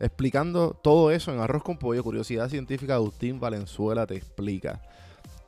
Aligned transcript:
Explicando 0.00 0.78
todo 0.82 1.10
eso 1.10 1.32
en 1.32 1.40
Arroz 1.40 1.62
con 1.62 1.78
Pollo, 1.78 2.02
Curiosidad 2.02 2.48
Científica, 2.48 2.94
Agustín 2.94 3.38
Valenzuela 3.38 4.06
te 4.06 4.16
explica. 4.16 4.80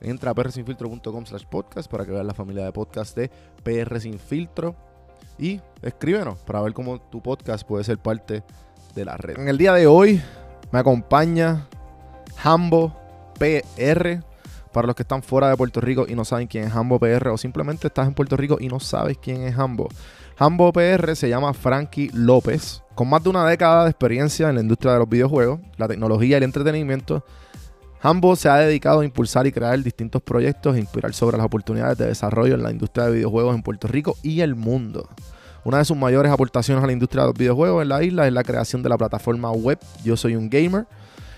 Entra 0.01 0.31
a 0.31 0.35
prsinfiltro.com 0.35 1.27
slash 1.27 1.45
podcast 1.45 1.91
para 1.91 2.05
que 2.05 2.13
veas 2.13 2.27
la 2.27 2.35
familia 2.35 2.65
de 2.65 2.73
podcast 2.73 3.17
de 3.17 3.31
PR 3.63 4.01
Sin 4.01 4.19
Filtro. 4.19 4.77
Y 5.39 5.61
escríbenos 5.83 6.39
para 6.41 6.61
ver 6.63 6.73
cómo 6.73 7.01
tu 7.01 7.23
podcast 7.23 7.67
puede 7.67 7.85
ser 7.85 7.99
parte 7.99 8.43
de 8.95 9.05
la 9.05 9.17
red. 9.17 9.39
En 9.39 9.49
el 9.49 9.59
día 9.59 9.73
de 9.75 9.87
hoy 9.87 10.23
me 10.71 10.79
acompaña 10.79 11.67
Hambo 12.43 12.95
PR. 13.39 14.23
Para 14.73 14.87
los 14.87 14.97
que 14.97 15.03
están 15.03 15.23
fuera 15.23 15.49
de 15.49 15.57
Puerto 15.57 15.81
Rico 15.81 16.05
y 16.07 16.15
no 16.15 16.25
saben 16.25 16.47
quién 16.47 16.65
es 16.65 16.75
Hambo 16.75 16.99
PR 16.99 17.29
o 17.29 17.39
simplemente 17.39 17.87
estás 17.87 18.07
en 18.07 18.15
Puerto 18.15 18.37
Rico 18.37 18.59
y 18.61 18.69
no 18.69 18.79
sabes 18.79 19.17
quién 19.19 19.43
es 19.43 19.59
Hambo. 19.59 19.89
Hambo 20.39 20.71
PR 20.73 21.17
se 21.17 21.31
llama 21.31 21.55
Frankie 21.55 22.11
López. 22.13 22.83
Con 22.97 23.11
más 23.11 23.23
de 23.23 23.29
una 23.29 23.47
década 23.47 23.85
de 23.85 23.91
experiencia 23.91 24.49
en 24.49 24.55
la 24.55 24.63
industria 24.63 24.95
de 24.95 25.01
los 25.01 25.09
videojuegos, 25.09 25.61
la 25.77 25.87
tecnología 25.87 26.29
y 26.29 26.35
el 26.39 26.45
entretenimiento, 26.45 27.23
Hambo 28.01 28.35
se 28.37 28.49
ha 28.49 28.57
dedicado 28.57 29.01
a 29.01 29.05
impulsar 29.05 29.47
y 29.47 29.53
crear 29.53 29.79
distintos 29.83 30.23
proyectos 30.23 30.75
e 30.75 30.81
inspirar 30.81 31.13
sobre 31.13 31.37
las 31.37 31.45
oportunidades 31.45 31.99
de 31.99 32.07
desarrollo 32.07 32.55
en 32.55 32.63
la 32.63 32.71
industria 32.71 33.05
de 33.05 33.13
videojuegos 33.13 33.55
en 33.55 33.63
Puerto 33.63 33.87
Rico 33.87 34.17
y 34.23 34.41
el 34.41 34.55
mundo. 34.55 35.11
Una 35.65 35.77
de 35.77 35.85
sus 35.85 35.95
mayores 35.95 36.33
aportaciones 36.33 36.83
a 36.83 36.87
la 36.87 36.95
industria 36.95 37.25
de 37.25 37.29
los 37.29 37.39
videojuegos 37.39 37.83
en 37.83 37.91
la 37.91 38.03
isla 38.03 38.27
es 38.27 38.33
la 38.33 38.45
creación 38.45 38.83
de 38.83 38.89
la 38.89 38.97
plataforma 38.97 39.51
web 39.51 39.79
Yo 40.03 40.17
Soy 40.17 40.35
un 40.35 40.49
Gamer 40.49 40.87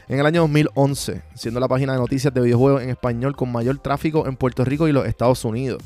en 0.06 0.20
el 0.20 0.26
año 0.26 0.42
2011, 0.42 1.22
siendo 1.34 1.58
la 1.58 1.66
página 1.66 1.94
de 1.94 1.98
noticias 1.98 2.32
de 2.32 2.40
videojuegos 2.40 2.82
en 2.82 2.90
español 2.90 3.34
con 3.34 3.50
mayor 3.50 3.80
tráfico 3.80 4.28
en 4.28 4.36
Puerto 4.36 4.64
Rico 4.64 4.86
y 4.86 4.92
los 4.92 5.06
Estados 5.06 5.44
Unidos. 5.44 5.82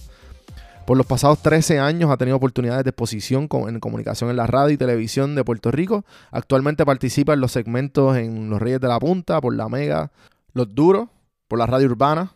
Por 0.86 0.96
los 0.96 1.06
pasados 1.06 1.40
13 1.42 1.78
años 1.78 2.10
ha 2.10 2.16
tenido 2.16 2.36
oportunidades 2.36 2.82
de 2.82 2.90
exposición 2.90 3.48
en 3.68 3.78
comunicación 3.78 4.30
en 4.30 4.36
la 4.36 4.48
radio 4.48 4.74
y 4.74 4.76
televisión 4.76 5.36
de 5.36 5.44
Puerto 5.44 5.70
Rico. 5.70 6.04
Actualmente 6.32 6.84
participa 6.84 7.34
en 7.34 7.40
los 7.40 7.52
segmentos 7.52 8.16
en 8.16 8.50
Los 8.50 8.60
Reyes 8.60 8.80
de 8.80 8.88
la 8.88 8.98
Punta, 8.98 9.40
por 9.40 9.54
la 9.54 9.68
Mega, 9.68 10.10
Los 10.52 10.74
Duros, 10.74 11.08
por 11.46 11.60
la 11.60 11.66
radio 11.66 11.86
urbana, 11.86 12.34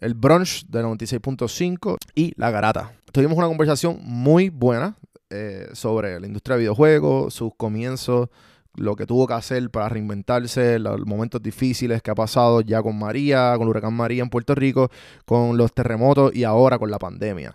el 0.00 0.14
Brunch 0.14 0.66
de 0.66 0.82
96.5 0.82 1.96
y 2.14 2.32
La 2.36 2.50
Garata. 2.50 2.92
Tuvimos 3.12 3.38
una 3.38 3.48
conversación 3.48 3.98
muy 4.02 4.50
buena 4.50 4.96
eh, 5.30 5.68
sobre 5.72 6.20
la 6.20 6.26
industria 6.26 6.56
de 6.56 6.60
videojuegos, 6.60 7.32
sus 7.32 7.54
comienzos, 7.56 8.28
lo 8.76 8.96
que 8.96 9.06
tuvo 9.06 9.26
que 9.26 9.34
hacer 9.34 9.70
para 9.70 9.88
reinventarse, 9.88 10.78
los 10.78 11.06
momentos 11.06 11.42
difíciles 11.42 12.02
que 12.02 12.10
ha 12.10 12.14
pasado 12.14 12.60
ya 12.60 12.82
con 12.82 12.98
María, 12.98 13.52
con 13.56 13.62
el 13.62 13.68
huracán 13.68 13.94
María 13.94 14.22
en 14.22 14.30
Puerto 14.30 14.54
Rico, 14.54 14.90
con 15.24 15.56
los 15.56 15.72
terremotos 15.72 16.34
y 16.34 16.44
ahora 16.44 16.78
con 16.78 16.90
la 16.90 16.98
pandemia. 16.98 17.54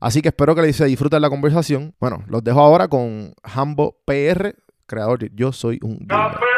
Así 0.00 0.22
que 0.22 0.28
espero 0.28 0.54
que 0.54 0.72
se 0.72 0.86
disfruten 0.86 1.20
la 1.20 1.28
conversación. 1.28 1.94
Bueno, 2.00 2.24
los 2.26 2.42
dejo 2.42 2.60
ahora 2.60 2.88
con 2.88 3.34
Hambo 3.42 3.98
PR, 4.06 4.54
creador 4.86 5.18
de 5.18 5.30
Yo 5.34 5.52
Soy 5.52 5.78
un 5.82 5.98
Gamer. 6.06 6.49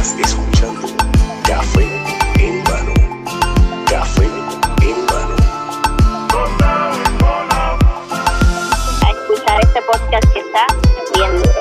Estás 0.00 0.18
escuchando 0.18 0.88
Café 1.46 1.84
en 2.38 2.62
mano. 2.64 2.94
Café 3.86 4.24
en 4.24 5.04
mano. 5.04 5.36
a 9.04 9.10
escuchar 9.10 9.60
este 9.60 9.82
podcast 9.82 10.32
que 10.32 10.38
está 10.40 10.66
bien 11.12 11.36
duro. 11.36 11.60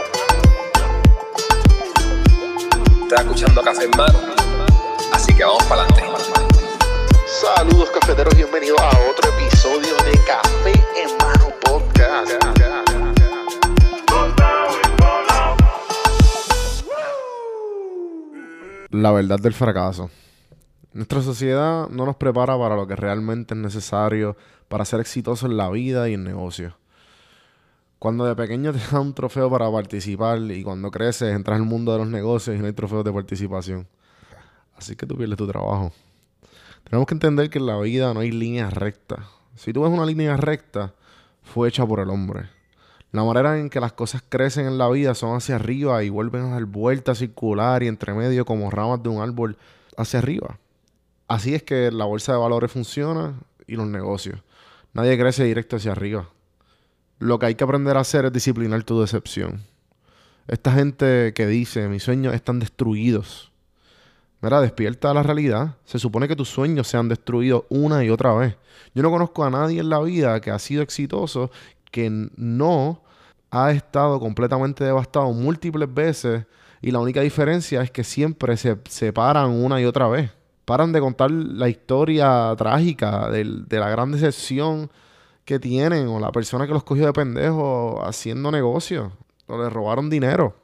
Estás 3.03 3.19
escuchando 3.19 3.61
Café 3.61 3.83
en 3.83 3.91
Mano. 3.97 4.19
Así 5.11 5.35
que 5.35 5.43
vamos 5.43 5.63
para 5.63 5.81
adelante. 5.81 6.03
Saludos 7.25 7.89
cafeteros, 7.89 8.33
bienvenidos 8.35 8.79
a 8.79 8.89
otro 9.11 9.29
episodio 9.37 9.97
de 10.05 10.17
Café 10.23 10.78
La 18.91 19.11
verdad 19.11 19.37
del 19.37 19.53
fracaso. 19.53 20.09
Nuestra 20.93 21.21
sociedad 21.21 21.87
no 21.89 22.07
nos 22.07 22.15
prepara 22.15 22.57
para 22.57 22.75
lo 22.75 22.87
que 22.87 22.95
realmente 22.95 23.53
es 23.53 23.59
necesario 23.59 24.35
para 24.67 24.83
ser 24.83 24.99
exitoso 24.99 25.45
en 25.45 25.57
la 25.57 25.69
vida 25.69 26.09
y 26.09 26.15
en 26.15 26.23
negocio. 26.23 26.75
Cuando 27.99 28.25
de 28.25 28.35
pequeño 28.35 28.73
te 28.73 28.79
dan 28.91 29.01
un 29.01 29.13
trofeo 29.13 29.47
para 29.47 29.71
participar 29.71 30.39
y 30.39 30.63
cuando 30.63 30.89
creces 30.89 31.35
entras 31.35 31.59
al 31.59 31.67
mundo 31.67 31.91
de 31.91 31.99
los 31.99 32.07
negocios 32.07 32.55
y 32.55 32.59
no 32.59 32.65
hay 32.65 32.73
trofeos 32.73 33.05
de 33.05 33.13
participación. 33.13 33.87
Así 34.75 34.95
que 34.95 35.05
tú 35.05 35.15
pierdes 35.15 35.37
tu 35.37 35.45
trabajo. 35.45 35.91
Tenemos 36.83 37.05
que 37.05 37.13
entender 37.13 37.51
que 37.51 37.59
en 37.59 37.67
la 37.67 37.77
vida 37.77 38.11
no 38.15 38.21
hay 38.21 38.31
líneas 38.31 38.73
rectas. 38.73 39.19
Si 39.53 39.71
tú 39.71 39.83
ves 39.83 39.91
una 39.91 40.07
línea 40.07 40.35
recta, 40.35 40.95
fue 41.43 41.69
hecha 41.69 41.85
por 41.85 41.99
el 41.99 42.09
hombre. 42.09 42.49
La 43.11 43.23
manera 43.23 43.59
en 43.59 43.69
que 43.69 43.79
las 43.79 43.93
cosas 43.93 44.23
crecen 44.27 44.67
en 44.67 44.77
la 44.77 44.87
vida 44.89 45.15
son 45.15 45.35
hacia 45.35 45.55
arriba 45.55 46.03
y 46.03 46.09
vuelven 46.09 46.43
a 46.43 46.49
dar 46.51 46.65
vuelta 46.65 47.15
circular 47.15 47.81
y 47.81 47.87
entre 47.87 48.13
medio 48.13 48.45
como 48.45 48.69
ramas 48.69 49.01
de 49.01 49.09
un 49.09 49.21
árbol 49.21 49.57
hacia 49.97 50.19
arriba. 50.19 50.59
Así 51.27 51.55
es 51.55 51.63
que 51.63 51.91
la 51.91 52.05
bolsa 52.05 52.33
de 52.33 52.37
valores 52.37 52.71
funciona 52.71 53.39
y 53.65 53.75
los 53.75 53.87
negocios. 53.87 54.39
Nadie 54.93 55.17
crece 55.17 55.43
directo 55.43 55.77
hacia 55.77 55.91
arriba. 55.91 56.29
Lo 57.17 57.39
que 57.39 57.47
hay 57.47 57.55
que 57.55 57.63
aprender 57.63 57.97
a 57.97 58.01
hacer 58.01 58.25
es 58.25 58.33
disciplinar 58.33 58.83
tu 58.83 59.01
decepción. 59.01 59.63
Esta 60.47 60.71
gente 60.71 61.33
que 61.33 61.47
dice, 61.47 61.87
mis 61.87 62.03
sueños 62.03 62.33
están 62.33 62.59
destruidos. 62.59 63.51
Mira, 64.41 64.61
despierta 64.61 65.11
a 65.11 65.13
la 65.13 65.21
realidad. 65.21 65.75
Se 65.83 65.99
supone 65.99 66.27
que 66.27 66.35
tus 66.35 66.49
sueños 66.49 66.87
se 66.87 66.97
han 66.97 67.09
destruido 67.09 67.65
una 67.69 68.03
y 68.03 68.09
otra 68.09 68.33
vez. 68.33 68.55
Yo 68.95 69.03
no 69.03 69.11
conozco 69.11 69.43
a 69.43 69.49
nadie 69.49 69.81
en 69.81 69.89
la 69.89 69.99
vida 69.99 70.39
que 70.39 70.49
ha 70.49 70.59
sido 70.59 70.81
exitoso 70.81 71.51
que 71.91 72.09
no 72.35 73.01
ha 73.51 73.71
estado 73.71 74.19
completamente 74.19 74.83
devastado 74.83 75.31
múltiples 75.33 75.91
veces 75.91 76.45
Y 76.81 76.91
la 76.91 76.99
única 76.99 77.21
diferencia 77.21 77.81
es 77.81 77.91
que 77.91 78.03
siempre 78.03 78.55
se 78.57 78.77
separan 78.87 79.49
una 79.49 79.81
y 79.81 79.85
otra 79.85 80.07
vez. 80.07 80.31
Paran 80.65 80.91
de 80.91 80.99
contar 80.99 81.31
la 81.31 81.67
historia 81.67 82.53
trágica 82.57 83.29
de 83.29 83.79
la 83.79 83.89
gran 83.89 84.11
decepción 84.11 84.89
que 85.43 85.59
tienen 85.59 86.07
o 86.07 86.19
la 86.19 86.31
persona 86.31 86.67
que 86.67 86.73
los 86.73 86.83
cogió 86.83 87.07
de 87.07 87.13
pendejo 87.13 88.05
haciendo 88.05 88.51
negocios 88.51 89.11
o 89.47 89.57
le 89.57 89.69
robaron 89.69 90.09
dinero. 90.09 90.55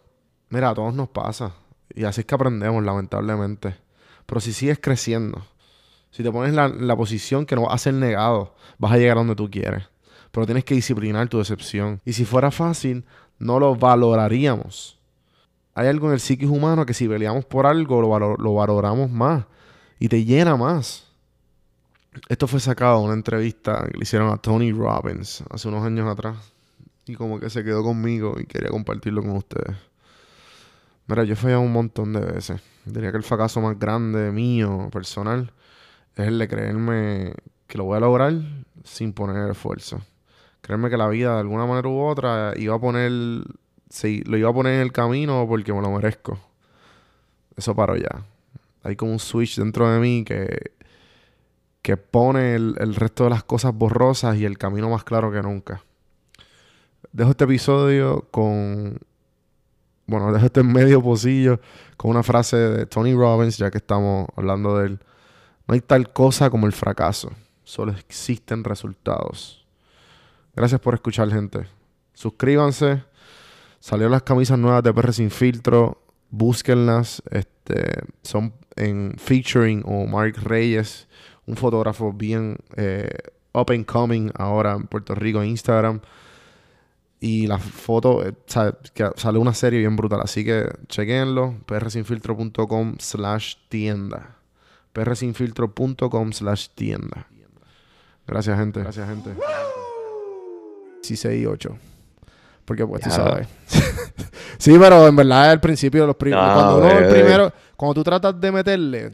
Mira, 0.49 0.69
a 0.69 0.75
todos 0.75 0.93
nos 0.93 1.09
pasa. 1.09 1.53
Y 1.93 2.03
así 2.03 2.21
es 2.21 2.27
que 2.27 2.35
aprendemos, 2.35 2.83
lamentablemente. 2.83 3.75
Pero 4.27 4.39
si 4.39 4.53
sigues 4.53 4.79
creciendo, 4.79 5.41
si 6.11 6.21
te 6.21 6.31
pones 6.31 6.53
la, 6.53 6.67
la 6.67 6.95
posición 6.95 7.47
que 7.47 7.55
no 7.55 7.63
vas 7.63 7.73
a 7.73 7.77
ser 7.79 7.95
negado, 7.95 8.53
vas 8.77 8.91
a 8.91 8.97
llegar 8.97 9.17
donde 9.17 9.35
tú 9.35 9.49
quieres. 9.49 9.85
Pero 10.35 10.45
tienes 10.45 10.65
que 10.65 10.75
disciplinar 10.75 11.29
tu 11.29 11.37
decepción. 11.37 12.01
Y 12.03 12.11
si 12.11 12.25
fuera 12.25 12.51
fácil, 12.51 13.05
no 13.39 13.57
lo 13.57 13.73
valoraríamos. 13.73 14.99
Hay 15.73 15.87
algo 15.87 16.07
en 16.07 16.13
el 16.15 16.19
psiquis 16.19 16.49
humano 16.49 16.85
que 16.85 16.93
si 16.93 17.07
peleamos 17.07 17.45
por 17.45 17.65
algo, 17.65 18.01
lo, 18.01 18.09
valo- 18.09 18.35
lo 18.37 18.53
valoramos 18.53 19.09
más. 19.09 19.45
Y 19.97 20.09
te 20.09 20.25
llena 20.25 20.57
más. 20.57 21.07
Esto 22.27 22.47
fue 22.47 22.59
sacado 22.59 22.99
de 22.99 23.05
una 23.05 23.13
entrevista 23.13 23.87
que 23.89 23.97
le 23.97 24.03
hicieron 24.03 24.29
a 24.29 24.35
Tony 24.35 24.73
Robbins 24.73 25.41
hace 25.49 25.69
unos 25.69 25.85
años 25.85 26.05
atrás. 26.11 26.35
Y 27.05 27.15
como 27.15 27.39
que 27.39 27.49
se 27.49 27.63
quedó 27.63 27.81
conmigo 27.81 28.35
y 28.37 28.45
quería 28.45 28.71
compartirlo 28.71 29.21
con 29.21 29.37
ustedes. 29.37 29.77
Mira, 31.07 31.23
yo 31.23 31.31
he 31.31 31.37
fallado 31.37 31.61
un 31.61 31.71
montón 31.71 32.11
de 32.11 32.19
veces. 32.19 32.59
Diría 32.83 33.11
que 33.11 33.17
el 33.17 33.23
fracaso 33.23 33.61
más 33.61 33.79
grande 33.79 34.33
mío, 34.33 34.89
personal, 34.91 35.53
es 36.17 36.27
el 36.27 36.39
de 36.39 36.47
creerme 36.49 37.33
que 37.67 37.77
lo 37.77 37.85
voy 37.85 37.95
a 37.95 38.01
lograr 38.01 38.33
sin 38.83 39.13
poner 39.13 39.49
esfuerzo. 39.49 40.01
Creerme 40.65 40.89
que 40.89 40.97
la 40.97 41.07
vida, 41.07 41.35
de 41.35 41.41
alguna 41.41 41.67
manera 41.67 41.87
u 41.87 42.01
otra, 42.01 42.53
iba 42.55 42.75
a 42.75 42.79
poner... 42.79 43.11
Sí, 43.87 44.23
lo 44.25 44.35
iba 44.35 44.49
a 44.49 44.53
poner 44.53 44.73
en 44.73 44.81
el 44.81 44.91
camino 44.91 45.45
porque 45.47 45.71
me 45.71 45.81
lo 45.81 45.91
merezco. 45.91 46.39
Eso 47.55 47.75
paró 47.75 47.95
ya. 47.95 48.25
Hay 48.81 48.95
como 48.95 49.11
un 49.11 49.19
switch 49.19 49.57
dentro 49.57 49.87
de 49.89 49.99
mí 49.99 50.23
que, 50.25 50.71
que 51.83 51.97
pone 51.97 52.55
el, 52.55 52.75
el 52.79 52.95
resto 52.95 53.25
de 53.25 53.29
las 53.29 53.43
cosas 53.43 53.75
borrosas 53.75 54.37
y 54.37 54.45
el 54.45 54.57
camino 54.57 54.89
más 54.89 55.03
claro 55.03 55.31
que 55.31 55.41
nunca. 55.43 55.83
Dejo 57.11 57.29
este 57.29 57.43
episodio 57.43 58.27
con 58.31 58.97
bueno, 60.07 60.31
dejo 60.33 60.45
este 60.45 60.63
medio 60.63 61.01
pocillo 61.01 61.59
con 61.97 62.11
una 62.11 62.23
frase 62.23 62.57
de 62.57 62.85
Tony 62.85 63.13
Robbins, 63.13 63.57
ya 63.57 63.71
que 63.71 63.77
estamos 63.77 64.27
hablando 64.35 64.77
de 64.77 64.87
él. 64.87 64.99
No 65.67 65.73
hay 65.73 65.81
tal 65.81 66.11
cosa 66.11 66.49
como 66.49 66.67
el 66.67 66.73
fracaso, 66.73 67.31
solo 67.63 67.91
existen 67.93 68.63
resultados. 68.63 69.64
Gracias 70.55 70.79
por 70.79 70.93
escuchar, 70.93 71.29
gente. 71.29 71.67
Suscríbanse. 72.13 73.03
Salieron 73.79 74.11
las 74.11 74.23
camisas 74.23 74.57
nuevas 74.57 74.83
de 74.83 74.93
PR 74.93 75.13
Sin 75.13 75.29
Filtro. 75.29 76.01
Búsquenlas. 76.29 77.21
Este, 77.29 78.03
son 78.23 78.53
en 78.75 79.13
featuring 79.17 79.83
o 79.85 80.05
Mark 80.05 80.35
Reyes, 80.43 81.07
un 81.45 81.55
fotógrafo 81.55 82.11
bien 82.11 82.57
eh, 82.75 83.09
up 83.53 83.71
and 83.71 83.85
coming 83.85 84.31
ahora 84.35 84.73
en 84.73 84.87
Puerto 84.87 85.15
Rico 85.15 85.41
en 85.41 85.49
Instagram. 85.49 86.01
Y 87.19 87.47
la 87.47 87.57
foto, 87.57 88.23
eh, 88.25 88.33
sale 88.45 89.39
una 89.39 89.53
serie 89.53 89.79
bien 89.79 89.95
brutal. 89.95 90.21
Así 90.21 90.43
que 90.45 90.69
chequenlo. 90.87 91.55
prsinfiltro.com 91.65 92.95
slash 92.99 93.55
tienda. 93.69 94.37
prsinfiltro.com 94.93 96.33
slash 96.33 96.69
tienda. 96.75 97.27
Gracias, 98.27 98.59
gente. 98.59 98.79
Gracias, 98.81 99.07
gente. 99.07 99.31
Sí, 101.05 101.15
6 101.15 101.41
y 101.41 101.45
8. 101.45 101.77
Porque 102.65 102.85
pues 102.85 103.03
tú 103.03 103.11
sabes. 103.11 103.47
sí, 104.57 104.75
pero 104.79 105.07
en 105.07 105.15
verdad 105.15 105.51
al 105.51 105.59
principio 105.59 106.07
los 106.07 106.15
primeros. 106.15 106.47
No, 106.47 106.53
cuando 106.53 106.77
uno 106.77 106.99
el 106.99 107.13
primero. 107.13 107.53
Cuando 107.75 107.93
tú 107.93 108.03
tratas 108.03 108.41
de 108.41 108.51
meterle. 108.51 109.11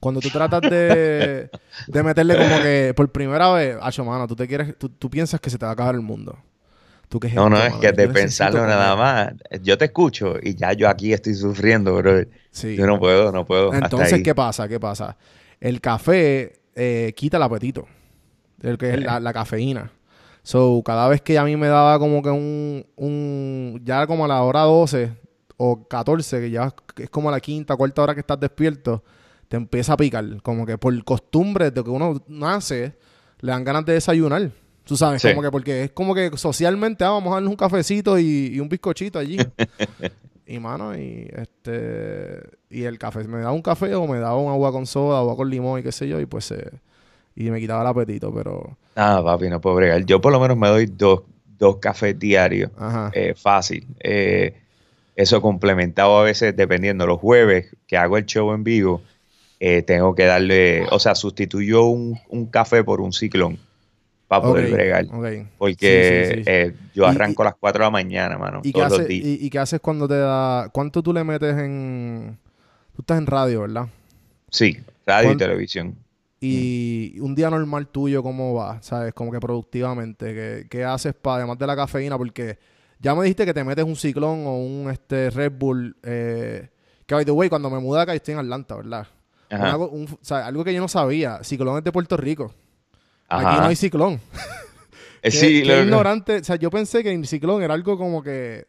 Cuando 0.00 0.20
tú 0.20 0.28
tratas 0.30 0.60
de, 0.62 1.50
de 1.86 2.02
meterle 2.02 2.36
como 2.36 2.62
que 2.62 2.92
por 2.96 3.10
primera 3.10 3.52
vez, 3.52 3.76
acho, 3.80 4.04
mano, 4.04 4.26
tú 4.26 4.36
te 4.36 4.46
quieres, 4.46 4.76
tú, 4.78 4.88
tú 4.88 5.08
piensas 5.10 5.40
que 5.40 5.50
se 5.50 5.58
te 5.58 5.64
va 5.64 5.70
a 5.70 5.74
acabar 5.74 5.94
el 5.94 6.00
mundo. 6.00 6.36
¿Tú 7.08 7.18
qué 7.18 7.30
No, 7.30 7.48
no, 7.48 7.56
es 7.56 7.74
que 7.74 7.92
de 7.92 8.08
pensarlo 8.08 8.66
nada 8.66 8.94
más. 8.94 9.32
Yo 9.62 9.78
te 9.78 9.86
escucho 9.86 10.34
y 10.42 10.54
ya 10.54 10.72
yo 10.72 10.88
aquí 10.88 11.12
estoy 11.12 11.34
sufriendo, 11.34 11.94
bro. 11.96 12.22
Sí. 12.50 12.76
Yo 12.76 12.86
no 12.86 12.98
puedo, 12.98 13.32
no 13.32 13.46
puedo. 13.46 13.72
Entonces. 13.72 14.22
¿qué 14.22 14.34
pasa? 14.34 14.68
¿Qué 14.68 14.78
pasa? 14.78 15.16
El 15.60 15.80
café 15.80 16.60
eh, 16.74 17.12
quita 17.16 17.38
el 17.38 17.44
apetito. 17.44 17.86
El 18.62 18.76
que 18.76 18.90
es 18.90 19.00
la, 19.00 19.20
la 19.20 19.32
cafeína. 19.32 19.90
So, 20.48 20.80
cada 20.82 21.06
vez 21.08 21.20
que 21.20 21.36
a 21.36 21.44
mí 21.44 21.56
me 21.58 21.66
daba 21.66 21.98
como 21.98 22.22
que 22.22 22.30
un, 22.30 22.86
un... 22.96 23.82
Ya 23.84 24.06
como 24.06 24.24
a 24.24 24.28
la 24.28 24.40
hora 24.42 24.62
12 24.62 25.12
o 25.58 25.86
14, 25.86 26.40
que 26.40 26.50
ya 26.50 26.74
es 26.96 27.10
como 27.10 27.30
la 27.30 27.38
quinta, 27.38 27.76
cuarta 27.76 28.00
hora 28.02 28.14
que 28.14 28.20
estás 28.20 28.40
despierto, 28.40 29.04
te 29.48 29.58
empieza 29.58 29.92
a 29.92 29.98
picar. 29.98 30.40
Como 30.42 30.64
que 30.64 30.78
por 30.78 31.04
costumbre 31.04 31.70
de 31.70 31.84
que 31.84 31.90
uno 31.90 32.22
nace, 32.28 32.96
le 33.40 33.52
dan 33.52 33.62
ganas 33.62 33.84
de 33.84 33.92
desayunar. 33.92 34.50
Tú 34.84 34.96
sabes, 34.96 35.20
Sí. 35.20 35.28
como 35.28 35.42
que 35.42 35.50
porque 35.50 35.84
es 35.84 35.90
como 35.90 36.14
que 36.14 36.34
socialmente, 36.38 37.04
ah, 37.04 37.10
vamos 37.10 37.30
a 37.32 37.34
darnos 37.34 37.50
un 37.50 37.56
cafecito 37.56 38.18
y, 38.18 38.52
y 38.54 38.58
un 38.60 38.70
bizcochito 38.70 39.18
allí. 39.18 39.36
Y 40.50 40.58
mano, 40.60 40.96
y 40.96 41.28
este 41.30 42.40
y 42.70 42.84
el 42.84 42.98
café, 42.98 43.22
me 43.28 43.36
daba 43.40 43.52
un 43.52 43.60
café 43.60 43.94
o 43.94 44.06
me 44.06 44.18
daba 44.18 44.38
un 44.38 44.50
agua 44.50 44.72
con 44.72 44.86
soda, 44.86 45.18
agua 45.18 45.36
con 45.36 45.50
limón 45.50 45.80
y 45.80 45.82
qué 45.82 45.92
sé 45.92 46.08
yo, 46.08 46.18
y 46.20 46.24
pues 46.24 46.50
eh, 46.52 46.70
y 47.46 47.50
me 47.50 47.60
quitaba 47.60 47.82
el 47.82 47.86
apetito, 47.88 48.32
pero 48.34 48.76
Ah, 48.96 49.20
papi, 49.24 49.48
no 49.48 49.60
puedo 49.60 49.76
bregar. 49.76 50.04
Yo 50.04 50.20
por 50.20 50.32
lo 50.32 50.40
menos 50.40 50.56
me 50.56 50.68
doy 50.68 50.86
dos, 50.86 51.22
dos 51.58 51.76
cafés 51.76 52.18
diarios. 52.18 52.70
ajá. 52.76 53.10
eh, 53.14 53.34
fácil. 53.34 53.86
Eh, 54.00 54.54
eso 55.16 55.40
complementado 55.42 56.18
a 56.18 56.22
veces, 56.24 56.56
dependiendo, 56.56 57.06
los 57.06 57.18
jueves 57.20 57.74
que 57.86 57.96
hago 57.96 58.16
el 58.18 58.26
show 58.26 58.52
en 58.54 58.64
vivo, 58.64 59.02
eh, 59.60 59.82
tengo 59.82 60.14
que 60.14 60.24
darle, 60.24 60.86
o 60.90 60.98
sea, 60.98 61.14
sustituyo 61.14 61.84
un, 61.86 62.18
un 62.28 62.46
café 62.46 62.84
por 62.84 63.00
un 63.00 63.12
ciclón 63.12 63.58
para 64.28 64.42
poder 64.42 64.66
Ok, 64.66 64.72
bregar. 64.72 65.04
ok. 65.06 65.48
Porque 65.58 66.24
Sí, 66.28 66.34
sí, 66.36 66.44
sí. 66.44 66.50
eh, 66.50 66.74
yo 66.94 67.06
arranco 67.06 67.42
a 67.42 67.46
las 67.46 67.54
4 67.58 67.80
de 67.80 67.86
la 67.86 67.90
mañana, 67.90 68.38
mano, 68.38 68.60
¿Y 68.62 68.72
qué, 68.72 68.72
todos 68.72 68.90
los 68.90 68.98
haces, 69.00 69.08
días. 69.08 69.26
y, 69.26 69.46
y 69.46 69.50
qué 69.50 69.58
haces 69.58 69.80
cuando 69.80 70.06
te 70.06 70.18
da 70.18 70.68
cuánto 70.72 71.02
tú 71.02 71.12
le 71.12 71.24
metes 71.24 71.56
en 71.56 72.36
tú 72.94 73.02
estás 73.02 73.18
en 73.18 73.26
radio, 73.26 73.62
¿verdad? 73.62 73.86
Sí, 74.50 74.76
radio 75.06 75.24
y 75.24 75.32
¿Cuán- 75.32 75.38
televisión. 75.38 75.96
Y 76.40 77.18
un 77.20 77.34
día 77.34 77.50
normal 77.50 77.88
tuyo, 77.88 78.22
¿cómo 78.22 78.54
va? 78.54 78.80
¿Sabes? 78.82 79.12
Como 79.14 79.32
que 79.32 79.40
productivamente. 79.40 80.34
¿Qué, 80.34 80.66
qué 80.70 80.84
haces 80.84 81.14
para, 81.14 81.38
además 81.38 81.58
de 81.58 81.66
la 81.66 81.74
cafeína? 81.76 82.16
Porque 82.16 82.58
ya 83.00 83.14
me 83.14 83.22
dijiste 83.24 83.44
que 83.44 83.54
te 83.54 83.64
metes 83.64 83.84
un 83.84 83.96
ciclón 83.96 84.46
o 84.46 84.56
un 84.58 84.90
este 84.90 85.30
Red 85.30 85.52
Bull. 85.58 85.96
Eh, 86.02 86.68
que, 87.06 87.14
by 87.14 87.24
the 87.24 87.30
way, 87.32 87.48
cuando 87.48 87.70
me 87.70 87.78
mudé 87.80 88.02
acá, 88.02 88.12
yo 88.12 88.16
estoy 88.18 88.34
en 88.34 88.40
Atlanta, 88.40 88.76
¿verdad? 88.76 89.06
Ajá. 89.50 89.62
Una 89.68 89.78
co- 89.78 89.88
un- 89.88 90.04
o 90.12 90.18
sea, 90.20 90.46
algo 90.46 90.62
que 90.62 90.72
yo 90.74 90.80
no 90.80 90.88
sabía. 90.88 91.42
Ciclón 91.42 91.78
es 91.78 91.84
de 91.84 91.90
Puerto 91.92 92.16
Rico. 92.16 92.52
Aquí 93.28 93.44
no 93.44 93.64
hay 93.66 93.76
ciclón. 93.76 94.14
Eh, 94.14 94.20
Qué- 95.22 95.30
sí, 95.32 95.62
qué 95.62 95.76
lo- 95.76 95.82
ignorante. 95.82 96.36
O 96.38 96.44
sea, 96.44 96.56
yo 96.56 96.70
pensé 96.70 97.02
que 97.02 97.12
el 97.12 97.26
ciclón 97.26 97.62
era 97.62 97.74
algo 97.74 97.98
como 97.98 98.22
que 98.22 98.66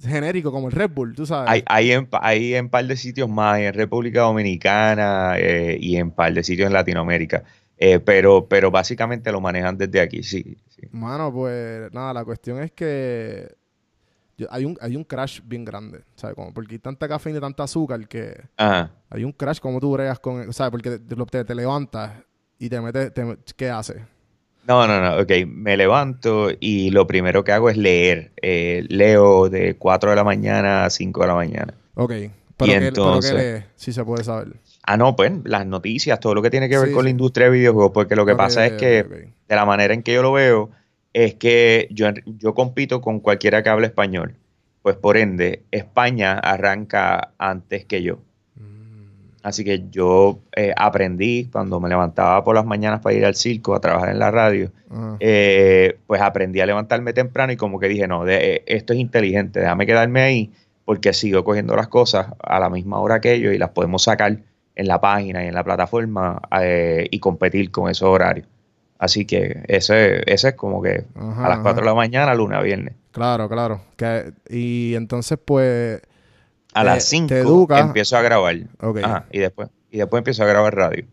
genérico, 0.00 0.50
como 0.52 0.68
el 0.68 0.72
Red 0.72 0.90
Bull, 0.90 1.14
tú 1.14 1.26
sabes. 1.26 1.50
Hay, 1.50 1.62
hay, 1.66 1.92
en, 1.92 2.08
hay 2.12 2.54
en 2.54 2.68
par 2.68 2.86
de 2.86 2.96
sitios 2.96 3.28
más, 3.28 3.58
en 3.60 3.72
República 3.74 4.22
Dominicana 4.22 5.34
eh, 5.38 5.76
y 5.80 5.96
en 5.96 6.10
par 6.10 6.32
de 6.32 6.42
sitios 6.42 6.66
en 6.66 6.72
Latinoamérica. 6.72 7.44
Eh, 7.76 7.98
pero, 7.98 8.46
pero 8.48 8.70
básicamente 8.70 9.32
lo 9.32 9.40
manejan 9.40 9.76
desde 9.76 10.00
aquí, 10.00 10.22
sí. 10.22 10.56
sí. 10.68 10.82
Mano, 10.92 11.32
pues 11.32 11.92
nada, 11.92 12.12
la 12.14 12.24
cuestión 12.24 12.60
es 12.62 12.70
que 12.72 13.52
yo- 14.38 14.46
hay, 14.50 14.64
un, 14.64 14.76
hay 14.80 14.96
un 14.96 15.04
crash 15.04 15.40
bien 15.44 15.64
grande, 15.64 16.02
¿sabes? 16.16 16.34
Como 16.36 16.52
porque 16.54 16.74
hay 16.74 16.78
tanta 16.78 17.08
cafeína 17.08 17.38
y 17.38 17.40
tanta 17.40 17.64
azúcar 17.64 18.06
que 18.08 18.40
Ajá. 18.56 18.92
hay 19.10 19.24
un 19.24 19.32
crash 19.32 19.58
como 19.58 19.80
tú 19.80 19.92
bregas 19.92 20.18
con, 20.20 20.52
¿sabes? 20.52 20.70
Porque 20.70 20.98
te, 20.98 21.16
te- 21.30 21.44
te 21.44 21.54
levantas 21.54 22.12
y 22.58 22.68
te 22.68 22.80
metes, 22.80 23.12
te- 23.12 23.38
¿qué 23.56 23.70
haces? 23.70 24.02
No, 24.66 24.86
no, 24.86 25.00
no, 25.00 25.20
ok. 25.20 25.30
Me 25.46 25.76
levanto 25.76 26.48
y 26.58 26.90
lo 26.90 27.06
primero 27.06 27.44
que 27.44 27.52
hago 27.52 27.68
es 27.68 27.76
leer. 27.76 28.32
Eh, 28.40 28.84
leo 28.88 29.48
de 29.50 29.76
4 29.76 30.10
de 30.10 30.16
la 30.16 30.24
mañana 30.24 30.84
a 30.86 30.90
5 30.90 31.20
de 31.20 31.26
la 31.26 31.34
mañana. 31.34 31.74
Ok, 31.94 32.10
pero, 32.10 32.32
¿qué, 32.32 32.32
pero 32.56 32.86
entonces-. 32.88 33.64
Si 33.76 33.92
se 33.92 34.04
puede 34.04 34.24
saber. 34.24 34.48
Ah, 34.82 34.96
no, 34.96 35.16
pues 35.16 35.32
las 35.44 35.66
noticias, 35.66 36.20
todo 36.20 36.34
lo 36.34 36.42
que 36.42 36.50
tiene 36.50 36.68
que 36.68 36.78
ver 36.78 36.88
Sí, 36.88 36.94
con 36.94 37.02
sí. 37.02 37.04
la 37.04 37.10
industria 37.10 37.46
de 37.46 37.52
videojuegos, 37.52 37.92
porque 37.92 38.16
lo 38.16 38.26
que 38.26 38.34
pasa 38.34 38.66
es 38.66 38.72
que 38.72 39.02
de 39.02 39.56
la 39.56 39.64
manera 39.64 39.94
en 39.94 40.02
que 40.02 40.12
yo 40.12 40.22
lo 40.22 40.32
veo 40.32 40.70
es 41.12 41.34
que 41.34 41.88
yo, 41.90 42.08
yo 42.26 42.54
compito 42.54 43.00
con 43.00 43.20
cualquiera 43.20 43.62
que 43.62 43.70
hable 43.70 43.86
español. 43.86 44.34
Pues 44.82 44.96
por 44.96 45.16
ende, 45.16 45.62
España 45.70 46.34
arranca 46.38 47.32
antes 47.38 47.86
que 47.86 48.02
yo. 48.02 48.18
Así 49.44 49.62
que 49.62 49.84
yo 49.90 50.38
eh, 50.56 50.72
aprendí 50.74 51.50
cuando 51.52 51.78
me 51.78 51.88
levantaba 51.90 52.42
por 52.42 52.54
las 52.56 52.64
mañanas 52.64 53.00
para 53.00 53.14
ir 53.14 53.26
al 53.26 53.34
circo 53.34 53.74
a 53.74 53.80
trabajar 53.80 54.08
en 54.08 54.18
la 54.18 54.30
radio, 54.30 54.72
ajá. 54.90 55.16
eh, 55.20 55.98
pues 56.06 56.22
aprendí 56.22 56.60
a 56.60 56.66
levantarme 56.66 57.12
temprano 57.12 57.52
y 57.52 57.56
como 57.56 57.78
que 57.78 57.88
dije, 57.88 58.08
no, 58.08 58.24
de- 58.24 58.54
eh, 58.56 58.62
esto 58.66 58.94
es 58.94 58.98
inteligente, 58.98 59.60
déjame 59.60 59.84
quedarme 59.84 60.22
ahí 60.22 60.50
porque 60.86 61.12
sigo 61.12 61.44
cogiendo 61.44 61.76
las 61.76 61.88
cosas 61.88 62.28
a 62.42 62.58
la 62.58 62.70
misma 62.70 62.98
hora 63.00 63.20
que 63.20 63.34
ellos 63.34 63.54
y 63.54 63.58
las 63.58 63.68
podemos 63.70 64.02
sacar 64.04 64.38
en 64.76 64.86
la 64.88 65.00
página 65.00 65.44
y 65.44 65.48
en 65.48 65.54
la 65.54 65.62
plataforma 65.62 66.40
eh, 66.60 67.06
y 67.10 67.18
competir 67.20 67.70
con 67.70 67.90
esos 67.90 68.08
horarios. 68.08 68.46
Así 68.98 69.26
que 69.26 69.62
ese, 69.68 70.22
ese 70.32 70.48
es 70.48 70.54
como 70.54 70.80
que 70.80 71.04
Ajá, 71.16 71.44
a 71.44 71.48
las 71.50 71.58
4 71.58 71.82
de 71.82 71.86
la 71.86 71.94
mañana, 71.94 72.34
lunes 72.34 72.58
a 72.58 72.62
viernes. 72.62 72.94
Claro, 73.10 73.48
claro. 73.50 73.82
Que, 73.96 74.32
y 74.48 74.94
entonces, 74.94 75.38
pues, 75.44 76.00
A 76.74 76.84
las 76.84 77.04
5 77.04 77.28
te 77.28 77.38
educa. 77.40 77.78
empiezo 77.80 78.16
a 78.16 78.22
grabar. 78.22 78.56
Ok. 78.80 78.98
Ajá, 79.02 79.26
y 79.32 79.38
después, 79.38 79.68
y 79.90 79.98
después 79.98 80.20
empiezo 80.20 80.42
a 80.42 80.46
grabar 80.46 80.74
radio. 80.74 81.04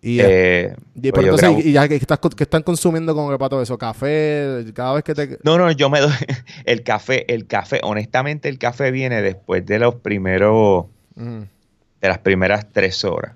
Y, 0.00 0.20
Eh, 0.20 0.74
y- 0.96 1.10
pues 1.12 1.24
entonces, 1.26 1.64
y 1.64 1.72
ya 1.72 1.88
que 1.88 1.96
estás, 1.96 2.18
que 2.36 2.42
están 2.44 2.62
consumiendo 2.62 3.14
que 3.30 3.38
para 3.38 3.48
todo 3.48 3.62
eso, 3.62 3.78
café, 3.78 4.64
cada 4.74 4.92
vez 4.94 5.02
que 5.04 5.14
te... 5.14 5.38
No, 5.42 5.56
no, 5.56 5.70
yo 5.72 5.88
me 5.88 6.00
doy 6.00 6.10
el 6.66 6.82
café, 6.82 7.32
el 7.32 7.46
café, 7.46 7.80
honestamente 7.82 8.48
el 8.50 8.58
café 8.58 8.90
viene 8.90 9.22
después 9.22 9.64
de 9.64 9.78
los 9.78 9.94
primeros, 9.96 10.86
de 11.16 12.08
las 12.08 12.18
primeras 12.18 12.66
tres 12.70 13.02
horas, 13.04 13.32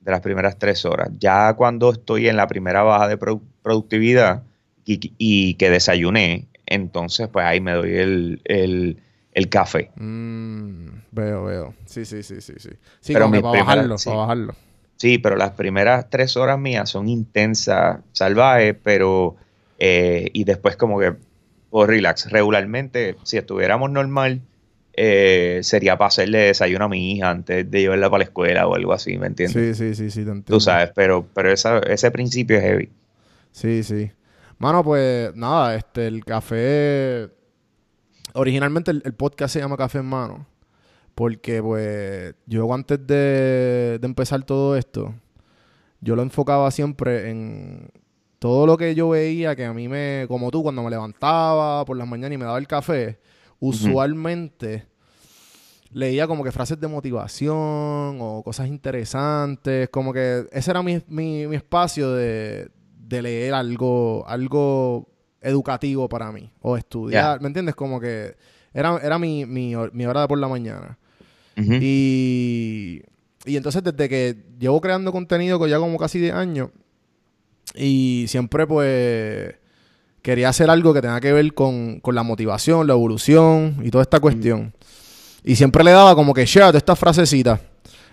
de 0.00 0.10
las 0.10 0.20
primeras 0.20 0.58
tres 0.58 0.84
horas. 0.84 1.08
Ya 1.18 1.54
cuando 1.54 1.90
estoy 1.90 2.28
en 2.28 2.36
la 2.36 2.46
primera 2.46 2.82
baja 2.82 3.08
de 3.08 3.18
produ- 3.18 3.40
productividad 3.62 4.42
y, 4.84 5.14
y 5.16 5.54
que 5.54 5.70
desayuné, 5.70 6.48
entonces 6.66 7.28
pues 7.28 7.46
ahí 7.46 7.60
me 7.62 7.72
doy 7.72 7.96
el, 7.96 8.40
el- 8.44 8.98
el 9.32 9.48
café. 9.48 9.90
Mm, 9.96 10.88
veo, 11.12 11.44
veo. 11.44 11.74
Sí, 11.86 12.04
sí, 12.04 12.22
sí, 12.22 12.40
sí, 12.40 12.54
sí. 12.58 12.70
Sí, 13.00 13.12
Pero 13.12 13.26
como 13.26 13.42
para 13.42 13.60
bajarlo, 13.64 13.98
sí. 13.98 14.08
para 14.10 14.20
bajarlo. 14.20 14.54
Sí, 14.96 15.18
pero 15.18 15.36
las 15.36 15.52
primeras 15.52 16.10
tres 16.10 16.36
horas 16.36 16.58
mías 16.58 16.90
son 16.90 17.08
intensas, 17.08 18.00
salvajes, 18.12 18.76
pero 18.82 19.36
eh, 19.78 20.28
y 20.32 20.44
después 20.44 20.76
como 20.76 20.98
que 21.00 21.14
por 21.70 21.88
relax. 21.88 22.30
Regularmente, 22.30 23.16
si 23.22 23.38
estuviéramos 23.38 23.90
normal, 23.90 24.42
eh, 24.92 25.60
sería 25.62 25.96
para 25.96 26.08
hacerle 26.08 26.38
desayuno 26.38 26.84
a 26.86 26.88
mi 26.88 27.12
hija 27.12 27.30
antes 27.30 27.70
de 27.70 27.80
llevarla 27.80 28.10
para 28.10 28.18
la 28.18 28.24
escuela 28.24 28.66
o 28.66 28.74
algo 28.74 28.92
así, 28.92 29.16
¿me 29.16 29.28
entiendes? 29.28 29.78
Sí, 29.78 29.88
sí, 29.88 29.94
sí, 29.94 30.10
sí, 30.10 30.16
te 30.24 30.30
entiendo. 30.32 30.44
Tú 30.56 30.60
sabes, 30.60 30.90
pero, 30.94 31.26
pero 31.32 31.50
esa- 31.50 31.78
ese 31.78 32.10
principio 32.10 32.56
es 32.58 32.62
heavy. 32.64 32.90
Sí, 33.52 33.82
sí. 33.82 34.10
Mano, 34.58 34.84
pues 34.84 35.34
nada, 35.34 35.76
este, 35.76 36.06
el 36.08 36.24
café. 36.24 37.30
Originalmente 38.34 38.90
el, 38.90 39.02
el 39.04 39.14
podcast 39.14 39.52
se 39.54 39.60
llama 39.60 39.76
Café 39.76 39.98
en 39.98 40.06
Mano. 40.06 40.46
Porque, 41.14 41.62
pues, 41.62 42.34
yo 42.46 42.72
antes 42.72 43.04
de, 43.06 43.98
de 44.00 44.06
empezar 44.06 44.42
todo 44.44 44.76
esto, 44.76 45.14
yo 46.00 46.16
lo 46.16 46.22
enfocaba 46.22 46.70
siempre 46.70 47.30
en 47.30 47.90
todo 48.38 48.66
lo 48.66 48.78
que 48.78 48.94
yo 48.94 49.10
veía 49.10 49.54
que 49.54 49.66
a 49.66 49.74
mí 49.74 49.86
me. 49.88 50.24
Como 50.28 50.50
tú, 50.50 50.62
cuando 50.62 50.82
me 50.82 50.88
levantaba 50.90 51.84
por 51.84 51.96
las 51.96 52.08
mañanas 52.08 52.32
y 52.36 52.38
me 52.38 52.44
daba 52.46 52.58
el 52.58 52.66
café, 52.66 53.18
usualmente 53.58 54.86
leía 55.92 56.26
como 56.26 56.44
que 56.44 56.52
frases 56.52 56.78
de 56.80 56.86
motivación 56.88 57.58
o 58.20 58.42
cosas 58.44 58.68
interesantes, 58.68 59.88
como 59.90 60.12
que 60.12 60.46
ese 60.52 60.70
era 60.70 60.82
mi, 60.82 61.02
mi- 61.08 61.46
mi 61.48 61.56
espacio 61.56 62.12
de, 62.12 62.70
de 62.96 63.22
leer 63.22 63.52
algo, 63.54 64.24
algo 64.26 65.08
educativo 65.42 66.08
para 66.08 66.30
mí, 66.32 66.50
o 66.60 66.76
estudiar. 66.76 67.40
¿me 67.40 67.46
entiendes? 67.48 67.74
Como 67.74 68.00
que 68.00 68.34
era, 68.74 68.98
era 69.02 69.18
mi, 69.18 69.46
mi, 69.46 69.74
hor- 69.74 69.90
mi 69.92 70.06
hora 70.06 70.22
de 70.22 70.28
por 70.28 70.38
la 70.38 70.48
mañana. 70.48 70.98
Y, 71.82 73.02
y 73.44 73.56
entonces 73.56 73.82
desde 73.82 74.08
que 74.08 74.36
llevo 74.58 74.80
creando 74.80 75.12
contenido 75.12 75.58
con 75.58 75.68
ya 75.68 75.78
como 75.78 75.98
casi 75.98 76.18
10 76.18 76.34
años 76.34 76.70
y 77.74 78.24
siempre 78.28 78.66
pues 78.66 79.54
quería 80.22 80.48
hacer 80.48 80.70
algo 80.70 80.92
que 80.94 81.00
tenga 81.02 81.20
que 81.20 81.32
ver 81.32 81.52
con, 81.54 82.00
con 82.00 82.14
la 82.14 82.22
motivación, 82.22 82.86
la 82.86 82.92
evolución 82.94 83.76
y 83.82 83.90
toda 83.90 84.02
esta 84.02 84.20
cuestión. 84.20 84.72
Y 85.44 85.56
siempre 85.56 85.82
le 85.84 85.92
daba 85.92 86.14
como 86.14 86.34
que 86.34 86.44
share 86.44 86.76
estas 86.76 86.98
frasecitas. 86.98 87.60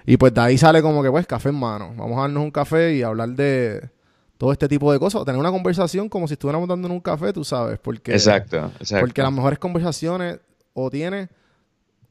Y 0.05 0.15
pues 0.15 0.34
de 0.34 0.39
ahí 0.41 0.57
sale 0.57 0.81
como 0.81 1.03
que 1.03 1.12
pues 1.12 1.27
café 1.27 1.50
en 1.50 1.55
mano. 1.55 1.93
Vamos 1.98 2.17
a 2.17 2.22
darnos 2.22 2.43
un 2.43 2.51
café 2.51 2.96
y 2.96 3.01
hablar 3.01 3.29
de 3.29 3.89
todo 4.38 4.51
este 4.51 4.67
tipo 4.67 4.91
de 4.94 5.00
cosas. 5.00 5.22
O 5.22 5.25
tener 5.25 5.39
una 5.39 5.51
conversación 5.51 6.10
como 6.10 6.27
si 6.27 6.34
estuviéramos 6.34 6.67
dándonos 6.70 6.96
un 6.96 7.01
café, 7.01 7.34
tú 7.34 7.44
sabes. 7.44 7.79
Porque, 7.79 8.12
exacto, 8.13 8.72
exacto. 8.79 9.06
porque 9.06 9.22
las 9.22 9.32
mejores 9.32 9.60
conversaciones 9.60 10.39
o 10.74 10.89
tiene 10.89 11.29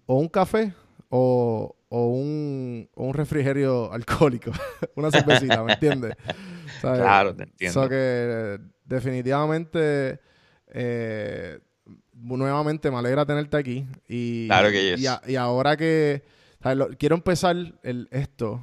o 0.06 0.18
un 0.18 0.28
café 0.28 0.72
o, 1.08 1.74
o 1.88 2.06
un, 2.08 2.88
o 2.94 3.04
un 3.06 3.14
refrigerio 3.14 3.92
alcohólico. 3.92 4.50
Una 4.96 5.10
cervecita, 5.10 5.62
¿me 5.62 5.74
entiendes? 5.74 6.14
¿Sabes? 6.80 7.00
Claro, 7.00 7.34
te 7.34 7.44
entiendo. 7.44 7.82
So 7.82 7.88
que 7.88 7.94
eh, 7.96 8.58
definitivamente 8.84 10.20
eh, 10.68 11.58
nuevamente 12.12 12.90
me 12.90 12.96
alegra 12.98 13.24
tenerte 13.24 13.56
aquí. 13.56 13.86
Y, 14.08 14.46
Claro 14.48 14.70
que 14.70 14.90
yes. 14.96 15.00
y, 15.00 15.06
a- 15.06 15.22
y 15.26 15.36
ahora 15.36 15.76
que 15.76 16.24
¿sabes? 16.62 16.78
Lo- 16.78 16.88
quiero 16.98 17.14
empezar 17.14 17.56
el, 17.82 18.08
esto 18.10 18.60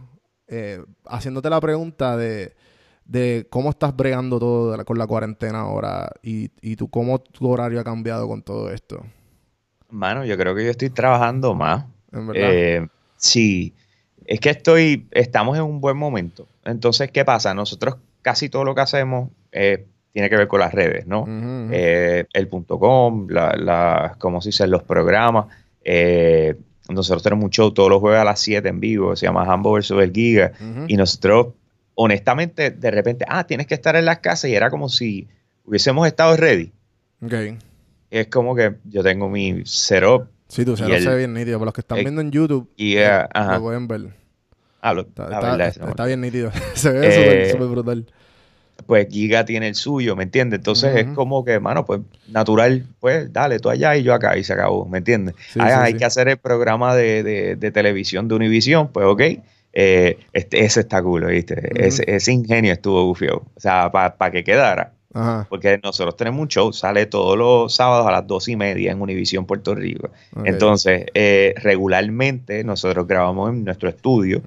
eh, 0.47 0.83
haciéndote 1.05 1.49
la 1.49 1.59
pregunta 1.61 2.17
de, 2.17 2.53
de 3.05 3.45
cómo 3.49 3.69
estás 3.69 3.95
bregando 3.95 4.39
todo 4.39 4.75
la- 4.77 4.83
con 4.83 4.97
la 4.97 5.07
cuarentena 5.07 5.59
ahora 5.61 6.09
y, 6.21 6.49
y 6.61 6.75
tú, 6.75 6.89
cómo 6.89 7.19
tu 7.19 7.49
horario 7.49 7.79
ha 7.79 7.83
cambiado 7.83 8.27
con 8.27 8.41
todo 8.41 8.71
esto. 8.71 9.03
Mano, 9.89 10.25
yo 10.25 10.37
creo 10.37 10.55
que 10.55 10.63
yo 10.65 10.71
estoy 10.71 10.89
trabajando 10.89 11.53
más. 11.53 11.85
En 12.11 12.27
verdad. 12.27 12.49
Eh, 12.51 12.87
sí, 13.17 13.73
es 14.25 14.39
que 14.39 14.49
estoy, 14.51 15.07
estamos 15.11 15.57
en 15.57 15.63
un 15.63 15.81
buen 15.81 15.97
momento. 15.97 16.47
Entonces, 16.65 17.11
¿qué 17.11 17.25
pasa? 17.25 17.53
Nosotros 17.53 17.97
casi 18.21 18.49
todo 18.49 18.63
lo 18.63 18.73
que 18.73 18.81
hacemos 18.81 19.29
eh, 19.51 19.85
tiene 20.13 20.29
que 20.29 20.37
ver 20.37 20.47
con 20.47 20.59
las 20.61 20.73
redes, 20.73 21.05
¿no? 21.07 21.25
Eh, 21.71 22.25
el 22.33 22.47
punto 22.47 22.79
com, 22.79 23.27
la, 23.29 23.53
la, 23.57 24.15
¿cómo 24.19 24.41
se 24.41 24.49
dice? 24.49 24.65
Los 24.67 24.83
programas. 24.83 25.47
Eh, 25.83 26.55
nosotros 26.89 27.21
tenemos 27.23 27.45
un 27.45 27.49
show 27.51 27.71
todos 27.71 27.89
los 27.89 27.99
jueves 27.99 28.19
a 28.21 28.23
las 28.23 28.39
7 28.39 28.67
en 28.69 28.79
vivo, 28.79 29.15
se 29.15 29.25
llama 29.25 29.43
Hambo 29.45 29.73
vs. 29.73 29.91
el 29.91 30.11
Giga. 30.13 30.53
Y 30.87 30.95
nosotros, 30.97 31.47
honestamente, 31.95 32.71
de 32.71 32.91
repente, 32.91 33.25
ah, 33.27 33.45
tienes 33.45 33.67
que 33.67 33.73
estar 33.75 33.95
en 33.95 34.05
las 34.05 34.19
casas 34.19 34.49
y 34.49 34.55
era 34.55 34.69
como 34.69 34.89
si 34.89 35.27
hubiésemos 35.65 36.07
estado 36.07 36.35
ready. 36.37 36.71
Ok. 37.23 37.33
Es 38.11 38.27
como 38.27 38.55
que 38.55 38.75
yo 38.85 39.01
tengo 39.03 39.29
mi 39.29 39.61
setup 39.65 40.27
Sí, 40.47 40.63
tú 40.65 40.73
Y 40.73 40.77
se 40.77 40.85
ve 41.09 41.17
bien 41.17 41.33
nítido. 41.33 41.57
Para 41.57 41.65
los 41.67 41.73
que 41.73 41.81
están 41.81 41.97
eh, 41.97 42.01
viendo 42.01 42.21
en 42.21 42.29
YouTube, 42.29 42.69
y, 42.77 42.97
eh, 42.97 43.05
eh, 43.07 43.25
ajá. 43.33 43.55
lo 43.55 43.61
pueden 43.63 43.87
ver. 43.87 44.01
Ah, 44.81 44.93
lo- 44.93 45.01
Está, 45.01 45.27
la 45.29 45.35
está- 45.37 45.49
verdad, 45.51 45.67
está- 45.69 45.89
está 45.89 46.05
bien 46.05 46.21
nítido. 46.21 46.51
se 46.75 46.91
ve 46.91 47.47
Eh, 47.47 47.51
súper 47.51 47.67
brutal. 47.69 48.05
pues 48.85 49.07
Giga 49.09 49.45
tiene 49.45 49.67
el 49.69 49.73
suyo, 49.75 50.15
¿me 50.15 50.23
entiendes? 50.23 50.59
Entonces 50.59 50.95
es 50.95 51.07
como 51.15 51.43
que, 51.43 51.59
mano, 51.59 51.85
pues 51.85 52.01
natural, 52.27 52.85
pues 52.99 53.31
dale, 53.33 53.57
tú 53.59 53.69
allá 53.69 53.95
y 53.95 54.03
yo 54.03 54.13
acá 54.13 54.37
y 54.37 54.43
se 54.43 54.53
acabó, 54.53 54.85
¿me 54.85 54.99
entiendes? 54.99 55.33
Sí, 55.51 55.59
Ah, 55.59 55.67
sí, 55.69 55.73
hay 55.79 55.91
sí. 55.93 55.97
que 55.99 56.05
hacer 56.05 56.27
el 56.27 56.37
programa 56.37 56.93
de, 56.95 57.23
de- 57.23 57.55
de 57.55 57.71
televisión 57.71 58.27
de 58.27 58.35
Univision, 58.35 58.89
pues 58.89 59.05
ok, 59.07 59.21
eh, 59.73 60.19
este, 60.31 60.63
ese 60.63 60.81
está 60.81 61.01
cool, 61.01 61.25
¿viste? 61.25 61.69
Ese, 61.75 62.03
ese 62.07 62.31
ingenio 62.31 62.71
estuvo 62.71 63.05
bufio, 63.05 63.43
o 63.55 63.59
sea, 63.59 63.91
para 63.91 64.31
que 64.31 64.43
quedara. 64.43 64.93
Ajá. 65.15 65.45
Porque 65.49 65.79
nosotros 65.83 66.15
tenemos 66.15 66.41
un 66.41 66.47
show, 66.47 66.73
sale 66.73 67.05
todos 67.05 67.37
los 67.37 67.75
sábados 67.75 68.07
a 68.07 68.11
las 68.11 68.25
dos 68.25 68.47
y 68.47 68.55
media 68.55 68.91
en 68.91 69.01
Univision 69.01 69.45
Puerto 69.45 69.75
Rico. 69.75 70.09
Entonces, 70.43 71.05
eh, 71.13 71.53
regularmente 71.57 72.63
nosotros 72.63 73.07
grabamos 73.07 73.49
en 73.49 73.63
nuestro 73.63 73.89
estudio 73.89 74.41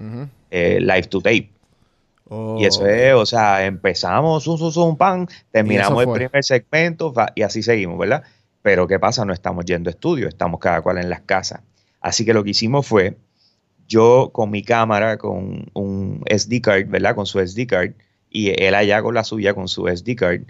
eh, 0.51 0.79
live 0.81 1.03
to 1.03 1.21
tape. 1.21 1.49
Oh, 2.29 2.57
Y 2.59 2.65
eso 2.65 2.85
es, 2.85 3.13
o 3.13 3.25
sea, 3.25 3.65
empezamos 3.65 4.45
un, 4.47 4.61
un, 4.61 4.73
un 4.75 4.97
pan, 4.97 5.29
terminamos 5.51 6.03
el 6.03 6.11
primer 6.11 6.43
segmento 6.43 7.13
y 7.35 7.43
así 7.43 7.63
seguimos, 7.63 7.97
¿verdad? 7.97 8.23
Pero 8.61 8.85
¿qué 8.85 8.99
pasa? 8.99 9.23
No 9.23 9.31
estamos 9.31 9.63
yendo 9.63 9.89
a 9.89 9.91
estudio, 9.91 10.27
estamos 10.27 10.59
cada 10.59 10.81
cual 10.81 10.97
en 10.97 11.09
las 11.09 11.21
casas. 11.21 11.61
Así 12.01 12.25
que 12.25 12.33
lo 12.33 12.43
que 12.43 12.49
hicimos 12.49 12.85
fue, 12.85 13.15
yo 13.87 14.29
con 14.33 14.49
mi 14.51 14.63
cámara, 14.63 15.17
con 15.17 15.69
un 15.73 16.23
SD 16.29 16.61
card, 16.61 16.87
¿verdad? 16.87 17.15
Con 17.15 17.25
su 17.25 17.39
SD 17.39 17.65
card, 17.67 17.91
y 18.29 18.49
él 18.61 18.75
allá 18.75 19.01
con 19.01 19.15
la 19.15 19.23
suya, 19.23 19.53
con 19.53 19.67
su 19.67 19.87
SD 19.87 20.15
card, 20.15 20.41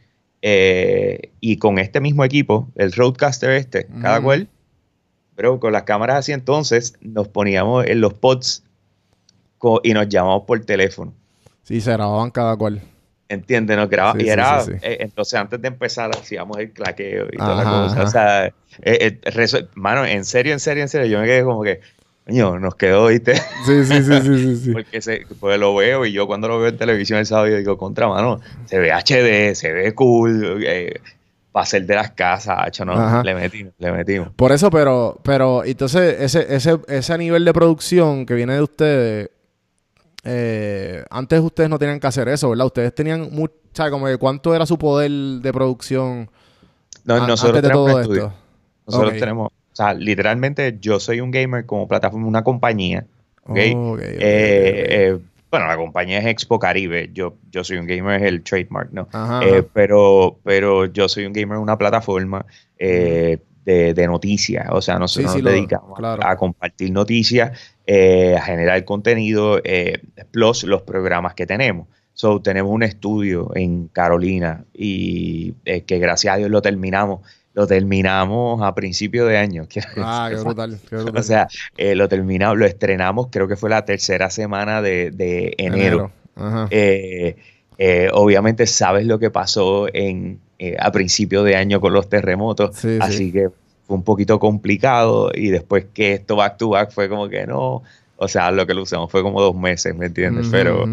eh, 0.41 1.31
y 1.39 1.57
con 1.57 1.79
este 1.79 1.99
mismo 1.99 2.23
equipo, 2.23 2.67
el 2.75 2.91
Roadcaster 2.91 3.51
este, 3.51 3.87
cada 4.01 4.21
cual, 4.21 4.47
pero 5.35 5.59
con 5.59 5.71
las 5.73 5.83
cámaras 5.83 6.17
así 6.17 6.31
entonces, 6.31 6.95
nos 7.01 7.27
poníamos 7.27 7.85
en 7.85 8.01
los 8.01 8.13
pods 8.13 8.63
y 9.83 9.93
nos 9.93 10.07
llamamos 10.09 10.43
por 10.45 10.63
teléfono. 10.65 11.13
Sí, 11.63 11.81
se 11.81 11.91
grababan 11.91 12.31
cada 12.31 12.55
cual. 12.55 12.81
¿Entiendes? 13.29 13.75
Nos 13.75 13.89
graba- 13.89 14.13
Sí, 14.17 14.25
y 14.25 14.29
era, 14.29 14.61
sí, 14.61 14.71
sí. 14.71 14.77
eh, 14.81 14.97
entonces 15.01 15.33
antes 15.37 15.61
de 15.61 15.67
empezar 15.67 16.09
hacíamos 16.15 16.57
el 16.59 16.71
claqueo 16.71 17.27
y 17.31 17.37
toda 17.37 17.55
la 17.55 17.61
Ajá, 17.63 17.81
cosa. 17.83 17.93
ajá. 17.95 18.03
O 18.03 18.07
sea, 18.07 18.45
eh, 18.47 19.19
eh, 19.25 19.67
mano, 19.75 20.05
en 20.05 20.23
serio, 20.23 20.53
en 20.53 20.59
serio, 20.61 20.83
en 20.83 20.89
serio, 20.89 21.07
yo 21.07 21.19
me 21.19 21.25
quedé 21.25 21.43
como 21.43 21.61
que, 21.63 21.81
coño, 22.27 22.59
nos 22.59 22.75
quedó, 22.75 23.07
¿viste? 23.07 23.35
Sí, 23.65 23.83
sí, 23.85 24.03
sí, 24.03 24.21
sí, 24.21 24.37
sí. 24.39 24.55
sí. 24.57 24.71
Porque 24.73 25.01
se, 25.01 25.25
pues 25.39 25.57
lo 25.59 25.73
veo 25.75 26.05
y 26.05 26.11
yo 26.11 26.27
cuando 26.27 26.47
lo 26.47 26.59
veo 26.59 26.69
en 26.69 26.77
televisión 26.77 27.19
el 27.19 27.25
sábado 27.25 27.47
yo 27.47 27.57
digo, 27.57 27.77
contra, 27.77 28.07
mano, 28.07 28.39
se 28.65 28.77
ve 28.79 28.91
HD, 28.91 29.55
se 29.55 29.71
ve 29.71 29.95
cool, 29.95 30.61
eh, 30.65 30.99
para 31.51 31.65
ser 31.65 31.85
de 31.85 31.95
las 31.95 32.11
casas, 32.11 32.57
hacho, 32.59 32.85
no, 32.85 32.93
Ajá. 32.93 33.23
le 33.23 33.33
metimos, 33.33 33.73
le 33.79 33.91
metimos. 33.91 34.29
Por 34.35 34.51
eso, 34.51 34.69
pero, 34.69 35.19
pero, 35.23 35.63
entonces, 35.63 36.17
ese, 36.19 36.53
ese, 36.55 36.77
ese 36.87 37.17
nivel 37.17 37.45
de 37.45 37.53
producción 37.53 38.25
que 38.25 38.33
viene 38.35 38.53
de 38.55 38.61
ustedes, 38.61 39.29
eh, 40.23 41.03
antes 41.09 41.39
ustedes 41.39 41.69
no 41.69 41.79
tenían 41.79 41.99
que 41.99 42.07
hacer 42.07 42.27
eso, 42.27 42.49
¿verdad? 42.49 42.65
Ustedes 42.67 42.93
tenían 42.93 43.29
mucho, 43.31 43.53
¿sabes? 43.73 43.91
Como 43.91 44.05
que 44.07 44.17
cuánto 44.17 44.53
era 44.53 44.65
su 44.65 44.77
poder 44.77 45.09
de 45.09 45.53
producción 45.53 46.29
No, 47.05 47.15
a- 47.15 47.27
nosotros 47.27 47.55
antes 47.57 47.61
de 47.63 47.69
todo 47.73 47.99
esto. 48.01 48.33
Nosotros 48.85 49.13
tenemos, 49.17 49.51
sea, 49.77 49.93
literalmente 49.93 50.77
yo 50.79 50.99
soy 50.99 51.21
un 51.21 51.31
gamer 51.31 51.65
como 51.65 51.87
plataforma, 51.87 52.27
una 52.27 52.43
compañía. 52.43 53.05
¿ok? 53.43 53.49
Ok, 53.49 53.99
ok, 53.99 53.99
ok, 53.99 53.99
Eh, 54.19 54.85
eh, 54.89 55.19
bueno, 55.49 55.67
la 55.67 55.77
compañía 55.77 56.19
es 56.19 56.25
Expo 56.25 56.59
Caribe. 56.59 57.09
Yo, 57.13 57.37
yo 57.51 57.63
soy 57.63 57.77
un 57.77 57.87
gamer, 57.87 58.21
es 58.21 58.27
el 58.27 58.43
trademark, 58.43 58.91
¿no? 58.91 59.07
Ajá, 59.11 59.39
Eh, 59.45 59.59
ajá. 59.59 59.67
pero, 59.73 60.39
pero 60.43 60.85
yo 60.85 61.07
soy 61.07 61.25
un 61.25 61.33
gamer 61.33 61.55
en 61.57 61.63
una 61.63 61.77
plataforma 61.77 62.45
eh, 62.77 63.39
de, 63.65 63.93
de 63.93 64.07
noticias. 64.07 64.67
O 64.71 64.81
sea, 64.81 64.99
nosotros 64.99 65.31
Sí, 65.31 65.37
sí, 65.39 65.43
nos 65.43 65.51
lo- 65.51 65.51
dedicamos 65.51 65.99
a 66.21 66.35
compartir 66.37 66.91
noticias, 66.91 67.57
eh, 67.85 68.35
a 68.37 68.41
generar 68.41 68.83
contenido, 68.85 69.59
eh, 69.63 70.01
plus 70.31 70.63
los 70.63 70.81
programas 70.83 71.33
que 71.33 71.45
tenemos. 71.45 71.87
So, 72.13 72.41
tenemos 72.41 72.71
un 72.71 72.81
estudio 72.83 73.51
en 73.55 73.87
Carolina 73.89 74.65
y 74.73 75.53
eh, 75.65 75.81
que 75.83 75.99
gracias 75.99 76.33
a 76.33 76.37
Dios 76.37 76.49
lo 76.49 76.61
terminamos. 76.61 77.21
Lo 77.57 77.65
terminamos 77.65 78.61
a 78.61 78.75
principio 78.75 79.25
de 79.25 79.35
año. 79.35 79.67
Ah, 79.97 80.29
qué 80.29 80.35
brutal, 80.39 80.79
qué 80.87 80.95
brutal. 80.97 81.17
O 81.17 81.23
sea, 81.23 81.47
eh, 81.75 81.95
lo 81.95 82.07
terminamos, 82.07 82.55
lo 82.59 82.67
estrenamos, 82.67 83.29
creo 83.31 83.47
que 83.47 83.55
fue 83.55 83.71
la 83.71 83.83
tercera 83.83 84.29
semana 84.29 84.83
de, 84.83 85.09
de 85.09 85.55
enero. 85.57 86.11
Ajá. 86.35 86.67
Eh, 86.69 87.35
eh, 87.79 88.09
obviamente 88.13 88.67
sabes 88.67 89.07
lo 89.07 89.17
que 89.17 89.31
pasó 89.31 89.87
en, 89.91 90.39
eh, 90.59 90.75
a 90.79 90.91
principio 90.91 91.41
de 91.41 91.55
año 91.55 91.81
con 91.81 91.93
los 91.93 92.07
terremotos, 92.09 92.75
Sí, 92.75 92.89
sí. 92.89 92.99
así 93.01 93.31
que 93.31 93.49
fue 93.87 93.95
un 93.97 94.03
poquito 94.03 94.37
complicado 94.37 95.31
y 95.33 95.49
después 95.49 95.85
que 95.95 96.13
esto 96.13 96.35
back 96.35 96.57
to 96.57 96.69
back 96.69 96.91
fue 96.91 97.09
como 97.09 97.27
que 97.27 97.47
no, 97.47 97.81
o 98.17 98.27
sea, 98.27 98.51
lo 98.51 98.67
que 98.67 98.75
lo 98.75 98.83
usamos 98.83 99.09
fue 99.09 99.23
como 99.23 99.41
dos 99.41 99.55
meses, 99.55 99.95
¿me 99.95 100.05
entiendes? 100.05 100.47
Pero, 100.51 100.85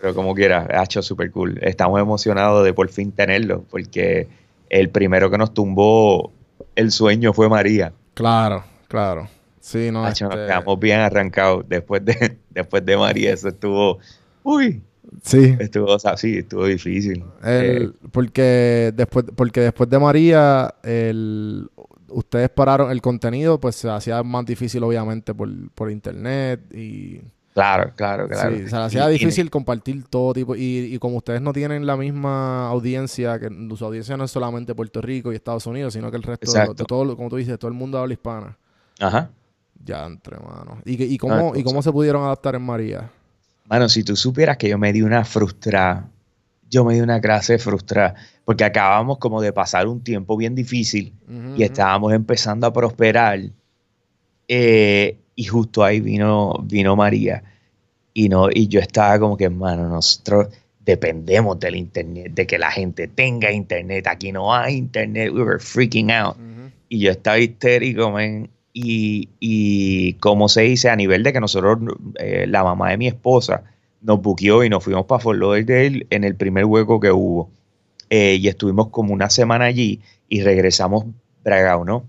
pero 0.00 0.14
como 0.14 0.34
quiera, 0.34 0.66
ha 0.70 0.84
hecho 0.84 1.02
súper 1.02 1.30
cool. 1.32 1.58
Estamos 1.60 2.00
emocionados 2.00 2.64
de 2.64 2.72
por 2.72 2.88
fin 2.88 3.12
tenerlo, 3.12 3.64
porque 3.70 4.26
el 4.70 4.90
primero 4.90 5.30
que 5.30 5.38
nos 5.38 5.54
tumbó 5.54 6.32
el 6.74 6.90
sueño 6.92 7.32
fue 7.32 7.48
María. 7.48 7.92
Claro, 8.14 8.64
claro. 8.88 9.28
Sí, 9.60 9.90
no, 9.90 10.04
Hacho, 10.04 10.26
nos 10.26 10.34
este, 10.34 10.46
quedamos 10.46 10.78
bien 10.78 11.00
arrancados 11.00 11.64
después 11.68 12.04
de, 12.04 12.38
después 12.50 12.84
de 12.84 12.96
María, 12.96 13.32
eso 13.34 13.48
estuvo, 13.48 13.98
uy, 14.42 14.82
sí. 15.22 15.56
estuvo, 15.58 15.86
o 15.92 15.98
sea, 15.98 16.16
sí, 16.16 16.38
estuvo 16.38 16.64
difícil. 16.64 17.22
Eh, 17.44 17.76
El- 17.80 17.94
porque 18.10 18.92
después 18.94 19.26
porque 19.36 19.60
después 19.60 19.90
de 19.90 19.98
María 19.98 20.74
el, 20.82 21.68
ustedes 22.08 22.48
pararon 22.48 22.90
el 22.90 23.02
contenido 23.02 23.60
pues 23.60 23.76
se 23.76 23.90
hacía 23.90 24.22
más 24.22 24.46
difícil 24.46 24.82
obviamente 24.84 25.34
por, 25.34 25.48
por 25.72 25.90
internet 25.90 26.60
y 26.74 27.20
Claro, 27.58 27.92
claro, 27.96 28.28
claro. 28.28 28.56
sí, 28.56 28.68
se 28.68 28.76
hacía 28.76 29.10
Y- 29.10 29.14
y- 29.16 29.18
difícil 29.18 29.50
compartir 29.50 30.04
todo 30.08 30.32
tipo 30.32 30.54
y, 30.54 30.94
y 30.94 30.98
como 31.00 31.16
ustedes 31.16 31.40
no 31.40 31.52
tienen 31.52 31.86
la 31.86 31.96
misma 31.96 32.68
audiencia 32.68 33.36
que 33.40 33.48
su 33.76 33.84
audiencia 33.84 34.16
no 34.16 34.22
es 34.24 34.30
solamente 34.30 34.76
Puerto 34.76 35.00
Rico 35.00 35.32
y 35.32 35.36
Estados 35.36 35.66
Unidos 35.66 35.92
sino 35.94 36.08
que 36.10 36.18
el 36.18 36.22
resto 36.22 36.52
de, 36.52 36.68
de 36.68 36.84
todo 36.84 37.16
como 37.16 37.28
tú 37.28 37.34
dices 37.36 37.58
todo 37.58 37.68
el 37.68 37.74
mundo 37.76 37.98
habla 37.98 38.12
hispana 38.12 38.56
Ajá. 39.00 39.30
ya 39.84 40.06
entre 40.06 40.36
mano 40.38 40.78
y, 40.84 41.02
y 41.02 41.18
cómo 41.18 41.34
No, 41.52 41.56
y 41.56 41.64
cómo 41.64 41.82
se 41.82 41.90
pudieron 41.90 42.22
adaptar 42.22 42.54
en 42.54 42.62
María 42.62 43.10
Mano, 43.64 43.88
si 43.88 44.04
tú 44.04 44.14
supieras 44.14 44.56
que 44.56 44.68
yo 44.68 44.78
me 44.78 44.92
di 44.92 45.02
una 45.02 45.24
frustrada, 45.24 46.08
yo 46.70 46.84
me 46.84 46.94
di 46.94 47.00
una 47.00 47.20
clase 47.20 47.58
frustrada, 47.58 48.14
porque 48.44 48.62
acabamos 48.64 49.18
como 49.18 49.42
de 49.42 49.52
pasar 49.52 49.88
un 49.88 50.00
tiempo 50.00 50.36
bien 50.36 50.54
difícil 50.54 51.12
y 51.56 51.62
estábamos 51.64 52.12
empezando 52.12 52.66
a 52.68 52.72
prosperar. 52.72 53.40
eh, 54.48 55.18
y 55.38 55.44
justo 55.44 55.84
ahí 55.84 56.00
vino, 56.00 56.52
vino 56.64 56.96
María. 56.96 57.44
Y, 58.12 58.28
no, 58.28 58.48
y 58.52 58.66
yo 58.66 58.80
estaba 58.80 59.20
como 59.20 59.36
que, 59.36 59.44
hermano, 59.44 59.88
nosotros 59.88 60.48
dependemos 60.84 61.60
del 61.60 61.76
internet, 61.76 62.32
de 62.34 62.44
que 62.44 62.58
la 62.58 62.72
gente 62.72 63.06
tenga 63.06 63.52
internet. 63.52 64.08
Aquí 64.08 64.32
no 64.32 64.52
hay 64.52 64.74
internet. 64.74 65.32
We 65.32 65.44
were 65.44 65.60
freaking 65.60 66.10
out. 66.10 66.36
Ujú. 66.36 66.72
y 66.88 66.98
yo 66.98 67.12
estaba 67.12 67.38
histérico, 67.38 68.10
man. 68.10 68.50
Y, 68.72 69.28
y 69.38 70.14
como 70.14 70.48
se 70.48 70.62
dice, 70.62 70.90
a 70.90 70.96
nivel 70.96 71.22
de 71.22 71.32
que 71.32 71.38
nosotros, 71.38 71.78
eh, 72.18 72.46
la 72.48 72.64
mamá 72.64 72.90
de 72.90 72.96
mi 72.96 73.06
esposa, 73.06 73.62
nos 74.02 74.20
buqueó 74.20 74.64
y 74.64 74.68
nos 74.68 74.82
fuimos 74.82 75.06
para 75.06 75.20
Fort 75.20 75.38
Lauderdale 75.38 76.04
en 76.10 76.24
el 76.24 76.34
primer 76.34 76.64
hueco 76.64 76.98
que 76.98 77.12
hubo. 77.12 77.48
Eh, 78.10 78.38
y 78.40 78.48
estuvimos 78.48 78.88
como 78.88 79.14
una 79.14 79.30
semana 79.30 79.66
allí 79.66 80.00
y 80.28 80.42
regresamos 80.42 81.04
bragado, 81.44 81.84
¿no? 81.84 82.02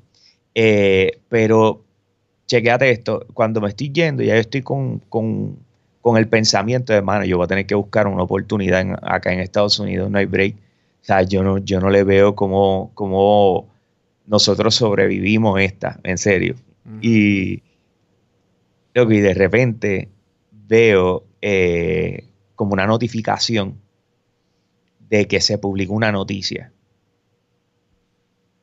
Eh, 0.55 1.19
pero, 1.29 1.83
chequéate 2.49 2.89
esto, 2.91 3.25
cuando 3.33 3.61
me 3.61 3.69
estoy 3.69 3.91
yendo, 3.91 4.23
ya 4.23 4.33
yo 4.33 4.41
estoy 4.41 4.63
con, 4.63 4.99
con, 5.07 5.57
con 6.01 6.17
el 6.17 6.27
pensamiento 6.27 6.91
de, 6.93 7.01
mano, 7.03 7.23
yo 7.23 7.37
voy 7.37 7.45
a 7.45 7.47
tener 7.47 7.65
que 7.67 7.75
buscar 7.75 8.07
una 8.07 8.23
oportunidad 8.23 8.81
en- 8.81 8.95
acá 9.03 9.31
en 9.31 9.39
Estados 9.39 9.79
Unidos, 9.79 10.09
no 10.09 10.17
hay 10.17 10.25
break. 10.25 10.55
O 11.01 11.05
sea, 11.05 11.21
yo 11.21 11.43
no, 11.43 11.59
yo 11.59 11.79
no 11.79 11.89
le 11.89 12.03
veo 12.03 12.35
como, 12.35 12.91
como 12.95 13.69
nosotros 14.25 14.75
sobrevivimos 14.75 15.61
esta, 15.61 15.99
en 16.03 16.17
serio. 16.17 16.55
Y, 17.01 17.61
loco, 18.95 19.11
y 19.11 19.19
de 19.19 19.33
repente 19.35 20.09
veo 20.51 21.23
eh, 21.41 22.25
como 22.55 22.73
una 22.73 22.87
notificación 22.87 23.75
de 25.07 25.27
que 25.27 25.39
se 25.39 25.59
publicó 25.59 25.93
una 25.93 26.11
noticia 26.11 26.71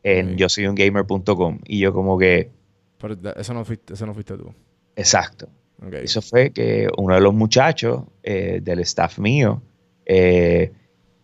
en 0.03 0.37
yo 0.37 0.49
soy 0.49 0.67
un 0.67 0.75
gamer.com 0.75 1.59
y 1.67 1.79
yo 1.81 1.93
como 1.93 2.19
que, 2.19 2.51
Pero 2.99 3.17
eso 3.37 3.55
no 3.55 3.65
fuiste 3.65 3.95
eso 3.95 4.07
no 4.07 4.15
fuiste 4.15 4.37
tú 4.37 4.53
exacto. 4.97 5.49
Eso 5.93 6.23
fue 6.23 6.51
que 6.53 6.89
uno 6.97 7.15
de 7.15 7.21
los 7.21 7.35
muchachos 7.35 8.05
eh, 8.23 8.61
del 8.63 8.81
staff 8.81 9.19
mío, 9.19 9.61
eh, 10.07 10.73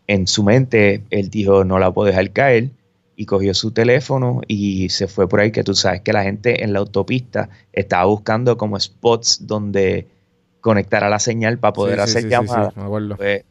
en 0.07 0.27
su 0.27 0.43
mente, 0.43 1.05
él 1.09 1.31
dijo, 1.31 1.65
no 1.65 1.79
la 1.79 1.91
puedo 1.91 2.09
dejar 2.09 2.31
caer, 2.33 2.69
y 3.17 3.25
cogió 3.27 3.55
su 3.55 3.71
teléfono 3.71 4.41
y 4.49 4.89
se 4.91 5.07
fue 5.07 5.29
por 5.29 5.41
ahí, 5.41 5.53
que 5.53 5.65
tú 5.65 5.75
sabes 5.75 6.01
que 6.03 6.13
la 6.13 6.23
gente 6.23 6.65
en 6.65 6.73
la 6.73 6.81
autopista 6.81 7.49
estaba 7.73 8.05
buscando 8.05 8.57
como 8.57 8.79
spots 8.79 9.47
donde 9.47 10.07
conectar 10.61 11.05
a 11.05 11.09
la 11.09 11.19
señal 11.19 11.59
para 11.59 11.73
poder 11.73 11.97
Sí, 11.97 12.03
hacer 12.03 12.23
sí, 12.23 12.29
sí, 12.29 12.31
llamadas. 12.31 12.75
sí. 12.75 12.81
Pues, 13.17 13.45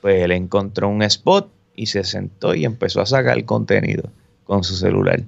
pues 0.00 0.22
él 0.22 0.32
encontró 0.32 0.88
un 0.88 1.02
spot 1.02 1.50
y 1.74 1.86
se 1.86 2.04
sentó 2.04 2.54
y 2.54 2.64
empezó 2.64 3.00
a 3.00 3.06
sacar 3.06 3.42
contenido 3.44 4.10
con 4.44 4.62
su 4.62 4.76
celular. 4.76 5.22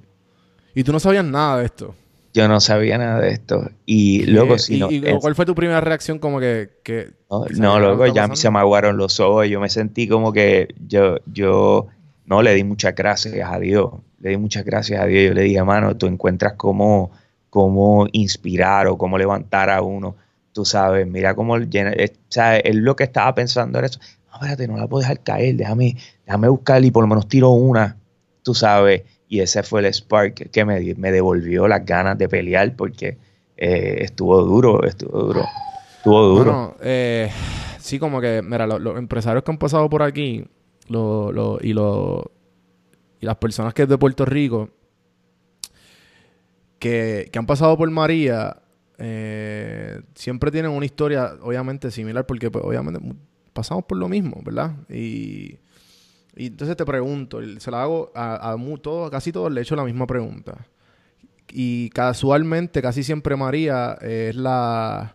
Y 0.75 0.85
tú 0.85 0.93
no 0.93 1.01
sabías 1.01 1.25
nada 1.25 1.59
de 1.59 1.65
esto. 1.67 1.95
Yo 2.37 2.49
no 2.49 2.61
sabía 2.61 2.99
nada 2.99 3.19
de 3.19 3.31
esto. 3.31 3.71
Y 3.87 4.27
luego, 4.27 4.59
si 4.59 4.79
no, 4.79 4.91
y 4.91 5.01
es- 5.07 5.15
¿Cuál 5.21 5.35
fue 5.35 5.47
tu 5.47 5.55
primera 5.55 5.81
reacción 5.81 6.19
como 6.19 6.39
que... 6.39 6.69
que 6.83 7.15
No, 7.31 7.81
no, 7.81 8.05
está 8.05 8.15
ya 8.15 8.37
se 8.37 8.51
me 8.51 8.59
aguaron 8.59 8.99
los 8.99 9.21
ojos. 9.21 9.49
Yo 9.49 9.59
me 9.59 9.71
sentí 9.71 10.07
como 10.07 10.35
que 10.35 10.69
yo, 10.87 11.17
yo 11.33 11.87
no 12.27 12.43
le 12.43 12.53
di 12.53 12.63
muchas 12.63 12.95
gracias 12.95 13.51
a 13.51 13.59
Dios. 13.59 13.91
Le 14.21 14.29
di 14.29 14.37
muchas 14.37 14.67
gracias 14.67 15.01
a 15.01 15.07
Dios. 15.07 15.29
Yo 15.29 15.33
le 15.33 15.45
dije, 15.45 15.63
mano, 15.63 15.97
tú 15.97 16.09
encuentras 16.09 16.53
cómo, 16.59 17.11
cómo 17.49 18.07
inspirar 18.13 18.87
o 18.87 18.99
cómo 18.99 19.17
levantar 19.17 19.71
a 19.71 19.81
uno. 19.81 20.17
Tú 20.53 20.67
sabes, 20.67 21.07
mira 21.07 21.35
cómo 21.35 21.57
llena. 21.57 21.95
sea, 22.29 22.59
él 22.59 22.81
lo 22.81 22.97
que 22.97 23.05
estaba 23.05 23.35
pensando 23.35 23.79
era 23.79 23.87
eso. 23.87 23.99
No, 24.29 24.35
espérate, 24.35 24.69
no 24.69 24.77
la 24.77 24.87
puedo 24.87 25.01
dejar 25.01 25.23
caer. 25.23 25.55
Déjame, 25.57 25.97
déjame 26.27 26.49
buscar 26.51 26.85
y 26.85 26.91
por 26.91 27.03
lo 27.03 27.09
menos 27.09 27.29
tiro 27.29 27.53
una. 27.53 27.97
Tú 28.43 28.53
sabes. 28.53 29.05
Y 29.29 29.41
ese 29.41 29.63
fue 29.63 29.81
el 29.81 29.87
spark 29.93 30.51
que 30.51 30.65
me, 30.65 30.95
me 30.95 31.11
devolvió 31.13 31.67
las 31.67 31.85
ganas 31.85 32.17
de 32.19 32.29
pelear 32.29 32.77
porque 32.77 33.19
eh, 33.57 33.97
estuvo 34.01 34.41
duro, 34.43 34.85
estuvo 34.85 35.19
duro. 35.23 35.45
Estuvo 35.97 36.23
duro. 36.29 36.45
Bueno, 36.45 36.77
eh, 36.81 37.31
sí, 37.81 37.99
como 37.99 38.21
que, 38.21 38.41
mira, 38.43 38.67
lo- 38.67 38.79
los, 38.79 38.97
empresarios 38.99 39.43
que 39.43 39.51
han 39.51 39.59
pasado 39.59 39.89
por 39.91 40.03
aquí 40.03 40.45
lo, 40.89 41.33
lo- 41.33 41.59
y, 41.61 41.73
lo, 41.73 42.31
y 43.21 43.27
las 43.27 43.37
personas 43.37 43.75
que 43.75 43.83
es 43.83 43.89
de 43.89 43.99
Puerto 43.99 44.25
Rico 44.25 44.71
que, 46.79 47.29
que 47.33 47.39
han 47.39 47.47
pasado 47.47 47.77
por 47.77 47.91
María 47.91 48.59
eh, 48.99 50.01
siempre 50.15 50.51
tienen 50.51 50.71
una 50.71 50.87
historia, 50.87 51.33
obviamente, 51.43 51.91
similar, 51.91 52.27
porque 52.27 52.51
pues, 52.51 52.65
obviamente 52.65 53.01
pasamos 53.53 53.85
por 53.85 53.99
lo 53.99 54.09
mismo, 54.09 54.41
¿verdad? 54.45 54.73
Y, 54.89 55.59
y 56.37 56.47
entonces 56.47 56.77
te 56.77 56.85
pregunto, 56.85 57.41
se 57.59 57.71
la 57.71 57.83
hago 57.83 58.13
a, 58.15 58.53
a 58.53 58.57
mu- 58.57 58.79
todo- 58.79 59.11
casi 59.11 59.33
todos 59.33 59.51
le 59.51 59.61
he 59.61 59.63
hecho 59.63 59.75
la 59.77 59.85
misma 59.85 60.07
pregunta. 60.07 60.67
Y 61.51 61.91
casualmente, 61.91 62.83
casi 62.83 63.03
siempre 63.03 63.37
María 63.37 63.97
es 64.01 64.35
la... 64.37 65.15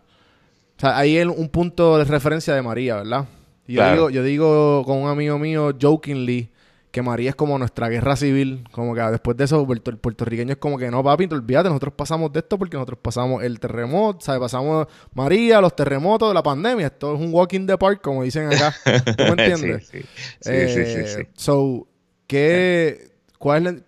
O 0.76 0.80
sea, 0.80 0.98
ahí 0.98 1.16
es 1.16 1.26
un 1.26 1.48
punto 1.48 1.98
de 1.98 2.04
referencia 2.04 2.54
de 2.54 2.62
María, 2.62 2.96
¿verdad? 2.96 3.26
Y 3.68 3.74
yo, 3.74 3.80
Claro. 3.80 3.92
digo, 3.94 4.10
yo 4.10 4.22
digo 4.24 4.82
con 4.84 4.98
un 4.98 5.08
amigo 5.08 5.38
mío, 5.38 5.70
jokingly, 5.80 6.50
que 6.92 7.00
María 7.00 7.30
es 7.30 7.34
como 7.34 7.58
nuestra 7.58 7.88
guerra 7.88 8.16
civil. 8.16 8.64
Como 8.70 8.94
que 8.94 9.00
después 9.00 9.34
de 9.36 9.44
eso, 9.44 9.66
el 9.68 9.80
puertorriqueño 9.80 10.52
es 10.52 10.58
como 10.58 10.76
que 10.76 10.90
no, 10.90 11.02
papi, 11.02 11.26
te 11.26 11.34
olvídate, 11.34 11.70
nosotros 11.70 11.94
pasamos 11.94 12.32
de 12.32 12.40
esto 12.40 12.58
porque 12.58 12.76
nosotros 12.76 12.98
pasamos 13.02 13.42
el 13.42 13.58
terremoto, 13.58 14.20
¿sabes? 14.20 14.40
Pasamos 14.40 14.86
María, 15.14 15.60
los 15.62 15.74
terremotos 15.74 16.32
la 16.34 16.42
pandemia. 16.42 16.86
Esto 16.88 17.14
es 17.14 17.20
un 17.20 17.32
walk 17.32 17.54
in 17.54 17.66
the 17.66 17.78
park, 17.78 18.02
como 18.02 18.22
dicen 18.22 18.46
acá. 18.52 18.76
¿Tú 19.16 19.24
me 19.24 19.30
entiendes? 19.42 19.88
Sí, 19.88 20.02
sí. 20.02 20.08
Sí, 20.40 20.68
sí, 20.68 20.84
sí, 20.84 21.00
Eh, 21.00 21.06
sí. 21.06 21.22
So, 21.34 21.88
¿qué, 22.26 23.16
cuál, 23.38 23.66
es 23.66 23.74
la, 23.74 23.82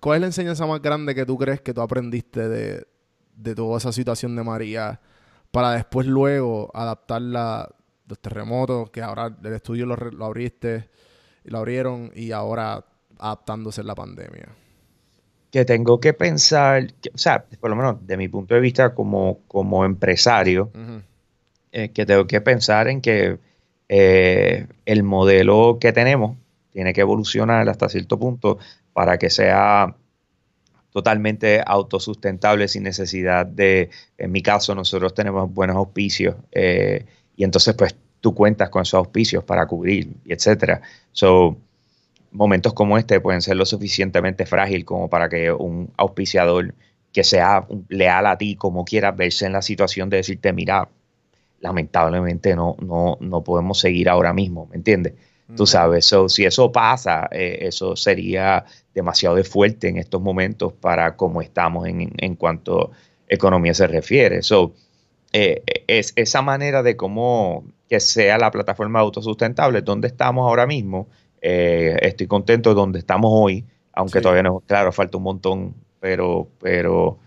¿cuál 0.00 0.16
es 0.16 0.20
la 0.22 0.26
enseñanza 0.26 0.66
más 0.66 0.82
grande 0.82 1.14
que 1.14 1.24
tú 1.24 1.38
crees 1.38 1.60
que 1.60 1.72
tú 1.72 1.80
aprendiste 1.80 2.48
de, 2.48 2.86
de 3.36 3.54
toda 3.54 3.78
esa 3.78 3.92
situación 3.92 4.34
de 4.34 4.42
María 4.42 5.00
para 5.52 5.70
después 5.70 6.08
luego 6.08 6.72
adaptarla 6.74 7.68
los 8.08 8.18
terremotos, 8.18 8.90
que 8.90 9.00
ahora 9.00 9.36
el 9.42 9.52
estudio 9.52 9.86
lo, 9.86 9.94
lo 9.96 10.24
abriste, 10.24 10.90
lo 11.46 11.58
abrieron 11.58 12.10
y 12.14 12.32
ahora 12.32 12.84
adaptándose 13.18 13.80
en 13.80 13.86
la 13.86 13.94
pandemia? 13.94 14.48
Que 15.50 15.64
tengo 15.64 16.00
que 16.00 16.12
pensar, 16.12 16.92
que- 16.94 17.10
o 17.14 17.18
sea, 17.18 17.44
por 17.60 17.70
lo 17.70 17.76
menos 17.76 18.06
de 18.06 18.16
mi 18.16 18.28
punto 18.28 18.54
de 18.54 18.60
vista 18.60 18.94
como, 18.94 19.40
como 19.48 19.84
empresario, 19.84 20.70
eh, 21.72 21.90
que 21.90 22.04
tengo 22.06 22.26
que 22.26 22.40
pensar 22.40 22.88
en 22.88 23.00
que 23.00 23.38
eh, 23.88 24.66
el 24.84 25.02
modelo 25.02 25.78
que 25.80 25.92
tenemos 25.92 26.36
tiene 26.72 26.92
que 26.92 27.00
evolucionar 27.02 27.68
hasta 27.68 27.88
cierto 27.88 28.18
punto 28.18 28.58
para 28.92 29.16
que 29.18 29.30
sea, 29.30 29.94
totalmente 30.92 31.62
autosustentable 31.64 32.68
sin 32.68 32.82
necesidad 32.82 33.44
de, 33.44 33.90
en 34.16 34.32
mi 34.32 34.42
caso, 34.42 34.74
nosotros 34.74 35.12
tenemos 35.14 35.52
buenos 35.52 35.76
auspicios 35.76 36.36
eh, 36.52 37.04
y 37.36 37.44
entonces 37.44 37.74
pues 37.74 37.94
tú 38.26 38.34
cuentas 38.34 38.70
con 38.70 38.82
esos 38.82 38.98
auspicios 38.98 39.44
para 39.44 39.68
cubrir, 39.68 40.08
etcétera. 40.26 40.82
So, 41.12 41.56
momentos 42.32 42.72
como 42.72 42.98
este 42.98 43.20
pueden 43.20 43.40
ser 43.40 43.56
lo 43.56 43.64
suficientemente 43.64 44.46
frágil 44.46 44.84
como 44.84 45.08
para 45.08 45.28
que 45.28 45.52
un 45.52 45.92
auspiciador 45.96 46.74
que 47.12 47.22
sea 47.22 47.68
leal 47.88 48.26
a 48.26 48.36
ti 48.36 48.56
como 48.56 48.84
quiera 48.84 49.12
verse 49.12 49.46
en 49.46 49.52
la 49.52 49.62
situación 49.62 50.10
de 50.10 50.16
decirte, 50.16 50.52
mira, 50.52 50.88
lamentablemente 51.60 52.56
no, 52.56 52.74
no, 52.80 53.16
no 53.20 53.44
podemos 53.44 53.78
seguir 53.78 54.08
ahora 54.08 54.32
mismo, 54.32 54.66
¿me 54.66 54.74
entiendes? 54.74 55.12
Tú 55.54 55.64
sabes, 55.64 56.04
so, 56.04 56.28
si 56.28 56.44
eso 56.44 56.72
pasa, 56.72 57.28
eh, 57.30 57.58
eso 57.60 57.94
sería 57.94 58.64
demasiado 58.92 59.36
fuerte 59.44 59.86
en 59.86 59.98
estos 59.98 60.20
momentos 60.20 60.72
para 60.72 61.14
cómo 61.14 61.42
estamos 61.42 61.86
en, 61.86 62.12
en 62.18 62.34
cuanto 62.34 62.90
economía 63.28 63.72
se 63.72 63.86
refiere. 63.86 64.42
So, 64.42 64.74
eh, 65.32 65.62
es 65.86 66.12
esa 66.16 66.42
manera 66.42 66.82
de 66.82 66.96
cómo 66.96 67.75
que 67.88 68.00
sea 68.00 68.38
la 68.38 68.50
plataforma 68.50 69.00
autosustentable, 69.00 69.82
donde 69.82 70.08
estamos 70.08 70.46
ahora 70.46 70.66
mismo, 70.66 71.08
eh, 71.40 71.96
estoy 72.02 72.26
contento 72.26 72.70
de 72.70 72.74
donde 72.76 72.98
estamos 72.98 73.30
hoy, 73.32 73.64
aunque 73.92 74.20
todavía 74.20 74.42
no, 74.42 74.60
claro, 74.60 74.92
falta 74.92 75.16
un 75.16 75.22
montón, 75.24 75.74
pero, 76.00 76.48
pero 76.60 77.18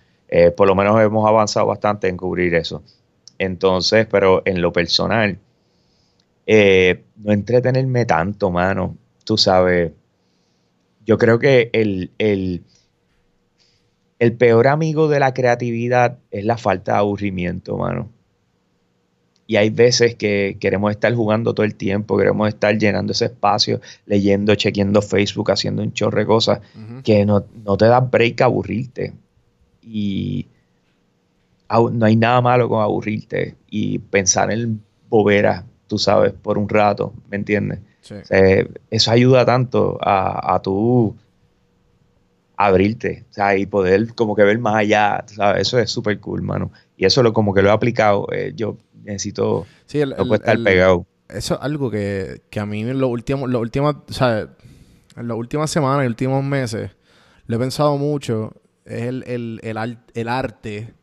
por 0.56 0.68
lo 0.68 0.76
menos 0.76 1.02
hemos 1.02 1.28
avanzado 1.28 1.66
bastante 1.66 2.08
en 2.08 2.16
cubrir 2.16 2.54
eso. 2.54 2.84
Entonces, 3.40 4.06
pero 4.06 4.44
en 4.46 4.62
lo 4.62 4.72
personal, 4.72 5.40
eh, 6.46 7.04
no 7.18 7.32
entretenerme 7.32 8.06
tanto, 8.06 8.50
mano. 8.50 8.98
Tú 9.24 9.38
sabes, 9.38 9.92
yo 11.06 11.18
creo 11.18 11.38
que 11.38 11.70
el, 11.74 12.12
el, 12.18 12.64
el 14.18 14.34
peor 14.34 14.68
amigo 14.68 15.08
de 15.08 15.20
la 15.20 15.34
creatividad 15.34 16.18
es 16.32 16.44
la 16.44 16.58
falta 16.58 16.94
de 16.94 16.98
aburrimiento, 16.98 17.78
mano. 17.78 18.10
Y 19.50 19.56
hay 19.56 19.72
veces 19.72 20.14
que 20.14 20.58
queremos 20.60 20.92
estar 20.92 21.12
jugando 21.16 21.56
todo 21.56 21.66
el 21.66 21.74
tiempo, 21.74 22.16
queremos 22.20 22.50
estar 22.50 22.78
llenando 22.78 23.14
ese 23.14 23.26
espacio, 23.26 23.82
leyendo, 24.06 24.54
chequeando 24.54 25.02
Facebook, 25.02 25.50
haciendo 25.50 25.82
un 25.82 25.92
chorre 25.92 26.22
de 26.22 26.28
cosas, 26.28 26.60
que 27.04 27.26
no, 27.26 27.44
no, 27.66 27.76
te 27.76 27.86
da 27.86 28.00
break 28.00 28.42
a 28.42 28.46
aburrirte. 28.46 29.12
Y 29.82 30.46
no 31.68 32.06
hay 32.06 32.16
nada 32.16 32.42
malo 32.42 32.70
con 32.70 32.84
aburrirte 32.84 33.56
y 33.72 33.98
pensar 33.98 34.52
en 34.52 34.84
boberas, 35.10 35.66
tú 35.88 35.98
sabes, 35.98 36.32
por 36.32 36.60
un 36.60 36.70
rato, 36.70 37.12
¿me 37.32 37.38
entiendes? 37.38 37.80
eso 38.92 39.12
ayuda 39.12 39.46
tanto 39.48 39.98
a, 40.00 40.54
a 40.54 40.62
tu 40.62 41.16
abrirte, 42.56 43.26
o 43.30 43.34
sea, 43.34 43.58
y 43.58 43.66
poder 43.66 44.14
como 44.14 44.36
que 44.36 44.44
ver 44.44 44.60
más 44.60 44.76
allá, 44.76 45.24
¿sabes? 45.28 45.62
Eso 45.62 45.80
es 45.80 45.90
súper 45.90 46.20
cool, 46.20 46.42
mano. 46.42 46.72
Y 46.98 47.06
eso 47.06 47.24
lo 47.24 47.32
como 47.32 47.54
que 47.54 47.62
lo 47.62 47.70
he 47.70 47.72
aplicado, 47.72 48.28
eh, 48.34 48.52
yo 48.54 48.76
necesito 49.12 49.66
sí, 49.86 50.00
el, 50.00 50.14
estar 50.14 50.64
pegado. 50.64 51.06
Eso 51.28 51.56
es 51.56 51.62
algo 51.62 51.92
que, 51.92 52.42
que 52.50 52.60
a 52.60 52.66
mí 52.66 52.82
en 52.82 53.00
los 53.00 53.10
últimos, 53.10 53.50
los 53.50 53.62
últimos, 53.62 53.96
o 54.10 54.14
sea, 54.14 54.50
en 55.16 55.28
las 55.28 55.38
últimas 55.38 55.70
semanas 55.70 56.06
y 56.06 56.08
últimos 56.08 56.44
meses, 56.44 56.92
lo 57.46 57.56
he 57.58 57.60
pensado 57.60 57.98
mucho, 57.98 58.54
es 58.86 59.04
el, 59.04 59.24
el, 59.28 59.60
el, 59.64 59.98
el 60.14 60.28
arte 60.28 60.94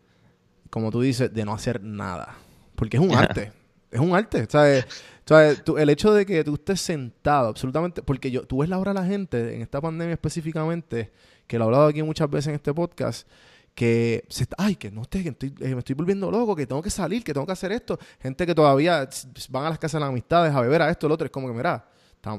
como 0.76 0.90
tú 0.90 1.00
dices, 1.00 1.32
de 1.32 1.44
no 1.46 1.54
hacer 1.54 1.82
nada. 1.82 2.36
Porque 2.74 2.98
es 2.98 3.02
un 3.02 3.14
arte. 3.14 3.50
es 3.90 3.98
un 3.98 4.14
arte. 4.14 4.46
¿Sabes? 4.46 4.86
¿Sabes? 5.24 5.62
el 5.78 5.88
hecho 5.88 6.12
de 6.12 6.26
que 6.26 6.44
tú 6.44 6.54
estés 6.54 6.82
sentado, 6.82 7.48
absolutamente. 7.48 8.02
Porque 8.02 8.30
yo, 8.30 8.42
tú 8.42 8.58
ves 8.58 8.68
la 8.68 8.78
hora 8.78 8.92
de 8.92 9.00
la 9.00 9.06
gente, 9.06 9.54
en 9.54 9.62
esta 9.62 9.80
pandemia 9.80 10.12
específicamente, 10.12 11.10
que 11.46 11.58
lo 11.58 11.64
he 11.64 11.66
hablado 11.66 11.86
aquí 11.86 12.02
muchas 12.02 12.28
veces 12.28 12.48
en 12.48 12.54
este 12.56 12.74
podcast, 12.74 13.26
que 13.76 14.24
se 14.28 14.46
ay, 14.58 14.74
que 14.74 14.90
no 14.90 15.02
esté, 15.02 15.22
que 15.22 15.28
estoy, 15.28 15.54
eh, 15.60 15.74
me 15.74 15.80
estoy 15.80 15.94
volviendo 15.94 16.30
loco, 16.30 16.56
que 16.56 16.66
tengo 16.66 16.82
que 16.82 16.90
salir, 16.90 17.22
que 17.22 17.32
tengo 17.32 17.46
que 17.46 17.52
hacer 17.52 17.70
esto. 17.70 17.98
Gente 18.20 18.46
que 18.46 18.54
todavía 18.54 19.08
van 19.50 19.66
a 19.66 19.68
las 19.68 19.78
casas 19.78 20.00
de 20.00 20.00
las 20.00 20.08
amistades 20.08 20.54
a 20.54 20.60
beber 20.62 20.82
a 20.82 20.90
esto, 20.90 21.06
lo 21.06 21.14
otro. 21.14 21.26
Es 21.26 21.30
como 21.30 21.46
que, 21.46 21.54
mira, 21.54 21.86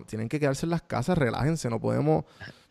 tienen 0.08 0.28
que 0.28 0.40
quedarse 0.40 0.66
en 0.66 0.72
las 0.72 0.82
casas, 0.82 1.18
relájense, 1.18 1.70
no 1.70 1.80
podemos 1.80 2.26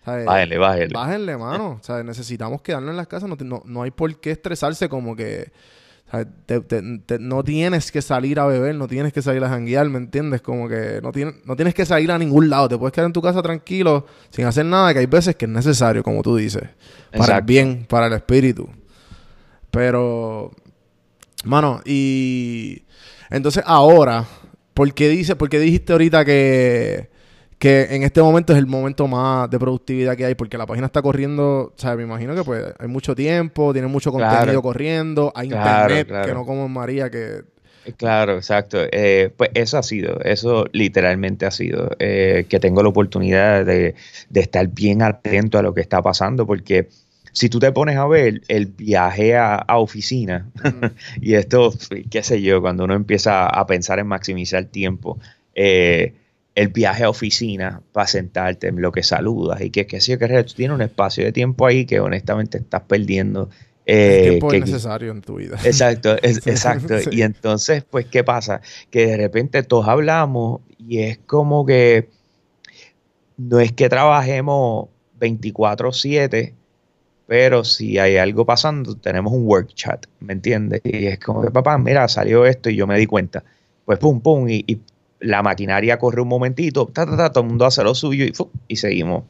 Bájenle, 0.07 0.59
bájenle. 0.59 0.95
Bájenle, 0.95 1.37
mano. 1.37 1.79
O 1.81 1.85
sea, 1.85 2.03
necesitamos 2.03 2.63
quedarnos 2.63 2.91
en 2.91 2.97
las 2.97 3.09
casas. 3.09 3.29
No, 3.29 3.63
no, 3.65 3.83
hay 3.83 3.91
por 3.91 4.21
qué 4.21 4.33
estresarse 4.33 4.89
como 4.89 5.17
que... 5.17 5.51
no 7.21 7.45
tienes 7.45 7.91
que 7.91 8.01
salir 8.01 8.39
a 8.39 8.47
beber, 8.47 8.75
no 8.77 8.87
tienes 8.87 9.13
que 9.13 9.23
salir 9.23 9.43
a 9.43 9.49
janguear, 9.49 9.89
¿me 9.89 9.99
entiendes? 9.99 10.41
Como 10.41 10.69
que 10.69 11.01
no, 11.03 11.11
tienes, 11.11 11.35
no 11.45 11.57
tienes 11.57 11.75
que 11.75 11.85
salir 11.85 12.11
a 12.13 12.19
ningún 12.19 12.49
lado. 12.49 12.69
Te 12.69 12.79
puedes 12.79 12.93
quedar 12.93 13.07
en 13.07 13.13
tu 13.13 13.21
casa 13.23 13.43
tranquilo, 13.43 14.07
sin 14.31 14.45
hacer 14.47 14.67
nada, 14.67 14.93
que 14.93 15.01
hay 15.01 15.07
veces 15.07 15.35
que 15.35 15.47
es 15.47 15.51
necesario, 15.51 16.03
como 16.03 16.23
tú 16.23 16.37
dices. 16.37 16.63
Para 17.17 17.39
el 17.39 17.45
bien, 17.45 17.87
para 17.89 18.07
el 18.07 18.13
espíritu. 18.13 18.69
Pero... 19.71 20.53
Mano, 21.45 21.81
y... 21.85 22.83
Entonces 23.31 23.65
ahora, 23.67 24.25
¿por 24.75 24.93
qué, 24.95 25.09
dice, 25.09 25.35
¿por 25.35 25.49
qué 25.49 25.59
dijiste 25.59 25.93
ahorita 25.93 26.25
que 26.25 27.11
que 27.59 27.87
en 27.91 28.03
este 28.03 28.21
momento 28.21 28.53
es 28.53 28.59
el 28.59 28.67
momento 28.67 29.09
más 29.09 29.49
de 29.49 29.59
productividad 29.59 30.17
que 30.17 30.27
hay 30.27 30.35
porque 30.35 30.59
la 30.59 30.67
página 30.67 30.87
está 30.87 31.01
corriendo, 31.01 31.73
o 31.75 31.75
sea, 31.77 31.97
me 31.97 32.03
imagino 32.03 32.35
que 32.35 32.45
pues 32.45 32.65
hay 32.79 32.89
mucho 32.89 33.15
tiempo, 33.15 33.73
tiene 33.73 33.89
mucho 33.89 34.13
contenido 34.13 34.61
corriendo, 34.61 35.33
hay 35.35 35.49
internet, 35.49 36.09
que 36.27 36.35
no 36.35 36.45
como 36.45 36.67
en 36.67 36.73
María 36.73 37.11
que... 37.11 37.43
Eh, 37.87 37.93
claro, 37.97 38.37
exacto. 38.37 38.79
Eh, 38.93 39.33
pues 39.37 39.51
eso 39.55 39.79
ha 39.79 39.83
sido, 39.83 40.21
eso 40.21 40.67
literalmente 40.73 41.47
ha 41.47 41.51
sido, 41.51 41.91
eh, 41.99 42.45
que 42.49 42.61
tengo 42.61 42.83
la 42.83 42.91
oportunidad 42.91 43.65
de, 43.65 43.95
estar 44.35 44.69
bien 44.69 45.01
atento 45.01 45.59
a 45.59 45.63
lo 45.63 45.73
que 45.73 45.81
está 45.81 46.03
pasando 46.03 46.47
porque 46.47 46.89
si 47.33 47.49
tú 47.49 47.59
te 47.59 47.73
pones 47.73 47.97
a 47.97 48.07
ver 48.07 48.43
el 48.49 48.67
viaje 48.67 49.37
a, 49.37 49.65
oficina 49.69 50.47
y 51.23 51.35
esto, 51.35 51.73
qué 52.11 52.23
sé 52.23 52.43
yo, 52.43 52.61
cuando 52.61 52.85
uno 52.85 52.95
empieza 52.95 53.47
a 53.47 53.67
pensar 53.67 53.99
en 53.99 54.09
maximizar 54.09 54.67
tiempo, 54.67 55.19
eh, 55.55 56.15
el 56.57 56.69
viaje 56.69 57.05
a 57.05 57.11
oficina 57.11 57.83
para 57.93 58.07
sentarte 58.07 58.69
en 58.69 58.81
lo 58.81 58.91
que 58.91 59.03
saludas 59.03 59.61
y 59.61 59.71
que, 59.71 59.87
que 59.87 60.01
sí, 60.01 60.17
que 60.17 60.43
tú 60.43 60.55
tienes 60.55 60.75
un 60.75 60.81
espacio 60.81 61.23
de 61.23 61.31
tiempo 61.31 61.67
ahí 61.67 61.85
que 61.85 62.01
honestamente 62.01 62.57
estás 62.59 62.83
perdiendo. 62.83 63.51
Eh, 63.85 64.17
el 64.17 64.31
tiempo 64.31 64.53
es 64.55 64.61
necesario 64.63 65.13
en 65.13 65.21
tu 65.21 65.37
vida. 65.37 65.59
Exacto, 65.65 66.17
exacto. 66.23 66.95
Y 67.11 67.21
entonces, 67.21 67.85
pues, 67.85 68.07
¿qué 68.07 68.25
pasa? 68.25 68.63
Que 68.91 69.07
de 69.07 69.19
repente 69.19 69.63
todos 69.65 69.87
hablamos 69.87 70.63
y 70.79 71.01
es 71.01 71.19
como 71.19 71.67
que 71.67 72.09
no 73.37 73.61
es 73.61 73.73
que 73.73 73.91
trabajemos 73.91 74.89
24/7, 75.21 76.55
pero 77.27 77.65
si 77.65 77.99
hay 77.99 78.17
algo 78.17 78.47
pasando, 78.47 78.97
tenemos 78.97 79.35
un 79.35 79.47
work 79.47 79.75
chat, 79.75 80.07
¿me 80.21 80.33
entiendes? 80.33 80.81
Y 80.85 81.05
es 81.05 81.19
como 81.19 81.43
que, 81.43 81.51
papá, 81.51 81.77
mira, 81.77 82.09
salió 82.09 82.47
esto 82.47 82.71
y 82.71 82.77
yo 82.77 82.87
me 82.87 82.99
di 82.99 83.05
cuenta. 83.05 83.45
Pues, 83.85 83.99
pum, 83.99 84.23
pum, 84.23 84.49
y, 84.49 84.65
y 84.67 84.81
la 85.21 85.43
maquinaria 85.43 85.99
corre 85.99 86.21
un 86.21 86.29
momentito, 86.29 86.87
ta, 86.87 87.07
ta, 87.07 87.17
ta, 87.17 87.31
todo 87.31 87.45
el 87.45 87.49
mundo 87.49 87.67
hace 87.67 87.83
lo 87.83 87.95
suyo 87.95 88.25
y, 88.25 88.33
y 88.69 88.77
seguimos 88.77 89.25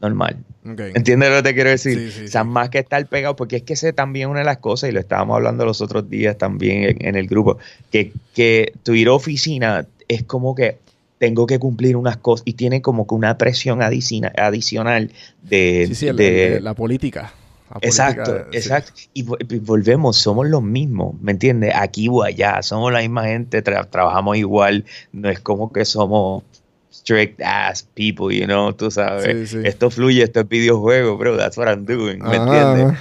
normal. 0.00 0.36
¿Entiendes 0.64 1.30
lo 1.30 1.36
que 1.36 1.42
te 1.42 1.54
quiero 1.54 1.70
decir? 1.70 2.12
o 2.24 2.28
sea, 2.28 2.44
más 2.44 2.68
que 2.70 2.78
estar 2.78 3.06
pegado, 3.06 3.36
porque 3.36 3.56
es 3.56 3.62
que 3.62 3.74
ese 3.74 3.92
también 3.92 4.28
una 4.28 4.40
de 4.40 4.44
las 4.44 4.58
cosas, 4.58 4.90
y 4.90 4.92
lo 4.92 5.00
estábamos 5.00 5.36
hablando 5.36 5.64
los 5.64 5.80
otros 5.80 6.10
días 6.10 6.36
también 6.36 6.96
en, 7.00 7.16
el 7.16 7.26
grupo, 7.28 7.58
que, 7.90 8.12
que 8.34 8.72
tu 8.82 8.94
ir 8.94 9.08
a 9.08 9.12
oficina 9.12 9.86
es 10.08 10.24
como 10.24 10.54
que 10.54 10.78
tengo 11.18 11.46
que 11.46 11.60
cumplir 11.60 11.96
unas 11.96 12.16
cosas 12.16 12.42
y 12.44 12.54
tiene 12.54 12.82
como 12.82 13.06
que 13.06 13.14
una 13.14 13.38
presión 13.38 13.80
adicional 13.80 15.12
de, 15.42 15.86
de 16.16 16.60
la 16.60 16.74
política. 16.74 17.32
Exacto, 17.80 18.36
exacto. 18.52 18.92
Y, 19.14 19.22
volvemos, 19.22 20.16
somos 20.16 20.48
los 20.48 20.62
mismos, 20.62 21.14
¿me 21.20 21.32
entiendes? 21.32 21.72
Aquí 21.74 22.08
o 22.08 22.22
allá, 22.22 22.62
somos 22.62 22.92
la 22.92 23.00
misma 23.00 23.24
gente, 23.24 23.62
trabajamos 23.62 24.36
igual, 24.36 24.84
no 25.12 25.30
es 25.30 25.40
como 25.40 25.72
que 25.72 25.84
somos 25.84 26.44
strict 26.92 27.40
ass 27.42 27.82
people, 27.94 28.36
you 28.36 28.44
know, 28.44 28.72
tú 28.72 28.90
sabes. 28.90 29.54
Esto 29.54 29.90
fluye, 29.90 30.22
esto 30.22 30.40
es 30.40 30.48
videojuego, 30.48 31.16
bro, 31.16 31.36
that's 31.36 31.56
what 31.56 31.68
I'm 31.68 31.86
doing, 31.86 32.18
¿me 32.22 32.36
entiendes? 32.36 32.98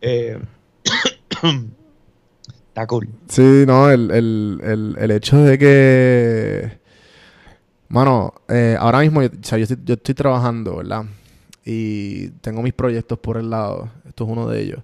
Eh, 0.00 0.38
está 2.68 2.86
cool. 2.86 3.08
Sí, 3.28 3.64
no, 3.66 3.90
el, 3.90 4.10
el, 4.10 4.96
el, 4.98 5.10
hecho 5.10 5.38
de 5.38 5.58
que... 5.58 6.78
Mano, 7.88 8.34
eh, 8.48 8.76
ahora 8.78 9.00
mismo, 9.00 9.20
o 9.20 9.28
sea, 9.42 9.58
yo, 9.58 9.62
estoy, 9.64 9.78
yo 9.84 9.94
estoy 9.94 10.14
trabajando, 10.14 10.78
¿verdad? 10.78 11.04
Y 11.64 12.28
tengo 12.40 12.62
mis 12.62 12.74
proyectos 12.74 13.18
por 13.18 13.36
el 13.36 13.50
lado. 13.50 13.90
Esto 14.06 14.24
es 14.24 14.30
uno 14.30 14.48
de 14.48 14.62
ellos. 14.62 14.80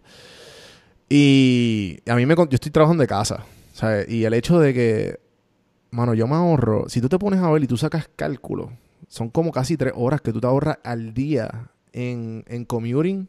Y 1.09 1.99
a 2.07 2.15
mí 2.15 2.25
me... 2.25 2.35
Yo 2.35 2.47
estoy 2.51 2.71
trabajando 2.71 3.03
de 3.03 3.09
casa. 3.09 3.45
¿sabes? 3.73 4.09
Y 4.09 4.25
el 4.25 4.35
hecho 4.35 4.59
de 4.61 4.75
que... 4.75 5.21
Mano, 5.91 6.15
yo 6.15 6.27
me 6.27 6.37
ahorro... 6.37 6.89
Si 6.89 7.01
tú 7.01 7.09
te 7.09 7.19
pones 7.19 7.41
a 7.41 7.51
ver 7.51 7.63
y 7.65 7.67
tú 7.67 7.77
sacas 7.77 8.09
cálculo, 8.15 8.73
son 9.09 9.29
como 9.29 9.51
casi 9.51 9.77
tres 9.77 9.93
horas 9.97 10.21
que 10.21 10.33
tú 10.33 10.41
te 10.41 10.47
ahorras 10.47 10.79
al 10.85 11.13
día 11.15 11.71
en, 11.93 12.45
en 12.47 12.65
commuting, 12.65 13.29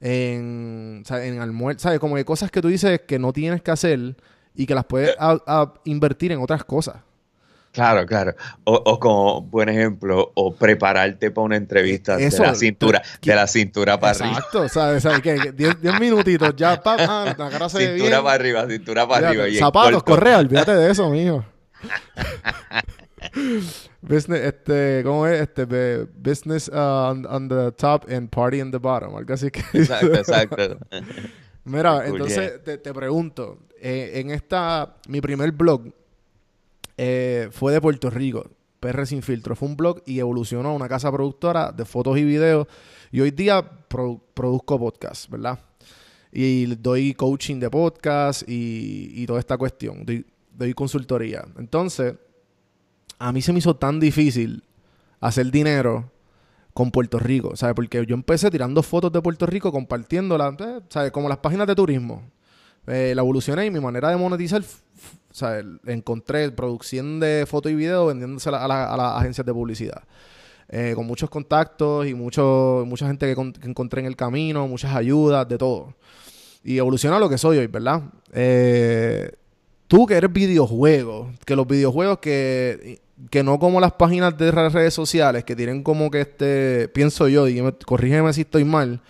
en, 0.00 1.02
en 1.08 1.40
almuerzo, 1.40 1.80
¿sabes? 1.80 2.00
Como 2.00 2.16
que 2.16 2.24
cosas 2.24 2.50
que 2.50 2.62
tú 2.62 2.68
dices 2.68 3.02
que 3.06 3.18
no 3.18 3.32
tienes 3.32 3.62
que 3.62 3.70
hacer 3.70 4.16
y 4.54 4.66
que 4.66 4.74
las 4.74 4.86
puedes 4.86 5.14
invertir 5.84 6.32
en 6.32 6.40
otras 6.40 6.64
cosas. 6.64 6.96
Claro, 7.72 8.06
claro. 8.06 8.34
O, 8.64 8.74
o 8.74 8.98
como 8.98 9.42
buen 9.42 9.68
ejemplo, 9.68 10.32
o 10.34 10.54
prepararte 10.54 11.30
para 11.30 11.44
una 11.44 11.56
entrevista 11.56 12.18
Eso, 12.18 12.42
de 12.42 12.48
la 12.48 12.54
cintura, 12.54 13.02
de 13.22 13.34
la 13.34 13.46
cintura 13.46 14.00
para 14.00 14.12
arriba. 14.12 14.30
Exacto, 14.30 14.68
¿sabes? 14.68 15.02
¿Sabes 15.02 15.20
qué? 15.20 15.36
Que 15.36 15.52
10 15.52 15.80
10 15.80 16.00
minutitos, 16.00 16.54
ya, 16.56 16.82
pa, 16.82 16.96
ah, 16.98 17.34
la 17.36 17.50
cara 17.50 17.68
se 17.68 17.78
ve 17.78 17.94
bien. 17.94 17.98
Cintura 17.98 18.22
para 18.22 18.34
arriba, 18.34 18.66
cintura 18.66 19.06
para 19.06 19.28
arriba. 19.28 19.44
Zapatos, 19.58 20.02
correa, 20.02 20.38
olvídate 20.38 20.74
de 20.74 20.90
eso, 20.90 21.08
mijo. 21.10 21.44
business, 24.00 24.40
este, 24.40 25.02
¿cómo 25.04 25.26
es? 25.26 25.40
Este, 25.40 26.06
business 26.16 26.68
uh, 26.68 27.10
on, 27.10 27.26
on 27.26 27.48
the 27.48 27.72
top 27.72 28.08
and 28.10 28.30
party 28.30 28.60
in 28.60 28.70
the 28.70 28.78
bottom, 28.78 29.16
algo 29.16 29.34
así 29.34 29.50
que... 29.50 29.60
Exacto, 29.72 30.14
exacto. 30.14 30.78
Mira, 31.64 32.06
entonces 32.06 32.62
te, 32.64 32.78
te 32.78 32.94
pregunto, 32.94 33.58
eh, 33.80 34.12
en 34.14 34.30
esta, 34.30 34.96
mi 35.06 35.20
primer 35.20 35.52
blog 35.52 35.92
eh, 36.98 37.48
fue 37.52 37.72
de 37.72 37.80
Puerto 37.80 38.10
Rico, 38.10 38.50
PR 38.80 39.06
Sin 39.06 39.22
Filtro. 39.22 39.56
Fue 39.56 39.68
un 39.68 39.76
blog 39.76 40.02
y 40.04 40.18
evolucionó 40.18 40.70
a 40.70 40.72
una 40.74 40.88
casa 40.88 41.10
productora 41.10 41.72
de 41.72 41.84
fotos 41.84 42.18
y 42.18 42.24
videos. 42.24 42.66
Y 43.10 43.20
hoy 43.20 43.30
día 43.30 43.64
produ- 43.88 44.20
produzco 44.34 44.78
podcast, 44.78 45.30
¿verdad? 45.30 45.58
Y 46.30 46.66
doy 46.76 47.14
coaching 47.14 47.58
de 47.60 47.70
podcast 47.70 48.42
y, 48.46 49.24
toda 49.26 49.40
esta 49.40 49.56
cuestión. 49.56 50.04
Doy, 50.04 50.26
doy 50.52 50.74
consultoría. 50.74 51.44
Entonces, 51.56 52.14
a 53.18 53.32
mí 53.32 53.40
se 53.40 53.52
me 53.52 53.60
hizo 53.60 53.76
tan 53.76 53.98
difícil 53.98 54.62
hacer 55.20 55.50
dinero 55.50 56.10
con 56.74 56.90
Puerto 56.90 57.18
Rico, 57.18 57.56
¿sabes? 57.56 57.74
Porque 57.74 58.04
yo 58.06 58.14
empecé 58.14 58.50
tirando 58.50 58.82
fotos 58.82 59.10
de 59.10 59.22
Puerto 59.22 59.46
Rico, 59.46 59.72
compartiéndolas, 59.72 60.54
¿sabes? 60.88 61.10
Como 61.10 61.28
las 61.28 61.38
páginas 61.38 61.66
de 61.66 61.74
turismo. 61.74 62.22
Eh, 62.88 63.12
la 63.14 63.22
evolucioné 63.22 63.66
y 63.66 63.70
mi 63.70 63.80
manera 63.80 64.10
de 64.10 64.16
monetizar, 64.16 64.60
f- 64.62 64.78
¿sabes? 65.30 65.64
Encontré 65.86 66.50
producción 66.52 67.20
de 67.20 67.44
foto 67.46 67.68
y 67.68 67.74
video 67.74 68.06
vendiéndosela 68.06 68.64
a, 68.64 68.68
la- 68.68 68.92
a 68.92 68.96
las 68.96 69.20
agencias 69.20 69.46
de 69.46 69.52
publicidad. 69.52 70.02
Eh, 70.70 70.92
con 70.94 71.06
muchos 71.06 71.30
contactos 71.30 72.06
y 72.06 72.14
mucho, 72.14 72.84
mucha 72.86 73.06
gente 73.06 73.26
que, 73.26 73.34
con- 73.34 73.52
que 73.52 73.66
encontré 73.68 74.00
en 74.00 74.06
el 74.06 74.16
camino, 74.16 74.66
muchas 74.68 74.94
ayudas, 74.94 75.48
de 75.48 75.56
todo. 75.58 75.94
Y 76.64 76.76
evoluciona 76.78 77.18
lo 77.18 77.28
que 77.28 77.38
soy 77.38 77.58
hoy, 77.58 77.66
¿verdad? 77.68 78.02
Eh, 78.32 79.30
tú 79.86 80.06
que 80.06 80.14
eres 80.14 80.32
videojuego, 80.32 81.30
que 81.46 81.56
los 81.56 81.66
videojuegos 81.66 82.18
que, 82.18 83.00
que 83.30 83.42
no 83.42 83.58
como 83.58 83.80
las 83.80 83.92
páginas 83.92 84.36
de 84.36 84.50
re- 84.50 84.68
redes 84.68 84.92
sociales, 84.92 85.44
que 85.44 85.56
tienen 85.56 85.82
como 85.82 86.10
que 86.10 86.20
este, 86.22 86.88
pienso 86.88 87.28
yo, 87.28 87.48
y 87.48 87.62
corrígeme 87.86 88.32
si 88.34 88.42
estoy 88.42 88.64
mal, 88.64 89.00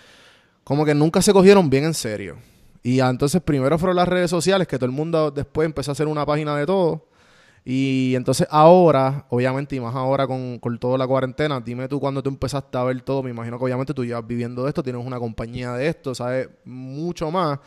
como 0.62 0.84
que 0.84 0.94
nunca 0.94 1.22
se 1.22 1.32
cogieron 1.32 1.68
bien 1.70 1.84
en 1.84 1.94
serio. 1.94 2.36
Y 2.82 3.00
entonces 3.00 3.40
primero 3.42 3.78
fueron 3.78 3.96
las 3.96 4.08
redes 4.08 4.30
sociales, 4.30 4.66
que 4.68 4.76
todo 4.78 4.86
el 4.86 4.92
mundo 4.92 5.30
después 5.30 5.66
empezó 5.66 5.90
a 5.90 5.92
hacer 5.92 6.06
una 6.06 6.24
página 6.24 6.56
de 6.56 6.66
todo. 6.66 7.06
Y 7.64 8.14
entonces 8.14 8.46
ahora, 8.50 9.26
obviamente, 9.28 9.76
y 9.76 9.80
más 9.80 9.94
ahora 9.94 10.26
con, 10.26 10.58
con 10.58 10.78
toda 10.78 10.96
la 10.96 11.06
cuarentena, 11.06 11.60
dime 11.60 11.86
tú 11.88 12.00
cuando 12.00 12.22
tú 12.22 12.30
empezaste 12.30 12.78
a 12.78 12.84
ver 12.84 13.02
todo, 13.02 13.22
me 13.22 13.30
imagino 13.30 13.58
que 13.58 13.64
obviamente 13.64 13.92
tú 13.92 14.04
llevas 14.04 14.26
viviendo 14.26 14.62
de 14.62 14.68
esto, 14.68 14.82
tienes 14.82 15.04
una 15.04 15.18
compañía 15.18 15.72
de 15.72 15.88
esto, 15.88 16.14
sabes 16.14 16.48
mucho 16.64 17.30
más. 17.30 17.58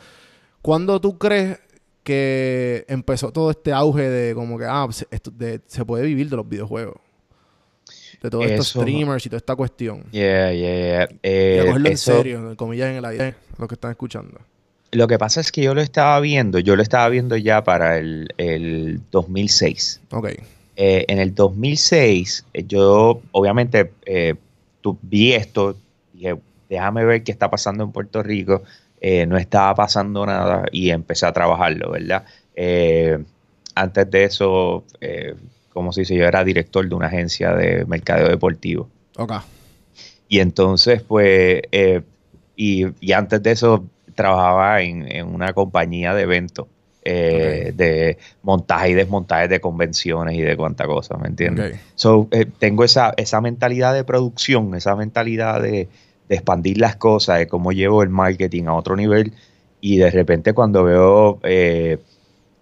¿Cuándo 0.60 1.00
tú 1.00 1.18
crees 1.18 1.60
que 2.02 2.84
empezó 2.88 3.30
todo 3.32 3.50
este 3.50 3.72
auge 3.72 4.08
de 4.08 4.34
como 4.34 4.58
que, 4.58 4.64
ah, 4.68 4.88
se, 4.90 5.06
esto- 5.10 5.30
de- 5.30 5.60
se 5.66 5.84
puede 5.84 6.04
vivir 6.04 6.28
de 6.28 6.36
los 6.36 6.48
videojuegos? 6.48 6.96
De 8.22 8.30
todos 8.30 8.44
estos 8.46 8.68
streamers 8.68 9.26
y 9.26 9.28
toda 9.28 9.38
esta 9.38 9.54
cuestión. 9.56 10.04
Yeah, 10.10 10.52
yeah, 10.52 11.06
yeah. 11.06 11.08
Y 11.12 11.18
Eh, 11.22 11.60
a 11.60 11.66
cogerlo 11.66 11.88
en 11.88 11.92
eso- 11.94 12.12
serio, 12.16 12.50
en 12.50 12.56
comillas 12.56 12.88
en 12.90 12.96
el 12.96 13.04
aire, 13.04 13.34
los 13.58 13.68
que 13.68 13.74
están 13.74 13.90
escuchando. 13.92 14.38
Lo 14.92 15.08
que 15.08 15.18
pasa 15.18 15.40
es 15.40 15.50
que 15.50 15.62
yo 15.62 15.74
lo 15.74 15.80
estaba 15.80 16.20
viendo, 16.20 16.58
yo 16.58 16.76
lo 16.76 16.82
estaba 16.82 17.08
viendo 17.08 17.36
ya 17.36 17.64
para 17.64 17.96
el, 17.98 18.28
el 18.36 19.00
2006. 19.10 20.00
Ok. 20.10 20.28
Eh, 20.76 21.04
en 21.08 21.18
el 21.18 21.34
2006, 21.34 22.44
eh, 22.52 22.64
yo 22.66 23.20
obviamente 23.32 23.90
eh, 24.04 24.34
tu- 24.82 24.98
vi 25.02 25.32
esto, 25.32 25.76
dije, 26.12 26.36
déjame 26.68 27.04
ver 27.04 27.22
qué 27.24 27.32
está 27.32 27.50
pasando 27.50 27.84
en 27.84 27.92
Puerto 27.92 28.22
Rico. 28.22 28.62
Eh, 29.00 29.26
no 29.26 29.36
estaba 29.38 29.74
pasando 29.74 30.24
nada 30.26 30.66
y 30.70 30.90
empecé 30.90 31.26
a 31.26 31.32
trabajarlo, 31.32 31.90
¿verdad? 31.90 32.24
Antes 33.74 34.10
de 34.10 34.24
eso, 34.24 34.84
como 35.72 35.92
se 35.92 36.02
dice, 36.02 36.14
yo 36.14 36.24
era 36.24 36.44
director 36.44 36.86
de 36.86 36.94
una 36.94 37.06
agencia 37.06 37.54
de 37.54 37.84
mercadeo 37.86 38.28
deportivo. 38.28 38.88
Ok. 39.16 39.32
Y 40.28 40.40
entonces, 40.40 41.02
pues, 41.02 41.62
y, 42.56 42.84
y 43.00 43.12
antes 43.12 43.42
de 43.42 43.50
eso 43.52 43.84
trabajaba 44.14 44.80
en, 44.82 45.10
en 45.10 45.26
una 45.26 45.52
compañía 45.52 46.14
de 46.14 46.22
eventos, 46.22 46.66
eh, 47.04 47.72
de 47.74 48.18
montaje 48.42 48.90
y 48.90 48.94
desmontaje 48.94 49.48
de 49.48 49.60
convenciones 49.60 50.36
y 50.36 50.42
de 50.42 50.56
cuánta 50.56 50.86
cosa, 50.86 51.16
¿me 51.16 51.28
entiendes? 51.28 51.80
So, 51.96 52.28
eh, 52.30 52.46
tengo 52.58 52.84
esa, 52.84 53.12
esa 53.16 53.40
mentalidad 53.40 53.92
de 53.92 54.04
producción, 54.04 54.74
esa 54.74 54.94
mentalidad 54.94 55.60
de, 55.60 55.88
de 56.28 56.34
expandir 56.34 56.78
las 56.78 56.96
cosas, 56.96 57.38
de 57.38 57.48
cómo 57.48 57.72
llevo 57.72 58.02
el 58.02 58.08
marketing 58.08 58.64
a 58.64 58.74
otro 58.74 58.96
nivel. 58.96 59.32
Y 59.80 59.96
de 59.96 60.10
repente 60.10 60.52
cuando 60.52 60.84
veo 60.84 61.40
eh, 61.42 61.98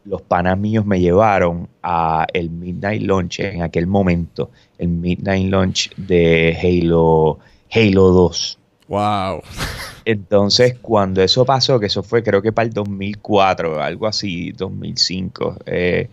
los 0.05 0.23
panas 0.23 0.59
míos 0.59 0.87
me 0.87 1.01
llevaron 1.01 1.69
a 1.83 2.27
el 2.33 2.51
Midnight 2.51 3.03
Launch 3.03 3.41
en 3.41 3.63
aquel 3.63 3.87
momento, 3.87 4.51
el 4.79 4.89
Midnight 4.89 5.51
Launch 5.51 5.95
de 5.97 6.57
Halo, 6.63 7.39
Halo 7.71 8.09
2. 8.09 8.59
Wow. 8.89 9.43
Entonces, 10.11 10.77
cuando 10.83 11.23
eso 11.23 11.45
pasó, 11.45 11.79
que 11.79 11.87
eso 11.87 12.03
fue 12.03 12.25
creo 12.25 12.43
que 12.43 12.51
para 12.51 12.67
el 12.67 12.75
2004, 12.75 13.81
algo 13.81 14.09
así, 14.09 14.51
2005, 14.51 15.59
eh, 15.67 16.09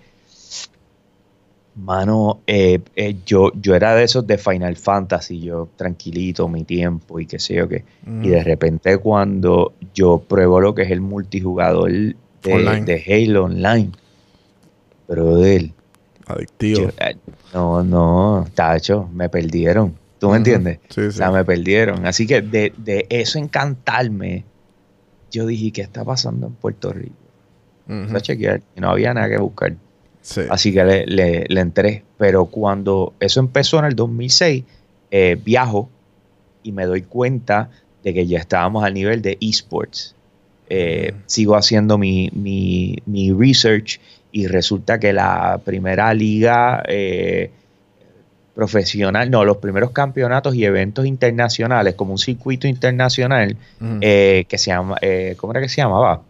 mano, 1.74 2.42
eh, 2.46 2.80
eh, 2.96 3.16
yo, 3.26 3.52
yo 3.60 3.74
era 3.74 3.96
de 3.96 4.04
esos 4.04 4.28
de 4.28 4.38
Final 4.38 4.76
Fantasy, 4.76 5.42
yo 5.42 5.70
tranquilito, 5.76 6.48
mi 6.48 6.64
tiempo 6.64 7.20
y 7.20 7.26
qué 7.26 7.40
sé 7.40 7.56
yo 7.56 7.68
qué. 7.68 7.86
Y 8.22 8.30
de 8.30 8.44
repente 8.44 9.00
cuando 9.00 9.74
yo 9.96 10.20
pruebo 10.20 10.62
lo 10.62 10.76
que 10.76 10.84
es 10.84 10.92
el 10.92 11.02
multijugador 11.02 11.92
de, 11.92 12.54
Online. 12.54 12.86
de 12.86 13.04
Halo 13.04 13.46
Online, 13.46 13.90
brother, 15.08 15.72
Adictivo. 16.28 16.82
yo, 16.82 16.90
eh, 17.00 17.16
no, 17.52 17.84
no, 17.84 18.48
tacho, 18.54 19.10
me 19.12 19.28
perdieron. 19.28 19.96
¿Tú 20.20 20.30
me 20.30 20.38
entiendes? 20.38 20.80
Sí, 20.90 21.02
O 21.02 21.12
sí. 21.12 21.18
sea, 21.18 21.32
me 21.32 21.46
perdieron. 21.46 22.06
Así 22.06 22.26
que 22.26 22.42
de, 22.42 22.74
de 22.78 23.06
eso 23.10 23.38
encantarme, 23.40 24.44
yo 25.32 25.46
dije, 25.46 25.72
¿qué 25.72 25.82
está 25.82 26.04
pasando 26.04 26.48
en 26.48 26.54
Puerto 26.54 26.92
Rico? 26.94 27.14
A 27.90 28.20
chequear 28.20 28.62
y 28.76 28.82
no 28.82 28.90
había 28.90 29.14
nada 29.14 29.30
que 29.30 29.38
buscar. 29.38 29.74
Sí. 30.22 30.42
Así 30.50 30.74
que 30.74 30.84
le, 30.84 31.06
le- 31.06 31.46
le 31.48 31.62
entré. 31.62 32.04
Pero 32.18 32.46
cuando 32.46 33.14
eso 33.20 33.40
empezó 33.40 33.80
en 33.80 33.86
el 33.86 33.96
2006, 33.96 34.64
eh, 35.12 35.38
viajo 35.44 35.90
y 36.64 36.72
me 36.74 36.86
doy 36.86 37.04
cuenta 37.04 37.70
de 38.04 38.14
que 38.14 38.26
ya 38.28 38.40
estábamos 38.40 38.84
al 38.84 38.94
nivel 38.94 39.22
de 39.22 39.38
esports. 39.40 40.16
Eh. 40.70 41.14
Sigo 41.28 41.56
haciendo 41.56 41.98
mi, 41.98 42.30
mi- 42.34 42.98
mi 43.06 43.32
research 43.32 44.02
y 44.34 44.48
resulta 44.48 45.00
que 45.00 45.14
la 45.14 45.62
primera 45.64 46.14
liga 46.14 46.84
eh, 46.90 47.52
profesional, 48.58 49.30
no, 49.30 49.46
los 49.46 49.58
primeros 49.58 49.92
campeonatos 49.92 50.56
y 50.56 50.66
eventos 50.66 51.06
internacionales, 51.06 51.94
como 51.94 52.14
un 52.14 52.18
circuito 52.18 52.68
internacional, 52.68 53.56
eh, 54.02 54.46
que 54.50 54.58
se 54.58 54.72
llama, 54.72 54.96
eh, 55.00 55.36
¿cómo 55.38 55.54
era 55.54 55.62
que 55.62 55.70
se 55.70 55.76
llamaba? 55.80 56.24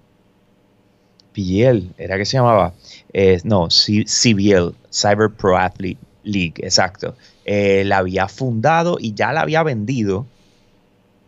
PGL, 1.33 1.93
era 1.97 2.17
que 2.17 2.25
se 2.25 2.35
llamaba, 2.35 2.73
Eh, 3.13 3.39
no, 3.45 3.69
C- 3.69 4.03
CBL, 4.05 4.73
Cyber 4.91 5.29
Pro 5.29 5.57
Athlete 5.57 6.01
League, 6.23 6.55
exacto. 6.57 7.15
La 7.45 7.99
había 7.99 8.27
fundado 8.27 8.97
y 8.99 9.13
ya 9.13 9.31
la 9.31 9.39
había 9.41 9.63
vendido 9.63 10.25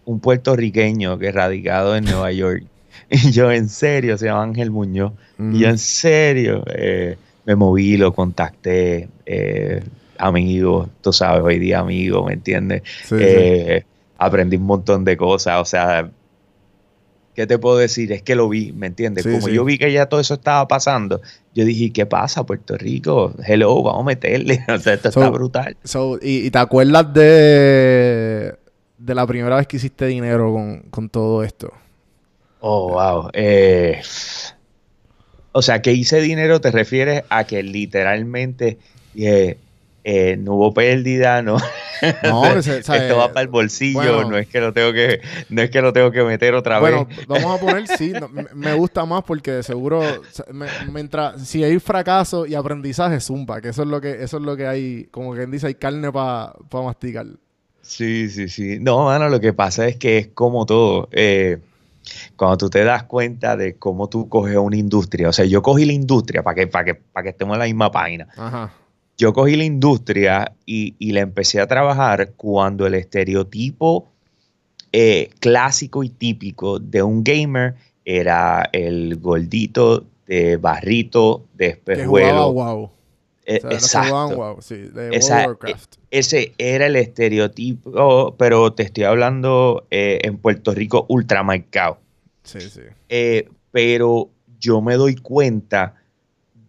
un 0.04 0.20
puertorriqueño 0.20 1.18
que 1.18 1.32
radicado 1.32 1.96
en 1.96 2.04
Nueva 2.04 2.32
York. 2.34 2.64
Y 3.10 3.32
yo, 3.32 3.50
en 3.52 3.70
serio, 3.70 4.18
se 4.18 4.26
llama 4.26 4.44
Ángel 4.44 4.70
Muñoz. 4.70 5.14
Y 5.40 5.60
yo, 5.60 5.70
en 5.70 5.78
serio, 5.78 6.66
me 7.46 7.56
moví, 7.56 7.96
lo 7.96 8.14
contacté, 8.14 9.08
eh, 9.26 9.82
amigo, 10.20 10.90
tú 11.02 11.12
sabes, 11.14 11.42
hoy 11.44 11.60
día 11.60 11.80
amigo, 11.80 12.26
¿me 12.26 12.34
entiendes? 12.34 12.84
Sí, 13.04 13.16
sí. 13.18 13.24
Eh, 13.24 13.86
aprendí 14.18 14.58
un 14.58 14.64
montón 14.66 15.04
de 15.06 15.18
cosas, 15.18 15.62
o 15.62 15.66
sea, 15.66 16.12
¿qué 17.36 17.48
te 17.48 17.58
puedo 17.58 17.78
decir? 17.78 18.12
Es 18.12 18.22
que 18.22 18.36
lo 18.36 18.50
vi, 18.50 18.72
¿me 18.74 18.88
entiendes? 18.88 19.24
Sí, 19.24 19.32
Como 19.32 19.48
sí. 19.48 19.54
yo 19.54 19.64
vi 19.64 19.78
que 19.78 19.92
ya 19.92 20.08
todo 20.08 20.20
eso 20.20 20.36
estaba 20.36 20.68
pasando, 20.68 21.22
yo 21.56 21.66
dije, 21.66 21.92
¿qué 21.92 22.06
pasa, 22.06 22.46
Puerto 22.46 22.78
Rico? 22.78 23.34
Hello, 23.46 23.82
vamos 23.82 24.02
a 24.02 24.06
meterle, 24.06 24.64
o 24.70 24.78
sea, 24.80 24.94
esto 24.94 25.12
So- 25.12 25.22
está 25.22 25.32
brutal. 25.32 25.78
So, 25.84 26.20
y, 26.22 26.48
y 26.48 26.52
te 26.52 26.60
acuerdas 26.60 27.14
de, 27.14 28.56
de 28.98 29.16
la 29.16 29.26
primera 29.26 29.56
vez 29.56 29.68
que 29.68 29.78
hiciste 29.78 30.06
dinero 30.08 30.52
con, 30.54 30.82
con 30.90 31.10
todo 31.10 31.44
esto? 31.44 31.72
Oh, 32.62 32.90
wow. 32.94 33.30
Eh, 33.34 34.02
o 35.52 35.62
sea, 35.62 35.82
que 35.82 35.94
hice 35.94 36.22
dinero, 36.22 36.62
te 36.62 36.72
refieres 36.72 37.24
a 37.30 37.46
que 37.46 37.64
literalmente 37.64 38.78
eh, 39.16 39.58
eh, 40.12 40.38
no 40.38 40.56
hubo 40.56 40.74
pérdida, 40.74 41.42
no. 41.42 41.58
No, 42.24 42.56
Esto 42.58 43.18
va 43.18 43.26
eh, 43.26 43.30
para 43.30 43.42
el 43.42 43.48
bolsillo, 43.50 44.00
bueno. 44.16 44.30
no 44.32 44.38
es 44.38 44.48
que 44.48 44.60
lo 44.62 44.72
tengo 44.74 44.92
que, 44.94 45.20
no 45.50 45.62
es 45.62 45.70
que 45.70 45.82
lo 45.82 45.92
tengo 45.94 46.12
que 46.12 46.24
meter 46.24 46.56
otra 46.56 46.80
Bueno, 46.80 47.06
vez. 47.06 47.28
vamos 47.28 47.56
a 47.56 47.60
poner 47.66 47.88
sí. 47.88 48.14
no, 48.14 48.30
me, 48.30 48.74
gusta 48.74 49.06
más 49.06 49.24
porque 49.24 49.52
de 49.52 49.64
seguro, 49.64 50.22
me- 50.54 50.68
mientras, 50.92 51.46
si 51.48 51.64
hay 51.64 51.78
fracaso 51.80 52.46
y 52.46 52.56
aprendizaje, 52.56 53.20
zumba, 53.20 53.60
que 53.62 53.70
eso 53.70 53.84
es 53.84 53.88
lo 53.90 54.00
que, 54.02 54.24
eso 54.24 54.38
es 54.38 54.44
lo 54.44 54.56
que 54.58 54.66
hay, 54.66 55.04
como 55.12 55.34
quien 55.36 55.52
dice, 55.52 55.68
hay 55.68 55.76
carne 55.76 56.12
para 56.12 56.54
masticar. 56.72 57.26
Sí, 57.82 58.30
sí, 58.30 58.48
sí. 58.50 58.78
No, 58.80 59.06
mano, 59.06 59.30
lo 59.30 59.40
que 59.40 59.52
pasa 59.54 59.88
es 59.88 59.98
que 59.98 60.18
es 60.20 60.28
como 60.28 60.66
todo. 60.66 61.10
eh, 61.12 61.58
cuando 62.36 62.58
tú 62.58 62.70
te 62.70 62.84
das 62.84 63.04
cuenta 63.04 63.56
de 63.58 63.76
cómo 63.76 64.08
tú 64.10 64.30
coges 64.30 64.56
una 64.58 64.78
industria, 64.78 65.30
o 65.30 65.34
sea, 65.34 65.46
yo 65.46 65.62
cogí 65.62 65.86
la 65.86 65.94
industria 65.94 66.42
para 66.44 66.56
que, 66.56 66.68
para 66.68 66.86
que, 66.86 66.96
para 66.96 67.24
que 67.24 67.30
estemos 67.30 67.56
en 67.56 67.60
la 67.60 67.66
misma 67.66 67.92
página. 67.92 68.28
Ajá. 68.38 68.72
Yo 69.20 69.34
cogí 69.34 69.56
la 69.58 69.66
industria 69.66 70.54
y, 70.66 70.96
y 70.98 71.12
la 71.12 71.20
empecé 71.20 71.60
a 71.60 71.68
trabajar 71.68 72.32
cuando 72.38 72.88
el 72.88 72.96
estereotipo 72.96 74.08
eh, 74.94 75.30
clásico 75.40 76.04
y 76.04 76.10
típico 76.10 76.80
de 76.80 77.04
un 77.04 77.24
gamer 77.24 77.76
era 78.06 78.68
el 78.72 79.18
gordito 79.18 80.06
de 80.26 80.56
barrito 80.58 81.44
de 81.54 81.68
espejuelo. 81.68 82.54
wow. 82.54 82.90
Eh, 83.46 83.58
O 83.64 83.80
sea, 83.80 84.02
que 84.02 84.08
jugaban 84.08 84.32
exacto. 84.32 84.36
wow, 84.38 84.62
sí, 84.62 84.76
de 84.78 85.16
Esa- 85.16 85.40
of 85.42 85.46
Warcraft. 85.48 85.96
Ese 86.12 86.54
era 86.58 86.86
el 86.88 86.96
estereotipo, 86.96 88.36
pero 88.38 88.72
te 88.74 88.84
estoy 88.84 89.04
hablando 89.04 89.86
eh, 89.92 90.20
en 90.24 90.38
Puerto 90.38 90.74
Rico 90.74 91.06
ultramarcado. 91.10 91.98
Sí, 92.44 92.62
sí. 92.62 92.82
Eh, 93.10 93.50
pero 93.72 94.30
yo 94.60 94.82
me 94.82 94.96
doy 94.96 95.16
cuenta 95.18 95.96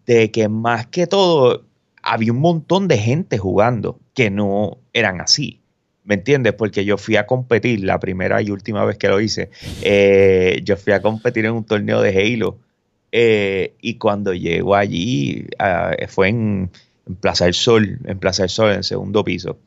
de 0.05 0.29
que 0.31 0.47
más 0.49 0.87
que 0.87 1.07
todo 1.07 1.63
había 2.03 2.31
un 2.31 2.39
montón 2.39 2.87
de 2.87 2.97
gente 2.97 3.37
jugando 3.37 3.99
que 4.13 4.29
no 4.29 4.77
eran 4.93 5.21
así. 5.21 5.61
¿Me 6.03 6.15
entiendes? 6.15 6.53
Porque 6.53 6.83
yo 6.83 6.97
fui 6.97 7.15
a 7.15 7.27
competir 7.27 7.83
la 7.83 7.99
primera 7.99 8.41
y 8.41 8.49
última 8.49 8.83
vez 8.85 8.97
que 8.97 9.07
lo 9.07 9.21
hice. 9.21 9.49
eh, 9.83 10.61
yo 10.63 10.75
fui 10.77 10.93
a 10.93 11.01
competir 11.01 11.45
en 11.45 11.53
un 11.53 11.63
torneo 11.63 12.01
de 12.01 12.09
Halo. 12.09 12.57
eh, 13.11 13.75
y 13.81 13.95
cuando 13.95 14.33
llego 14.33 14.75
allí, 14.75 15.47
ah, 15.59 15.91
fue 16.07 16.29
en, 16.29 16.71
Plaza 17.19 17.45
del 17.45 17.53
Sol, 17.53 17.99
en 18.05 18.19
Plaza 18.19 18.43
del 18.43 18.49
Sol, 18.49 18.71
en 18.71 18.83
segundo 18.83 19.23
piso. 19.23 19.57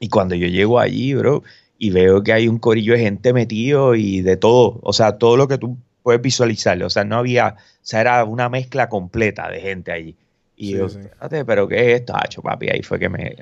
Y 0.00 0.08
cuando 0.08 0.34
yo 0.34 0.46
llego 0.48 0.78
allí, 0.78 1.14
bro, 1.14 1.42
y 1.78 1.90
veo 1.90 2.22
que 2.22 2.32
hay 2.32 2.48
un 2.48 2.58
corillo 2.58 2.92
de 2.94 3.00
gente 3.00 3.32
metido 3.32 3.94
y 3.94 4.20
de 4.22 4.36
todo, 4.36 4.80
o 4.82 4.92
sea, 4.92 5.18
todo 5.18 5.36
lo 5.36 5.48
que 5.48 5.58
tú 5.58 5.78
puedes 6.02 6.20
visualizar, 6.20 6.82
o 6.82 6.90
sea, 6.90 7.04
no 7.04 7.16
había, 7.16 7.56
o 7.58 7.60
sea, 7.82 8.00
era 8.00 8.24
una 8.24 8.48
mezcla 8.48 8.88
completa 8.88 9.48
de 9.48 9.60
gente 9.60 9.92
allí. 9.92 10.16
Y 10.62 10.72
yo, 10.74 10.86
espérate, 10.86 11.44
pero 11.44 11.66
¿qué 11.68 11.92
es 11.94 12.00
esto? 12.00 12.14
Hacho, 12.16 12.42
papi, 12.42 12.68
ahí 12.70 12.82
fue 12.82 12.98
que 12.98 13.08
me 13.08 13.36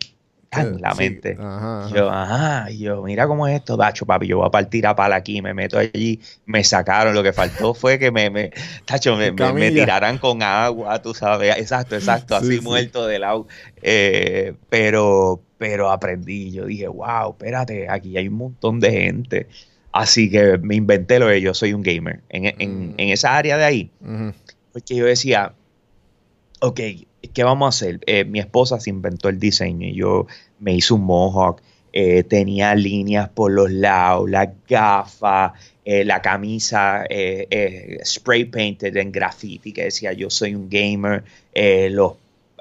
en 0.53 0.81
la 0.81 0.95
Sí, 0.95 0.95
mente. 0.95 1.39
Ajá, 1.39 1.87
ajá. 1.87 1.97
Yo, 1.97 2.11
ajá, 2.11 2.71
yo, 2.71 3.03
mira 3.03 3.27
cómo 3.27 3.49
es 3.49 3.57
esto, 3.57 3.77
Tacho, 3.77 4.07
papi, 4.07 4.27
yo 4.29 4.39
voy 4.39 4.47
a 4.47 4.51
partir 4.51 4.87
a 4.87 4.95
pala 4.95 5.17
aquí, 5.17 5.41
me 5.43 5.55
meto 5.55 5.79
allí, 5.79 6.21
me 6.45 6.63
sacaron, 6.63 7.15
lo 7.15 7.23
que 7.23 7.33
faltó 7.33 7.75
fue 7.75 7.99
que 7.99 8.11
me, 8.13 8.29
me 8.31 8.51
Tacho, 8.85 9.17
me, 9.17 9.33
me- 9.33 9.53
me 9.55 9.73
Camilla. 9.73 9.73
tiraran 9.73 10.19
con 10.19 10.43
agua, 10.43 11.01
tú 11.03 11.15
sabes, 11.15 11.57
exacto, 11.57 11.97
exacto, 11.97 12.37
Sí, 12.37 12.37
así 12.37 12.61
sí. 12.61 12.61
muerto 12.61 13.07
del 13.07 13.25
agua, 13.25 13.47
Eh, 13.83 14.55
pero, 14.69 15.43
pero 15.59 15.91
aprendí, 15.91 16.53
yo 16.53 16.67
dije, 16.67 16.87
wow, 16.89 17.31
espérate, 17.33 17.89
aquí 17.89 18.17
hay 18.17 18.29
un 18.29 18.35
montón 18.37 18.79
de 18.81 18.93
gente, 18.93 19.49
así 19.93 20.31
que 20.31 20.59
me 20.59 20.77
inventé 20.77 21.19
lo 21.19 21.27
de 21.29 21.41
yo 21.41 21.55
soy 21.55 21.73
un 21.73 21.83
gamer, 21.83 22.23
en, 22.29 22.47
en- 22.59 22.95
Mm. 22.95 22.95
en 22.99 23.09
esa 23.11 23.37
área 23.37 23.57
de 23.57 23.65
ahí, 23.65 23.93
Ujú. 24.01 24.33
porque 24.73 24.97
yo 24.97 25.07
decía, 25.07 25.55
ok, 26.61 26.81
¿qué 27.33 27.45
vamos 27.45 27.67
a 27.67 27.69
hacer? 27.69 28.01
Eh, 28.07 28.25
mi 28.25 28.39
esposa 28.39 28.81
se 28.81 28.91
inventó 28.91 29.29
el 29.29 29.39
diseño 29.39 29.87
y 29.89 29.95
yo 29.95 30.27
me 30.59 30.75
hice 30.75 30.95
un 30.95 31.03
mohawk, 31.03 31.61
eh, 31.93 32.23
tenía 32.23 32.75
líneas 32.75 33.29
por 33.29 33.53
los 33.53 33.71
lados, 33.71 34.31
las 34.31 34.49
gafas, 34.69 35.53
eh, 35.85 36.05
la 36.05 36.23
camisa 36.23 37.05
eh, 37.09 37.99
spray 38.05 38.45
painted 38.45 38.97
en 38.97 39.11
graffiti 39.11 39.73
que 39.73 39.85
decía 39.85 40.13
yo 40.13 40.31
soy 40.31 40.55
un 40.55 40.69
gamer, 40.69 41.25
los, 41.91 42.13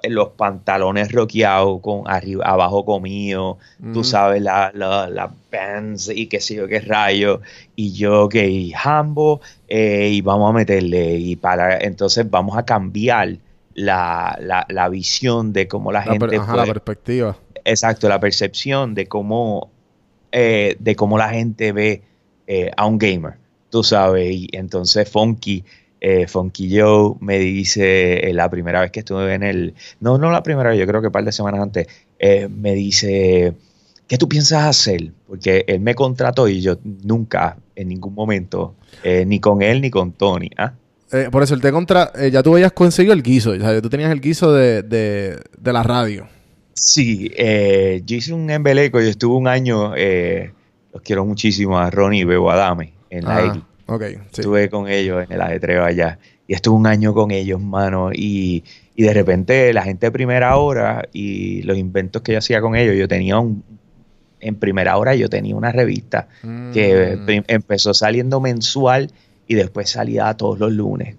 los 0.04 0.30
pantalones 0.30 1.12
roqueados 1.12 1.82
con 1.82 2.08
arriba, 2.08 2.46
abajo 2.46 2.86
comido, 2.86 3.58
tú 3.94 4.04
sabes, 4.04 4.42
la, 4.42 4.72
la, 4.74 5.10
la 5.10 5.32
bands 5.52 6.10
y 6.14 6.28
qué 6.28 6.40
sé 6.40 6.56
yo 6.56 6.68
qué 6.68 6.80
rayo. 6.80 7.42
Y 7.76 7.94
yo, 7.94 8.26
ok, 8.26 8.36
Hambo, 8.84 9.42
eh, 9.68 10.10
y 10.12 10.22
vamos 10.22 10.50
a 10.50 10.54
meterle. 10.54 11.16
Y 11.16 11.36
para 11.36 11.78
entonces 11.80 12.30
vamos 12.30 12.58
a 12.58 12.64
cambiar 12.64 13.38
la, 13.80 14.38
la, 14.42 14.66
la 14.70 14.90
visión 14.90 15.54
de 15.54 15.68
cómo 15.68 15.92
la 15.92 16.06
La, 16.06 16.16
per- 16.20 16.32
gente 16.32 16.56
la 16.56 16.66
perspectiva. 16.66 17.38
exacto, 17.66 18.10
la 18.10 18.20
percepción 18.20 18.94
de 18.94 19.08
cómo, 19.08 19.70
eh, 20.32 20.76
de 20.80 20.96
cómo 20.96 21.18
la 21.18 21.30
gente 21.30 21.72
ve 21.72 22.02
eh, 22.48 22.72
a 22.76 22.86
un 22.86 22.98
gamer, 22.98 23.36
tú 23.70 23.84
sabes. 23.84 24.30
Y 24.32 24.48
entonces 24.52 25.10
Funky, 25.10 25.64
eh, 26.02 26.28
Funky 26.28 26.78
Joe 26.78 27.16
me 27.22 27.40
dice, 27.40 28.30
eh, 28.30 28.34
la 28.34 28.50
primera 28.50 28.82
vez 28.82 28.92
que 28.92 29.00
estuve 29.00 29.34
en 29.34 29.44
el, 29.44 29.74
no, 30.00 30.18
no 30.18 30.30
la 30.32 30.44
primera 30.44 30.70
vez, 30.72 30.80
yo 30.80 30.86
creo 30.88 31.02
que 31.02 31.08
un 31.08 31.14
par 31.14 31.24
de 31.24 31.32
semanas 31.32 31.62
antes, 31.62 31.88
eh, 32.20 32.48
me 32.50 32.74
dice, 32.74 33.54
¿qué 34.08 34.18
tú 34.18 34.28
piensas 34.28 34.66
hacer? 34.66 35.12
Porque 35.28 35.64
él 35.68 35.80
me 35.80 35.96
contrató 35.96 36.48
y 36.50 36.62
yo 36.62 36.78
nunca, 36.84 37.58
en 37.76 37.88
ningún 37.88 38.14
momento, 38.14 38.76
ni 39.26 39.40
con 39.40 39.62
él 39.62 39.80
ni 39.82 39.90
con 39.90 40.12
Tony, 40.12 40.50
¿ah? 40.58 40.74
Eh, 41.12 41.30
por 41.32 41.42
eso 41.44 41.56
el 41.56 41.62
te 41.62 41.72
contra, 41.72 42.12
eh, 42.16 42.30
ya 42.32 42.44
tú 42.44 42.54
habías 42.54 42.72
conseguido 42.72 43.14
el 43.14 43.24
guiso, 43.24 43.52
o 43.52 43.56
sea, 43.60 43.82
tú 43.82 43.90
tenías 43.90 44.12
el 44.12 44.22
guiso 44.22 44.54
de, 44.54 44.84
de, 44.84 45.40
de 45.58 45.74
la 45.74 45.82
radio. 45.84 46.28
Sí, 46.74 47.32
eh, 47.36 48.02
yo 48.06 48.16
hice 48.18 48.34
un 48.34 48.50
embeleco, 48.50 49.02
yo 49.02 49.08
estuve 49.10 49.36
un 49.36 49.48
año, 49.48 49.94
eh, 49.98 50.52
los 50.94 51.02
quiero 51.02 51.26
muchísimo 51.26 51.78
a 51.80 51.90
Ronnie 51.90 52.22
y 52.22 52.24
Bebo 52.26 52.52
Adame 52.52 52.94
en 53.10 53.26
la 53.26 53.38
Ah, 53.38 53.46
X. 53.48 53.62
ok, 53.88 54.04
sí. 54.32 54.42
Estuve 54.42 54.70
con 54.70 54.88
ellos 54.88 55.24
en 55.26 55.32
el 55.34 55.42
ajetreo 55.42 55.84
allá. 55.84 56.20
Y 56.48 56.54
estuve 56.54 56.76
un 56.78 56.88
año 56.88 57.14
con 57.14 57.32
ellos, 57.32 57.62
mano. 57.62 58.12
Y, 58.14 58.64
y 58.96 59.04
de 59.04 59.14
repente 59.14 59.72
la 59.74 59.84
gente 59.84 60.08
de 60.08 60.12
primera 60.12 60.56
hora 60.58 61.08
y 61.14 61.62
los 61.64 61.78
inventos 61.78 62.22
que 62.22 62.32
yo 62.34 62.38
hacía 62.40 62.62
con 62.62 62.76
ellos, 62.76 62.96
yo 62.96 63.08
tenía 63.08 63.38
un... 63.40 63.64
En 64.42 64.56
primera 64.56 64.96
hora 64.98 65.16
yo 65.16 65.28
tenía 65.30 65.54
una 65.56 65.72
revista 65.74 66.30
que 66.74 67.18
Mm, 67.18 67.44
empezó 67.48 67.94
saliendo 67.94 68.40
mensual 68.40 69.12
y 69.50 69.56
después 69.56 69.90
salía 69.90 70.32
todos 70.38 70.60
los 70.60 70.72
lunes. 70.72 71.18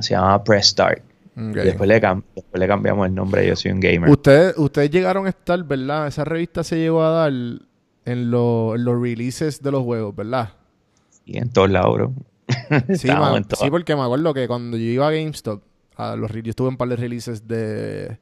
Se 0.00 0.14
llamaba 0.14 0.44
Press 0.44 0.66
Start. 0.68 1.02
Y 1.36 1.42
después 1.54 1.88
le, 1.88 2.00
cam- 2.02 2.22
después 2.36 2.60
le 2.60 2.68
cambiamos 2.68 3.06
el 3.06 3.14
nombre, 3.14 3.46
yo 3.46 3.56
soy 3.56 3.70
un 3.70 3.80
gamer. 3.80 4.10
Ustedes, 4.10 4.58
ustedes 4.58 4.90
llegaron 4.90 5.24
a 5.26 5.30
estar, 5.30 5.64
¿verdad? 5.64 6.06
Esa 6.06 6.22
revista 6.24 6.62
se 6.62 6.76
llegó 6.76 7.02
a 7.02 7.08
dar 7.10 7.32
en, 7.32 8.30
lo- 8.30 8.74
en 8.74 8.84
los 8.84 9.00
releases 9.00 9.62
de 9.62 9.70
los 9.72 9.82
juegos, 9.82 10.14
¿verdad? 10.14 10.50
Y 11.24 11.38
en 11.38 11.48
todos 11.50 11.70
lados, 11.70 11.94
bro. 11.94 12.12
Sí, 12.94 13.08
sí, 13.58 13.70
porque 13.70 13.96
me 13.96 14.02
acuerdo 14.02 14.34
que 14.34 14.46
cuando 14.46 14.76
yo 14.76 14.84
iba 14.84 15.08
a 15.08 15.12
GameStop, 15.12 15.62
a 15.96 16.16
los, 16.16 16.30
yo 16.32 16.40
estuve 16.50 16.68
en 16.68 16.74
un 16.74 16.76
par 16.76 16.88
de 16.88 16.96
releases 16.96 17.48
de, 17.48 18.18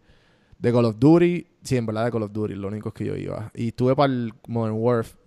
de 0.58 0.72
Call 0.72 0.84
of 0.84 0.96
Duty. 1.00 1.46
Sí, 1.64 1.76
en 1.76 1.86
verdad 1.86 2.04
de 2.04 2.12
Call 2.12 2.22
of 2.22 2.32
Duty, 2.32 2.54
lo 2.54 2.68
único 2.68 2.90
es 2.90 2.94
que 2.94 3.04
yo 3.06 3.16
iba. 3.16 3.50
Y 3.54 3.68
estuve 3.68 3.96
para 3.96 4.12
el 4.12 4.32
Modern 4.46 4.76
Warfare. 4.78 5.18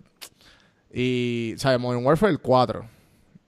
Y, 0.94 1.54
¿sabes? 1.58 1.78
Modern 1.78 2.04
Warfare 2.06 2.32
el 2.32 2.38
4. 2.38 2.86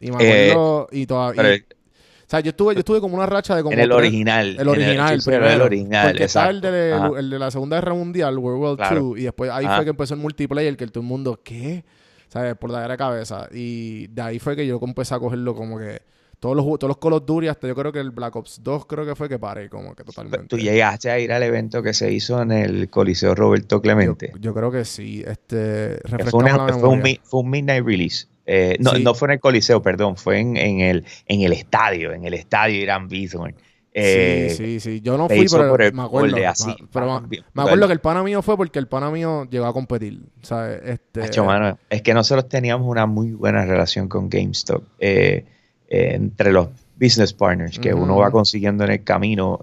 Y 0.06 0.10
me 0.12 0.22
Eh, 0.24 0.50
acuerdo, 0.50 0.88
y 0.92 1.06
todavía... 1.06 1.42
O 1.42 2.26
sea, 2.26 2.40
yo 2.40 2.50
estuve, 2.50 2.72
yo 2.74 2.78
estuve 2.80 3.00
como 3.00 3.16
una 3.16 3.26
racha 3.26 3.54
de 3.54 3.62
como... 3.62 3.74
en 3.74 3.80
el 3.80 3.88
tres- 3.88 3.98
original. 3.98 4.56
El 4.58 4.68
original, 4.68 5.14
el 5.14 5.22
primero. 5.22 5.46
el 5.50 5.60
original, 5.60 6.08
Porque 6.08 6.24
está 6.24 6.48
el 6.48 6.56
exacto. 6.56 7.12
de, 7.14 7.20
el 7.20 7.30
de 7.30 7.38
la 7.38 7.50
Segunda 7.50 7.76
Guerra 7.76 7.94
Mundial, 7.94 8.38
World 8.38 8.62
War 8.62 8.76
Claro. 8.76 9.12
II, 9.14 9.20
y 9.20 9.24
después 9.24 9.50
ahí 9.50 9.66
Ajá. 9.66 9.76
fue 9.76 9.84
que 9.84 9.90
empezó 9.90 10.14
el 10.14 10.20
multiplayer, 10.20 10.76
que 10.76 10.86
todo 10.86 11.00
el 11.00 11.06
mundo, 11.06 11.38
¿qué? 11.44 11.84
¿Sabes? 12.28 12.56
Por 12.56 12.70
la 12.70 12.88
de 12.88 12.96
cabeza. 12.96 13.46
Y 13.52 14.06
de 14.08 14.22
ahí 14.22 14.38
fue 14.38 14.56
que 14.56 14.66
yo 14.66 14.80
empecé 14.82 15.14
a 15.14 15.18
cogerlo 15.18 15.54
como 15.54 15.78
que 15.78 16.00
todos 16.40 16.56
los, 16.56 16.64
todos 16.78 16.88
los 16.88 16.98
Call 16.98 17.12
of 17.12 17.24
Duty, 17.26 17.46
hasta 17.48 17.68
yo 17.68 17.74
creo 17.74 17.92
que 17.92 18.00
el 18.00 18.10
Black 18.10 18.34
Ops 18.36 18.60
2 18.62 18.86
creo 18.86 19.06
que 19.06 19.14
fue 19.14 19.28
que 19.28 19.38
paré 19.38 19.68
como 19.68 19.94
que 19.94 20.02
totalmente. 20.02 20.46
Tú 20.48 20.58
llegaste 20.58 21.10
a 21.10 21.18
ir 21.18 21.30
al 21.30 21.42
evento 21.42 21.82
que 21.82 21.92
se 21.92 22.10
hizo 22.12 22.40
en 22.42 22.52
el 22.52 22.88
Coliseo 22.90 23.34
Roberto 23.34 23.76
yo, 23.76 23.82
Clemente. 23.82 24.32
yo 24.40 24.52
creo 24.54 24.70
que 24.72 24.84
sí. 24.84 25.22
Este, 25.26 25.98
fue, 26.30 26.40
una- 26.40 26.56
la 26.66 26.72
fue 26.78 26.88
un, 26.88 27.02
fue 27.22 27.40
un 27.40 27.50
midnight 27.50 27.84
release. 27.86 28.26
Eh, 28.46 28.76
no, 28.80 28.90
Sí. 28.90 29.02
no 29.02 29.14
fue 29.14 29.28
en 29.28 29.32
el 29.32 29.40
Coliseo, 29.40 29.80
perdón, 29.82 30.16
fue 30.16 30.38
en, 30.38 30.56
en 30.56 30.80
el, 30.80 31.04
en 31.26 31.40
el 31.42 31.52
estadio, 31.52 32.12
en 32.12 32.24
el 32.24 32.34
estadio 32.34 32.76
Irán 32.80 33.08
Bithorn. 33.08 33.54
Eh, 33.96 34.48
sí, 34.50 34.56
sí, 34.56 34.80
sí. 34.80 35.00
Yo 35.02 35.16
no 35.16 35.28
fui, 35.28 35.46
pero 35.48 35.68
por 35.70 35.80
el 35.80 35.92
me 35.94 36.02
acuerdo. 36.02 36.36
así, 36.48 36.74
pero 36.92 37.22
me 37.52 37.62
acuerdo 37.62 37.86
que 37.86 37.92
el 37.92 38.00
pana 38.00 38.24
mío 38.24 38.42
fue 38.42 38.56
porque 38.56 38.80
el 38.80 38.88
pana 38.88 39.08
mío 39.10 39.46
llegó 39.48 39.66
a 39.66 39.72
competir. 39.72 40.20
¿Sabes? 40.42 40.80
Este, 40.84 41.22
Hacho, 41.22 41.44
mano, 41.44 41.78
es 41.88 42.02
que 42.02 42.12
nosotros 42.12 42.48
teníamos 42.48 42.88
una 42.88 43.06
muy 43.06 43.32
buena 43.32 43.64
relación 43.64 44.08
con 44.08 44.28
GameStop 44.28 44.82
eh, 44.98 45.44
entre 45.88 46.50
los 46.52 46.68
business 47.00 47.32
partners 47.32 47.78
que 47.78 47.94
uno 47.94 48.16
va 48.16 48.30
consiguiendo 48.32 48.82
en 48.84 48.90
el 48.90 49.04
camino. 49.04 49.60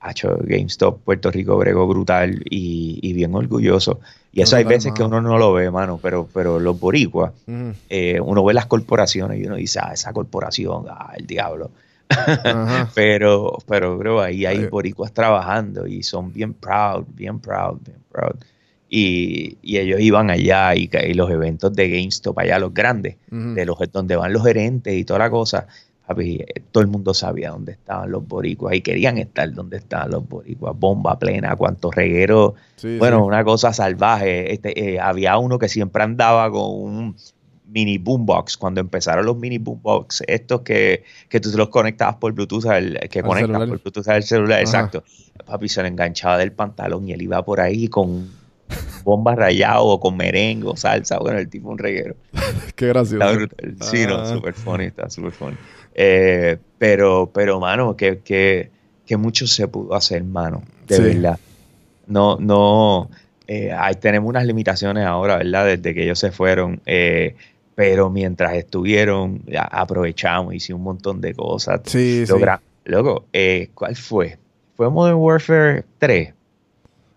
Hacho, 0.00 0.36
GameStop 0.42 1.02
Puerto 1.02 1.30
Rico 1.30 1.56
bregó 1.56 1.86
brutal 1.88 2.42
y, 2.50 2.98
y 3.02 3.12
bien 3.14 3.34
orgulloso. 3.34 4.00
Y 4.36 4.42
eso 4.42 4.56
hay 4.56 4.64
veces 4.64 4.92
que 4.92 5.02
uno 5.02 5.22
no 5.22 5.38
lo 5.38 5.54
ve, 5.54 5.70
mano, 5.70 5.98
pero, 6.00 6.28
pero 6.30 6.60
los 6.60 6.78
boricuas, 6.78 7.32
eh, 7.88 8.20
uno 8.20 8.44
ve 8.44 8.52
las 8.52 8.66
corporaciones 8.66 9.40
y 9.40 9.46
uno 9.46 9.56
dice, 9.56 9.78
ah, 9.82 9.92
esa 9.94 10.12
corporación, 10.12 10.84
ah, 10.90 11.14
el 11.16 11.26
diablo. 11.26 11.70
Pero, 12.94 13.58
pero, 13.66 13.98
bro, 13.98 14.20
ahí 14.20 14.46
hay 14.46 14.58
Ay. 14.58 14.66
boricuas 14.66 15.12
trabajando 15.12 15.88
y 15.88 16.04
son 16.04 16.32
bien 16.32 16.54
proud, 16.54 17.04
bien 17.08 17.40
proud, 17.40 17.80
bien 17.84 17.98
proud. 18.12 18.36
Y, 18.88 19.58
y 19.60 19.78
ellos 19.78 19.98
iban 19.98 20.30
allá 20.30 20.76
y, 20.76 20.88
los 21.14 21.28
eventos 21.30 21.72
de 21.72 21.88
GameStop 21.88 22.38
allá, 22.38 22.60
los 22.60 22.72
grandes, 22.72 23.16
de 23.28 23.66
los 23.66 23.76
donde 23.90 24.14
van 24.14 24.32
los 24.32 24.44
gerentes 24.44 24.94
y 24.94 25.04
toda 25.04 25.18
la 25.18 25.30
cosa, 25.30 25.66
todo 26.70 26.82
el 26.82 26.86
mundo 26.88 27.12
sabía 27.14 27.50
dónde 27.50 27.72
estaban 27.72 28.10
los 28.10 28.26
boricuas 28.26 28.74
y 28.74 28.80
querían 28.80 29.18
estar 29.18 29.52
donde 29.52 29.76
estaban 29.78 30.10
los 30.12 30.28
boricuas, 30.28 30.78
bomba 30.78 31.18
plena, 31.18 31.56
cuantos 31.56 31.94
regueros, 31.94 32.54
Sí, 32.76 32.96
bueno, 32.98 33.18
sí. 33.18 33.22
una 33.24 33.42
cosa 33.44 33.72
salvaje. 33.72 34.52
Este, 34.52 34.94
eh, 34.94 35.00
había 35.00 35.36
uno 35.38 35.58
que 35.58 35.68
siempre 35.68 36.02
andaba 36.02 36.50
con 36.50 36.62
un 36.74 37.16
mini 37.68 37.98
boombox 37.98 38.56
cuando 38.56 38.80
empezaron 38.80 39.26
los 39.26 39.36
mini 39.36 39.58
boombox, 39.58 40.22
estos 40.28 40.60
que, 40.60 41.02
que 41.28 41.40
tú 41.40 41.50
los 41.56 41.68
conectabas 41.70 42.14
por 42.16 42.32
Bluetooth, 42.32 42.66
al, 42.66 42.98
que 43.10 43.18
Al 43.18 43.24
conectas 43.24 43.48
celular. 43.56 43.68
por 43.68 43.80
Bluetooth 43.82 44.08
al 44.08 44.22
celular, 44.22 44.52
Ajá. 44.58 44.60
exacto. 44.62 45.04
Papi 45.44 45.68
se 45.68 45.82
lo 45.82 45.88
enganchaba 45.88 46.38
del 46.38 46.52
pantalón 46.52 47.08
y 47.08 47.12
él 47.12 47.22
iba 47.22 47.44
por 47.44 47.60
ahí 47.60 47.88
con 47.88 48.30
bombas 49.04 49.36
rayado 49.36 49.84
o 49.84 50.00
con 50.00 50.16
merengue 50.16 50.68
o 50.68 50.76
salsa. 50.76 51.18
Bueno, 51.18 51.38
el 51.38 51.48
tipo 51.48 51.68
un 51.68 51.78
reguero. 51.78 52.14
Qué 52.76 52.86
gracioso. 52.88 53.46
Sí, 53.80 54.06
no, 54.06 54.16
Ah. 54.16 54.26
super 54.26 54.54
funny, 54.54 54.84
está 54.86 55.10
super 55.10 55.32
funny. 55.32 55.56
Eh, 55.98 56.58
pero, 56.78 57.30
pero, 57.32 57.58
mano, 57.58 57.96
que, 57.96 58.18
que, 58.18 58.70
que 59.06 59.16
mucho 59.16 59.46
se 59.46 59.66
pudo 59.66 59.94
hacer, 59.94 60.22
mano, 60.22 60.62
de 60.86 60.96
Sí. 60.96 61.02
verdad. 61.02 61.38
No, 62.06 62.36
no, 62.38 63.10
eh, 63.48 63.72
ahí 63.72 63.94
tenemos 63.94 64.28
unas 64.28 64.44
limitaciones 64.44 65.06
ahora, 65.06 65.38
¿verdad? 65.38 65.64
Desde 65.64 65.94
que 65.94 66.04
ellos 66.04 66.18
se 66.18 66.30
fueron, 66.30 66.80
eh, 66.86 67.34
pero 67.74 68.10
mientras 68.10 68.54
estuvieron, 68.54 69.42
aprovechamos, 69.70 70.54
hicimos 70.54 70.78
un 70.80 70.84
montón 70.84 71.20
de 71.20 71.34
cosas. 71.34 71.80
Sí, 71.86 72.24
sí. 72.26 72.32
Logra- 72.32 72.60
eh, 73.32 73.70
¿cuál 73.74 73.96
fue? 73.96 74.38
¿Fue 74.76 74.90
Modern 74.90 75.16
Warfare 75.16 75.84
3? 75.98 76.34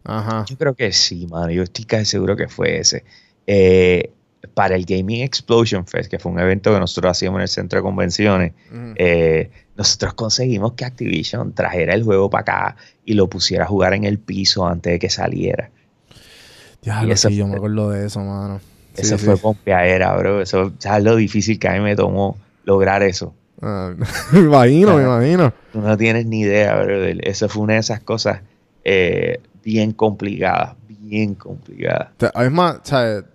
Ajá. 0.06 0.46
Yo 0.48 0.58
creo 0.58 0.74
que 0.74 0.92
sí, 0.92 1.28
mano. 1.28 1.52
Yo 1.52 1.64
estoy 1.64 1.86
casi 1.86 2.06
seguro 2.06 2.36
que 2.36 2.48
fue 2.48 2.80
ese. 2.80 3.04
Eh, 3.46 4.12
para 4.54 4.76
el 4.76 4.86
Gaming 4.86 5.22
Explosion 5.22 5.86
Fest, 5.86 6.10
que 6.10 6.20
fue 6.20 6.32
un 6.32 6.40
evento 6.40 6.74
que 6.74 6.80
nosotros 6.80 7.12
hacíamos 7.12 7.40
en 7.40 7.42
el 7.44 7.48
centro 7.48 7.80
de 7.80 7.84
convenciones, 7.84 8.54
eh, 8.96 9.50
nosotros 9.76 10.14
conseguimos 10.14 10.74
que 10.74 10.86
Activision 10.86 11.54
trajera 11.54 11.94
el 11.94 12.04
juego 12.04 12.30
para 12.30 12.42
acá 12.42 12.76
y 13.06 13.14
lo 13.14 13.28
pusiera 13.28 13.66
a 13.66 13.68
jugar 13.68 13.94
en 13.94 14.04
el 14.04 14.20
piso 14.20 14.66
antes 14.66 14.94
de 14.94 15.00
que 15.00 15.10
saliera. 15.10 15.72
Diablo, 16.82 17.10
y 17.10 17.12
eso 17.12 17.30
sí, 17.30 17.36
yo 17.36 17.48
me 17.48 17.56
acuerdo 17.56 17.90
de 17.92 18.06
eso, 18.06 18.22
mano. 18.22 18.62
Sí, 18.94 19.02
eso 19.02 19.18
sí. 19.18 19.26
fue 19.26 19.38
pompeadera, 19.38 20.16
bro. 20.16 20.42
Eso, 20.42 20.74
¿sabes 20.80 21.04
lo 21.04 21.16
difícil 21.16 21.60
que 21.60 21.68
a 21.68 21.74
mí 21.74 21.80
me 21.80 21.96
tomó 21.96 22.38
lograr 22.64 23.04
eso? 23.04 23.34
Ah, 23.62 23.94
me 24.32 24.40
imagino, 24.40 24.96
me 24.96 25.04
Ajá. 25.04 25.18
imagino. 25.18 25.54
Tú 25.74 25.82
no 25.82 25.98
tienes 25.98 26.26
ni 26.26 26.42
idea, 26.42 26.82
bro. 26.82 27.06
Eso 27.06 27.50
fue 27.50 27.64
una 27.64 27.74
de 27.74 27.80
esas 27.80 28.00
cosas 28.02 28.42
eh, 28.84 29.42
bien 29.64 29.92
complicadas, 29.92 30.76
bien 30.88 31.36
complicadas. 31.36 32.10
Es 32.20 32.52
más, 32.52 32.80
¿sabes? 32.84 33.26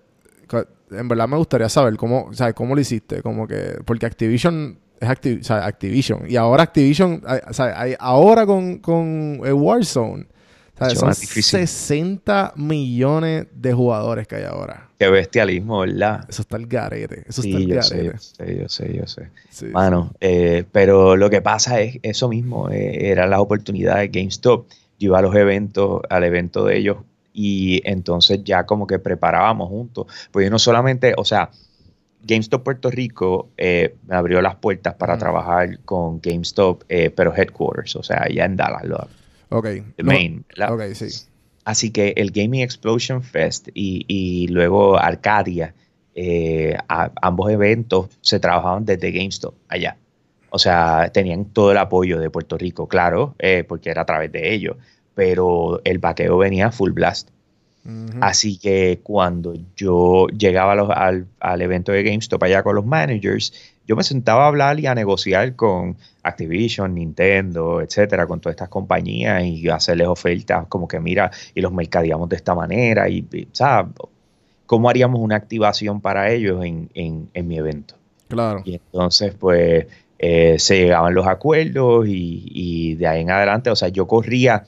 En 0.91 1.09
verdad 1.09 1.27
me 1.29 1.37
gustaría 1.37 1.69
saber 1.69 1.97
cómo, 1.97 2.33
¿sabes? 2.33 2.55
¿Cómo 2.55 2.75
lo 2.75 2.81
hiciste? 2.81 3.23
Como 3.23 3.47
que... 3.47 3.79
Porque 3.85 4.07
Activision 4.07 4.79
es 5.01 5.09
Acti- 5.09 5.41
o 5.41 5.45
sea, 5.45 5.65
Activision. 5.67 6.23
Y 6.31 6.37
ahora 6.37 6.63
Activision... 6.65 7.23
¿sabes? 7.51 7.75
Hay- 7.77 7.95
ahora 7.99 8.47
con, 8.47 8.79
con 8.79 9.41
el 9.45 9.53
Warzone... 9.55 10.27
Mucho 10.81 10.97
Son 10.97 11.07
más 11.09 11.21
difícil. 11.21 11.61
60 11.61 12.55
millones 12.57 13.47
de 13.55 13.73
jugadores 13.73 14.27
que 14.27 14.35
hay 14.35 14.43
ahora. 14.43 14.89
Qué 14.99 15.09
bestialismo, 15.09 15.79
¿verdad? 15.81 16.27
Eso 16.29 16.43
está 16.43 16.57
el 16.57 16.67
garete. 16.67 17.23
Eso 17.29 17.43
está 17.43 17.57
el 17.59 17.67
yo 17.69 17.81
sé, 17.83 17.97
garete. 17.97 18.13
yo 18.13 18.19
sé, 18.19 18.59
yo 18.59 18.69
sé, 18.69 18.97
yo 18.97 19.07
sé. 19.07 19.31
Sí, 19.51 19.67
Mano, 19.67 20.13
eh, 20.21 20.65
pero 20.73 21.15
lo 21.17 21.31
que 21.31 21.41
pasa 21.41 21.81
es 21.81 22.01
eso 22.03 22.29
mismo, 22.29 22.71
eh, 22.71 23.09
eran 23.09 23.31
las 23.31 23.39
oportunidades 23.39 24.11
de 24.11 24.19
GameStop. 24.21 24.67
Yo 24.99 25.07
iba 25.11 25.21
a 25.21 25.23
los 25.23 25.37
eventos, 25.37 26.01
al 26.11 26.25
evento 26.25 26.65
de 26.65 26.77
ellos, 26.77 26.97
y 27.35 27.83
entonces 27.85 28.43
ya 28.45 28.65
como 28.65 28.87
que 28.87 28.99
preparábamos 28.99 29.69
juntos. 29.69 30.07
Pues 30.31 30.45
yo 30.47 30.51
no 30.51 30.59
solamente, 30.59 31.13
o 31.19 31.25
sea, 31.25 31.51
GameStop 32.23 32.63
Puerto 32.63 32.91
Rico 32.91 33.51
eh, 33.59 33.97
me 34.07 34.17
abrió 34.17 34.41
las 34.41 34.57
puertas 34.57 34.95
para 34.95 35.15
Ujú. 35.15 35.21
trabajar 35.21 35.81
con 35.85 36.21
GameStop, 36.23 36.85
eh, 36.89 37.11
pero 37.11 37.35
headquarters, 37.37 37.97
o 37.97 38.03
sea, 38.03 38.23
allá 38.23 38.47
en 38.47 38.57
Dallas, 38.57 38.85
lo, 38.85 39.09
Ok. 39.51 39.67
el 39.67 39.85
No, 39.99 40.05
main. 40.05 40.45
la- 40.55 40.73
Ok, 40.73 40.83
sí. 40.95 41.07
Así 41.67 41.91
que 41.91 42.15
el 42.17 42.31
Gaming 42.31 42.63
Explosion 42.63 43.23
Fest 43.23 43.69
y, 43.75 44.05
y 44.07 44.49
luego 44.49 44.99
Arcadia, 44.99 45.75
eh, 46.15 46.77
a- 46.89 47.11
ambos 47.21 47.51
eventos 47.51 48.09
se 48.21 48.39
trabajaban 48.39 48.85
desde 48.85 49.11
GameStop 49.11 49.55
allá. 49.69 49.97
O 50.51 50.59
sea, 50.59 51.11
tenían 51.13 51.47
todo 51.47 51.73
el 51.73 51.79
apoyo 51.79 52.21
de 52.21 52.31
Puerto 52.31 52.57
Rico, 52.57 52.87
claro, 52.87 53.35
porque 53.67 53.91
era 53.91 54.03
a 54.03 54.07
través 54.07 54.31
de 54.31 54.55
ellos, 54.55 54.77
pero 55.15 55.81
el 55.85 55.99
vaqueo 55.99 56.39
venía 56.39 56.71
full 56.71 56.93
blast. 56.93 57.29
Así 58.23 58.57
que 58.57 59.01
cuando 59.03 59.53
yo 59.77 60.27
llegaba 60.29 60.75
los- 60.75 60.89
al, 60.91 61.27
al 61.39 61.61
evento 61.61 61.93
de 61.93 62.03
GameStop 62.03 62.43
allá 62.43 62.63
con 62.63 62.75
los 62.77 62.87
managers, 62.87 63.53
yo 63.87 63.95
me 63.95 64.03
sentaba 64.03 64.45
a 64.45 64.49
hablar 64.49 64.81
y 64.81 64.87
a 64.87 64.95
negociar 64.95 65.55
con 65.55 65.97
Activision, 66.23 66.95
Nintendo, 66.95 67.83
etcétera, 67.83 68.27
con 68.27 68.41
todas 68.41 68.55
estas 68.55 68.71
compañías 68.71 69.45
y 69.45 69.69
hacerles 69.69 70.07
ofertas 70.09 70.67
como 70.69 70.89
que 70.89 70.99
mira, 70.99 71.31
y 71.55 71.61
los 71.61 71.73
mercadeamos 71.73 72.31
de 72.31 72.37
esta 72.37 72.55
manera 72.55 73.07
y, 73.11 73.27
y, 73.31 73.49
¿sabes? 73.53 73.93
¿Cómo 74.65 74.89
haríamos 74.89 75.21
una 75.21 75.37
activación 75.37 76.01
para 76.01 76.31
ellos 76.33 76.65
en, 76.65 76.89
en- 76.95 77.29
en 77.35 77.47
mi 77.47 77.59
evento? 77.59 77.97
Claro. 78.29 78.63
Y 78.65 78.77
entonces, 78.77 79.35
pues, 79.39 79.87
eh, 80.19 80.57
se 80.59 80.79
llegaban 80.79 81.13
los 81.13 81.27
acuerdos 81.27 82.07
y, 82.09 82.45
y 82.51 82.95
de 82.95 83.07
ahí 83.07 83.21
en 83.21 83.31
adelante, 83.31 83.69
o 83.69 83.77
sea, 83.77 83.89
yo 83.89 84.07
corría, 84.07 84.65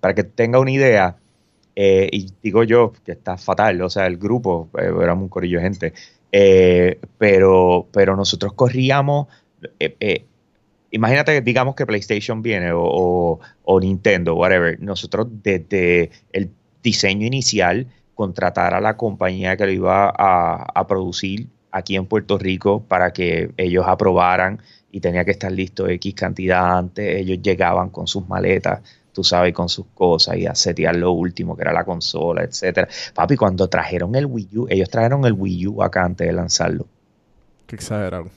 para 0.00 0.14
que 0.14 0.24
tenga 0.24 0.58
una 0.60 0.70
idea, 0.72 1.16
eh, 1.76 2.08
y 2.12 2.28
digo 2.42 2.64
yo 2.64 2.92
que 3.04 3.12
está 3.12 3.36
fatal, 3.38 3.80
o 3.82 3.90
sea, 3.90 4.06
el 4.06 4.16
grupo, 4.18 4.70
eh, 4.78 4.92
éramos 5.02 5.24
un 5.24 5.28
corillo 5.28 5.58
de 5.58 5.62
gente, 5.64 5.92
eh, 6.32 7.00
pero, 7.18 7.88
pero 7.92 8.16
nosotros 8.16 8.52
corríamos, 8.54 9.28
eh, 9.80 10.24
imagínate 10.90 11.32
que 11.34 11.40
digamos 11.42 11.74
que 11.74 11.86
PlayStation 11.86 12.42
viene 12.42 12.72
o, 12.72 12.82
o- 12.82 13.40
o 13.64 13.80
Nintendo, 13.80 14.34
whatever, 14.34 14.80
nosotros 14.80 15.28
desde 15.42 16.10
el 16.32 16.50
diseño 16.82 17.26
inicial, 17.26 17.86
contratar 18.14 18.74
a 18.74 18.80
la 18.80 18.96
compañía 18.96 19.56
que 19.56 19.66
lo 19.66 19.72
iba 19.72 20.08
a, 20.16 20.64
a 20.74 20.86
producir 20.86 21.48
aquí 21.70 21.96
en 21.96 22.06
Puerto 22.06 22.36
Rico 22.38 22.82
para 22.86 23.12
que 23.12 23.52
ellos 23.56 23.84
aprobaran 23.86 24.60
y 24.90 25.00
tenía 25.00 25.24
que 25.24 25.30
estar 25.30 25.52
listo 25.52 25.88
X 25.88 26.14
cantidad 26.14 26.76
antes, 26.78 27.16
ellos 27.20 27.38
llegaban 27.42 27.90
con 27.90 28.06
sus 28.08 28.28
maletas, 28.28 28.80
tú 29.20 29.24
sabes, 29.24 29.52
con 29.52 29.68
sus 29.68 29.84
cosas 29.92 30.38
y 30.38 30.46
a 30.46 30.54
setear 30.54 30.96
lo 30.96 31.12
último 31.12 31.54
que 31.54 31.60
era 31.60 31.74
la 31.74 31.84
consola, 31.84 32.42
etcétera. 32.42 32.88
Papi, 33.12 33.36
cuando 33.36 33.68
trajeron 33.68 34.14
el 34.14 34.24
Wii 34.24 34.48
U, 34.56 34.66
ellos 34.70 34.88
trajeron 34.88 35.26
el 35.26 35.34
Wii 35.34 35.66
U 35.66 35.82
acá 35.82 36.06
antes 36.06 36.26
de 36.26 36.32
lanzarlo. 36.32 36.86
Qué 37.66 37.76
exagerado. 37.76 38.30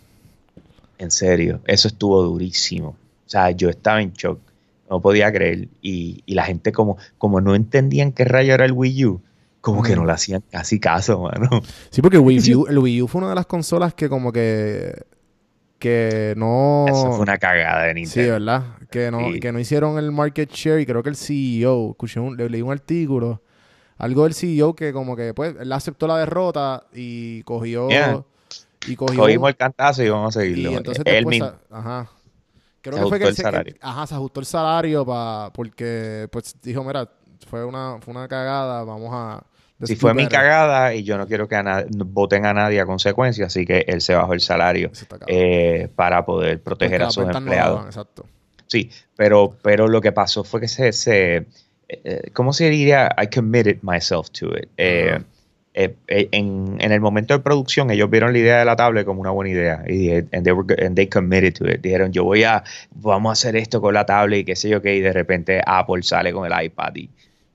En 0.98 1.10
serio, 1.10 1.62
eso 1.68 1.88
estuvo 1.88 2.22
durísimo. 2.22 2.90
O 2.90 3.30
sea, 3.30 3.52
yo 3.52 3.70
estaba 3.70 4.02
en 4.02 4.12
shock, 4.12 4.40
no 4.90 5.00
podía 5.00 5.32
creer. 5.32 5.70
Y, 5.82 6.22
y 6.26 6.34
la 6.34 6.44
gente 6.44 6.74
como, 6.74 6.98
como 7.18 7.40
no 7.40 7.56
entendían 7.56 8.12
qué 8.12 8.26
rayo 8.26 8.54
era 8.54 8.66
el 8.66 8.74
Wii 8.74 9.06
U, 9.06 9.22
como 9.62 9.84
que 9.84 9.96
no 9.96 10.04
le 10.04 10.12
hacían 10.12 10.44
casi 10.52 10.82
caso, 10.82 11.22
mano. 11.22 11.62
Sí, 11.92 12.02
porque 12.02 12.18
el 12.18 12.24
Wii 12.24 12.56
U, 12.56 12.68
el 12.68 12.78
Wii 12.78 13.04
U 13.04 13.08
fue 13.08 13.20
una 13.20 13.30
de 13.30 13.36
las 13.36 13.46
consolas 13.46 13.94
que 13.94 14.10
como 14.10 14.34
que... 14.34 15.02
Que 15.84 16.34
no... 16.38 16.86
Eso 16.88 17.12
fue 17.12 17.20
una 17.24 17.38
cagada 17.38 17.84
de 17.84 17.90
Sí, 17.94 18.00
Nintendo. 18.00 18.32
¿verdad? 18.34 18.64
Que 18.90 19.12
no, 19.12 19.20
Sí. 19.34 19.40
que 19.42 19.52
no 19.52 19.60
hicieron 19.60 19.98
el 19.98 20.12
market 20.14 20.50
share 20.50 20.80
y 20.80 20.86
creo 20.86 21.04
que 21.04 21.10
el 21.10 21.18
CEO, 21.18 21.92
escuché 21.92 22.22
un, 22.22 22.38
le 22.38 22.50
leí 22.50 22.62
un 22.62 22.72
artículo, 22.72 23.42
algo 23.98 24.24
del 24.24 24.34
CEO 24.34 24.76
que 24.76 24.94
como 24.94 25.16
que 25.16 25.34
pues 25.34 25.56
él 25.60 25.72
aceptó 25.74 26.08
la 26.08 26.18
derrota 26.20 26.86
y 26.94 27.44
cogió 27.44 27.90
Yeah. 27.90 28.24
y 28.88 28.96
cogió 28.96 29.20
Cogimos 29.20 29.50
el 29.50 29.56
cantazo 29.58 30.04
y 30.04 30.10
vamos 30.10 30.36
a 30.38 30.40
seguirlo. 30.40 30.72
y 30.72 30.76
entonces 30.76 31.04
Él 31.06 31.14
después, 31.16 31.32
mismo. 31.42 31.52
ajá. 31.70 32.08
Creo 32.82 32.98
Se 32.98 33.04
que 33.04 33.10
fue 33.10 33.20
que 33.20 33.28
el 33.28 33.36
salario. 33.36 33.76
ajá, 33.82 34.08
se 34.08 34.16
ajustó 34.16 34.40
el 34.40 34.46
salario 34.46 35.06
pa, 35.06 35.52
porque 35.54 36.28
pues 36.32 36.56
dijo, 36.62 36.84
mira, 36.84 37.10
fue 37.50 37.64
una 37.66 37.98
fue 38.02 38.14
una 38.14 38.28
cagada, 38.30 38.84
vamos 38.86 39.10
a 39.14 39.44
Si 39.82 39.96
fue 39.96 40.14
mi 40.14 40.24
better". 40.24 40.40
cagada 40.40 40.94
y 40.94 41.04
yo 41.04 41.18
no 41.18 41.28
quiero 41.28 41.48
que 41.48 41.56
a 41.56 41.86
voten 41.90 42.46
a 42.46 42.54
nadie 42.54 42.80
a 42.80 42.86
consecuencia, 42.86 43.48
así 43.48 43.66
que 43.66 43.86
él 43.88 44.02
se 44.02 44.16
bajó 44.16 44.34
el 44.34 44.40
salario 44.40 44.92
eh, 45.28 45.90
para 45.96 46.26
poder 46.26 46.62
proteger 46.62 47.00
Porque 47.02 47.08
a 47.08 47.12
sus 47.12 47.26
no 47.26 47.38
empleados. 47.38 47.86
exacto. 47.86 48.26
Sí, 48.68 48.90
pero, 49.16 49.56
pero 49.62 49.88
lo 49.88 50.00
que 50.02 50.12
pasó 50.12 50.44
fue 50.44 50.62
que 50.62 50.68
se, 50.68 50.94
se 50.94 51.46
eh, 51.90 52.30
¿cómo 52.34 52.54
se 52.54 52.70
diría? 52.70 53.14
I 53.22 53.28
committed 53.28 53.80
myself 53.82 54.30
to 54.32 54.56
it. 54.58 54.70
Eh, 54.78 55.20
en, 55.76 56.78
en 56.80 56.92
el 56.92 57.02
momento 57.02 57.34
de 57.34 57.40
producción, 57.40 57.90
ellos 57.90 58.08
vieron 58.10 58.32
la 58.32 58.38
idea 58.40 58.60
de 58.60 58.66
la 58.66 58.76
tablet 58.76 59.06
como 59.06 59.22
una 59.22 59.32
buena 59.32 59.50
idea 59.52 59.84
y 59.88 59.98
dije- 59.98 60.26
and 60.32 60.44
they, 60.44 60.54
were, 60.54 60.86
and 60.86 60.96
they 60.96 61.08
committed 61.08 61.54
to 61.56 61.68
it. 61.68 61.82
Dijeron, 61.82 62.12
yo 62.12 62.24
voy 62.24 62.44
a, 62.44 62.64
vamos 62.92 63.30
a 63.32 63.34
hacer 63.34 63.56
esto 63.56 63.82
con 63.82 63.94
la 63.96 64.06
tablet 64.06 64.42
y 64.42 64.46
qué 64.46 64.56
sé 64.56 64.70
yo 64.70 64.82
qué, 64.84 64.96
y 64.96 65.02
de 65.02 65.12
repente 65.12 65.62
Apple 65.66 66.04
sale 66.04 66.32
con 66.32 66.52
el 66.52 66.66
iPad 66.66 66.96
y 66.96 67.10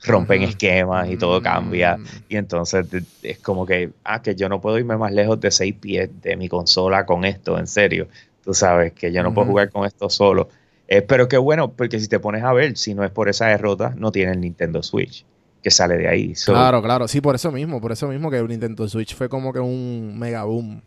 rompen 0.05 0.42
esquemas 0.42 1.11
y 1.11 1.16
todo 1.16 1.42
cambia. 1.42 1.96
Mm. 1.96 2.05
Y 2.28 2.36
entonces 2.36 2.86
es 3.22 3.38
como 3.38 3.66
que, 3.66 3.90
ah, 4.05 4.22
que 4.22 4.34
yo 4.34 4.49
no 4.49 4.61
puedo 4.61 4.78
irme 4.78 4.96
más 4.96 5.12
lejos 5.12 5.40
de 5.40 5.51
seis 5.51 5.74
pies 5.74 6.11
de 6.22 6.36
mi 6.36 6.49
consola 6.49 7.05
con 7.07 7.24
esto, 7.24 7.59
en 7.59 7.66
serio. 7.66 8.09
Tú 8.44 8.55
sabes 8.55 8.92
que 8.92 9.12
yo 9.12 9.22
no 9.22 9.34
puedo 9.34 9.49
jugar 9.49 9.70
con 9.70 9.84
esto 9.84 10.09
solo. 10.09 10.49
Eh, 10.86 11.03
pero 11.03 11.28
qué 11.28 11.36
bueno, 11.36 11.72
porque 11.72 12.01
si 12.01 12.09
te 12.09 12.18
pones 12.18 12.42
a 12.42 12.53
ver, 12.55 12.78
si 12.78 12.94
no 12.94 13.05
es 13.05 13.11
por 13.11 13.28
esa 13.28 13.46
derrota, 13.46 13.94
no 13.96 14.11
tiene 14.11 14.32
el 14.32 14.40
Nintendo 14.40 14.82
Switch, 14.82 15.26
que 15.62 15.70
sale 15.70 15.99
de 15.99 16.09
ahí. 16.09 16.34
So, 16.34 16.53
Claro, 16.53 16.82
claro. 16.82 17.09
Sí, 17.09 17.20
por 17.20 17.34
eso 17.34 17.53
mismo. 17.53 17.78
Por 17.80 17.92
eso 17.92 18.09
mismo 18.09 18.30
que 18.30 18.38
el 18.38 18.49
Nintendo 18.49 18.88
Switch 18.88 19.14
fue 19.14 19.28
como 19.28 19.53
que 19.53 19.61
un 19.61 20.18
mega 20.18 20.44
boom. 20.44 20.80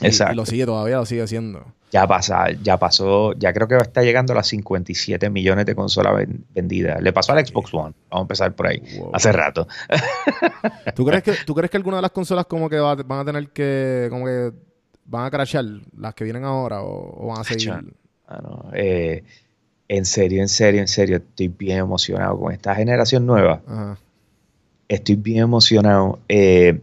Y- 0.00 0.04
Y, 0.04 0.08
Exacto. 0.08 0.34
lo 0.34 0.46
sigue 0.46 0.66
todavía, 0.66 0.96
lo 0.96 1.06
sigue 1.06 1.22
haciendo. 1.22 1.64
Ya 1.92 2.06
pasa, 2.08 2.46
ya 2.62 2.76
pasó, 2.76 3.34
ya 3.34 3.52
creo 3.52 3.68
que 3.68 3.76
está 3.76 4.02
llegando 4.02 4.32
a 4.32 4.36
las 4.36 4.48
57 4.48 5.30
millones 5.30 5.64
de 5.64 5.76
consolas 5.76 6.16
ven- 6.16 6.44
vendidas. 6.52 7.00
Le 7.00 7.12
pasó 7.12 7.32
al 7.32 7.46
Xbox 7.46 7.72
One. 7.72 7.94
Vamos 8.10 8.18
a 8.18 8.20
empezar 8.22 8.52
por 8.56 8.66
ahí. 8.66 8.82
Wow. 8.98 9.10
Hace 9.14 9.30
rato. 9.30 9.68
¿Tú 10.94 11.04
crees 11.04 11.22
que, 11.22 11.32
¿Tú 11.46 11.54
crees 11.54 11.70
que 11.70 11.76
alguna 11.76 11.96
de 11.96 12.02
las 12.02 12.10
consolas 12.10 12.46
como 12.46 12.68
que 12.68 12.78
va- 12.78 12.96
van 12.96 13.20
a 13.20 13.24
tener 13.24 13.48
que, 13.50 14.08
como 14.10 14.24
que 14.26 14.52
van 15.04 15.26
a 15.26 15.30
crashar 15.30 15.64
las 15.96 16.14
que 16.14 16.24
vienen 16.24 16.44
ahora 16.44 16.82
o, 16.82 17.24
o 17.24 17.28
van 17.28 17.40
a 17.40 17.44
seguir? 17.44 17.72
Ah, 18.26 18.40
no, 18.42 18.70
eh, 18.72 19.22
en 19.86 20.04
serio, 20.04 20.40
en 20.42 20.48
serio, 20.48 20.80
en 20.80 20.88
serio, 20.88 21.18
estoy 21.18 21.46
bien 21.48 21.78
emocionado 21.78 22.40
con 22.40 22.52
esta 22.52 22.74
generación 22.74 23.24
nueva. 23.26 23.60
Ajá. 23.68 23.98
Estoy 24.88 25.14
bien 25.16 25.42
emocionado. 25.44 26.18
eh, 26.28 26.80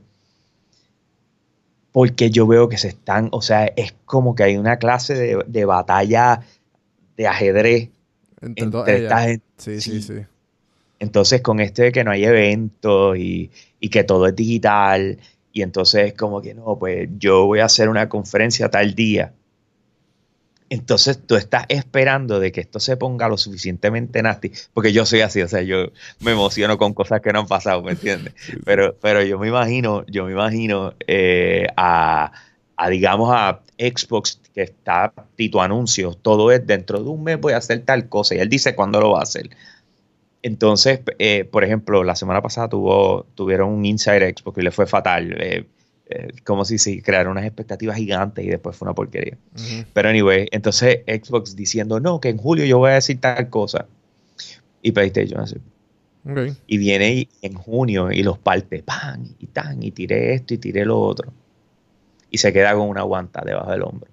porque 1.92 2.30
yo 2.30 2.48
veo 2.48 2.70
que 2.70 2.78
se 2.78 2.90
están, 2.90 3.30
o 3.32 3.42
sea, 3.42 3.66
es 3.66 3.94
como 4.06 4.36
que 4.36 4.44
hay 4.44 4.58
una 4.58 4.78
clase 4.78 5.14
de, 5.14 5.44
de 5.48 5.66
batalla 5.66 6.42
de 7.18 7.28
ajedrez 7.28 7.90
Entre, 8.42 9.04
esta 9.04 9.22
gente. 9.24 9.46
Sí, 9.58 9.82
sí, 9.82 10.02
sí. 10.02 10.20
sí. 10.20 10.26
Entonces, 11.00 11.42
con 11.42 11.60
esto 11.60 11.82
de 11.82 11.92
que 11.92 12.04
no 12.04 12.12
hay 12.12 12.26
eventos 12.26 13.18
y, 13.18 13.50
y 13.80 13.90
que 13.90 14.04
todo 14.04 14.28
es 14.28 14.36
digital, 14.36 15.18
y 15.52 15.62
entonces 15.64 16.14
como 16.14 16.42
que 16.42 16.54
no, 16.54 16.78
pues 16.78 17.10
yo 17.18 17.46
voy 17.46 17.60
a 17.60 17.66
hacer 17.66 17.90
una 17.90 18.08
conferencia 18.08 18.70
tal 18.70 18.96
día. 18.96 19.34
Entonces 20.72 21.20
tú 21.28 21.36
estás 21.36 21.66
esperando 21.68 22.40
de 22.40 22.54
que 22.54 22.62
esto 22.62 22.80
se 22.80 22.96
ponga 22.96 23.28
lo 23.28 23.38
suficientemente 23.38 24.24
nasty, 24.24 24.54
porque 24.74 24.94
yo 24.94 25.06
soy 25.06 25.20
así, 25.20 25.42
o 25.42 25.48
sea, 25.50 25.62
yo 25.64 25.88
me 26.22 26.32
emociono 26.32 26.78
con 26.78 26.94
cosas 26.94 27.20
que 27.20 27.34
no 27.34 27.40
han 27.40 27.48
pasado, 27.48 27.84
¿me 27.84 27.92
entiendes? 27.92 28.34
Pero, 28.64 28.96
pero 29.02 29.22
yo 29.22 29.38
me 29.38 29.50
imagino, 29.50 30.06
yo 30.08 30.24
me 30.24 30.32
imagino 30.32 30.94
eh, 31.08 31.68
a, 31.76 32.32
a, 32.78 32.90
digamos, 32.90 33.30
a 33.34 33.60
Xbox 33.78 34.40
que 34.56 34.62
está 34.62 35.12
Tito 35.36 35.62
Anuncios, 35.62 36.18
todo 36.22 36.54
es 36.54 36.66
dentro 36.66 37.04
de 37.04 37.10
un 37.10 37.22
mes 37.22 37.38
voy 37.38 37.52
a 37.52 37.58
hacer 37.58 37.82
tal 37.82 38.08
cosa, 38.08 38.36
y 38.36 38.40
él 38.40 38.48
dice 38.48 38.74
cuándo 38.74 39.02
lo 39.02 39.12
va 39.12 39.20
a 39.20 39.24
hacer. 39.24 39.50
Entonces, 40.42 41.02
eh, 41.20 41.44
por 41.44 41.66
ejemplo, 41.66 42.06
la 42.06 42.16
semana 42.16 42.42
pasada 42.42 42.70
tuvo, 42.70 43.26
tuvieron 43.36 43.72
un 43.72 43.86
Inside 43.86 44.34
Xbox 44.38 44.58
y 44.60 44.62
le 44.62 44.72
fue 44.72 44.88
fatal. 44.88 45.36
eh, 45.38 45.66
eh, 46.12 46.28
como 46.44 46.66
si 46.66 46.78
se 46.78 47.02
crearon 47.02 47.32
unas 47.32 47.46
expectativas 47.46 47.98
gigantes 47.98 48.46
y 48.46 48.50
después 48.50 48.76
fue 48.76 48.88
una 48.88 48.94
porquería. 48.96 49.38
Pero 49.94 50.10
anyway, 50.10 50.48
entonces 50.52 51.00
Xbox 51.08 51.56
diciendo, 51.56 52.00
no, 52.00 52.20
que 52.20 52.30
en 52.30 52.38
julio 52.38 52.66
yo 52.66 52.78
voy 52.80 52.92
a 52.92 52.96
decir 52.96 53.20
tal 53.20 53.50
cosa. 53.50 53.86
Y 54.82 54.92
PlayStation 54.92 55.40
así. 55.42 55.56
Y 56.68 56.78
viene 56.78 57.14
y- 57.16 57.30
en 57.42 57.54
junio 57.54 58.12
y 58.12 58.22
los 58.24 58.38
parte, 58.38 58.84
pan, 58.84 59.26
y 59.40 59.48
tan, 59.48 59.82
y 59.82 59.92
tiré 59.92 60.34
esto 60.36 60.54
y 60.54 60.58
tiré 60.58 60.86
lo 60.86 61.00
otro. 61.00 61.32
Y 62.30 62.38
se 62.38 62.54
queda 62.54 62.74
con 62.76 62.88
una 62.88 63.02
guanta 63.02 63.42
debajo 63.46 63.72
del 63.72 63.82
hombro. 63.84 64.11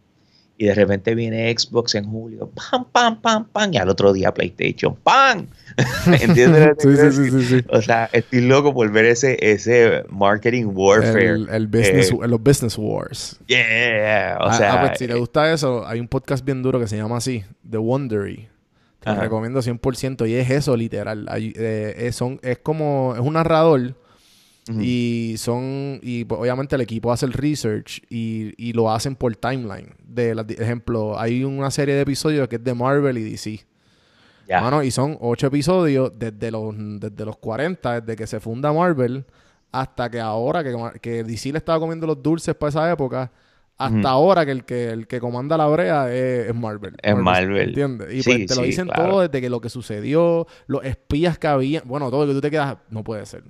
Y 0.61 0.67
de 0.67 0.75
repente 0.75 1.15
viene 1.15 1.55
Xbox 1.57 1.95
en 1.95 2.05
julio, 2.11 2.51
pam, 2.51 2.85
pam, 2.91 3.21
pam, 3.23 3.47
pam, 3.49 3.73
y 3.73 3.77
al 3.77 3.89
otro 3.89 4.13
día 4.13 4.35
PlayStation, 4.35 4.97
pam. 4.97 5.47
¿Entiendes? 6.21 6.73
Sí, 6.81 6.97
sí, 6.97 7.31
sí, 7.31 7.43
sí. 7.45 7.65
O 7.71 7.81
sea, 7.81 8.11
estoy 8.13 8.41
loco 8.41 8.75
por 8.75 8.91
ver 8.91 9.05
ese, 9.05 9.37
ese 9.41 10.03
marketing 10.11 10.65
warfare. 10.75 11.29
El, 11.31 11.49
el 11.49 11.67
business, 11.69 12.11
Eh, 12.11 12.27
los 12.27 12.43
business 12.43 12.77
wars. 12.77 13.39
yeah, 13.47 14.37
o 14.41 14.47
Ah, 14.47 14.53
sea, 14.55 14.73
ah, 14.75 14.81
pues, 14.87 14.99
si 14.99 15.07
te 15.07 15.13
eh, 15.13 15.17
gusta 15.17 15.53
eso, 15.53 15.87
hay 15.87 16.01
un 16.01 16.09
podcast 16.09 16.45
bien 16.45 16.61
duro 16.61 16.81
que 16.81 16.89
se 16.89 16.97
llama 16.97 17.19
así, 17.19 17.45
The 17.71 17.79
Wondery. 17.79 18.49
Te 18.99 19.15
recomiendo 19.15 19.61
100% 19.63 20.29
y 20.29 20.35
es 20.35 20.51
eso, 20.51 20.77
literal. 20.77 21.27
Hay- 21.31 21.53
eh, 21.57 21.95
es, 21.99 22.17
son, 22.17 22.41
es 22.43 22.59
como, 22.59 23.15
es 23.15 23.21
un 23.21 23.35
narrador 23.35 23.95
y 24.81 25.35
son, 25.39 26.01
y 26.03 26.25
pues, 26.25 26.41
obviamente 26.41 26.75
el 26.75 26.81
equipo 26.83 27.11
hace 27.13 27.27
el 27.27 27.33
research 27.33 28.03
y, 28.11 28.53
y 28.57 28.73
lo 28.73 28.91
hacen 28.91 29.17
por 29.17 29.35
timeline. 29.37 29.95
De 30.07 30.35
de 30.35 30.55
ejemplo, 30.55 31.19
hay 31.19 31.45
una 31.45 31.71
serie 31.71 31.95
de 31.95 32.03
episodios 32.03 32.49
que 32.49 32.57
es 32.57 32.65
de 32.65 32.75
Marvel 32.75 33.17
y 33.19 33.23
DC. 33.31 33.67
Mano, 34.51 34.83
y 34.83 34.91
son 34.91 35.17
ocho 35.21 35.47
episodios 35.49 36.13
desde 36.19 36.51
los, 36.51 36.75
desde 36.77 37.25
los 37.25 37.37
40, 37.37 38.01
desde 38.01 38.17
que 38.17 38.27
se 38.27 38.41
funda 38.41 38.73
Marvel, 38.73 39.25
hasta 39.71 40.11
que 40.11 40.21
ahora 40.21 40.65
que, 40.65 40.75
que 41.01 41.23
DC 41.25 41.53
le 41.53 41.59
estaba 41.59 41.79
comiendo 41.79 42.07
los 42.07 42.23
dulces 42.23 42.55
para 42.55 42.71
esa 42.71 42.91
época, 42.91 43.31
hasta 43.77 44.09
ahora 44.09 44.45
que 44.45 44.51
el 44.51 44.65
que 44.65 44.91
el 44.91 45.07
que 45.07 45.21
comanda 45.21 45.57
la 45.57 45.67
brea 45.67 46.13
es, 46.13 46.49
es 46.49 46.55
Marvel. 46.55 46.97
Es 47.01 47.17
Marvel. 47.17 47.69
¿Entiendes? 47.69 48.13
Y 48.13 48.23
Sí, 48.23 48.31
pues 48.31 48.47
te 48.47 48.55
lo 48.57 48.63
sí, 48.63 48.67
dicen 48.69 48.87
claro. 48.89 49.11
todo 49.11 49.21
desde 49.21 49.41
que 49.41 49.51
lo 49.51 49.61
que 49.61 49.69
sucedió, 49.69 50.47
los 50.67 50.85
espías 50.85 51.39
que 51.39 51.47
había, 51.47 51.83
bueno, 51.85 52.11
todo 52.11 52.23
lo 52.23 52.29
que 52.29 52.35
tú 52.35 52.41
te 52.41 52.51
quedas, 52.51 52.79
no 52.91 53.05
puede 53.05 53.25
ser. 53.27 53.45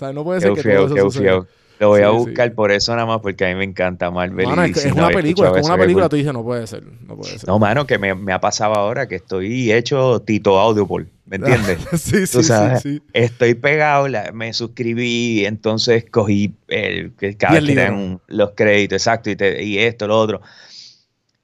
Sea, 0.00 0.12
no 0.14 0.24
puede 0.24 0.40
ser 0.40 0.54
que 0.54 0.62
todo 0.62 0.86
eso 0.86 1.10
suceda. 1.10 1.46
Lo 1.78 1.88
voy 1.88 2.00
a 2.02 2.10
buscar 2.10 2.48
sí. 2.48 2.54
por 2.54 2.72
eso 2.72 2.94
nada 2.94 3.06
más, 3.06 3.20
porque 3.20 3.44
a 3.44 3.48
mí 3.48 3.54
me 3.54 3.64
encanta 3.64 4.10
Marvel. 4.10 4.46
Mano, 4.46 4.62
y 4.66 4.68
es, 4.70 4.74
que 4.74 4.80
si 4.80 4.88
es 4.88 4.94
no 4.94 5.04
una 5.06 5.14
película, 5.14 5.48
es 5.48 5.52
como 5.54 5.66
una 5.66 5.76
película, 5.78 6.08
tú 6.08 6.16
dices, 6.16 6.32
no 6.32 6.42
puede 6.42 6.66
ser, 6.66 6.82
no 7.06 7.16
puede 7.16 7.38
ser. 7.38 7.48
No, 7.48 7.58
mano, 7.58 7.86
que 7.86 7.98
me, 7.98 8.14
me 8.14 8.32
ha 8.32 8.40
pasado 8.40 8.74
ahora 8.74 9.06
que 9.08 9.16
estoy 9.16 9.70
hecho 9.72 10.20
Tito 10.20 10.58
Audible, 10.58 11.06
¿me 11.26 11.36
entiendes? 11.36 11.80
sí, 12.00 12.26
sí, 12.26 12.42
sabes, 12.42 12.80
sí, 12.82 12.96
sí. 12.98 13.02
Estoy 13.12 13.54
pegado, 13.54 14.08
la- 14.08 14.32
me 14.32 14.54
suscribí, 14.54 15.44
entonces 15.44 16.06
cogí 16.10 16.54
el, 16.68 17.12
que 17.12 17.36
cada 17.36 17.60
vez 17.60 17.92
los 18.28 18.50
créditos, 18.52 18.96
exacto, 18.96 19.28
y, 19.30 19.36
te- 19.36 19.62
y 19.62 19.78
esto, 19.78 20.06
lo 20.06 20.18
otro. 20.18 20.40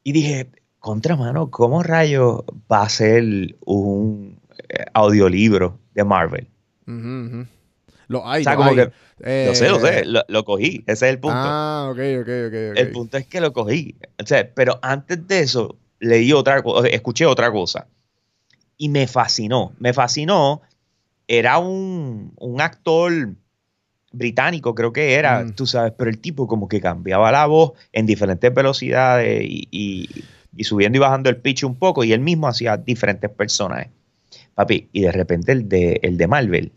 Y 0.03 0.13
dije, 0.13 0.51
contra 0.79 1.17
mano, 1.17 1.51
¿cómo 1.51 1.83
rayos 1.83 2.41
va 2.73 2.83
a 2.83 2.89
ser 2.89 3.23
un 3.67 4.39
eh, 4.69 4.85
audiolibro 4.95 5.79
de 5.95 6.05
Marvel? 6.05 6.47
Ujú. 6.87 7.47
Lo 8.09 8.29
hay, 8.29 8.43
O 8.43 8.45
sea, 8.45 8.53
lo 8.53 8.59
como 8.59 8.71
hay. 8.71 8.77
que- 8.77 8.93
Eh, 9.25 9.45
Lo 9.49 9.55
sé, 9.55 9.69
lo 9.71 9.81
sé, 9.81 10.05
lo, 10.05 10.23
lo 10.29 10.45
cogí, 10.45 10.85
ese 10.87 11.07
es 11.07 11.13
el 11.13 11.19
punto. 11.19 11.39
Ah, 11.41 11.89
ok, 11.91 11.99
ok, 12.21 12.29
ok. 12.29 12.55
ok. 12.73 12.79
El 12.79 12.91
punto 12.93 13.17
es 13.17 13.27
que 13.27 13.41
lo 13.41 13.53
cogí. 13.53 13.95
O 14.23 14.27
sea, 14.27 14.47
pero 14.55 14.79
antes 14.83 15.27
de 15.27 15.41
eso, 15.41 15.77
leí 16.01 16.33
otra 16.35 16.63
cosa, 16.63 16.87
escuché 16.89 17.25
otra 17.25 17.51
cosa. 17.51 17.87
Y 18.77 18.91
me 18.91 19.07
fascinó. 19.07 19.73
Me 19.79 19.95
fascinó. 19.95 20.61
Era 21.27 21.57
un, 21.59 22.35
un 22.37 22.61
actor 22.61 23.31
británico, 24.13 24.75
creo 24.75 24.93
que 24.93 25.15
era, 25.15 25.45
Mm. 25.45 25.53
tú 25.55 25.67
sabes, 25.67 25.93
pero 25.97 26.11
el 26.11 26.19
tipo 26.19 26.47
como 26.47 26.69
que 26.69 26.81
cambiaba 26.81 27.33
la 27.33 27.47
voz 27.47 27.73
en 27.93 28.07
diferentes 28.07 28.53
velocidades 28.55 29.43
y, 29.45 29.67
y- 29.71 30.09
y 30.59 30.65
subiendo 30.65 30.97
y 30.97 31.01
bajando 31.01 31.29
el 31.29 31.37
pitch 31.39 31.65
un 31.65 31.75
poco, 31.77 32.05
y 32.05 32.13
él 32.13 32.21
mismo 32.21 32.49
hacía 32.49 32.77
diferentes 32.77 33.31
personajes. 33.31 33.89
Papi, 34.55 34.89
y 34.93 35.03
de 35.03 35.13
repente 35.13 35.53
el 35.53 35.69
de, 35.69 36.01
el 36.03 36.17
de 36.17 36.27
Marvel. 36.27 36.73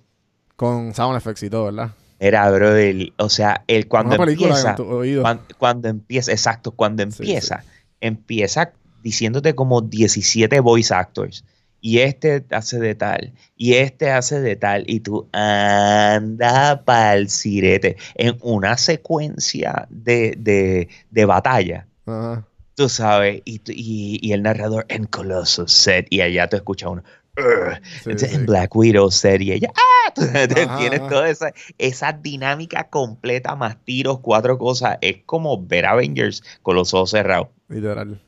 Con 0.59 0.93
sound 0.93 1.15
effects 1.17 1.43
y 1.43 1.49
todo, 1.49 1.65
¿verdad? 1.65 1.91
Era, 2.19 2.51
bro, 2.51 2.75
el- 2.75 3.13
o 3.17 3.29
sea, 3.29 3.63
él 3.67 3.87
cuando 3.87 4.15
Una 4.15 4.25
película 4.25 4.49
empieza, 4.49 4.75
con 4.75 4.85
tu 4.87 4.91
oído. 4.93 5.21
cuan- 5.21 5.41
cuando, 5.57 5.87
empieza, 5.87 6.31
exacto, 6.33 6.71
cuando 6.71 7.01
Sí, 7.03 7.23
empieza, 7.23 7.63
empieza 8.01 8.73
diciéndote 9.01 9.55
como 9.55 9.79
17 9.81 10.59
voice 10.59 10.93
actors. 10.93 11.45
Y 11.81 11.99
este 11.99 12.43
hace 12.51 12.77
de 12.77 12.93
tal, 12.93 13.31
y 13.55 13.75
este 13.75 14.11
hace 14.11 14.41
de 14.41 14.57
tal, 14.57 14.83
y 14.85 14.99
tú 14.99 15.29
anda 15.31 16.83
pa'l 16.83 17.29
sirete 17.29 17.95
en 18.15 18.37
una 18.41 18.75
secuencia 18.77 19.87
de, 19.89 20.35
de, 20.37 20.89
de 21.09 21.25
batalla, 21.25 21.87
Ajá. 22.05 22.45
tú 22.75 22.89
sabes, 22.89 23.41
y, 23.45 23.61
y, 23.67 24.19
y 24.21 24.33
el 24.33 24.43
narrador 24.43 24.85
en 24.89 25.05
Colossus 25.05 25.71
set, 25.71 26.07
y 26.09 26.19
allá 26.19 26.49
tú 26.49 26.57
escuchas 26.57 26.89
uno, 26.91 27.03
Sí, 27.39 28.09
entonces, 28.09 28.29
sí. 28.31 28.35
en 28.35 28.45
Black 28.45 28.75
Widow 28.75 29.11
set, 29.11 29.41
y 29.41 29.51
ella, 29.51 29.71
¡ah! 29.75 30.13
Tienes 30.77 31.07
toda 31.07 31.29
esa, 31.29 31.53
esa 31.77 32.13
dinámica 32.13 32.89
completa, 32.89 33.55
más 33.55 33.77
tiros, 33.83 34.19
cuatro 34.19 34.57
cosas, 34.57 34.97
es 35.01 35.17
como 35.25 35.65
ver 35.65 35.85
Avengers 35.85 36.43
con 36.61 36.75
los 36.75 36.93
ojos 36.93 37.11
cerrados. 37.11 37.47
Literal. 37.67 38.19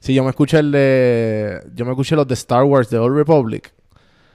Sí, 0.00 0.14
yo 0.14 0.24
me 0.24 0.30
escuché 0.30 0.58
el 0.58 0.72
de. 0.72 1.60
Yo 1.74 1.84
me 1.84 1.92
escuché 1.92 2.16
los 2.16 2.26
de 2.26 2.34
Star 2.34 2.64
Wars 2.64 2.90
de 2.90 2.98
Old 2.98 3.16
Republic. 3.16 3.72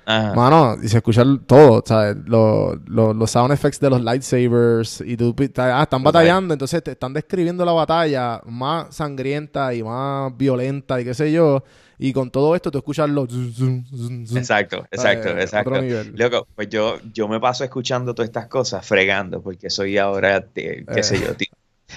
Ajá. 0.09 0.33
Mano, 0.35 0.77
y 0.81 0.87
se 0.87 0.97
escucha 0.97 1.21
todo, 1.45 1.83
¿sabes? 1.85 2.15
Los, 2.27 2.77
los, 2.85 3.13
los 3.13 3.29
sound 3.29 3.51
effects 3.51 3.77
de 3.81 3.89
los 3.89 4.01
lightsabers. 4.01 5.01
Y 5.05 5.17
tú, 5.17 5.35
ah, 5.57 5.81
están 5.83 6.01
batallando, 6.01 6.53
entonces 6.53 6.81
te 6.81 6.91
están 6.91 7.11
describiendo 7.11 7.65
la 7.65 7.73
batalla 7.73 8.41
más 8.45 8.95
sangrienta 8.95 9.73
y 9.73 9.83
más 9.83 10.31
violenta 10.37 11.01
y 11.01 11.03
qué 11.03 11.13
sé 11.13 11.29
yo. 11.33 11.61
Y 11.99 12.13
con 12.13 12.31
todo 12.31 12.55
esto 12.55 12.71
tú 12.71 12.77
escuchas 12.77 13.09
los. 13.09 13.27
Exacto, 14.33 14.85
exacto, 14.91 15.29
Eh, 15.29 15.41
exacto. 15.41 15.81
Loco, 16.13 16.47
pues 16.55 16.69
yo, 16.69 16.99
yo 17.13 17.27
me 17.27 17.39
paso 17.41 17.63
escuchando 17.65 18.13
todas 18.15 18.29
estas 18.29 18.47
cosas, 18.47 18.85
fregando, 18.85 19.41
porque 19.41 19.69
soy 19.69 19.97
ahora, 19.97 20.45
eh, 20.55 20.85
qué 20.93 21.03
sé 21.03 21.19
yo, 21.19 21.33
tío, 21.35 21.47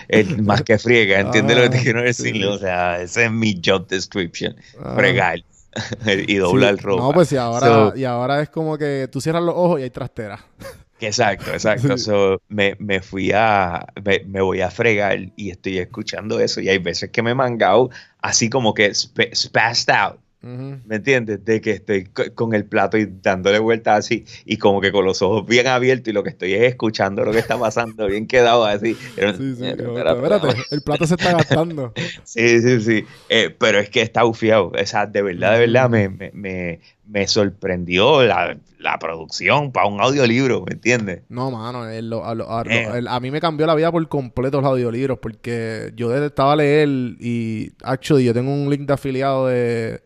el 0.09 0.43
más 0.43 0.63
que 0.63 0.79
friega, 0.79 1.21
¿entiendes 1.21 1.57
lo 1.57 1.63
que 1.65 1.71
te 1.71 1.79
Ah, 1.79 1.83
quiero 1.83 2.03
decir? 2.03 2.35
sí. 2.35 2.45
O 2.45 2.59
sea, 2.59 3.01
ese 3.01 3.27
es 3.27 3.31
mi 3.33 3.61
job 3.65 3.87
description, 3.87 4.57
Ah. 4.83 4.95
fregar 4.97 5.39
y 6.27 6.37
doblar 6.37 6.77
Sí. 6.77 6.83
ropa. 6.83 7.03
No, 7.03 7.13
pues 7.13 7.33
y 7.33 7.37
ahora, 7.37 7.67
So- 7.67 7.93
y 7.97 8.05
ahora 8.05 8.41
es 8.43 8.49
como 8.51 8.77
que 8.79 9.09
tú 9.11 9.21
cierras 9.21 9.43
los 9.43 9.55
ojos 9.55 9.81
y 9.81 9.85
hay 9.85 9.91
trastera. 9.91 10.39
Exacto, 11.03 11.51
exacto. 11.53 11.97
Sí. 11.97 12.05
So, 12.05 12.43
me, 12.49 12.77
me 12.79 13.01
fui 13.01 13.33
a, 13.33 13.87
me, 14.05 14.21
me 14.27 14.43
voy 14.43 14.61
a 14.61 14.71
fregar 14.71 15.19
y 15.35 15.49
estoy 15.51 15.79
escuchando 15.79 16.39
eso 16.41 16.61
y 16.61 16.69
hay 16.69 16.77
veces 16.77 17.09
que 17.09 17.23
me 17.23 17.31
he 17.31 17.35
mangado 17.35 17.89
así 18.21 18.51
como 18.51 18.75
que 18.75 18.91
sp- 18.93 19.33
spazzed 19.35 19.89
out. 19.95 20.19
¿Me 20.43 20.97
entiendes? 20.97 21.45
De 21.45 21.61
que 21.61 21.73
estoy 21.73 22.05
co- 22.05 22.33
con 22.35 22.55
el 22.55 22.65
plato 22.65 22.97
y 22.97 23.07
dándole 23.23 23.59
vueltas 23.59 23.99
así 23.99 24.25
y 24.47 24.57
como 24.57 24.81
que 24.81 24.91
con 24.91 25.05
los 25.05 25.21
ojos 25.21 25.45
bien 25.47 25.67
abiertos 25.67 26.09
y 26.09 26.13
lo 26.13 26.23
que 26.23 26.31
estoy 26.31 26.55
es 26.55 26.63
escuchando 26.63 27.25
lo 27.25 27.33
que 27.33 27.39
está 27.41 27.59
pasando, 27.59 28.07
bien 28.07 28.27
quedado 28.27 28.65
así. 28.65 28.97
Pero- 29.17 29.37
Sí, 29.37 29.55
sí, 29.55 29.61
que, 29.61 29.83
espérate, 29.83 30.49
el 30.71 30.83
plato 30.83 31.07
se 31.07 31.15
está 31.15 31.33
gastando. 31.33 31.93
Sí, 32.25 32.61
sí, 32.63 32.81
sí. 32.81 33.05
Eh, 33.29 33.55
pero 33.59 33.79
es 33.81 33.91
que 33.91 34.01
está 34.03 34.25
ufiado. 34.25 34.73
O 34.81 34.87
sea, 34.87 35.07
de 35.07 35.21
verdad, 35.23 35.53
de 35.55 35.59
verdad 35.61 35.91
me, 35.91 36.09
me, 36.09 36.31
me, 36.33 36.81
me 37.07 37.27
sorprendió 37.29 38.23
la, 38.23 38.57
la 38.79 38.99
producción 38.99 39.73
para 39.73 39.87
un 39.89 40.01
audiolibro, 40.01 40.63
¿me 40.67 40.73
entiendes? 40.73 41.23
No, 41.29 41.51
mano, 41.51 41.89
el- 41.89 42.09
lo- 42.09 42.25
a, 42.25 42.35
lo- 42.35 42.51
a- 42.51 42.65
lo- 42.65 42.71
Eh. 42.71 42.89
el- 42.99 43.09
a 43.09 43.21
mí 43.21 43.31
me 43.31 43.41
cambió 43.41 43.67
la 43.67 43.75
vida 43.75 43.91
por 43.93 44.07
completo 44.09 44.61
los 44.61 44.71
audiolibros 44.71 45.19
porque 45.19 45.93
yo 45.97 46.09
detestaba 46.09 46.57
leer 46.57 46.89
y, 46.89 47.73
actually, 47.83 48.25
yo 48.25 48.33
tengo 48.33 48.53
un 48.53 48.71
link 48.71 48.83
de 48.87 48.93
afiliado 48.95 49.49
de, 49.49 50.01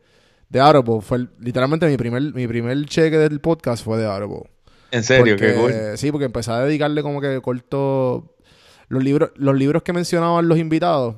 de 0.48 0.60
Audible. 0.60 1.00
Fue 1.00 1.26
literalmente 1.40 1.86
mi 1.86 1.96
primer, 1.96 2.22
mi 2.34 2.46
primer 2.46 2.84
cheque 2.86 3.18
del 3.18 3.40
podcast 3.40 3.84
fue 3.84 3.98
de 3.98 4.06
Audible. 4.06 4.44
En 4.90 5.02
serio, 5.02 5.36
qué 5.36 5.54
cool. 5.54 5.72
Sí, 5.96 6.10
porque 6.12 6.26
empecé 6.26 6.50
a 6.52 6.60
dedicarle 6.60 7.02
como 7.02 7.20
que 7.20 7.40
corto... 7.40 8.30
Los 8.88 9.02
libros, 9.02 9.30
los 9.36 9.56
libros 9.56 9.82
que 9.82 9.92
mencionaban 9.94 10.46
los 10.46 10.58
invitados, 10.58 11.16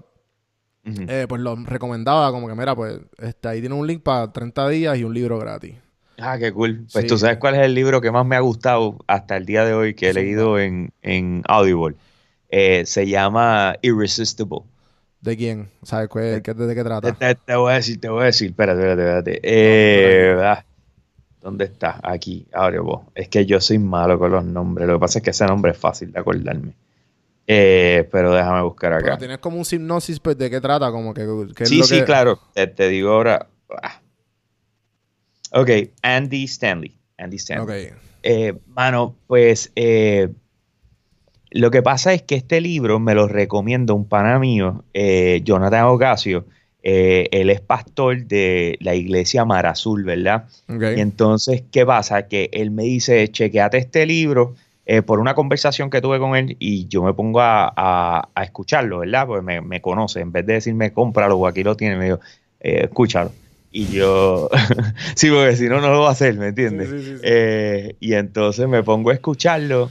eh, 0.85 1.27
pues 1.29 1.41
los 1.43 1.67
recomendaba 1.67 2.31
como 2.31 2.47
que, 2.47 2.55
mira, 2.55 2.77
pues 2.77 3.01
este, 3.19 3.49
ahí 3.49 3.61
tiene 3.61 3.75
un 3.75 3.87
link 3.87 4.03
para 4.05 4.33
30 4.33 4.69
días 4.69 4.97
y 4.97 5.03
un 5.05 5.13
libro 5.13 5.37
gratis. 5.39 5.75
Ah, 6.17 6.39
qué 6.39 6.53
cool. 6.53 6.87
Pues 6.93 7.03
Sí. 7.03 7.09
tú 7.09 7.19
sabes 7.19 7.39
cuál 7.39 7.57
es 7.57 7.63
el 7.63 7.75
libro 7.75 8.01
que 8.01 8.13
más 8.13 8.25
me 8.25 8.37
ha 8.37 8.41
gustado 8.41 8.97
hasta 9.09 9.37
el 9.37 9.45
día 9.47 9.65
de 9.65 9.75
hoy 9.75 9.95
que 9.95 10.11
he 10.11 10.15
leído 10.15 10.61
en, 10.61 10.93
en 11.03 11.43
Audible. 11.49 11.97
Eh, 12.51 12.85
se 12.87 13.07
llama 13.09 13.75
Irresistible. 13.83 14.61
¿De 15.27 15.37
quién? 15.37 15.69
¿Sabes 15.83 16.09
qué, 16.13 16.41
qué- 16.43 16.55
de 16.55 16.75
qué 16.75 16.85
trata? 16.85 17.13
te- 17.13 17.35
te 17.35 17.57
voy 17.57 17.73
a 17.73 17.75
decir, 17.77 18.01
te 18.01 18.09
voy 18.09 18.23
a 18.23 18.27
decir, 18.27 18.51
espérate, 18.51 18.79
espérate, 18.81 19.03
espérate. 19.03 19.41
Eh, 19.43 20.37
ah, 20.43 20.65
¿Dónde 21.43 21.65
está? 21.67 22.01
Aquí, 22.03 22.47
Audible. 22.53 23.01
Es 23.15 23.29
que 23.29 23.45
yo 23.45 23.61
soy 23.61 23.79
malo 23.79 24.19
con 24.19 24.31
los 24.33 24.45
nombres. 24.45 24.87
Lo 24.87 24.95
que 24.95 25.01
pasa 25.01 25.19
es 25.19 25.23
que 25.25 25.31
ese 25.31 25.45
nombre 25.47 25.73
es 25.73 25.79
fácil 25.79 26.13
de 26.13 26.21
acordarme. 26.21 26.75
Eh, 27.47 28.09
pero 28.11 28.33
déjame 28.35 28.63
buscar 28.63 28.93
Pero 28.99 29.07
acá. 29.13 29.19
tienes 29.19 29.39
como 29.39 29.57
un 29.59 29.65
hipnosis 29.71 30.19
pues, 30.21 30.37
de 30.39 30.51
qué 30.51 30.61
trata, 30.61 30.91
como 30.91 31.13
que... 31.15 31.23
es 31.59 31.69
Sí, 31.69 31.79
lo 31.79 31.85
sí, 31.85 31.99
que- 31.99 32.05
claro. 32.05 32.41
Te, 32.55 32.67
te 32.69 32.89
digo 32.89 33.11
ahora. 33.11 33.47
Ah. 33.83 34.01
Ok, 35.53 35.71
Andy 36.03 36.45
Stanley. 36.45 36.97
Andy 37.19 37.37
Stanley. 37.37 37.87
Ok. 37.87 37.93
Eh, 38.23 38.55
mano, 38.67 39.17
pues 39.29 39.71
eh, 39.77 40.29
lo 41.51 41.71
que 41.71 41.83
pasa 41.83 42.13
es 42.13 42.23
que 42.23 42.35
este 42.35 42.61
libro 42.61 42.99
me 43.01 43.15
lo 43.15 43.29
recomienda 43.29 43.95
un 43.95 44.07
pana 44.09 44.39
mío, 44.39 44.85
eh, 44.95 45.41
Jonathan 45.45 45.85
Ocasio. 45.87 46.45
Eh, 46.83 47.29
él 47.33 47.51
es 47.51 47.61
pastor 47.61 48.27
de 48.27 48.77
la 48.81 48.95
iglesia 48.95 49.45
Mar 49.45 49.67
Azul, 49.67 50.05
¿verdad? 50.05 50.45
Y 50.97 51.01
entonces, 51.01 51.65
¿qué 51.73 51.85
pasa? 51.85 52.29
Que 52.29 52.49
él 52.53 52.71
me 52.71 52.85
dice, 52.85 53.27
chequeate 53.29 53.79
este 53.79 54.07
libro 54.07 54.55
eh, 54.85 55.03
por 55.03 55.19
una 55.19 55.35
conversación 55.35 55.91
que 55.91 56.01
tuve 56.01 56.21
con 56.21 56.37
él 56.37 56.57
y 56.61 56.87
yo 56.87 57.03
me 57.03 57.13
pongo 57.13 57.41
a, 57.41 57.73
a- 57.77 58.29
a 58.33 58.45
escucharlo, 58.45 59.01
¿verdad? 59.01 59.27
Pues 59.27 59.43
me, 59.43 59.61
me 59.61 59.81
conoce. 59.81 60.21
En 60.21 60.31
vez 60.31 60.47
de 60.47 60.53
decirme, 60.55 60.93
cómpralo 60.93 61.37
o 61.39 61.49
aquí 61.49 61.65
lo 61.65 61.77
tiene, 61.77 61.97
me 61.97 62.05
dijo, 62.05 62.21
escúchalo. 62.61 63.33
Y 63.73 63.87
yo, 63.89 64.49
sí, 65.17 65.29
porque 65.29 65.57
si 65.57 65.69
no, 65.69 65.81
no 65.81 65.91
lo 65.91 66.03
va 66.03 66.09
a 66.11 66.13
hacer, 66.13 66.35
¿me 66.37 66.49
entiendes? 66.49 66.89
Sí, 66.89 67.01
sí, 67.01 67.05
sí, 67.05 67.19
sí. 67.19 67.97
Y 68.01 68.15
entonces 68.15 68.69
me 68.69 68.83
pongo 68.85 69.11
a 69.11 69.15
escucharlo 69.15 69.91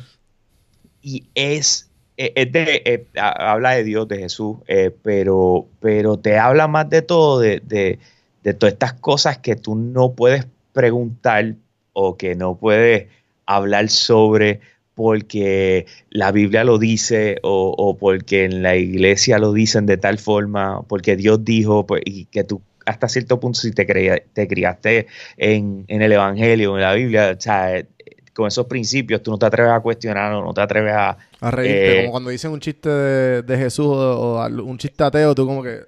y 1.06 1.26
es, 1.36 1.90
eh, 2.18 2.46
de, 2.46 2.82
eh, 2.86 3.06
ha- 3.18 3.52
habla 3.54 3.72
de 3.72 3.84
Dios, 3.84 4.08
de 4.08 4.18
Jesús, 4.20 4.58
eh, 4.68 4.92
pero, 5.04 5.68
pero 5.80 6.18
te 6.18 6.38
habla 6.38 6.68
más 6.68 6.90
de 6.90 7.02
todo, 7.02 7.40
de, 7.40 7.62
de, 7.66 8.00
de 8.44 8.54
todas 8.54 8.74
estas 8.74 8.94
cosas 8.94 9.38
que 9.40 9.56
tú 9.56 9.76
no 9.76 10.14
puedes 10.14 10.48
preguntar 10.74 11.56
o 11.94 12.18
que 12.18 12.36
no 12.36 12.56
puedes 12.58 13.08
hablar 13.46 13.90
sobre 13.90 14.62
porque 14.94 15.86
la 16.10 16.32
Biblia 16.32 16.64
lo 16.64 16.78
dice 16.78 17.38
o, 17.44 17.74
o 17.78 17.98
porque 17.98 18.46
en 18.46 18.64
la 18.64 18.76
iglesia 18.78 19.40
lo 19.40 19.52
dicen 19.54 19.86
de 19.86 19.98
tal 19.98 20.18
forma, 20.20 20.84
porque 20.88 21.16
Dios 21.18 21.44
dijo 21.44 21.86
pues, 21.86 22.02
y 22.06 22.26
que 22.26 22.44
tú 22.44 22.62
hasta 22.86 23.10
cierto 23.10 23.40
punto 23.40 23.60
si 23.60 23.72
te, 23.72 23.86
creía- 23.88 24.22
te 24.34 24.48
criaste 24.48 25.08
en, 25.38 25.86
en 25.88 26.02
el 26.02 26.12
Evangelio, 26.12 26.76
en 26.76 26.82
la 26.84 26.94
Biblia, 26.94 27.34
o 27.38 27.42
sea, 27.42 27.84
con 28.36 28.48
esos 28.48 28.66
principios 28.68 29.24
tú 29.24 29.32
no 29.32 29.38
te 29.38 29.46
atreves 29.46 29.72
a 29.72 29.80
cuestionar 29.80 30.34
o 30.34 30.44
no 30.44 30.54
te 30.54 30.62
atreves 30.62 30.94
a... 30.94 31.18
A 31.40 31.52
reírte, 31.52 31.94
eh, 31.94 31.98
como 32.02 32.12
cuando 32.12 32.30
dicen 32.30 32.52
un 32.52 32.60
chiste 32.60 32.90
de, 32.90 33.42
de 33.44 33.58
Jesús 33.58 33.88
o, 33.88 34.46
un 34.48 34.78
chiste 34.78 35.04
ateo, 35.04 35.34
tú 35.34 35.48
como 35.48 35.64
que 35.64 35.80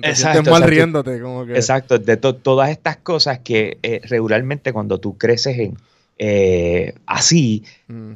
te 0.00 0.08
Exacto, 0.08 0.42
mal 0.44 0.52
exacto. 0.52 0.66
riéndote, 0.68 1.20
como 1.20 1.44
que... 1.44 1.52
Exacto, 1.54 1.98
de 1.98 2.16
to- 2.16 2.36
todas 2.36 2.70
estas 2.70 2.96
cosas 2.98 3.40
que 3.40 3.78
eh, 3.82 4.00
regularmente 4.04 4.72
cuando 4.72 4.98
tú 4.98 5.18
creces 5.18 5.58
en 5.58 5.76
eh, 6.18 6.94
así, 7.06 7.64
Mm. 7.88 8.12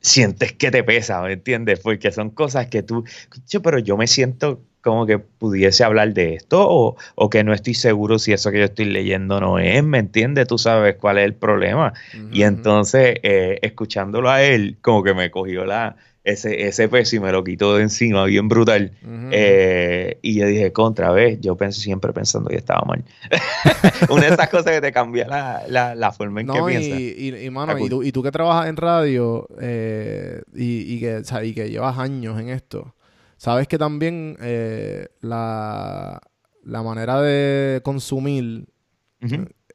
sientes 0.00 0.52
que 0.52 0.70
te 0.70 0.82
pesa, 0.84 1.20
¿me 1.22 1.32
entiendes? 1.34 1.80
Porque 1.80 2.10
son 2.12 2.30
cosas 2.30 2.66
que 2.66 2.82
tú, 2.82 3.04
"Yo, 3.48 3.62
pero 3.62 3.78
yo 3.78 3.96
me 3.96 4.06
siento 4.06 4.60
como 4.82 5.06
que 5.06 5.18
pudiese 5.18 5.84
hablar 5.84 6.14
de 6.14 6.34
esto 6.34 6.66
o, 6.68 6.96
o 7.14 7.30
que 7.30 7.44
no 7.44 7.52
estoy 7.52 7.74
seguro 7.74 8.18
si 8.18 8.32
eso 8.32 8.50
que 8.50 8.58
yo 8.58 8.64
estoy 8.64 8.86
leyendo 8.86 9.40
no 9.40 9.58
es, 9.58 9.82
¿me 9.84 9.98
entiendes? 9.98 10.46
Tú 10.46 10.58
sabes 10.58 10.96
cuál 10.96 11.18
es 11.18 11.24
el 11.24 11.34
problema. 11.34 11.92
Y 12.32 12.42
entonces, 12.42 13.16
eh, 13.22 13.58
escuchándolo 13.62 14.30
a 14.30 14.42
él, 14.42 14.78
como 14.80 15.02
que 15.02 15.14
me 15.14 15.30
cogió 15.30 15.64
la, 15.66 15.96
ese, 16.24 16.66
ese 16.66 16.88
peso 16.88 17.16
y 17.16 17.20
me 17.20 17.32
lo 17.32 17.42
quitó 17.44 17.76
de 17.76 17.82
encima, 17.82 18.24
bien 18.24 18.48
brutal. 18.48 18.92
Eh, 19.32 20.18
y 20.22 20.38
yo 20.38 20.46
dije, 20.46 20.72
contra 20.72 21.10
vez, 21.12 21.38
yo 21.40 21.56
pensé 21.56 21.80
siempre 21.80 22.12
pensando 22.12 22.48
que 22.50 22.56
estaba 22.56 22.82
mal. 22.86 23.04
Una 24.10 24.22
de 24.26 24.28
esas 24.34 24.48
cosas 24.48 24.72
que 24.72 24.80
te 24.80 24.92
cambia 24.92 25.26
la, 25.26 25.62
la, 25.68 25.94
la 25.94 26.12
forma 26.12 26.40
en 26.40 26.46
que 26.48 26.58
No, 26.58 26.66
piensas. 26.66 26.98
y, 27.00 27.34
y, 27.36 27.50
mano, 27.50 27.74
tú, 27.88 28.02
y 28.02 28.12
tú 28.12 28.22
que 28.22 28.30
trabajas 28.30 28.68
en 28.68 28.76
radio 28.76 29.46
eh, 29.60 30.42
y, 30.54 30.94
y 30.94 31.00
que, 31.00 31.16
o 31.16 31.24
sea, 31.24 31.44
y 31.44 31.52
que 31.54 31.70
llevas 31.70 31.98
años 31.98 32.38
en 32.40 32.48
esto, 32.50 32.94
sabes 33.40 33.66
que 33.68 33.78
también 33.78 34.36
eh, 34.42 35.08
la, 35.22 36.20
la 36.62 36.82
manera 36.82 37.22
de 37.22 37.80
consumir 37.82 38.68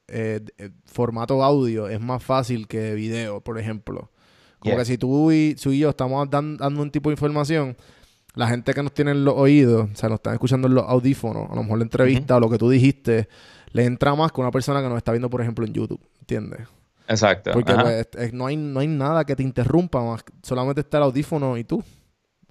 eh, 0.07 0.39
eh, 0.59 0.69
formato 0.85 1.43
audio 1.43 1.87
es 1.87 1.99
más 1.99 2.21
fácil 2.23 2.67
que 2.67 2.93
video, 2.93 3.41
por 3.41 3.57
ejemplo. 3.59 4.11
Como 4.59 4.71
Yeah. 4.75 4.77
que 4.77 4.85
si 4.85 4.97
tú 4.99 5.31
y, 5.31 5.55
tú 5.55 5.71
y 5.71 5.79
yo 5.79 5.89
estamos 5.89 6.29
dan- 6.29 6.57
dando 6.57 6.81
un 6.81 6.91
tipo 6.91 7.09
de 7.09 7.13
información, 7.13 7.75
la 8.35 8.47
gente 8.47 8.71
que 8.73 8.83
nos 8.83 8.93
tiene 8.93 9.11
en 9.11 9.25
los 9.25 9.33
oídos, 9.35 9.89
o 9.91 9.95
sea, 9.95 10.09
nos 10.09 10.17
están 10.17 10.33
escuchando 10.33 10.67
en 10.67 10.75
los 10.75 10.85
audífonos, 10.87 11.49
a 11.49 11.55
lo 11.55 11.63
mejor 11.63 11.79
la 11.79 11.83
entrevista 11.85 12.37
o 12.37 12.39
lo 12.39 12.49
que 12.49 12.57
tú 12.59 12.69
dijiste, 12.69 13.27
le 13.71 13.85
entra 13.85 14.13
más 14.15 14.31
que 14.31 14.41
una 14.41 14.51
persona 14.51 14.81
que 14.81 14.89
nos 14.89 14.97
está 14.97 15.11
viendo, 15.11 15.29
por 15.29 15.41
ejemplo, 15.41 15.65
en 15.65 15.73
YouTube, 15.73 16.01
¿entiendes? 16.19 16.61
Exacto. 17.07 17.51
Porque 17.53 17.73
pues, 17.73 18.07
es- 18.17 18.33
no, 18.33 18.45
hay, 18.47 18.57
no 18.57 18.79
hay 18.79 18.87
nada 18.87 19.23
que 19.25 19.35
te 19.35 19.43
interrumpa, 19.43 20.03
más 20.03 20.23
solamente 20.43 20.81
está 20.81 20.97
el 20.97 21.03
audífono 21.03 21.57
y 21.57 21.63
tú. 21.63 21.83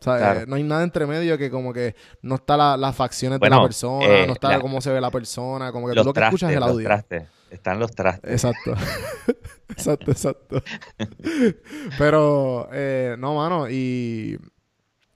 O 0.06 0.10
sea, 0.10 0.18
Claro. 0.18 0.40
eh, 0.40 0.44
no 0.46 0.56
hay 0.56 0.62
nada 0.62 0.82
entre 0.84 1.06
medio 1.06 1.38
que 1.38 1.50
como 1.50 1.72
que 1.72 1.94
no 2.20 2.34
está 2.34 2.58
la- 2.58 2.76
las 2.76 2.94
facciones 2.94 3.40
de 3.40 3.48
la 3.48 3.62
persona, 3.62 4.06
eh, 4.06 4.26
no 4.26 4.34
está 4.34 4.50
la- 4.50 4.60
cómo 4.60 4.82
se 4.82 4.92
ve 4.92 5.00
la 5.00 5.10
persona, 5.10 5.72
como 5.72 5.88
que 5.88 5.94
tú 5.94 6.04
lo 6.04 6.12
que 6.12 6.20
escuchas 6.20 6.50
es 6.50 6.56
el 6.56 6.60
los 6.60 6.70
audio. 6.70 6.84
trastes. 6.86 7.24
Están 7.50 7.78
los 7.78 7.90
trastes. 7.92 8.30
Exacto. 8.30 8.74
exacto, 9.70 10.10
exacto. 10.10 10.62
Pero, 11.98 12.68
eh, 12.72 13.16
no, 13.18 13.34
mano, 13.36 13.68
y... 13.70 14.38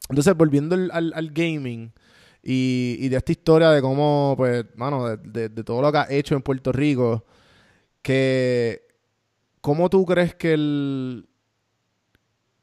Entonces, 0.08 0.34
volviendo 0.34 0.74
al, 0.74 0.90
al- 0.92 1.12
al 1.14 1.30
gaming 1.32 1.92
y, 2.42 2.96
y 3.00 3.08
de 3.10 3.16
esta 3.18 3.32
historia 3.32 3.70
de 3.70 3.82
cómo, 3.82 4.34
pues, 4.38 4.64
mano, 4.76 5.06
de, 5.08 5.16
de- 5.18 5.48
de 5.50 5.64
todo 5.64 5.82
lo 5.82 5.92
que 5.92 5.98
has 5.98 6.10
hecho 6.10 6.34
en 6.34 6.42
Puerto 6.42 6.72
Rico, 6.72 7.24
que... 8.02 8.86
¿Cómo 9.60 9.90
tú 9.90 10.06
crees 10.06 10.34
que 10.34 10.54
el... 10.54 11.28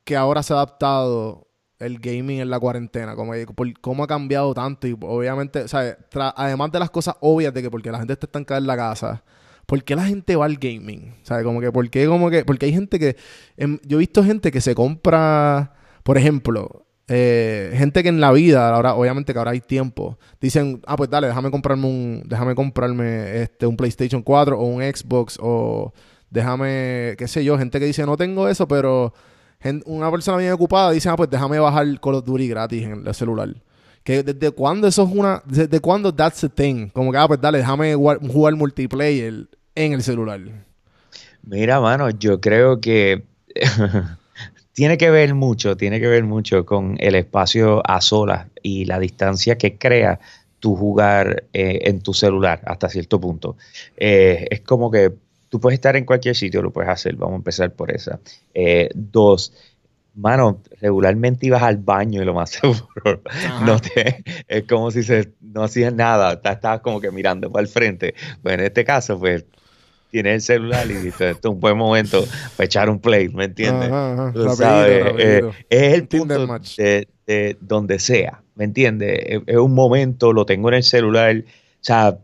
que 0.06 0.16
ahora 0.16 0.42
se 0.42 0.54
ha 0.54 0.56
adaptado 0.56 1.45
el 1.80 2.00
gaming 2.00 2.40
en 2.40 2.50
la 2.50 2.60
cuarentena? 2.60 3.16
Como, 3.16 3.34
por- 3.56 3.80
¿Cómo 3.82 4.04
ha 4.04 4.08
cambiado 4.08 4.54
tanto? 4.54 4.88
Y 4.88 4.98
obviamente, 5.02 5.68
¿sabes? 5.68 5.98
Tra- 6.12 6.34
además 6.36 6.72
de 6.72 6.80
las 6.80 6.90
cosas 6.90 7.16
obvias 7.22 7.54
de 7.54 7.62
que 7.62 7.70
porque 7.72 7.92
la 7.92 7.98
gente 8.00 8.14
está 8.14 8.26
estancada 8.28 8.60
en 8.60 8.68
la 8.68 8.78
casa, 8.78 9.24
¿por 9.66 9.84
qué 9.84 9.96
la 9.96 10.06
gente 10.06 10.36
va 10.36 10.46
al 10.46 10.58
gaming? 10.58 11.16
¿Sabes? 11.24 11.44
Como 11.44 11.60
que, 11.62 11.72
¿por 11.72 11.90
qué? 11.90 12.08
Como 12.08 12.30
que, 12.30 12.46
porque 12.46 12.66
hay 12.68 12.74
gente 12.74 13.00
que, 13.00 13.16
em, 13.58 13.80
yo 13.86 13.98
he 13.98 14.00
visto 14.00 14.24
gente 14.24 14.52
que 14.52 14.62
se 14.62 14.76
compra, 14.76 15.74
por 16.04 16.18
ejemplo, 16.18 16.86
eh, 17.08 17.72
gente 17.76 18.02
que 18.02 18.10
en 18.10 18.20
la 18.20 18.32
vida, 18.32 18.74
ahora, 18.74 18.96
obviamente 18.96 19.32
que 19.34 19.38
ahora 19.40 19.52
hay 19.52 19.62
tiempo, 19.62 20.18
dicen, 20.42 20.82
ah, 20.88 20.96
pues 20.96 21.10
dale, 21.10 21.28
déjame 21.28 21.52
comprarme 21.52 21.86
un, 21.88 22.24
déjame 22.26 22.56
comprarme 22.56 23.42
este, 23.44 23.68
un 23.68 23.78
PlayStation 23.78 24.24
4 24.24 24.58
o 24.60 24.64
un 24.66 24.82
Xbox 24.82 25.38
o 25.42 25.94
déjame, 26.32 27.16
qué 27.18 27.28
sé 27.28 27.44
yo, 27.44 27.58
gente 27.58 27.80
que 27.80 27.86
dice, 27.86 28.06
no 28.06 28.18
tengo 28.18 28.48
eso, 28.50 28.68
pero 28.68 29.14
una 29.86 30.12
persona 30.12 30.38
bien 30.38 30.52
ocupada 30.52 30.92
dice, 30.92 31.10
ah, 31.10 31.16
pues 31.16 31.30
déjame 31.30 31.60
bajar 31.60 31.86
Call 32.00 32.16
of 32.16 32.26
Duty 32.26 32.48
gratis 32.48 32.84
en 32.84 33.08
el 33.08 33.14
celular. 33.14 33.50
Que 34.04 34.22
desde 34.22 34.52
cuándo 34.52 34.88
eso 34.88 35.04
es 35.04 35.10
una, 35.12 35.42
desde 35.46 35.80
cuándo 35.80 36.14
that's 36.14 36.44
a 36.44 36.50
thing, 36.50 36.90
como 36.90 37.12
que, 37.12 37.18
ah, 37.18 37.28
pues 37.28 37.42
dale, 37.42 37.58
déjame 37.58 37.96
jugar, 37.96 38.56
multiplayer 38.56 39.48
en 39.74 39.94
el 39.94 40.04
celular. 40.04 40.40
Mira, 41.42 41.80
mano, 41.80 42.10
yo 42.12 42.40
creo 42.40 42.80
que 42.80 43.24
tiene 44.74 44.98
que 44.98 45.10
ver 45.10 45.34
mucho, 45.34 45.76
tiene 45.76 46.00
que 46.00 46.08
ver 46.08 46.24
mucho 46.24 46.66
con 46.66 46.98
el 47.00 47.16
espacio 47.16 47.82
a 47.90 48.02
solas 48.02 48.48
y 48.62 48.86
la 48.86 49.00
distancia 49.00 49.58
que 49.58 49.78
crea 49.78 50.20
tu 50.60 50.76
jugar 50.76 51.44
eh, 51.54 51.80
en 51.86 52.02
tu 52.02 52.14
celular 52.14 52.62
hasta 52.66 52.90
cierto 52.90 53.20
punto. 53.20 53.56
Eh, 53.98 54.48
es 54.50 54.62
como 54.62 54.92
que 54.92 55.14
tú 55.56 55.62
puedes 55.62 55.78
estar 55.78 55.96
en 55.96 56.04
cualquier 56.04 56.36
sitio, 56.36 56.62
lo 56.62 56.70
puedes 56.72 56.90
hacer, 56.90 57.16
vamos 57.16 57.36
a 57.36 57.38
empezar 57.38 57.72
por 57.72 57.90
esa. 57.90 58.20
Eh, 58.54 58.90
dos, 58.94 59.54
mano, 60.14 60.62
regularmente 60.82 61.46
ibas 61.46 61.64
al 61.64 61.78
baño 61.78 62.22
y 62.22 62.26
lo 62.26 62.34
más 62.34 62.50
seguro, 62.62 63.22
no 63.66 63.80
te, 63.80 64.22
es 64.50 64.64
como 64.64 64.92
si 64.92 65.02
se, 65.02 65.32
no 65.40 65.64
hacías 65.64 65.94
nada, 65.94 66.42
estabas 66.44 66.82
como 66.82 67.00
que 67.00 67.10
mirando 67.10 67.50
para 67.50 67.62
el 67.62 67.70
frente. 67.70 68.16
Pues 68.44 68.56
en 68.56 68.66
este 68.66 68.84
caso, 68.84 69.18
pues 69.18 69.46
tienes 70.12 70.34
el 70.34 70.42
celular 70.42 70.92
y 70.92 70.96
dices, 70.96 71.36
esto 71.36 71.48
es 71.48 71.54
un 71.54 71.62
buen 71.62 71.78
momento 71.78 72.26
para 72.58 72.66
echar 72.66 72.90
un 72.90 73.00
play, 73.00 73.30
¿me 73.30 73.46
entiendes? 73.46 73.88
Ajá, 73.88 74.12
ajá, 74.12 74.34
Tú 74.34 74.40
rapidito, 74.40 74.56
sabes, 74.58 75.04
rapidito. 75.06 75.50
eh, 75.50 75.66
es 75.70 75.94
el 75.94 76.08
punto 76.10 76.48
de 77.28 77.58
donde 77.62 78.00
sea, 78.00 78.42
¿me 78.56 78.66
entiendes? 78.66 79.20
Es, 79.26 79.42
es 79.46 79.56
un 79.56 79.74
momento, 79.74 80.34
lo 80.34 80.46
tengo 80.46 80.68
en 80.68 80.74
el 80.76 80.84
celular, 80.84 81.38
o 81.38 81.44
sea, 81.80 82.18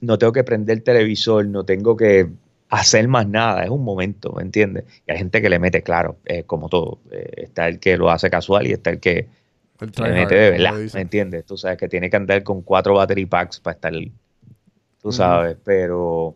no 0.00 0.18
tengo 0.18 0.32
que 0.32 0.44
prender 0.44 0.78
el 0.78 0.82
televisor, 0.82 1.46
no 1.46 1.64
tengo 1.64 1.96
que 1.96 2.28
hacer 2.70 3.08
más 3.08 3.26
nada, 3.28 3.64
es 3.64 3.70
un 3.70 3.84
momento, 3.84 4.32
¿me 4.32 4.42
entiendes? 4.42 4.84
Y 5.06 5.12
hay 5.12 5.18
gente 5.18 5.40
que 5.40 5.48
le 5.48 5.58
mete, 5.58 5.82
claro, 5.82 6.16
eh, 6.24 6.44
como 6.44 6.68
todo, 6.68 6.98
eh, 7.10 7.30
está 7.36 7.68
el 7.68 7.78
que 7.78 7.96
lo 7.96 8.10
hace 8.10 8.30
casual 8.30 8.66
y 8.66 8.72
está 8.72 8.90
el 8.90 9.00
que 9.00 9.28
El 9.80 9.92
le 10.02 10.12
mete 10.12 10.34
de 10.34 10.50
verdad. 10.50 10.74
¿me 10.94 11.00
entiendes? 11.00 11.44
Tú 11.44 11.56
sabes 11.56 11.78
que 11.78 11.88
tiene 11.88 12.10
que 12.10 12.16
andar 12.16 12.42
con 12.42 12.62
cuatro 12.62 12.94
battery 12.94 13.26
packs 13.26 13.60
para 13.60 13.74
estar, 13.74 13.92
tú 15.00 15.12
sabes, 15.12 15.56
pero, 15.64 16.34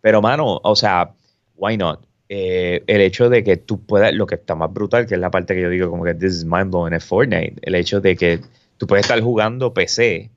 pero 0.00 0.22
mano, 0.22 0.60
o 0.62 0.76
sea, 0.76 1.12
why 1.56 1.76
not? 1.76 2.06
Eh, 2.28 2.82
el 2.86 3.02
hecho 3.02 3.28
de 3.28 3.44
que 3.44 3.58
tú 3.58 3.84
puedas, 3.84 4.14
lo 4.14 4.26
que 4.26 4.36
está 4.36 4.54
más 4.54 4.72
brutal, 4.72 5.06
que 5.06 5.14
es 5.14 5.20
la 5.20 5.30
parte 5.30 5.54
que 5.54 5.60
yo 5.60 5.68
digo 5.68 5.90
como 5.90 6.04
que 6.04 6.14
this 6.14 6.32
is 6.32 6.44
mind 6.46 6.70
blowing 6.70 6.94
es 6.94 7.04
Fortnite, 7.04 7.56
el 7.60 7.74
hecho 7.74 8.00
de 8.00 8.16
que 8.16 8.40
tú 8.78 8.86
puedes 8.86 9.04
estar 9.04 9.20
jugando 9.20 9.74
PC 9.74 10.30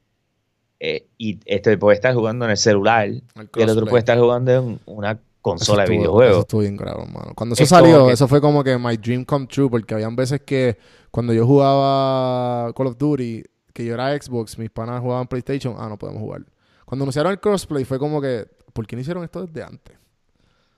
eh, 0.80 1.07
y 1.17 1.39
este 1.45 1.78
puede 1.78 1.95
estar 1.95 2.13
jugando 2.13 2.45
en 2.45 2.51
el 2.51 2.57
celular 2.57 3.07
y 3.09 3.23
el 3.57 3.69
otro 3.69 3.86
puede 3.86 3.99
estar 3.99 4.17
jugando 4.19 4.51
en 4.51 4.80
una 4.86 5.19
consola 5.41 5.84
Eso 5.84 5.91
de 5.91 5.95
estuvo- 5.95 6.01
Eso 6.05 6.13
videojuegos. 6.17 6.39
estuvo 6.39 6.61
bien 6.61 6.76
grave, 6.78 7.05
mano. 7.05 7.32
Cuando 7.36 7.53
eso 7.53 7.63
Es 7.63 7.69
salió, 7.69 8.07
que- 8.07 8.13
eso 8.13 8.28
fue 8.28 8.41
como 8.41 8.63
que 8.63 8.78
my 8.78 8.97
dream 8.97 9.23
come 9.26 9.45
true, 9.47 9.69
porque 9.69 9.93
habían 9.93 10.15
veces 10.15 10.41
que 10.41 10.78
cuando 11.11 11.34
yo 11.34 11.45
jugaba 11.45 12.73
Call 12.73 12.88
of 12.88 12.97
Duty, 12.97 13.43
que 13.73 13.86
yo 13.86 13.93
era 13.93 14.19
Xbox, 14.19 14.57
mis 14.57 14.69
panas 14.69 15.01
jugaban 15.01 15.28
PlayStation, 15.28 15.76
ah, 15.78 15.88
no 15.89 15.97
podemos 15.97 16.21
jugar. 16.21 16.41
Cuando 16.86 17.03
anunciaron 17.03 17.32
el 17.32 17.39
crossplay 17.39 17.84
fue 17.86 17.99
como 17.99 18.21
que, 18.21 18.45
¿por 18.73 18.86
qué 18.88 18.95
no 18.95 19.01
hicieron 19.01 19.23
esto 19.23 19.45
desde 19.45 19.63
antes? 19.63 19.95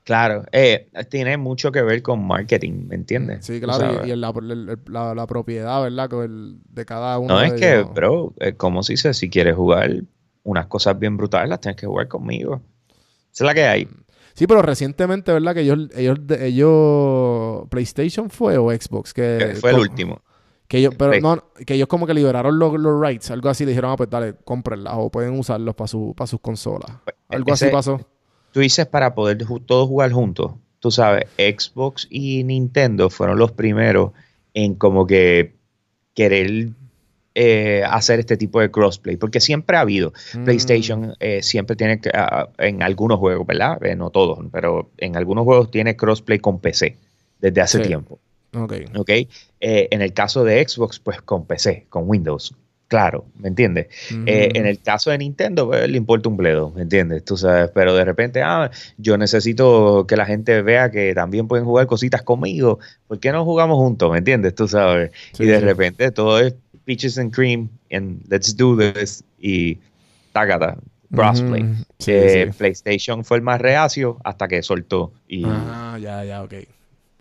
Claro, 0.08 0.46
eh, 0.54 0.90
tiene 1.10 1.36
mucho 1.36 1.70
que 1.70 1.82
ver 1.82 2.02
con 2.02 2.26
marketing, 2.26 2.88
¿me 2.88 2.96
entiendes? 2.96 3.46
Sí, 3.46 3.60
claro, 3.60 4.06
y, 4.06 4.10
y 4.10 4.16
la, 4.16 4.34
la- 4.86 5.14
la 5.14 5.28
propiedad, 5.28 5.82
¿verdad? 5.84 6.10
Que 6.10 6.24
el- 6.24 6.60
de 6.70 6.86
cada 6.86 7.20
uno 7.20 7.34
No, 7.34 7.42
de 7.42 7.48
es 7.48 7.54
que, 7.56 7.74
ellos. 7.80 7.94
bro, 7.94 8.34
es 8.40 8.54
como 8.56 8.84
si 8.84 8.94
dice, 8.94 9.14
si 9.14 9.30
quieres 9.30 9.58
jugar 9.58 9.92
unas 10.44 10.68
cosas 10.68 10.98
bien 10.98 11.18
brutales, 11.18 11.50
las 11.50 11.60
tienes 11.60 11.76
que 11.76 11.88
jugar 11.88 12.08
conmigo. 12.08 12.62
Esa 13.34 13.44
es 13.44 13.48
la 13.48 13.54
que 13.54 13.66
hay. 13.66 13.90
Sí, 14.34 14.48
pero 14.48 14.62
recientemente, 14.62 15.34
¿verdad? 15.34 15.54
Que 15.54 15.60
ellos, 15.64 15.90
ellos, 15.94 16.20
ellos, 16.40 17.68
PlayStation 17.70 18.30
fue 18.30 18.58
o 18.58 18.72
Xbox, 18.72 19.14
que 19.14 19.38
Eh, 19.40 19.56
Fue 19.56 19.72
el 19.72 19.80
último. 19.80 20.22
Que 20.70 20.78
ellos, 20.78 20.96
pero 20.98 21.20
no, 21.20 21.44
que 21.66 21.74
ellos 21.74 21.90
como 21.90 22.08
que 22.08 22.14
liberaron 22.14 22.58
los, 22.58 22.80
los 22.80 23.02
rights, 23.02 23.30
algo 23.32 23.50
así, 23.50 23.66
le 23.66 23.72
dijeron, 23.72 23.92
ah, 23.92 23.98
pues 23.98 24.10
dale, 24.10 24.36
cómprenlas 24.46 24.94
o 24.96 25.10
pueden 25.12 25.38
usarlos 25.38 25.76
para 25.76 25.90
su, 25.90 26.14
para 26.16 26.28
sus 26.28 26.40
consolas. 26.40 26.92
Algo 27.28 27.52
así 27.52 27.68
pasó. 27.70 28.00
Tú 28.58 28.62
dices 28.62 28.88
para 28.88 29.14
poder 29.14 29.38
todos 29.68 29.88
jugar 29.88 30.12
juntos. 30.12 30.54
Tú 30.80 30.90
sabes, 30.90 31.26
Xbox 31.38 32.08
y 32.10 32.44
Nintendo 32.44 33.12
fueron 33.12 33.38
los 33.38 33.52
primeros 33.52 34.14
en 34.56 34.74
como 34.74 35.06
que 35.06 35.54
querer 36.16 36.70
eh, 37.36 37.84
hacer 37.88 38.20
este 38.20 38.36
tipo 38.36 38.60
de 38.60 38.72
crossplay, 38.72 39.16
porque 39.16 39.42
siempre 39.42 39.78
ha 39.78 39.82
habido. 39.82 40.12
Mm. 40.34 40.44
PlayStation 40.46 41.14
eh, 41.20 41.44
siempre 41.44 41.76
tiene, 41.76 42.02
ah, 42.16 42.50
en 42.58 42.82
algunos 42.82 43.20
juegos, 43.20 43.46
¿verdad? 43.46 43.78
Eh, 43.86 43.96
no 43.96 44.10
todos, 44.10 44.40
pero 44.52 44.90
en 44.98 45.18
algunos 45.18 45.44
juegos 45.44 45.70
tiene 45.70 45.96
crossplay 45.96 46.40
con 46.40 46.60
PC 46.60 46.98
desde 47.40 47.62
hace 47.62 47.78
Sí. 47.84 47.88
tiempo. 47.88 48.18
Ok. 48.56 48.74
¿ok? 48.96 49.10
Eh, 49.10 49.28
en 49.60 50.02
el 50.02 50.14
caso 50.14 50.44
de 50.44 50.68
Xbox, 50.68 50.98
pues 50.98 51.22
con 51.22 51.46
PC, 51.46 51.86
con 51.90 52.10
Windows. 52.10 52.56
Claro, 52.88 53.26
¿me 53.38 53.50
entiendes? 53.50 53.88
Eh, 54.26 54.50
en 54.54 54.66
el 54.66 54.80
caso 54.80 55.12
de 55.12 55.18
Nintendo, 55.18 55.68
pues, 55.68 55.90
le 55.90 55.98
importa 55.98 56.30
un 56.30 56.38
bledo, 56.38 56.72
¿me 56.72 56.84
entiendes? 56.84 57.26
Tú 57.26 57.36
sabes, 57.36 57.70
pero 57.74 57.94
de 57.94 58.06
repente, 58.06 58.42
ah, 58.42 58.72
yo 58.98 59.18
necesito 59.18 60.06
que 60.08 60.16
la 60.16 60.26
gente 60.26 60.62
vea 60.62 60.90
que 60.90 61.14
también 61.14 61.50
pueden 61.50 61.66
jugar 61.66 61.86
cositas 61.86 62.22
conmigo. 62.22 62.80
¿Por 63.08 63.20
qué 63.20 63.34
no 63.34 63.44
jugamos 63.44 63.76
juntos? 63.76 64.10
¿Me 64.10 64.20
entiendes? 64.20 64.56
Tú 64.56 64.70
sabes. 64.70 65.12
Sí, 65.34 65.44
y 65.44 65.48
de 65.48 65.60
sí. 65.60 65.66
repente 65.66 66.12
todo 66.12 66.40
es 66.40 66.56
peaches 66.86 67.18
and 67.18 67.34
cream 67.34 67.68
and 67.92 68.22
let's 68.30 68.56
do 68.56 68.78
this 68.78 69.22
y 69.38 69.78
tágata, 70.32 70.78
crossplay. 71.14 71.66
Sí, 72.00 72.12
Eh. 72.14 72.52
PlayStation 72.58 73.26
fue 73.26 73.36
el 73.38 73.44
más 73.44 73.60
reacio 73.60 74.18
hasta 74.24 74.48
que 74.48 74.64
soltó. 74.64 75.12
Y, 75.28 75.44
Ah, 75.46 75.98
ya, 76.02 76.24
ya, 76.24 76.42
ok. 76.42 76.54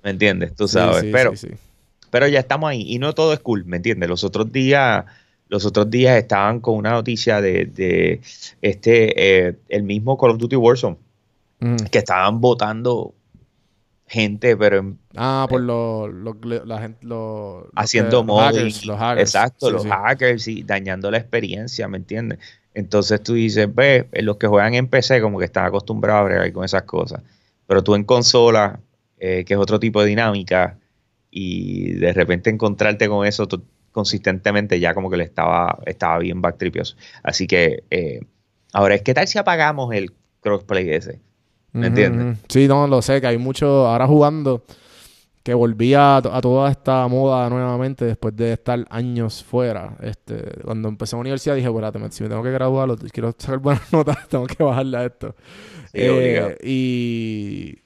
¿Me 0.05 0.11
entiendes? 0.11 0.55
Tú 0.55 0.69
sabes. 0.69 1.05
pero 1.11 1.33
pero 2.11 2.29
ya 2.29 2.39
estamos 2.39 2.71
ahí 2.71 2.83
y 2.87 3.01
no 3.01 3.13
todo 3.15 3.33
es 3.33 3.41
cool, 3.41 3.65
¿me 3.65 3.79
entiendes? 3.79 4.09
Los 4.09 4.23
otros 4.23 4.53
días, 4.53 5.05
los 5.49 5.65
otros 5.65 5.89
días 5.91 6.17
estaban 6.19 6.61
con 6.61 6.77
una 6.77 6.91
noticia 6.91 7.41
de, 7.41 7.67
de 7.67 8.21
este, 8.63 9.47
eh, 9.49 9.57
el 9.69 9.83
mismo 9.85 10.17
Call 10.19 10.31
of 10.31 10.39
Duty 10.39 10.57
Warzone, 10.57 10.97
Ujú. 11.61 11.77
que 11.91 11.99
estaban 11.99 12.41
votando 12.41 13.15
gente, 14.07 14.57
pero 14.57 14.79
en- 14.79 14.99
Ah, 15.17 15.47
por 15.49 15.61
los 15.61 16.13
los- 16.13 16.37
la 16.67 16.81
gente, 16.81 17.07
los, 17.07 17.65
los 17.65 17.71
haciendo 17.75 18.23
los 18.23 18.39
hackers, 18.41 18.87
los 18.87 18.99
hackers. 18.99 19.35
Exacto, 19.35 19.67
Sí, 19.67 19.73
los 19.73 19.83
sí. 19.83 19.89
hackers 19.89 20.49
y 20.49 20.63
dañando 20.63 21.11
la 21.11 21.19
experiencia, 21.19 21.89
¿me 21.89 21.97
entiendes? 21.99 22.39
Entonces 22.75 23.23
tú 23.23 23.35
dices, 23.35 23.75
ve, 23.75 24.07
eh, 24.13 24.23
los 24.23 24.37
que 24.37 24.47
juegan 24.47 24.75
en 24.75 24.87
PC 24.87 25.21
como 25.21 25.39
que 25.39 25.47
están 25.47 25.65
acostumbrados 25.65 26.21
a 26.21 26.25
bregar 26.25 26.53
con 26.53 26.65
esas 26.65 26.83
cosas, 26.83 27.23
pero 27.67 27.83
tú 27.83 27.95
en 27.95 28.05
consola, 28.05 28.79
eh, 29.19 29.45
que 29.47 29.55
es 29.55 29.61
otro 29.61 29.81
tipo 29.81 30.01
de 30.03 30.09
dinámica, 30.09 30.79
y 31.31 31.93
de 31.95 32.13
repente 32.13 32.51
encontrarte 32.51 33.09
con 33.09 33.27
eso 33.27 33.49
tú- 33.49 33.63
consistentemente 33.97 34.79
ya 34.79 34.93
como 34.93 35.09
que 35.09 35.17
le 35.17 35.25
estaba, 35.25 35.79
estaba 35.87 36.19
bien 36.19 36.43
backtripioso. 36.43 36.97
Así 37.23 37.47
que 37.47 37.85
eh, 37.91 38.21
ahora 38.75 38.95
es, 38.95 39.01
¿qué 39.01 39.15
tal 39.15 39.27
si 39.27 39.39
apagamos 39.39 39.95
el 39.95 40.13
crossplay 40.43 40.91
ese? 40.91 41.19
¿Me 41.73 41.87
entiendes? 41.87 42.37
Sí, 42.47 42.69
no, 42.69 42.87
lo 42.87 43.01
sé, 43.01 43.23
que 43.23 43.27
hay 43.27 43.39
mucho, 43.39 43.87
ahora 43.87 44.07
jugando, 44.07 44.65
que 45.43 45.55
volví 45.55 45.95
a, 45.95 46.19
a 46.19 46.41
toda 46.43 46.71
esta 46.71 47.09
moda 47.09 47.49
nuevamente 47.49 48.05
después 48.05 48.37
de 48.37 48.53
estar 48.53 48.85
años 48.91 49.43
fuera. 49.43 49.97
Este, 50.03 50.43
cuando 50.63 50.91
empecé 50.91 51.17
la 51.17 51.21
universidad 51.21 51.55
dije, 51.55 51.69
espérate, 51.69 51.99
si 52.11 52.23
me 52.23 52.29
tengo 52.29 52.43
que 52.43 52.51
graduar, 52.51 52.95
quiero 53.11 53.35
sacar 53.39 53.61
buenas 53.61 53.91
notas, 53.95 54.29
tengo 54.29 54.47
que 54.47 54.63
bajarle 54.63 54.99
a 54.99 55.05
esto. 55.07 55.35
Sí, 55.87 56.01
Eh, 56.03 56.59
y, 56.63 57.79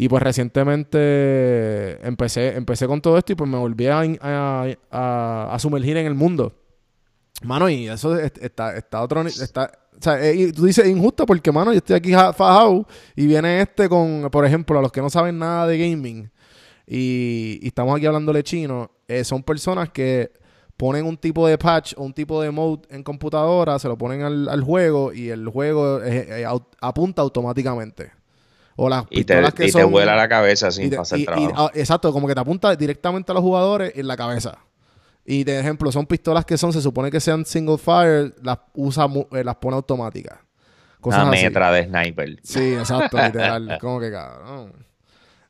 y 0.00 0.08
pues 0.08 0.22
recientemente 0.22 1.98
empecé, 2.06 2.56
empecé 2.56 2.86
con 2.86 3.00
todo 3.00 3.18
esto 3.18 3.32
y 3.32 3.34
pues 3.34 3.50
me 3.50 3.58
volví 3.58 3.88
a, 3.88 5.56
sumergir 5.58 5.96
en 5.96 6.06
el 6.06 6.14
mundo. 6.14 6.54
Mano, 7.42 7.68
y 7.68 7.88
eso 7.88 8.16
es- 8.16 8.32
está, 8.40 8.76
está 8.76 9.02
otro 9.02 9.22
está, 9.22 9.72
o 9.98 10.00
sea, 10.00 10.24
eh, 10.24 10.52
tú 10.52 10.66
dices 10.66 10.86
injusto 10.86 11.26
porque, 11.26 11.50
mano, 11.50 11.72
yo 11.72 11.78
estoy 11.78 11.96
aquí 11.96 12.12
ja- 12.12 12.32
fajado 12.32 12.86
y 13.16 13.26
viene 13.26 13.60
este 13.60 13.88
con, 13.88 14.30
por 14.30 14.46
ejemplo, 14.46 14.78
a 14.78 14.82
los 14.82 14.92
que 14.92 15.00
no 15.00 15.10
saben 15.10 15.36
nada 15.36 15.66
de 15.66 15.78
gaming 15.78 16.30
y, 16.86 17.58
estamos 17.66 17.96
aquí 17.96 18.06
hablándole 18.06 18.44
chino, 18.44 18.92
eh, 19.08 19.24
son 19.24 19.42
personas 19.42 19.90
que 19.90 20.30
ponen 20.76 21.06
un 21.06 21.16
tipo 21.16 21.44
de 21.48 21.58
patch 21.58 21.94
o 21.96 22.04
un 22.04 22.12
tipo 22.12 22.40
de 22.40 22.52
mode 22.52 22.82
en 22.90 23.02
computadora, 23.02 23.80
se 23.80 23.88
lo 23.88 23.98
ponen 23.98 24.22
al, 24.22 24.62
juego 24.62 25.12
y 25.12 25.30
el 25.30 25.48
juego 25.48 26.00
eh, 26.04 26.46
apunta 26.80 27.20
automáticamente. 27.20 28.17
O 28.80 28.88
las 28.88 29.02
Y 29.10 29.24
te, 29.24 29.34
pistolas 29.34 29.54
que 29.54 29.64
y 29.64 29.72
te 29.72 29.72
son... 29.82 29.90
vuela 29.90 30.14
la 30.14 30.28
cabeza 30.28 30.70
sin 30.70 30.88
te- 30.90 30.96
pasar 30.96 31.18
y- 31.18 31.24
trabajo. 31.26 31.52
ah, 31.56 31.70
exacto, 31.74 32.12
como 32.12 32.28
que 32.28 32.34
te 32.34 32.40
apunta 32.40 32.74
directamente 32.76 33.32
a 33.32 33.34
los 33.34 33.42
jugadores 33.42 33.92
en 33.96 34.06
la 34.06 34.16
cabeza. 34.16 34.56
Y 35.24 35.42
de 35.44 35.58
ejemplo, 35.58 35.90
son 35.90 36.06
pistolas 36.06 36.44
que 36.44 36.56
son, 36.56 36.72
se 36.72 36.80
supone 36.80 37.10
que 37.10 37.18
sean 37.20 37.44
single 37.44 37.76
fire, 37.76 38.34
las 38.42 38.58
usa, 38.74 39.06
eh, 39.32 39.42
las 39.42 39.56
pone 39.56 39.74
automáticas. 39.76 40.38
Cosas 41.00 41.22
Una 41.24 41.32
así. 41.32 41.44
metra 41.44 41.72
de 41.72 41.84
sniper. 41.86 42.38
Sí, 42.44 42.74
exacto, 42.74 43.16
literal. 43.22 43.78
como 43.80 43.98
que 44.00 44.10
cabrón. 44.12 44.72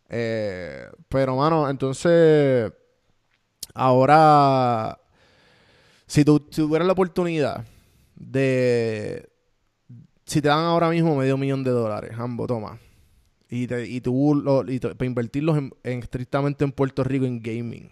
Eh, 0.09 0.87
pero, 1.09 1.37
mano, 1.37 1.69
entonces, 1.69 2.73
ahora, 3.75 4.99
si 6.07 6.25
tú 6.25 6.41
tuvieras 6.41 6.87
la 6.87 6.93
oportunidad 6.95 7.65
de, 8.17 9.29
si 10.25 10.41
te 10.43 10.49
dan 10.49 10.65
ahora 10.65 10.89
mismo 10.91 11.15
medio 11.15 11.37
millón 11.37 11.63
de 11.63 11.71
dólares, 11.71 12.13
ambos, 12.19 12.47
toma, 12.49 12.79
y, 13.51 13.67
te- 13.67 13.87
y 13.87 14.01
tú, 14.01 14.35
lo- 14.43 14.71
y 14.71 14.81
te- 14.81 14.95
para 14.95 15.07
invertirlos 15.07 15.59
en, 15.59 15.73
en- 15.85 16.01
estrictamente 16.01 16.65
en 16.65 16.73
Puerto 16.73 17.05
Rico 17.05 17.25
en 17.27 17.43
gaming 17.43 17.91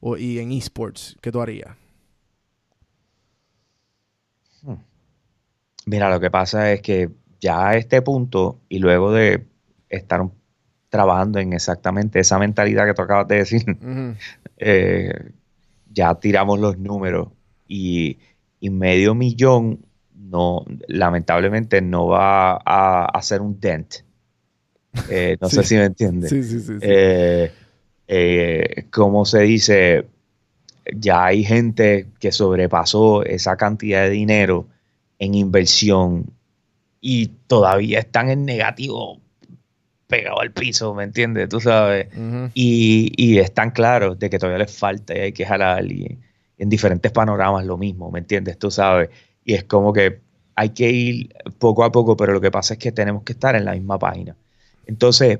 o, 0.00 0.16
y 0.18 0.38
en 0.40 0.52
esports, 0.52 1.16
¿qué 1.22 1.32
tú 1.32 1.40
harías? 1.42 1.76
Mira, 5.86 6.10
lo 6.10 6.20
que 6.20 6.30
pasa 6.30 6.72
es 6.72 6.82
que 6.82 7.10
ya 7.40 7.68
a 7.68 7.76
este 7.76 8.02
punto 8.02 8.60
y 8.68 8.78
luego 8.78 9.12
de 9.12 9.46
estar 9.88 10.28
trabajando 10.90 11.38
en 11.38 11.52
exactamente 11.52 12.20
esa 12.20 12.38
mentalidad 12.38 12.86
que 12.86 12.94
tú 12.94 13.02
acabas 13.02 13.28
de 13.28 13.36
decir. 13.36 13.62
Eh, 14.60 15.32
ya 15.92 16.14
tiramos 16.16 16.58
los 16.60 16.78
números 16.78 17.28
y, 17.68 18.18
y 18.60 18.70
medio 18.70 19.14
millón 19.14 19.86
no, 20.14 20.64
lamentablemente 20.88 21.80
no 21.82 22.08
va 22.08 22.54
a 22.64 23.04
hacer 23.06 23.40
un 23.40 23.60
dent. 23.60 23.96
Eh, 25.08 25.36
no 25.40 25.48
sé 25.50 25.62
si 25.64 25.76
me 25.76 25.84
entiendes. 25.84 26.30
Sí, 26.30 26.42
sí, 26.42 26.60
sí. 26.60 26.66
sí. 26.66 26.78
Eh, 26.80 27.52
eh, 28.06 28.86
como 28.90 29.24
se 29.24 29.40
dice, 29.40 30.06
ya 30.94 31.26
hay 31.26 31.44
gente 31.44 32.06
que 32.20 32.32
sobrepasó 32.32 33.22
esa 33.24 33.56
cantidad 33.56 34.02
de 34.02 34.10
dinero 34.10 34.66
en 35.18 35.34
inversión 35.34 36.26
y 37.00 37.28
todavía 37.46 37.98
están 38.00 38.30
en 38.30 38.44
negativo 38.44 39.20
pegado 40.06 40.40
al 40.40 40.52
piso, 40.52 40.94
¿me 40.94 41.04
entiendes? 41.04 41.48
Tú 41.50 41.60
sabes. 41.60 42.08
Y, 42.54 43.12
y 43.16 43.38
están 43.38 43.70
claros 43.70 44.18
de 44.18 44.30
que 44.30 44.38
todavía 44.38 44.64
les 44.64 44.74
falta 44.74 45.14
y 45.14 45.20
hay 45.20 45.32
que 45.32 45.44
jalar 45.44 45.84
y 45.84 46.18
en 46.56 46.68
diferentes 46.68 47.12
panoramas 47.12 47.64
lo 47.66 47.76
mismo, 47.76 48.10
¿me 48.10 48.20
entiendes? 48.20 48.58
Tú 48.58 48.70
sabes. 48.70 49.10
Y 49.44 49.54
es 49.54 49.64
como 49.64 49.92
que 49.92 50.20
hay 50.54 50.70
que 50.70 50.90
ir 50.90 51.34
poco 51.58 51.84
a 51.84 51.92
poco, 51.92 52.16
pero 52.16 52.32
lo 52.32 52.40
que 52.40 52.50
pasa 52.50 52.74
es 52.74 52.80
que 52.80 52.90
tenemos 52.90 53.22
que 53.22 53.34
estar 53.34 53.54
en 53.54 53.64
la 53.64 53.72
misma 53.72 53.98
página. 53.98 54.34
Entonces, 54.88 55.38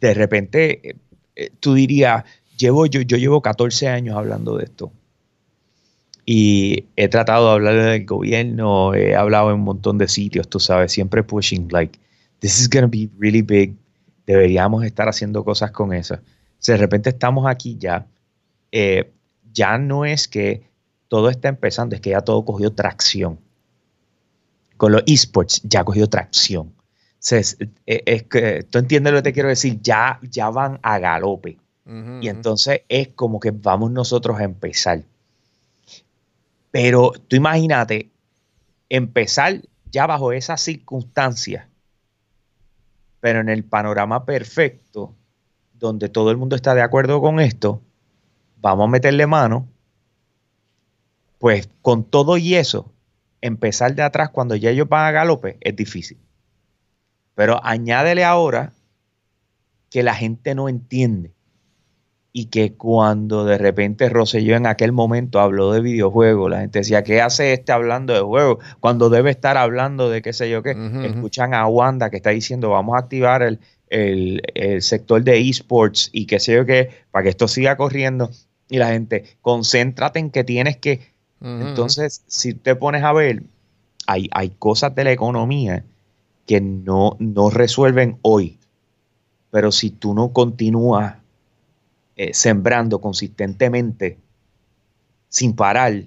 de 0.00 0.12
repente, 0.12 0.90
eh, 0.90 0.96
eh, 1.36 1.50
tú 1.58 1.74
dirías, 1.74 2.24
llevo, 2.58 2.84
yo, 2.86 3.00
yo 3.00 3.16
llevo 3.16 3.40
14 3.40 3.88
años 3.88 4.16
hablando 4.16 4.58
de 4.58 4.64
esto. 4.64 4.92
Y 6.26 6.86
he 6.96 7.08
tratado 7.08 7.46
de 7.46 7.52
hablar 7.52 7.82
del 7.82 8.04
gobierno, 8.04 8.94
he 8.94 9.14
hablado 9.14 9.50
en 9.50 9.56
un 9.56 9.62
montón 9.62 9.96
de 9.96 10.08
sitios, 10.08 10.48
tú 10.48 10.58
sabes, 10.58 10.90
siempre 10.90 11.22
pushing, 11.22 11.68
like, 11.70 11.98
this 12.40 12.58
is 12.60 12.68
gonna 12.68 12.88
be 12.88 13.08
really 13.16 13.42
big, 13.42 13.76
deberíamos 14.26 14.84
estar 14.84 15.08
haciendo 15.08 15.44
cosas 15.44 15.70
con 15.70 15.92
eso. 15.92 16.18
Si 16.58 16.72
de 16.72 16.78
repente 16.78 17.10
estamos 17.10 17.46
aquí 17.46 17.76
ya, 17.78 18.08
eh, 18.72 19.12
ya 19.52 19.78
no 19.78 20.04
es 20.04 20.26
que 20.26 20.68
todo 21.06 21.30
está 21.30 21.48
empezando, 21.48 21.94
es 21.94 22.00
que 22.00 22.10
ya 22.10 22.22
todo 22.22 22.44
cogió 22.44 22.72
tracción. 22.72 23.38
Con 24.76 24.90
los 24.90 25.04
esports 25.06 25.62
ya 25.62 25.84
cogió 25.84 26.08
tracción. 26.08 26.75
Es, 27.30 27.56
es- 27.86 28.02
es 28.06 28.22
que, 28.24 28.62
tú 28.64 28.78
entiendes 28.78 29.12
lo 29.12 29.18
que 29.18 29.22
te 29.24 29.32
quiero 29.32 29.48
decir, 29.48 29.80
ya, 29.82 30.18
ya 30.30 30.50
van 30.50 30.78
a 30.82 30.98
galope. 30.98 31.58
Y 32.22 32.28
entonces 32.28 32.82
es 32.88 33.08
como 33.08 33.38
que 33.40 33.50
vamos 33.52 33.90
nosotros 33.92 34.38
a 34.40 34.44
empezar. 34.44 35.02
Pero 36.70 37.12
tú 37.28 37.36
imagínate 37.36 38.10
empezar 38.88 39.60
ya 39.90 40.06
bajo 40.06 40.32
esas 40.32 40.60
circunstancias, 40.60 41.66
pero 43.20 43.40
en 43.40 43.48
el 43.48 43.64
panorama 43.64 44.24
perfecto, 44.24 45.14
donde 45.74 46.08
todo 46.08 46.30
el 46.30 46.36
mundo 46.36 46.56
está 46.56 46.74
de 46.74 46.82
acuerdo 46.82 47.20
con 47.20 47.40
esto, 47.40 47.80
vamos 48.60 48.88
a 48.88 48.90
meterle 48.90 49.26
mano, 49.26 49.68
pues 51.38 51.68
con 51.82 52.04
todo 52.04 52.36
y 52.36 52.54
eso, 52.54 52.92
empezar 53.40 53.94
de 53.94 54.02
atrás 54.02 54.30
cuando 54.30 54.56
ya 54.56 54.70
ellos 54.70 54.88
van 54.88 55.06
a 55.06 55.12
galope 55.12 55.56
es 55.60 55.76
difícil. 55.76 56.18
Pero 57.36 57.60
añádele 57.64 58.24
ahora 58.24 58.72
que 59.90 60.02
la 60.02 60.14
gente 60.14 60.54
no 60.56 60.68
entiende 60.68 61.32
y 62.32 62.46
que 62.46 62.74
cuando 62.74 63.44
de 63.44 63.56
repente 63.56 64.08
Rosselló 64.10 64.56
en 64.56 64.66
aquel 64.66 64.92
momento 64.92 65.40
habló 65.40 65.72
de 65.72 65.80
videojuegos, 65.80 66.50
la 66.50 66.60
gente 66.60 66.80
decía, 66.80 67.02
¿qué 67.04 67.22
hace 67.22 67.52
este 67.54 67.72
hablando 67.72 68.12
de 68.12 68.20
juegos? 68.20 68.64
Cuando 68.80 69.08
debe 69.08 69.30
estar 69.30 69.56
hablando 69.56 70.10
de 70.10 70.20
qué 70.20 70.32
sé 70.32 70.50
yo 70.50 70.62
qué. 70.62 70.74
Escuchan 71.04 71.54
a 71.54 71.66
Wanda 71.66 72.10
que 72.10 72.16
está 72.16 72.30
diciendo, 72.30 72.70
vamos 72.70 72.94
a 72.96 72.98
activar 72.98 73.42
el, 73.42 73.60
el- 73.88 74.42
el 74.54 74.82
sector 74.82 75.22
de 75.22 75.38
esports 75.48 76.10
y 76.12 76.26
qué 76.26 76.40
sé 76.40 76.54
yo 76.54 76.66
qué, 76.66 76.90
para 77.10 77.22
que 77.22 77.28
esto 77.30 77.48
siga 77.48 77.76
corriendo. 77.76 78.30
Y 78.68 78.78
la 78.78 78.88
gente, 78.88 79.24
concéntrate 79.40 80.18
en 80.18 80.30
que 80.30 80.42
tienes 80.44 80.76
que... 80.76 81.14
Entonces, 81.40 82.22
si 82.26 82.52
te 82.54 82.74
pones 82.76 83.02
a 83.04 83.12
ver, 83.12 83.44
hay, 84.06 84.28
hay 84.32 84.50
cosas 84.50 84.94
de 84.94 85.04
la 85.04 85.12
economía 85.12 85.84
que 86.46 86.60
no, 86.60 87.16
no 87.18 87.50
resuelven 87.50 88.18
hoy. 88.22 88.58
Pero 89.50 89.72
si 89.72 89.90
tú 89.90 90.14
no 90.14 90.32
continúas 90.32 91.16
eh, 92.16 92.32
sembrando 92.32 93.00
consistentemente, 93.00 94.18
sin 95.28 95.54
parar, 95.54 96.02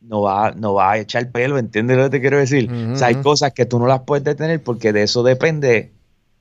no 0.00 0.22
va, 0.22 0.52
no 0.52 0.74
va 0.74 0.92
a 0.92 0.98
echar 0.98 1.30
pelo, 1.30 1.58
¿entiendes 1.58 1.96
lo 1.96 2.04
que 2.04 2.10
te 2.10 2.20
quiero 2.20 2.38
decir? 2.38 2.72
O 2.92 2.96
sea, 2.96 3.08
hay 3.08 3.16
cosas 3.16 3.52
que 3.52 3.66
tú 3.66 3.78
no 3.78 3.86
las 3.86 4.00
puedes 4.00 4.24
detener 4.24 4.62
porque 4.62 4.92
de 4.92 5.02
eso 5.02 5.22
depende, 5.22 5.92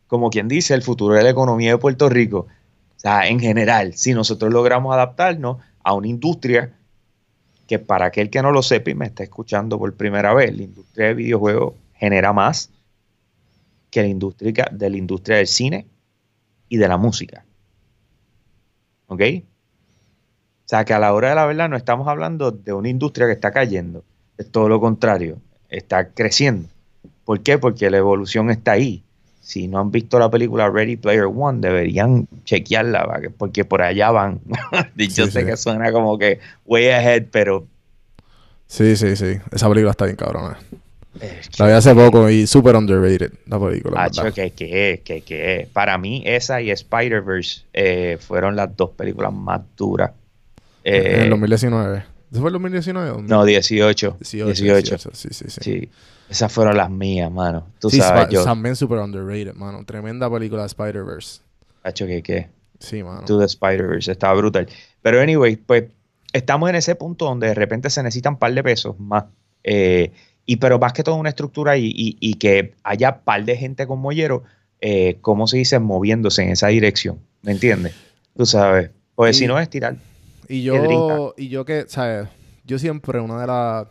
como 0.08 0.30
quien 0.30 0.48
dice, 0.48 0.74
el 0.74 0.84
futuro 0.84 1.16
de 1.16 1.24
la 1.24 1.30
economía 1.30 1.72
de 1.72 1.78
Puerto 1.78 2.10
Rico. 2.10 2.48
O 2.96 3.00
sea, 3.00 3.28
en 3.28 3.40
general, 3.40 3.94
si 3.96 4.14
nosotros 4.14 4.52
logramos 4.52 4.94
adaptarnos 4.94 5.58
a 5.84 5.94
una 5.94 6.08
industria 6.08 6.74
que 7.68 7.80
para 7.80 8.06
aquel 8.06 8.30
que 8.30 8.42
no 8.42 8.52
lo 8.52 8.64
sepa 8.64 8.92
y 8.92 8.96
me 8.96 9.06
está 9.06 9.24
escuchando 9.24 9.78
por 9.78 9.94
primera 9.94 10.34
vez, 10.34 10.56
la 10.56 10.64
industria 10.64 11.08
de 11.08 11.14
videojuegos 11.16 11.74
genera 11.98 12.34
más 12.34 12.70
que 13.90 14.02
la 14.02 14.08
industria 14.08 14.70
de 14.72 14.90
la 14.90 14.98
industria 14.98 15.38
del 15.38 15.48
cine 15.48 15.88
y 16.70 16.78
de 16.78 16.88
la 16.88 16.98
música. 16.98 17.46
¿Ok? 19.08 19.22
O 20.66 20.70
sea 20.70 20.84
que 20.84 20.94
a 20.94 21.00
la 21.00 21.14
hora 21.14 21.30
de 21.30 21.36
la 21.36 21.46
verdad 21.46 21.70
no 21.70 21.78
estamos 21.78 22.08
hablando 22.08 22.52
de 22.52 22.74
una 22.74 22.90
industria 22.90 23.26
que 23.28 23.34
está 23.34 23.52
cayendo, 23.52 24.04
es 24.38 24.52
todo 24.52 24.68
lo 24.68 24.80
contrario, 24.82 25.38
está 25.70 26.10
creciendo. 26.10 26.68
¿Por 27.24 27.42
qué? 27.42 27.58
Porque 27.58 27.90
la 27.90 27.98
evolución 27.98 28.50
está 28.50 28.74
ahí. 28.74 29.04
Si 29.40 29.70
no 29.70 29.80
han 29.80 29.92
visto 29.92 30.20
la 30.20 30.30
película 30.30 30.70
Ready 30.70 30.98
Player 30.98 31.24
One, 31.34 31.62
deberían 31.62 32.28
chequearla, 32.44 33.32
porque 33.38 33.64
por 33.64 33.82
allá 33.82 34.12
van. 34.12 34.42
Yo 34.98 35.06
Sí, 35.10 35.32
sé 35.32 35.40
sí. 35.40 35.46
que 35.46 35.56
suena 35.56 35.94
como 35.94 36.18
que 36.18 36.40
way 36.66 36.88
ahead, 36.90 37.28
pero 37.32 37.66
Sí, 38.68 38.98
sí, 38.98 39.16
sí. 39.16 39.38
Esa 39.52 39.70
película 39.70 39.92
está 39.92 40.04
bien 40.04 40.18
cabrona. 40.18 40.60
Eh, 41.22 41.42
La 41.60 41.68
vi 41.68 41.72
hace 41.74 41.94
poco 41.96 42.30
y 42.30 42.48
super 42.48 42.76
underrated 42.76 43.32
la 43.48 43.60
película. 43.60 44.04
verdad. 44.04 44.34
que 44.34 44.52
que 44.52 45.02
que 45.04 45.22
que 45.22 45.68
Para 45.74 45.98
mí, 45.98 46.24
esa 46.26 46.62
y 46.62 46.72
Spider-Verse 46.72 47.62
eh, 47.74 48.18
fueron 48.20 48.56
las 48.56 48.76
dos 48.76 48.92
películas 48.92 49.34
más 49.34 49.62
duras. 49.76 50.12
Eh, 50.84 51.16
en 51.16 51.22
el 51.24 51.30
2019. 51.32 52.04
¿Eso 52.32 52.42
fue 52.42 52.50
el 52.50 52.54
2019? 52.54 53.10
o 53.12 53.22
no, 53.22 53.46
18. 53.46 54.18
18. 54.20 54.46
18. 54.46 54.74
18, 54.74 55.10
Sí, 55.14 55.28
sí, 55.32 55.46
sí. 55.50 55.62
Sí. 55.62 55.90
Esas 56.30 56.52
fueron 56.52 56.76
las 56.76 56.90
mías, 56.90 57.32
mano. 57.32 57.68
Tú 57.80 57.90
Sí, 57.90 58.00
sabes, 58.00 58.28
yo. 58.30 58.44
también 58.44 58.76
super 58.76 59.00
underrated, 59.00 59.54
mano. 59.54 59.86
Tremenda 59.86 60.30
película 60.30 60.64
de 60.64 60.68
Spider-Verse. 60.68 61.40
Hacho, 61.84 62.06
que 62.06 62.22
que 62.22 62.48
Sí, 62.80 63.02
mano. 63.02 63.24
To 63.26 63.40
the 63.40 63.46
Spider-Verse. 63.46 64.12
Estaba 64.12 64.34
brutal. 64.36 64.68
Pero, 65.02 65.22
anyway, 65.22 65.56
pues 65.56 65.86
estamos 66.34 66.70
en 66.70 66.76
ese 66.76 66.96
punto 66.96 67.26
donde 67.26 67.48
de 67.48 67.54
repente 67.56 67.90
se 67.90 68.04
necesitan 68.04 68.34
un 68.34 68.40
par 68.40 68.54
de 68.54 68.62
pesos 68.62 69.00
más. 69.00 69.24
Eh, 69.64 70.12
y 70.48 70.56
pero 70.56 70.80
más 70.80 70.94
que 70.94 71.04
todo 71.04 71.16
una 71.16 71.30
estructura 71.30 71.78
y, 71.78 71.86
y- 71.86 72.18
y 72.20 72.34
que 72.36 72.74
haya 72.84 73.20
par 73.24 73.46
de 73.46 73.56
gente 73.58 73.86
con 73.86 74.00
mollero, 74.00 74.44
eh, 74.82 75.18
¿cómo 75.22 75.46
se 75.46 75.58
dice? 75.58 75.78
Moviéndose 75.78 76.42
en 76.42 76.50
esa 76.50 76.68
dirección. 76.70 77.20
¿Me 77.44 77.52
entiendes? 77.52 77.94
Tú 78.36 78.46
sabes. 78.48 78.90
Pues 79.14 79.38
si 79.38 79.46
no 79.46 79.60
es 79.60 79.70
tirar. 79.70 79.96
Y 80.48 80.62
Piedrita. 80.70 80.96
yo, 80.96 81.34
y 81.38 81.50
yo 81.50 81.66
que, 81.66 81.86
¿sabes? 81.88 82.28
Yo 82.66 82.80
siempre, 82.80 83.20
una 83.20 83.42
de 83.42 83.48
las. 83.48 83.88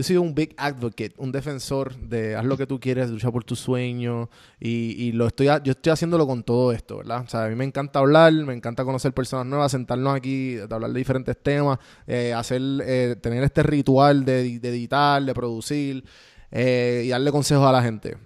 Yo 0.00 0.04
soy 0.04 0.16
un 0.16 0.34
big 0.34 0.54
advocate, 0.56 1.12
un 1.18 1.30
defensor 1.30 1.94
de 1.94 2.34
haz 2.34 2.46
lo 2.46 2.56
que 2.56 2.66
tú 2.66 2.80
quieres, 2.80 3.10
lucha 3.10 3.30
por 3.30 3.44
tus 3.44 3.58
sueños. 3.58 4.30
Y, 4.58 4.94
y 4.96 5.12
lo 5.12 5.26
estoy, 5.26 5.48
yo 5.62 5.72
estoy 5.72 5.92
haciéndolo 5.92 6.26
con 6.26 6.42
todo 6.42 6.72
esto, 6.72 6.96
¿verdad? 6.96 7.22
O 7.26 7.28
sea, 7.28 7.44
a 7.44 7.48
mí 7.50 7.54
me 7.54 7.66
encanta 7.66 7.98
hablar, 7.98 8.32
me 8.32 8.54
encanta 8.54 8.82
conocer 8.82 9.12
personas 9.12 9.44
nuevas, 9.44 9.72
sentarnos 9.72 10.16
aquí, 10.16 10.56
hablar 10.70 10.90
de 10.90 10.98
diferentes 10.98 11.36
temas, 11.42 11.80
eh, 12.06 12.32
hacer, 12.32 12.62
eh, 12.82 13.14
tener 13.20 13.44
este 13.44 13.62
ritual 13.62 14.24
de, 14.24 14.58
de 14.58 14.68
editar, 14.70 15.22
de 15.22 15.34
producir 15.34 16.02
eh, 16.50 17.02
y 17.04 17.08
darle 17.10 17.30
consejos 17.30 17.66
a 17.66 17.72
la 17.72 17.82
gente. 17.82 18.16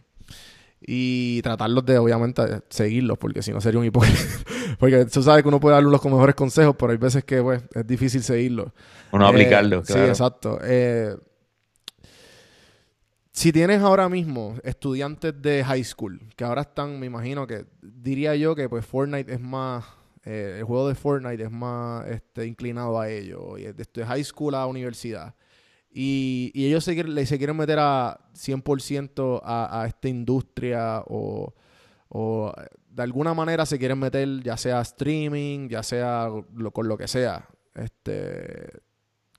Y 0.81 1.43
tratarlos 1.43 1.85
de, 1.85 1.99
obviamente, 1.99 2.63
seguirlos, 2.69 3.19
porque 3.19 3.43
si 3.43 3.51
no 3.51 3.61
sería 3.61 3.81
un 3.81 3.87
hipócrita. 3.87 4.21
porque 4.79 5.07
tú 5.07 5.25
sabes 5.25 5.43
que 5.43 5.49
uno 5.49 5.59
puede 5.59 5.75
darle 5.75 5.91
los 5.91 6.05
mejores 6.05 6.37
consejos, 6.37 6.77
pero 6.79 6.93
hay 6.93 6.99
veces 6.99 7.25
que 7.25 7.43
pues, 7.43 7.65
es 7.75 7.85
difícil 7.85 8.23
seguirlos. 8.23 8.69
Uno 9.11 9.27
Eh, 9.27 9.31
aplicarlo, 9.31 9.83
claro. 9.83 10.05
Sí, 10.05 10.09
exacto. 10.09 10.61
Eh, 10.63 11.17
si 13.35 13.53
tienes 13.53 13.83
ahora 13.83 14.09
mismo 14.09 14.57
estudiantes 14.63 15.35
de 15.43 15.65
high 15.65 15.85
school, 15.85 16.21
que 16.37 16.45
ahora 16.45 16.63
están, 16.63 17.01
me 17.01 17.07
imagino 17.07 17.47
que, 17.49 17.67
diría 17.83 18.37
yo 18.37 18.55
que 18.55 18.69
pues 18.69 18.87
Fortnite 18.87 19.35
es 19.35 19.41
más, 19.41 19.85
eh, 20.25 20.57
el 20.61 20.65
juego 20.65 20.89
de 20.89 20.95
Fortnite 20.95 21.43
es 21.43 21.51
más 21.51 22.07
este, 22.09 22.47
inclinado 22.47 23.01
a 23.01 23.11
ello, 23.11 23.59
y 23.59 23.65
de, 23.65 24.07
high 24.07 24.25
school 24.25 24.55
a 24.55 24.67
universidad. 24.69 25.35
Y, 25.91 26.53
ellos 26.67 26.85
se, 26.85 26.95
quieren- 26.95 27.57
meter 27.57 27.79
a 27.81 28.21
100% 28.35 29.41
a, 29.45 29.83
a 29.83 29.87
esta 29.89 30.09
industria 30.09 31.03
o, 31.07 31.55
o 32.09 32.53
de 32.91 33.03
alguna 33.03 33.35
manera 33.35 33.67
se 33.67 33.79
quieren 33.79 33.99
meter 33.99 34.43
ya 34.45 34.57
sea 34.57 34.81
streaming, 34.83 35.69
ya 35.69 35.83
sea 35.83 36.29
lo- 36.55 36.73
con 36.73 36.89
lo 36.89 36.97
que 36.99 37.09
sea. 37.09 37.49
Este, 37.75 38.71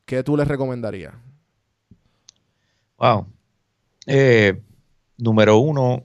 ¿Qué 0.05 0.23
tú 0.23 0.37
les 0.37 0.47
recomendarías? 0.47 1.13
Wow. 2.97 3.34
Eh, 4.05 4.61
número 5.17 5.57
uno, 5.57 6.03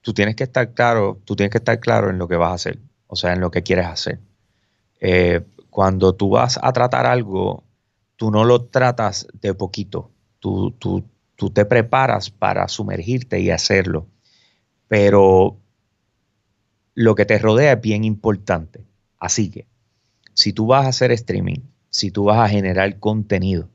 tú 0.00 0.12
tienes 0.12 0.36
que 0.36 0.44
estar 0.44 0.74
claro, 0.74 1.20
tú 1.24 1.36
tienes 1.36 1.50
que 1.50 1.58
estar 1.58 1.80
claro 1.80 2.10
en 2.10 2.18
lo 2.18 2.28
que 2.28 2.36
vas 2.36 2.50
a 2.50 2.54
hacer, 2.54 2.78
o 3.06 3.16
sea, 3.16 3.32
en 3.32 3.40
lo 3.40 3.50
que 3.50 3.62
quieres 3.62 3.86
hacer. 3.86 4.20
Eh, 5.00 5.44
cuando 5.70 6.14
tú 6.14 6.30
vas 6.30 6.58
a 6.62 6.72
tratar 6.72 7.06
algo, 7.06 7.64
tú 8.16 8.30
no 8.30 8.44
lo 8.44 8.64
tratas 8.64 9.26
de 9.40 9.54
poquito, 9.54 10.10
tú, 10.40 10.72
tú, 10.72 11.04
tú 11.36 11.50
te 11.50 11.64
preparas 11.64 12.30
para 12.30 12.68
sumergirte 12.68 13.40
y 13.40 13.50
hacerlo, 13.50 14.06
pero 14.88 15.56
lo 16.94 17.14
que 17.14 17.24
te 17.24 17.38
rodea 17.38 17.74
es 17.74 17.80
bien 17.80 18.04
importante. 18.04 18.84
Así 19.18 19.50
que, 19.50 19.66
si 20.34 20.52
tú 20.52 20.66
vas 20.66 20.86
a 20.86 20.88
hacer 20.88 21.12
streaming, 21.12 21.60
si 21.90 22.10
tú 22.10 22.24
vas 22.24 22.38
a 22.38 22.48
generar 22.48 22.98
contenido, 22.98 23.68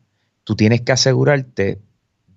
tú 0.43 0.55
tienes 0.55 0.81
que 0.81 0.91
asegurarte 0.91 1.79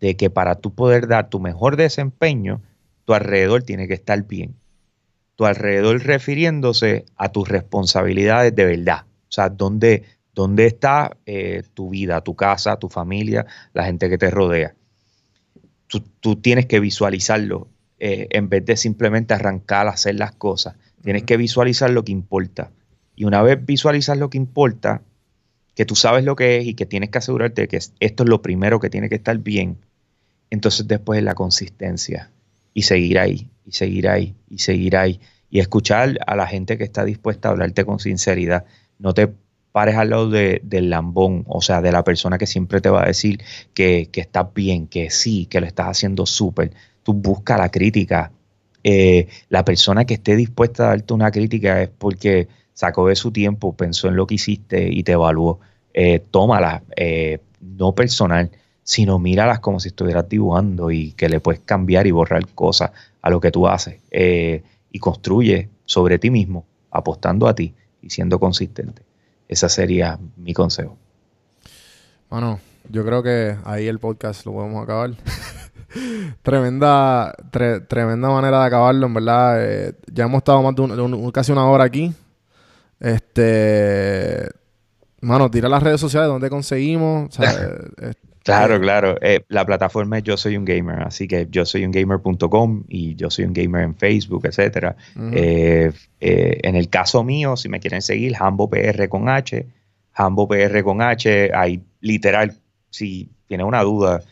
de 0.00 0.16
que 0.16 0.30
para 0.30 0.56
tú 0.56 0.74
poder 0.74 1.08
dar 1.08 1.28
tu 1.28 1.40
mejor 1.40 1.76
desempeño, 1.76 2.62
tu 3.04 3.14
alrededor 3.14 3.62
tiene 3.62 3.88
que 3.88 3.94
estar 3.94 4.22
bien. 4.26 4.56
Tu 5.36 5.46
alrededor 5.46 6.02
refiriéndose 6.02 7.04
a 7.16 7.30
tus 7.30 7.48
responsabilidades 7.48 8.54
de 8.54 8.64
verdad. 8.64 9.04
O 9.28 9.32
sea, 9.32 9.48
dónde, 9.48 10.04
dónde 10.34 10.66
está 10.66 11.16
eh, 11.26 11.62
tu 11.74 11.90
vida, 11.90 12.20
tu 12.22 12.34
casa, 12.34 12.78
tu 12.78 12.88
familia, 12.88 13.46
la 13.72 13.84
gente 13.84 14.08
que 14.08 14.18
te 14.18 14.30
rodea. 14.30 14.74
Tú, 16.20 16.36
tienes 16.36 16.66
que 16.66 16.80
visualizarlo 16.80 17.68
eh, 18.00 18.26
en 18.30 18.48
vez 18.48 18.64
de 18.66 18.76
simplemente 18.76 19.34
arrancar 19.34 19.86
a 19.86 19.92
hacer 19.92 20.16
las 20.16 20.32
cosas. 20.32 20.74
Tienes 21.02 21.22
que 21.22 21.36
visualizar 21.36 21.90
lo 21.90 22.04
que 22.04 22.12
importa. 22.12 22.72
Y 23.14 23.24
una 23.24 23.42
vez 23.42 23.64
visualizas 23.64 24.18
lo 24.18 24.28
que 24.28 24.36
importa, 24.36 25.02
que 25.76 25.84
tú 25.84 25.94
sabes 25.94 26.24
lo 26.24 26.34
que 26.34 26.58
es 26.58 26.66
y 26.66 26.74
que 26.74 26.86
tienes 26.86 27.10
que 27.10 27.18
asegurarte 27.18 27.62
de 27.62 27.68
que 27.68 27.76
esto 27.76 28.22
es 28.22 28.28
lo 28.28 28.42
primero 28.42 28.80
que 28.80 28.90
tiene 28.90 29.08
que 29.08 29.14
estar 29.14 29.38
bien, 29.38 29.78
entonces 30.50 30.86
después 30.86 31.18
es 31.18 31.24
la 31.24 31.34
consistencia 31.34 32.30
y 32.74 32.82
seguir 32.82 33.18
ahí, 33.18 33.50
y 33.64 33.72
seguir 33.72 34.08
ahí, 34.08 34.34
y 34.48 34.58
seguir 34.58 34.96
ahí, 34.96 35.20
y 35.50 35.60
escuchar 35.60 36.18
a 36.26 36.36
la 36.36 36.46
gente 36.46 36.76
que 36.76 36.84
está 36.84 37.04
dispuesta 37.04 37.48
a 37.48 37.52
hablarte 37.52 37.84
con 37.84 37.98
sinceridad. 37.98 38.64
No 38.98 39.14
te 39.14 39.32
pares 39.72 39.96
al 39.96 40.10
lado 40.10 40.30
de, 40.30 40.60
del 40.64 40.90
lambón, 40.90 41.44
o 41.46 41.60
sea, 41.60 41.82
de 41.82 41.92
la 41.92 42.02
persona 42.02 42.38
que 42.38 42.46
siempre 42.46 42.80
te 42.80 42.88
va 42.88 43.02
a 43.02 43.06
decir 43.06 43.42
que, 43.74 44.08
que 44.10 44.22
estás 44.22 44.46
bien, 44.54 44.86
que 44.86 45.10
sí, 45.10 45.46
que 45.46 45.60
lo 45.60 45.66
estás 45.66 45.88
haciendo 45.88 46.26
súper. 46.26 46.72
Tú 47.02 47.12
busca 47.12 47.58
la 47.58 47.70
crítica. 47.70 48.32
Eh, 48.82 49.28
la 49.48 49.64
persona 49.64 50.04
que 50.04 50.14
esté 50.14 50.36
dispuesta 50.36 50.84
a 50.84 50.88
darte 50.88 51.12
una 51.12 51.30
crítica 51.30 51.82
es 51.82 51.88
porque 51.88 52.48
sacó 52.72 53.08
de 53.08 53.16
su 53.16 53.32
tiempo, 53.32 53.76
pensó 53.76 54.08
en 54.08 54.16
lo 54.16 54.26
que 54.26 54.36
hiciste 54.36 54.88
y 54.88 55.02
te 55.02 55.12
evaluó. 55.12 55.60
Eh, 55.92 56.20
tómala, 56.30 56.82
eh, 56.96 57.40
no 57.60 57.94
personal, 57.94 58.50
sino 58.86 59.18
míralas 59.18 59.58
como 59.58 59.80
si 59.80 59.88
estuvieras 59.88 60.28
dibujando 60.28 60.92
y 60.92 61.10
que 61.12 61.28
le 61.28 61.40
puedes 61.40 61.60
cambiar 61.60 62.06
y 62.06 62.12
borrar 62.12 62.46
cosas 62.54 62.92
a 63.20 63.30
lo 63.30 63.40
que 63.40 63.50
tú 63.50 63.66
haces. 63.66 64.00
Eh, 64.12 64.62
y 64.92 65.00
construye 65.00 65.68
sobre 65.84 66.20
ti 66.20 66.30
mismo, 66.30 66.64
apostando 66.92 67.48
a 67.48 67.54
ti 67.56 67.74
y 68.00 68.10
siendo 68.10 68.38
consistente. 68.38 69.02
Ese 69.48 69.68
sería 69.68 70.20
mi 70.36 70.54
consejo. 70.54 70.96
Bueno, 72.30 72.60
yo 72.88 73.04
creo 73.04 73.24
que 73.24 73.56
ahí 73.64 73.88
el 73.88 73.98
podcast 73.98 74.46
lo 74.46 74.52
podemos 74.52 74.84
acabar. 74.84 75.10
tremenda, 76.42 77.34
tremenda 77.88 78.28
manera 78.28 78.60
de 78.60 78.66
acabarlo, 78.66 79.08
en 79.08 79.14
verdad. 79.14 79.64
Eh, 79.64 79.94
ya 80.12 80.26
hemos 80.26 80.38
estado 80.38 80.62
más 80.62 80.76
de 80.76 81.32
casi 81.32 81.50
una 81.50 81.66
hora 81.66 81.82
aquí. 81.82 82.14
Este. 83.00 84.48
Mano, 85.22 85.50
tira 85.50 85.68
las 85.68 85.82
redes 85.82 86.00
sociales 86.00 86.28
donde 86.28 86.48
conseguimos. 86.48 87.36
Eh, 87.98 88.12
claro, 88.46 88.80
claro. 88.80 89.16
Eh, 89.20 89.44
la 89.48 89.64
plataforma 89.64 90.18
es 90.18 90.24
Yo 90.24 90.36
Soy 90.36 90.56
un 90.56 90.64
Gamer, 90.64 91.02
así 91.02 91.28
que 91.28 91.46
yo 91.50 91.66
soy 91.66 91.84
un 91.84 91.90
gamer.com 91.90 92.84
y 92.88 93.14
yo 93.16 93.30
soy 93.30 93.44
un 93.44 93.52
gamer 93.52 93.82
en 93.82 93.94
Facebook, 93.94 94.46
etcétera. 94.46 94.96
Eh, 95.32 95.92
en 96.20 96.76
el 96.76 96.88
caso 96.88 97.22
mío, 97.22 97.56
si 97.56 97.68
me 97.68 97.80
quieren 97.80 98.02
seguir, 98.02 98.34
Hambo 98.38 98.70
PR 98.70 99.08
con 99.08 99.28
H, 99.28 99.66
Hambo 100.14 100.48
PR 100.48 100.82
con 100.82 101.02
H, 101.02 101.50
hay 101.54 101.82
literal, 102.00 102.54
si 102.90 103.28
tienen 103.46 103.66
una 103.66 103.82
duda, 103.82 104.22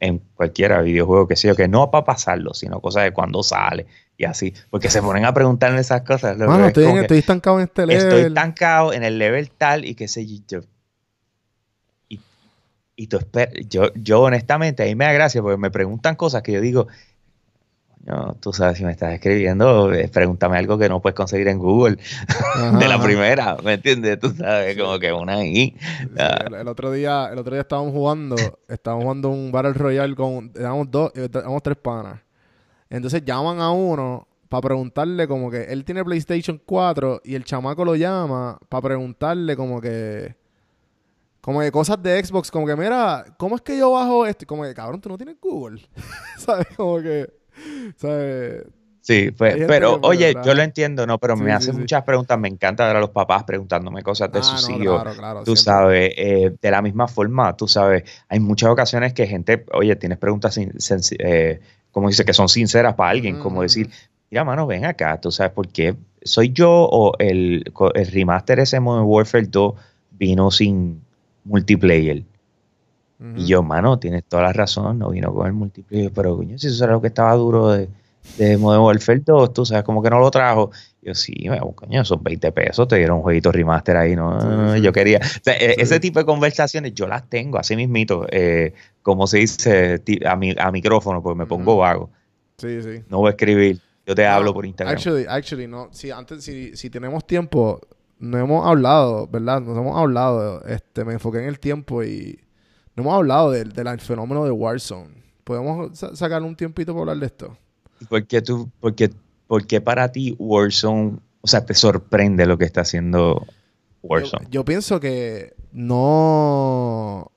en 0.00 0.22
cualquiera 0.34 0.80
videojuego 0.82 1.26
que 1.26 1.36
sea, 1.36 1.54
que 1.54 1.66
no 1.66 1.90
para 1.90 2.04
pasarlo, 2.04 2.54
sino 2.54 2.80
cosas 2.80 3.04
de 3.04 3.12
cuando 3.12 3.42
sale 3.42 3.86
y 4.16 4.24
así, 4.24 4.52
porque 4.70 4.90
se 4.90 5.00
ponen 5.00 5.24
a 5.24 5.32
preguntarme 5.32 5.80
esas 5.80 6.02
cosas. 6.02 6.36
Mano, 6.36 6.66
estoy, 6.66 6.84
estoy, 6.98 7.18
estancado 7.18 7.58
en 7.58 7.64
este 7.64 7.86
level. 7.86 8.02
Estoy 8.02 8.20
estancado 8.22 8.92
en 8.92 9.04
el 9.04 9.18
level 9.18 9.50
tal 9.50 9.84
y 9.84 9.94
qué 9.94 10.08
sé 10.08 10.26
yo. 10.46 10.60
Y, 13.00 13.06
tú 13.06 13.20
yo, 13.68 13.92
yo 13.94 14.22
honestamente, 14.22 14.82
ahí 14.82 14.96
me 14.96 15.04
da 15.04 15.12
gracia 15.12 15.40
porque 15.40 15.56
me 15.56 15.70
preguntan 15.70 16.16
cosas 16.16 16.42
que 16.42 16.50
yo 16.50 16.60
digo, 16.60 16.88
no, 18.04 18.36
tú 18.40 18.52
sabes, 18.52 18.76
si 18.76 18.84
me 18.84 18.90
estás 18.90 19.14
escribiendo, 19.14 19.94
eh, 19.94 20.08
pregúntame 20.08 20.58
algo 20.58 20.78
que 20.78 20.88
no 20.88 21.00
puedes 21.00 21.14
conseguir 21.14 21.46
en 21.46 21.60
Google 21.60 21.96
de 22.80 22.88
la 22.88 23.00
primera, 23.00 23.56
¿me 23.62 23.74
entiendes? 23.74 24.18
Tú 24.18 24.30
sabes, 24.30 24.76
como 24.76 24.98
que 24.98 25.12
una 25.12 25.34
ahí. 25.34 25.76
el, 26.58 26.66
otro 26.66 26.90
día, 26.90 27.28
el 27.30 27.38
otro 27.38 27.52
día 27.52 27.60
estábamos 27.60 27.92
jugando, 27.92 28.34
estábamos 28.66 29.04
jugando 29.04 29.28
un 29.28 29.52
Battle 29.52 29.74
Royale 29.74 30.16
con, 30.16 30.50
éramos 30.56 30.90
dos, 30.90 31.12
éramos 31.14 31.62
tres 31.62 31.76
panas. 31.76 32.18
Entonces 32.90 33.24
llaman 33.24 33.60
a 33.60 33.70
uno 33.70 34.26
para 34.48 34.62
preguntarle 34.62 35.28
como 35.28 35.52
que 35.52 35.64
él 35.64 35.84
tiene 35.84 36.04
PlayStation 36.04 36.60
4 36.66 37.20
y 37.22 37.36
el 37.36 37.44
chamaco 37.44 37.84
lo 37.84 37.94
llama 37.94 38.58
para 38.68 38.82
preguntarle 38.82 39.54
como 39.54 39.80
que 39.80 40.34
como 41.40 41.60
que 41.60 41.72
cosas 41.72 42.02
de 42.02 42.24
Xbox, 42.24 42.50
como 42.50 42.66
que 42.66 42.76
mira, 42.76 43.24
¿cómo 43.38 43.56
es 43.56 43.62
que 43.62 43.78
yo 43.78 43.92
bajo 43.92 44.26
esto? 44.26 44.46
Como 44.46 44.64
que 44.64 44.74
cabrón, 44.74 45.00
tú 45.00 45.08
no 45.08 45.16
tienes 45.16 45.36
Google. 45.40 45.80
¿Sabes? 46.38 46.66
Como 46.76 47.00
que 47.00 47.38
¿sabes? 47.96 48.64
Sí, 49.00 49.30
pues, 49.30 49.56
pero 49.66 49.98
oye, 50.02 50.34
yo 50.44 50.52
lo 50.52 50.62
entiendo, 50.62 51.06
¿no? 51.06 51.16
Pero 51.18 51.34
me 51.34 51.50
hacen 51.50 51.78
muchas 51.78 52.04
preguntas, 52.04 52.38
me 52.38 52.48
encanta 52.48 52.86
ver 52.86 52.96
a 52.96 53.00
los 53.00 53.08
papás 53.08 53.44
preguntándome 53.44 54.02
cosas 54.02 54.30
de 54.30 54.40
ah, 54.40 54.42
sus 54.42 54.68
hijos. 54.68 55.02
tú 55.46 55.56
sabes, 55.56 56.12
eh, 56.14 56.54
de 56.60 56.70
la 56.70 56.82
misma 56.82 57.08
forma, 57.08 57.56
tú 57.56 57.66
sabes, 57.66 58.04
hay 58.28 58.38
muchas 58.38 58.68
ocasiones 58.68 59.14
que 59.14 59.26
gente, 59.26 59.64
oye, 59.72 59.96
tienes 59.96 60.18
preguntas 60.18 60.52
sin, 60.52 60.74
eh, 61.20 61.60
como 61.90 62.08
dice, 62.08 62.26
que 62.26 62.34
son 62.34 62.50
sinceras 62.50 62.96
para 62.96 63.08
alguien, 63.08 63.38
como 63.38 63.62
decir, 63.62 63.88
mira, 64.30 64.44
mano, 64.44 64.66
ven 64.66 64.84
acá, 64.84 65.18
tú 65.18 65.32
sabes 65.32 65.52
por 65.52 65.68
qué. 65.68 65.96
¿Soy 66.22 66.50
yo 66.52 66.70
o 66.70 67.16
el, 67.18 67.64
el 67.94 68.06
remaster 68.08 68.58
ese 68.58 68.78
Modern 68.78 69.06
Warfare 69.06 69.46
2 69.46 69.74
vino 70.10 70.50
sin 70.50 71.00
multiplayer? 71.48 72.22
Y 73.34 73.46
yo, 73.46 73.64
mano, 73.64 73.98
tienes 73.98 74.24
toda 74.24 74.44
la 74.44 74.52
razón, 74.52 75.00
no 75.00 75.10
vino 75.10 75.34
con 75.34 75.48
el 75.48 75.52
multiplayer, 75.52 76.12
pero 76.12 76.36
coño, 76.36 76.56
si 76.56 76.68
eso 76.68 76.84
era 76.84 76.92
lo 76.92 77.00
que 77.00 77.08
estaba 77.08 77.34
duro 77.34 77.70
de, 77.70 77.88
de 78.36 78.56
Modern 78.56 78.84
Warfare 78.84 79.22
2, 79.24 79.52
tú 79.52 79.66
sabes, 79.66 79.82
como 79.82 80.00
que 80.02 80.10
no 80.10 80.20
lo 80.20 80.30
trajo. 80.30 80.70
Yo, 81.02 81.14
sí, 81.16 81.34
coño, 81.74 82.04
son 82.04 82.22
20 82.22 82.52
pesos, 82.52 82.86
te 82.86 82.96
dieron 82.96 83.16
un 83.16 83.22
jueguito 83.22 83.50
remaster 83.50 83.96
ahí, 83.96 84.14
¿no? 84.14 84.76
Yo 84.76 84.92
quería. 84.92 85.20
E, 85.46 85.74
ese 85.78 85.98
tipo 85.98 86.20
de 86.20 86.26
conversaciones 86.26 86.94
yo 86.94 87.08
las 87.08 87.28
tengo, 87.28 87.58
así 87.58 87.74
mismito, 87.74 88.26
eh, 88.30 88.72
como 89.02 89.26
se 89.26 89.38
dice, 89.38 90.00
a, 90.24 90.36
mi, 90.36 90.54
a 90.56 90.70
micrófono, 90.70 91.20
pues 91.20 91.36
me 91.36 91.46
pongo 91.46 91.78
vago. 91.78 92.10
Sí, 92.58 92.82
sí. 92.82 93.02
No 93.08 93.18
voy 93.18 93.28
a 93.28 93.30
escribir, 93.30 93.80
yo 94.06 94.14
te 94.14 94.26
hablo 94.26 94.54
por 94.54 94.64
Instagram. 94.64 94.94
Actually, 94.94 95.26
actually, 95.28 95.66
no. 95.66 95.88
Si 95.90 96.10
antes, 96.10 96.44
si, 96.44 96.76
si 96.76 96.88
tenemos 96.88 97.26
tiempo, 97.26 97.80
no 98.18 98.38
hemos 98.38 98.66
hablado, 98.66 99.26
¿verdad? 99.26 99.60
Nos 99.60 99.76
hemos 99.76 99.96
hablado, 99.96 100.64
este, 100.64 101.04
me 101.04 101.14
enfoqué 101.14 101.38
en 101.38 101.44
el 101.44 101.58
tiempo 101.58 102.02
y 102.02 102.38
no 102.96 103.02
hemos 103.02 103.14
hablado 103.14 103.50
del, 103.50 103.72
fenómeno 104.00 104.44
de 104.44 104.50
Warzone. 104.50 105.22
¿Podemos 105.44 105.98
sacar 106.14 106.42
un 106.42 106.56
tiempito 106.56 106.92
para 106.92 107.00
hablar 107.02 107.18
de 107.18 107.26
esto? 107.26 107.56
¿Por 108.08 108.26
qué, 108.26 108.42
tú, 108.42 108.70
porque, 108.80 109.10
porque 109.46 109.80
para 109.80 110.10
ti 110.10 110.36
Warzone, 110.38 111.18
o 111.40 111.46
sea, 111.46 111.64
te 111.64 111.74
sorprende 111.74 112.46
lo 112.46 112.58
que 112.58 112.64
está 112.64 112.82
haciendo 112.82 113.46
Warzone? 114.02 114.46
Yo, 114.50 114.64
pienso 114.64 115.00
que 115.00 115.54
no... 115.72 117.30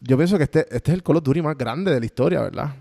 Yo 0.00 0.16
pienso 0.16 0.36
que 0.38 0.44
este, 0.44 0.60
este 0.70 0.92
es 0.92 0.94
el 0.94 1.02
Call 1.02 1.16
of 1.16 1.24
Duty 1.24 1.42
más 1.42 1.56
grande 1.56 1.92
de 1.92 1.98
la 1.98 2.06
historia, 2.06 2.40
¿verdad? 2.42 2.74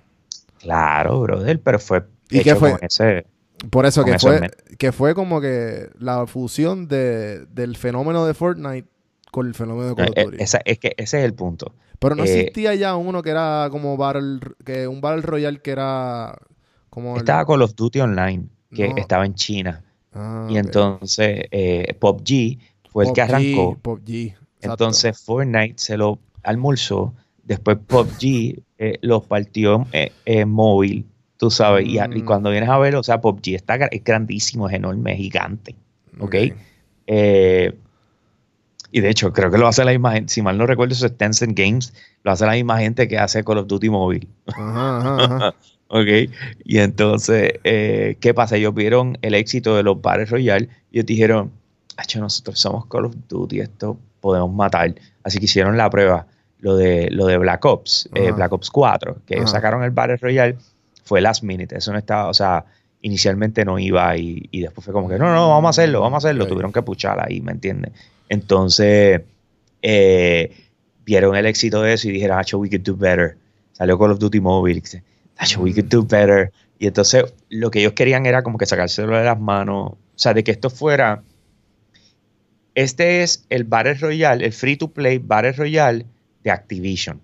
Claro, 0.60 1.22
brother, 1.22 1.62
pero 1.62 1.80
fue 1.80 2.04
¿Y 2.30 2.42
qué 2.42 2.56
fue? 2.56 2.76
ese, 2.82 3.26
por 3.70 3.86
eso 3.86 4.04
que 4.06 4.20
fue, 4.20 4.52
que 4.78 4.92
fue 4.92 5.16
como 5.16 5.42
que 5.42 5.90
la 6.00 6.28
fusión 6.28 6.88
de, 6.88 7.46
del 7.48 7.76
fenómeno 7.76 8.26
de 8.26 8.34
Fortnite 8.34 8.88
con 9.32 9.48
el 9.48 9.56
fenómeno 9.56 9.90
de 9.90 9.96
Call 9.96 10.10
of 10.10 10.18
eh, 10.18 10.26
Duty. 10.26 10.44
es 10.66 10.80
que 10.80 10.94
ese 10.98 11.20
es 11.20 11.26
el 11.26 11.34
punto. 11.34 11.74
Pero 12.00 12.16
no 12.16 12.24
eh, 12.24 12.32
existía 12.32 12.76
ya 12.76 12.96
uno 12.96 13.24
que 13.24 13.32
era 13.32 13.68
como 13.72 13.98
Battle, 13.98 14.40
que 14.64 14.88
un 14.88 15.02
Battle 15.02 15.22
Royale 15.22 15.60
que 15.62 15.72
era 15.72 16.38
estaba 17.16 17.46
con 17.46 17.60
los 17.60 17.76
Duty 17.76 18.00
Online, 18.02 18.48
que 18.74 18.94
estaba 18.98 19.26
en 19.26 19.36
China. 19.36 19.84
Ah, 20.14 20.48
y 20.50 20.58
entonces 20.58 21.46
eh, 21.52 21.96
PUBG 22.00 22.58
fue 22.90 23.06
el 23.06 23.14
que 23.14 23.22
arrancó. 23.22 23.78
entonces 24.62 25.20
Fortnite 25.20 25.76
se 25.78 25.98
lo 25.98 26.20
almorzó. 26.44 27.14
Después 27.44 27.78
PUBG 27.86 28.64
eh, 28.80 28.98
los 29.02 29.26
partió 29.26 29.86
en 29.92 30.12
eh, 30.26 30.46
móvil, 30.46 31.06
tú 31.38 31.50
sabes. 31.50 31.88
Y, 31.88 32.00
mm. 32.00 32.26
cuando 32.26 32.50
vienes 32.50 32.70
a 32.70 32.78
ver, 32.78 32.96
o 32.96 33.04
sea, 33.04 33.22
PUBG 33.22 33.56
está, 33.56 33.76
es 33.76 34.04
grandísimo, 34.04 34.68
es 34.68 34.76
enorme, 34.76 35.14
es 35.14 35.18
gigante. 35.18 35.76
¿Ok? 36.20 36.36
y 38.90 39.02
de 39.02 39.10
hecho, 39.10 39.32
creo 39.34 39.52
que 39.52 39.58
lo 39.58 39.68
hace 39.68 39.84
la 39.86 39.92
misma 39.92 40.14
gente. 40.14 40.34
Si 40.34 40.42
mal 40.42 40.58
no 40.58 40.66
recuerdo, 40.66 40.94
eso 40.94 41.06
es 41.06 41.18
Tencent 41.18 41.58
Games. 41.58 41.94
Lo 42.24 42.32
hace 42.32 42.46
la 42.46 42.54
misma 42.54 42.80
gente 42.80 43.08
que 43.08 43.18
hace 43.18 43.44
Call 43.44 43.60
of 43.60 43.68
Duty 43.68 43.90
móvil. 43.90 44.28
Ajá, 44.48 45.24
ajá, 45.24 45.56
Ok, 45.90 46.08
y 46.66 46.80
entonces, 46.80 47.54
eh, 47.64 48.18
¿qué 48.20 48.34
pasa? 48.34 48.58
Ellos 48.58 48.74
vieron 48.74 49.18
el 49.22 49.34
éxito 49.34 49.76
de 49.78 49.84
los 49.84 50.02
Battle 50.02 50.26
Royale 50.26 50.68
y 50.92 50.98
ellos 50.98 51.06
dijeron, 51.06 51.52
"Acho, 51.96 52.20
nosotros 52.20 52.60
somos 52.60 52.88
Call 52.88 53.06
of 53.06 53.16
Duty, 53.30 53.62
esto 53.62 53.98
podemos 54.20 54.54
matar. 54.54 54.94
Así 55.24 55.40
que 55.40 55.46
hicieron 55.46 55.78
la 55.78 55.90
prueba, 55.90 56.28
lo 56.60 56.76
de, 56.76 57.10
lo 57.12 57.26
de 57.28 57.38
Black 57.38 57.64
Ops, 57.64 58.10
eh. 58.16 58.32
Black 58.32 58.52
Ops 58.52 58.70
4, 58.70 59.22
que 59.26 59.36
ellos 59.36 59.52
sacaron 59.52 59.84
el 59.84 59.92
Battle 59.92 60.18
Royale, 60.18 60.58
fue 61.08 61.22
last 61.22 61.44
minute, 61.44 61.76
eso 61.76 61.92
no 61.92 61.98
estaba, 61.98 62.28
o 62.28 62.34
sea, 62.34 62.66
inicialmente 63.02 63.64
no 63.64 63.80
iba 63.80 64.18
y, 64.18 64.50
y 64.52 64.62
después 64.62 64.84
fue 64.84 64.94
como 64.94 65.08
que, 65.08 65.18
no, 65.18 65.34
no, 65.34 65.50
vamos 65.50 65.68
a 65.68 65.70
hacerlo, 65.70 66.02
vamos 66.02 66.24
a 66.24 66.28
hacerlo, 66.28 66.48
tuvieron 66.48 66.74
que 66.74 66.82
puchar 66.82 67.26
ahí, 67.26 67.42
¿me 67.42 67.54
entiendes? 67.54 67.94
Entonces, 68.30 69.22
eh, 69.82 70.52
vieron 71.06 71.36
el 71.36 71.46
éxito 71.46 71.82
de 71.82 71.94
eso 71.94 72.10
y 72.10 72.12
dijeron, 72.12 72.38
Acho, 72.38 72.58
we 72.58 72.70
could 72.70 72.82
do 72.82 72.96
better. 72.96 73.38
Salió 73.72 73.98
Call 73.98 74.12
of 74.12 74.20
Duty 74.20 74.42
Mobile, 74.42 74.78
y 74.78 74.82
dice, 74.82 75.04
Acho, 75.38 75.62
we 75.62 75.74
could 75.74 75.86
do 75.86 76.04
better. 76.04 76.52
Y 76.80 76.88
entonces 76.88 77.34
lo 77.50 77.72
que 77.72 77.80
ellos 77.80 77.94
querían 77.94 78.26
era 78.26 78.44
como 78.44 78.58
que 78.58 78.66
sacárselo 78.66 79.18
de 79.18 79.24
las 79.24 79.40
manos, 79.40 79.94
o 79.94 79.98
sea, 80.16 80.34
de 80.34 80.44
que 80.44 80.52
esto 80.52 80.70
fuera, 80.70 81.24
este 82.76 83.24
es 83.24 83.46
el 83.50 83.64
Battle 83.64 83.96
Royale, 83.96 84.46
el 84.46 84.52
free 84.52 84.76
to 84.76 84.90
play 84.90 85.18
Battle 85.18 85.54
Royale 85.54 86.06
de 86.44 86.52
Activision. 86.52 87.22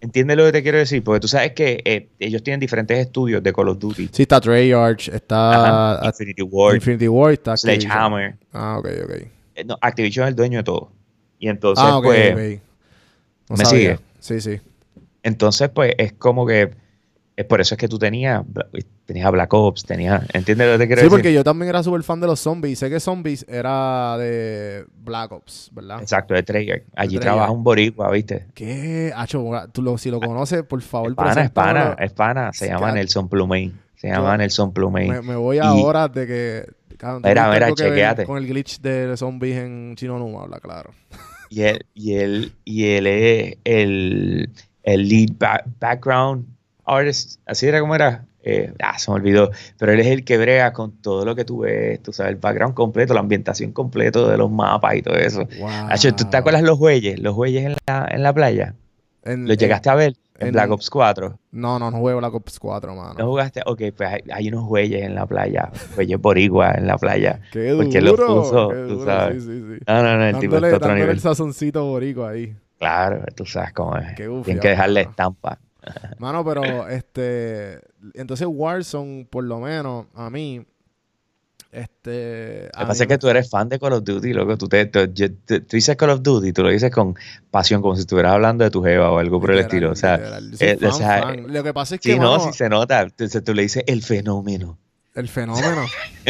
¿Entiendes 0.00 0.36
lo 0.36 0.44
que 0.44 0.52
te 0.52 0.62
quiero 0.62 0.78
decir? 0.78 1.02
Porque 1.02 1.20
tú 1.20 1.28
sabes 1.28 1.52
que 1.52 1.82
eh, 1.84 2.08
ellos 2.20 2.42
tienen 2.42 2.60
diferentes 2.60 2.96
estudios 2.98 3.42
de 3.42 3.52
Call 3.52 3.68
of 3.68 3.78
Duty. 3.78 4.10
Sí, 4.12 4.22
está 4.22 4.40
Treyarch, 4.40 5.08
está 5.08 5.96
Ajá, 5.96 6.06
Infinity 6.06 6.42
Ward, 6.42 6.76
Infinity 6.76 7.08
War, 7.08 7.32
está. 7.32 7.56
Sledgehammer. 7.56 8.36
Ah, 8.52 8.76
ok, 8.78 8.86
ok. 9.04 9.10
Eh, 9.56 9.64
no, 9.64 9.76
Activision 9.80 10.26
es 10.26 10.30
el 10.30 10.36
dueño 10.36 10.58
de 10.58 10.64
todo. 10.64 10.92
Y 11.40 11.48
entonces, 11.48 11.84
ah, 11.84 11.98
ok, 11.98 12.04
pues. 12.04 12.60
No 13.48 13.56
¿me 13.56 13.64
sabía. 13.64 13.80
sigue? 13.80 13.98
Sí, 14.20 14.40
sí. 14.40 14.60
entonces, 15.22 15.68
pues, 15.70 15.94
es 15.98 16.12
como 16.12 16.46
que 16.46 16.70
es 17.38 17.44
por 17.46 17.60
eso 17.60 17.74
es 17.76 17.78
que 17.78 17.86
tú 17.86 17.98
tenías, 18.00 18.42
tenías 19.06 19.26
a 19.26 19.30
Black 19.30 19.54
Ops, 19.54 19.84
tenías, 19.84 20.24
¿entiendes 20.34 20.66
lo 20.66 20.72
que 20.72 20.78
te 20.78 20.86
quiero 20.88 21.00
Sí, 21.02 21.04
decir? 21.04 21.10
porque 21.10 21.32
yo 21.32 21.44
también 21.44 21.68
era 21.68 21.84
súper 21.84 22.02
fan 22.02 22.20
de 22.20 22.26
los 22.26 22.40
zombies. 22.40 22.80
Sé 22.80 22.90
que 22.90 22.98
zombies 22.98 23.46
era 23.48 24.18
de 24.18 24.84
Black 25.04 25.30
Ops, 25.30 25.70
¿verdad? 25.72 26.00
Exacto, 26.02 26.34
de 26.34 26.42
Treyarch. 26.42 26.82
Allí 26.96 27.16
trabaja 27.18 27.52
un 27.52 27.62
boricua, 27.62 28.10
¿viste? 28.10 28.48
¿Qué? 28.54 29.12
Acho, 29.14 29.44
tú 29.70 29.82
lo, 29.82 29.96
si 29.98 30.10
lo 30.10 30.18
conoces, 30.18 30.64
por 30.64 30.82
favor, 30.82 31.10
Es 31.10 31.14
pana, 31.14 31.30
es 31.44 31.50
pana, 31.50 31.72
preséntamelo. 31.72 31.96
es 32.06 32.12
pana. 32.12 32.52
Se 32.52 32.66
llama 32.66 32.90
Nelson 32.90 33.28
Plumain. 33.28 33.78
Se 33.94 34.08
llama 34.08 34.32
Yo- 34.32 34.36
Nelson 34.38 34.72
Plumain. 34.72 35.08
Me, 35.08 35.22
me 35.22 35.36
voy 35.36 35.58
Y- 35.58 35.60
ahora 35.60 36.08
de 36.08 36.26
que... 36.26 36.66
cabrón, 36.96 37.22
¿tú 37.22 37.28
Mira, 37.28 37.72
chequéate. 37.72 38.24
Con 38.24 38.38
el 38.38 38.48
glitch 38.48 38.80
de 38.80 39.16
zombies 39.16 39.58
en 39.58 39.94
Chino 39.94 40.18
Numa, 40.18 40.42
habla 40.42 40.58
claro. 40.58 40.90
Y 41.50 41.62
él, 41.62 41.86
y 41.94 42.14
él, 42.14 42.52
y 42.64 42.84
él 42.86 43.06
es 43.06 43.58
el, 43.64 44.50
el 44.82 45.08
lead 45.08 45.28
ba- 45.38 45.62
background 45.78 46.46
artist. 46.88 47.40
Así 47.46 47.66
era 47.66 47.80
como 47.80 47.94
era. 47.94 48.24
Eh, 48.42 48.72
ah, 48.82 48.98
se 48.98 49.10
me 49.10 49.16
olvidó. 49.16 49.50
Pero 49.78 49.92
él 49.92 50.00
es 50.00 50.06
el 50.06 50.24
que 50.24 50.38
brega 50.38 50.72
con 50.72 50.92
todo 51.02 51.24
lo 51.24 51.34
que 51.34 51.44
tú 51.44 51.58
ves. 51.60 52.02
Tú 52.02 52.12
sabes, 52.12 52.30
el 52.32 52.38
background 52.38 52.74
completo, 52.74 53.12
la 53.14 53.20
ambientación 53.20 53.72
completo 53.72 54.28
de 54.28 54.38
los 54.38 54.50
mapas 54.50 54.94
y 54.96 55.02
todo 55.02 55.16
eso. 55.16 55.44
Wow. 55.58 55.68
Hacho, 55.90 56.14
¿Tú 56.14 56.24
te 56.30 56.36
acuerdas 56.36 56.62
los 56.62 56.78
bueyes? 56.78 57.18
Los 57.18 57.34
bueyes 57.34 57.64
en 57.66 57.76
la, 57.86 58.08
en 58.10 58.22
la 58.22 58.32
playa. 58.32 58.74
En- 59.24 59.42
¿Los 59.46 59.52
en- 59.54 59.58
llegaste 59.58 59.90
a 59.90 59.94
ver? 59.96 60.14
En, 60.38 60.46
en- 60.48 60.52
Black 60.52 60.70
Ops 60.70 60.88
4. 60.88 61.36
No, 61.50 61.78
no, 61.80 61.90
no 61.90 61.98
juego 61.98 62.20
Black 62.20 62.32
Ops 62.34 62.58
4, 62.60 62.94
mano. 62.94 63.14
¿No 63.18 63.26
jugaste? 63.26 63.60
Ok, 63.66 63.82
pues 63.94 64.08
hay, 64.08 64.20
hay 64.32 64.48
unos 64.48 64.64
bueyes 64.66 65.02
en 65.02 65.14
la 65.16 65.26
playa. 65.26 65.70
Bueyes 65.96 66.18
boricua 66.20 66.70
en 66.72 66.86
la 66.86 66.96
playa. 66.96 67.40
Qué 67.52 67.74
Porque 67.76 68.00
lo 68.00 68.12
duro. 68.12 68.26
puso, 68.42 68.68
qué 68.68 68.74
tú 68.76 68.94
duro, 68.94 69.04
sabes. 69.04 69.42
Sí, 69.44 69.50
sí, 69.50 69.62
sí. 69.78 69.84
No, 69.86 70.02
no, 70.02 70.16
no, 70.16 70.24
el 70.24 70.38
tipo 70.38 70.54
Dándole, 70.54 70.72
está 70.74 70.76
a 70.76 70.88
otro 70.88 70.94
nivel. 70.94 71.10
el 71.10 71.20
sazoncito 71.20 71.84
borico 71.84 72.24
ahí. 72.24 72.56
Claro, 72.78 73.24
tú 73.34 73.44
sabes 73.44 73.72
cómo 73.72 73.96
es. 73.98 74.14
Qué 74.14 74.28
ufia, 74.28 74.44
Tienen 74.44 74.62
que 74.62 74.68
dejarle 74.68 75.00
mano. 75.00 75.10
estampa. 75.10 75.58
Mano, 76.18 76.44
pero 76.44 76.88
este. 76.88 77.80
Entonces, 78.14 78.46
Warzone, 78.50 79.26
por 79.30 79.44
lo 79.44 79.58
menos, 79.60 80.06
a 80.14 80.28
mí. 80.30 80.64
Este. 81.70 82.70
Lo 82.74 82.80
que 82.80 82.86
pasa 82.86 83.04
es 83.04 83.08
que 83.08 83.18
tú 83.18 83.28
eres 83.28 83.50
fan 83.50 83.68
de 83.68 83.78
Call 83.78 83.92
of 83.92 84.02
Duty, 84.04 84.32
loco. 84.32 84.56
Tú, 84.56 84.68
te, 84.68 84.86
tú, 84.86 85.06
tú- 85.06 85.60
tú 85.60 85.66
dices 85.76 85.96
Call 85.96 86.10
of 86.10 86.22
Duty, 86.22 86.52
tú 86.52 86.62
lo 86.62 86.70
dices 86.70 86.90
con 86.90 87.14
pasión, 87.50 87.82
como 87.82 87.94
si 87.94 88.00
estuvieras 88.00 88.32
hablando 88.32 88.64
de 88.64 88.70
tu 88.70 88.82
jeva 88.82 89.10
o 89.10 89.18
algo 89.18 89.38
por 89.40 89.50
el 89.50 89.58
estilo. 89.58 89.90
O 89.90 89.94
sea, 89.94 90.14
eh, 90.60 90.76
o 90.76 90.80
fan, 90.90 90.92
sea, 90.94 91.22
fan. 91.22 91.52
Lo 91.52 91.62
que 91.62 91.74
pasa 91.74 91.96
es 91.96 92.00
que. 92.00 92.12
sí, 92.14 92.18
no, 92.18 92.38
mano, 92.38 92.50
sí 92.52 92.56
se 92.56 92.68
nota. 92.70 93.02
Entonces 93.02 93.44
tú 93.44 93.52
le 93.54 93.62
dices 93.62 93.84
el 93.86 94.02
fenómeno. 94.02 94.78
El 95.18 95.28
fenómeno. 95.28 95.84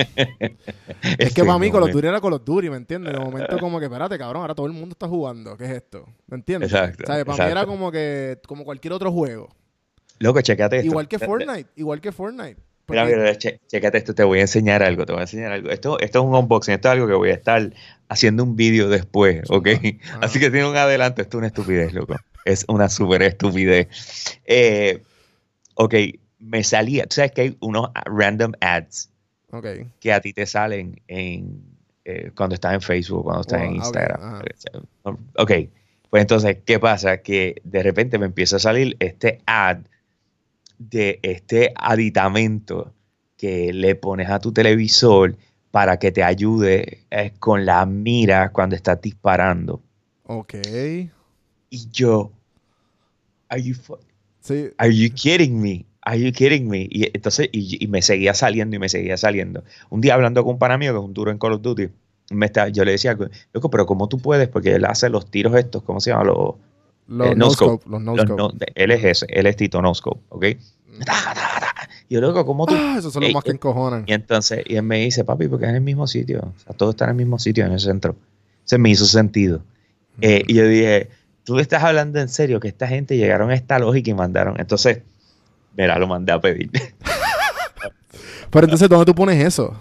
Es 1.18 1.34
que 1.34 1.44
para 1.44 1.58
mí 1.58 1.70
Call 1.70 1.82
of. 1.84 1.90
Duty 1.92 2.06
era 2.06 2.20
Call 2.20 2.32
of 2.32 2.42
Duty, 2.44 2.70
¿me 2.70 2.76
entiendes? 2.76 3.12
De 3.12 3.18
momento, 3.18 3.58
como 3.58 3.78
que, 3.78 3.86
espérate, 3.86 4.16
cabrón, 4.18 4.42
ahora 4.42 4.54
todo 4.54 4.66
el 4.66 4.72
mundo 4.72 4.92
está 4.94 5.06
jugando. 5.08 5.56
¿Qué 5.56 5.64
es 5.66 5.70
esto? 5.72 6.06
¿Me 6.26 6.36
entiendes? 6.36 6.72
Exacto, 6.72 7.04
O 7.04 7.06
sea, 7.06 7.24
para 7.24 7.44
mí 7.46 7.50
era 7.52 7.66
como 7.66 7.92
que. 7.92 8.38
Como 8.46 8.64
cualquier 8.64 8.92
otro 8.94 9.12
juego. 9.12 9.48
Loco, 10.18 10.40
checate 10.40 10.76
esto. 10.78 10.86
Igual 10.86 11.06
que 11.08 11.18
Fortnite. 11.18 11.68
Igual 11.76 12.00
que 12.00 12.12
Fortnite. 12.12 12.56
Mira, 12.88 13.02
Porque- 13.02 13.16
mira, 13.16 13.36
che- 13.36 13.60
chécate 13.66 13.98
esto, 13.98 14.14
te 14.14 14.24
voy 14.24 14.38
a 14.38 14.42
enseñar 14.42 14.82
algo, 14.82 15.04
te 15.04 15.12
voy 15.12 15.20
a 15.20 15.24
enseñar 15.24 15.52
algo. 15.52 15.68
Esto, 15.70 16.00
esto 16.00 16.18
es 16.20 16.24
un 16.24 16.34
unboxing, 16.34 16.74
esto 16.74 16.88
es 16.88 16.92
algo 16.92 17.06
que 17.06 17.12
voy 17.14 17.28
a 17.30 17.34
estar 17.34 17.70
haciendo 18.08 18.42
un 18.44 18.56
vídeo 18.56 18.88
después, 18.88 19.42
¿ok? 19.50 19.68
Ah. 20.12 20.18
Así 20.22 20.40
que 20.40 20.50
tiene 20.50 20.66
un 20.66 20.76
adelanto, 20.76 21.20
esto 21.20 21.36
es 21.36 21.38
una 21.38 21.46
estupidez, 21.48 21.92
loco. 21.92 22.16
Es 22.46 22.64
una 22.66 22.88
súper 22.88 23.20
estupidez. 23.22 23.88
Eh, 24.46 25.02
ok, 25.74 25.94
me 26.38 26.62
salía, 26.64 27.06
tú 27.06 27.14
sabes 27.16 27.32
que 27.32 27.40
hay 27.42 27.56
unos 27.60 27.90
random 28.04 28.52
ads 28.60 29.10
que 30.00 30.12
a 30.12 30.20
ti 30.20 30.32
te 30.32 30.46
salen 30.46 31.00
en 31.08 31.62
eh, 32.04 32.30
cuando 32.36 32.54
estás 32.54 32.74
en 32.74 32.80
Facebook, 32.80 33.24
cuando 33.24 33.42
estás 33.42 33.62
en 33.62 33.76
Instagram. 33.76 34.20
ajá. 34.22 34.42
Ok, 35.36 35.52
pues 36.10 36.20
entonces, 36.22 36.58
¿qué 36.64 36.78
pasa? 36.78 37.18
Que 37.22 37.60
de 37.64 37.82
repente 37.82 38.18
me 38.18 38.26
empieza 38.26 38.56
a 38.56 38.60
salir 38.60 38.96
este 38.98 39.40
ad 39.46 39.78
de 40.78 41.18
este 41.22 41.72
aditamento 41.76 42.94
que 43.36 43.72
le 43.72 43.94
pones 43.94 44.28
a 44.30 44.38
tu 44.38 44.52
televisor 44.52 45.36
para 45.70 45.98
que 45.98 46.10
te 46.12 46.22
ayude 46.22 47.04
eh, 47.10 47.32
con 47.38 47.66
la 47.66 47.84
mira 47.84 48.50
cuando 48.52 48.74
estás 48.76 49.00
disparando. 49.02 49.82
Ok. 50.24 50.54
Y 51.70 51.90
yo, 51.90 52.32
are 53.48 53.62
you, 53.62 53.74
Sí. 54.40 54.70
are 54.78 54.94
you 54.94 55.10
kidding 55.14 55.60
me? 55.60 55.84
Are 56.08 56.18
you 56.18 56.32
kidding 56.32 56.68
me? 56.68 56.86
Y 56.90 57.10
entonces, 57.12 57.48
y, 57.52 57.82
y 57.84 57.86
me 57.88 58.00
seguía 58.02 58.32
saliendo 58.34 58.76
y 58.76 58.78
me 58.78 58.88
seguía 58.88 59.16
saliendo. 59.16 59.62
Un 59.90 60.00
día 60.00 60.14
hablando 60.14 60.42
con 60.42 60.54
un 60.54 60.58
pana 60.58 60.78
mío 60.78 60.92
que 60.92 60.98
es 60.98 61.04
un 61.04 61.12
duro 61.12 61.30
en 61.30 61.38
Call 61.38 61.52
of 61.52 61.62
Duty, 61.62 61.88
me 62.30 62.46
está, 62.46 62.68
yo 62.68 62.84
le 62.84 62.92
decía, 62.92 63.16
loco, 63.52 63.70
pero 63.70 63.84
¿cómo 63.86 64.08
tú 64.08 64.18
puedes? 64.18 64.48
Porque 64.48 64.74
él 64.74 64.84
hace 64.86 65.08
los 65.10 65.30
tiros 65.30 65.54
estos, 65.56 65.82
¿cómo 65.82 66.00
se 66.00 66.10
llama? 66.10 66.24
Los, 66.24 66.54
Los 67.08 67.28
Eh, 67.28 67.34
no 67.36 67.50
scope. 67.50 67.70
scope. 67.82 67.90
Los 67.90 68.00
no 68.02 68.16
los 68.16 68.24
scope. 68.26 68.42
no- 68.42 68.52
él 68.74 68.90
es 68.90 69.04
ese, 69.04 69.26
él 69.30 69.46
es 69.46 69.56
Tito 69.56 69.80
No 69.82 69.94
Scope, 69.94 70.20
¿ok? 70.30 70.44
Ta, 71.04 71.12
ta, 71.26 71.34
ta. 71.34 71.88
Y 72.08 72.14
yo, 72.14 72.20
loco, 72.22 72.44
¿cómo 72.46 72.64
tú? 72.66 72.74
Ah, 72.76 72.96
esos 72.98 73.12
son 73.12 73.22
los 73.22 73.32
más 73.32 73.44
que 73.44 73.50
eh, 73.50 73.54
encojonan. 73.54 74.04
Y 74.06 74.12
entonces, 74.14 74.62
y 74.66 74.76
él 74.76 74.82
me 74.82 74.98
dice, 75.00 75.24
papi, 75.24 75.46
porque 75.48 75.64
es 75.66 75.70
en 75.70 75.76
el 75.76 75.80
mismo 75.82 76.06
sitio. 76.06 76.40
O 76.56 76.58
sea, 76.64 76.74
todo 76.76 76.90
está 76.90 77.04
en 77.04 77.10
el 77.10 77.16
mismo 77.16 77.38
sitio, 77.38 77.64
en 77.66 77.72
el 77.72 77.80
centro. 77.80 78.16
Se 78.64 78.78
me 78.78 78.88
hizo 78.90 79.04
sentido. 79.06 79.62
Eh, 80.20 80.42
y 80.46 80.54
yo 80.54 80.66
dije, 80.66 81.08
tú 81.44 81.58
estás 81.58 81.82
hablando 81.84 82.18
en 82.20 82.28
serio 82.28 82.60
que 82.60 82.68
esta 82.68 82.88
gente 82.88 83.16
llegaron 83.16 83.50
a 83.50 83.54
esta 83.54 83.78
lógica 83.78 84.10
y 84.10 84.14
mandaron. 84.14 84.58
Entonces, 84.58 85.02
mira, 85.78 85.98
lo 85.98 86.06
mandé 86.06 86.32
a 86.32 86.40
pedir. 86.40 86.70
Pero 88.50 88.64
entonces, 88.64 88.88
¿dónde 88.88 89.06
tú 89.06 89.14
pones 89.14 89.42
eso? 89.44 89.74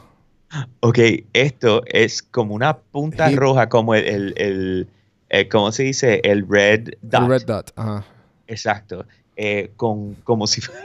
ok, 0.80 0.98
esto 1.34 1.82
es 1.88 2.22
como 2.24 2.56
una 2.56 2.78
punta 2.78 3.30
roja, 3.32 3.68
como 3.68 3.96
el, 3.96 4.06
el, 4.08 4.34
el- 4.38 4.88
eh, 5.30 5.50
¿cómo 5.50 5.74
se 5.74 5.84
dice? 5.84 6.22
El 6.24 6.48
red 6.48 6.92
dot. 7.02 7.24
El 7.24 7.28
red 7.30 7.46
dot. 7.46 7.74
Ajá. 7.76 8.06
Exacto. 8.48 9.06
Eh, 9.36 9.72
con, 9.76 10.14
como 10.24 10.48
si 10.48 10.62
fuera, 10.62 10.82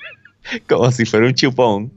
como 0.68 0.90
si 0.90 1.04
fuera 1.04 1.26
un 1.26 1.34
chupón. 1.34 1.92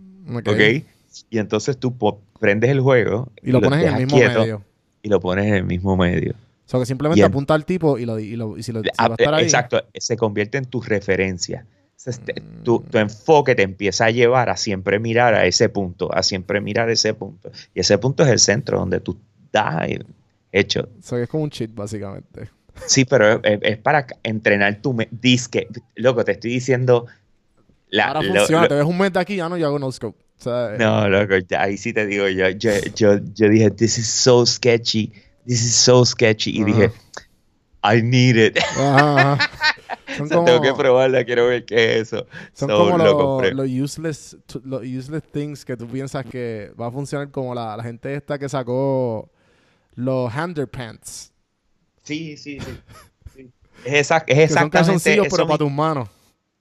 Ok. 0.45 0.83
Y 1.29 1.37
entonces 1.37 1.77
tú 1.77 1.95
prendes 2.39 2.69
el 2.69 2.81
juego 2.81 3.31
Y 3.41 3.51
lo 3.51 3.61
pones 3.61 3.85
en 3.85 3.93
el 3.93 4.01
mismo 4.03 4.17
quieto 4.17 4.39
medio. 4.41 4.63
y 5.01 5.07
lo 5.09 5.19
pones 5.21 5.45
en 5.45 5.53
el 5.53 5.63
mismo 5.63 5.95
medio. 5.95 6.33
O 6.33 6.69
sea, 6.69 6.79
que 6.81 6.85
simplemente 6.85 7.23
apunta 7.23 7.53
al 7.53 7.63
tipo 7.65 7.97
y, 7.97 8.05
lo, 8.05 8.19
y, 8.19 8.35
lo, 8.35 8.57
y 8.57 8.63
si, 8.63 8.73
lo, 8.73 8.83
si 8.83 8.89
Ah, 8.97 9.07
va 9.07 9.13
a 9.13 9.15
estar 9.17 9.33
ahí. 9.33 9.43
Exacto, 9.45 9.81
se 9.93 10.17
convierte 10.17 10.57
en 10.57 10.65
tu 10.65 10.81
referencia. 10.81 11.65
Entonces, 12.07 12.23
te- 12.23 12.41
Mm. 12.41 12.63
tu, 12.63 12.79
tu 12.89 12.97
enfoque 12.97 13.53
te 13.53 13.63
empieza 13.63 14.05
a 14.05 14.11
llevar 14.11 14.49
a 14.49 14.55
siempre 14.55 14.97
mirar 14.97 15.33
a 15.33 15.45
ese 15.45 15.67
punto, 15.67 16.13
a 16.13 16.23
siempre 16.23 16.61
mirar 16.61 16.89
ese 16.89 17.13
punto. 17.13 17.51
Y 17.73 17.81
ese 17.81 17.97
punto 17.97 18.23
es 18.23 18.29
el 18.29 18.39
centro 18.39 18.79
donde 18.79 19.01
tú 19.01 19.17
estás 19.45 19.89
eh, 19.89 19.99
hecho. 20.53 20.87
O 20.99 21.03
sea, 21.03 21.17
que 21.17 21.25
es 21.25 21.29
como 21.29 21.43
un 21.43 21.49
cheat, 21.49 21.71
básicamente. 21.73 22.49
Sí, 22.85 23.03
pero 23.05 23.33
es, 23.33 23.39
es- 23.43 23.59
es 23.61 23.77
para 23.77 24.07
entrenar 24.23 24.81
tu 24.81 24.95
disque. 25.11 25.67
Loco, 25.95 26.23
te 26.23 26.31
estoy 26.33 26.51
diciendo. 26.51 27.07
La, 27.89 28.07
Ahora 28.07 28.21
lo- 28.21 28.35
funciona. 28.35 28.61
lo- 28.63 28.67
Te 28.69 28.75
ves 28.75 28.85
un 28.85 28.97
mes 28.97 29.11
de 29.11 29.19
aquí, 29.19 29.35
ya 29.35 29.49
no, 29.49 29.57
yo 29.57 29.67
hago 29.67 29.79
no 29.79 29.91
scope. 29.91 30.17
O 30.39 30.41
sea, 30.41 30.75
No, 30.77 31.09
loco, 31.09 31.35
ya- 31.49 31.63
ahí 31.63 31.75
sí 31.77 31.91
te 31.91 32.05
digo 32.05 32.27
yo, 32.29 32.47
yo, 32.51 32.71
yo, 32.95 33.17
yo 33.33 33.49
dije, 33.49 33.69
this 33.71 33.97
is 33.97 34.07
so 34.07 34.45
sketchy, 34.45 35.11
this 35.45 35.61
is 35.63 35.73
so 35.75 36.05
sketchy, 36.05 36.51
y 36.59 36.63
dije, 36.63 36.91
I 37.83 38.01
need 38.01 38.35
it. 38.37 38.57
Ajá. 38.77 39.37
Son 40.17 40.25
O 40.25 40.27
sea, 40.27 40.43
tengo 40.43 40.61
que 40.61 40.73
probarla, 40.73 41.23
quiero 41.25 41.47
ver 41.47 41.65
qué 41.65 41.99
es 41.99 42.13
eso. 42.13 42.25
son 42.53 42.69
So, 42.69 42.77
como 42.77 42.97
lo 42.97 43.51
los 43.51 43.67
useless, 43.69 44.37
los 44.63 44.81
useless 44.83 45.23
things 45.31 45.63
que 45.65 45.77
tú 45.77 45.87
piensas 45.87 46.25
que 46.25 46.71
va 46.79 46.87
a 46.87 46.91
funcionar 46.91 47.29
como 47.31 47.53
la, 47.55 47.77
la 47.77 47.83
gente 47.83 48.13
esta 48.13 48.37
que 48.39 48.49
sacó 48.49 49.29
los 49.95 50.33
underpants. 50.35 51.33
Sí, 52.03 52.37
sí, 52.37 52.59
sí. 52.61 52.83
sí. 53.35 53.51
Es, 53.83 53.93
exact- 54.11 54.25
es 54.27 54.37
Que 54.45 54.57
son 54.57 54.69
exactamente 54.69 54.69
calzoncillos, 54.69 55.27
eso 55.27 55.35
pero 55.35 55.47
para 55.47 55.57
tus 55.59 55.71
manos. 55.71 56.09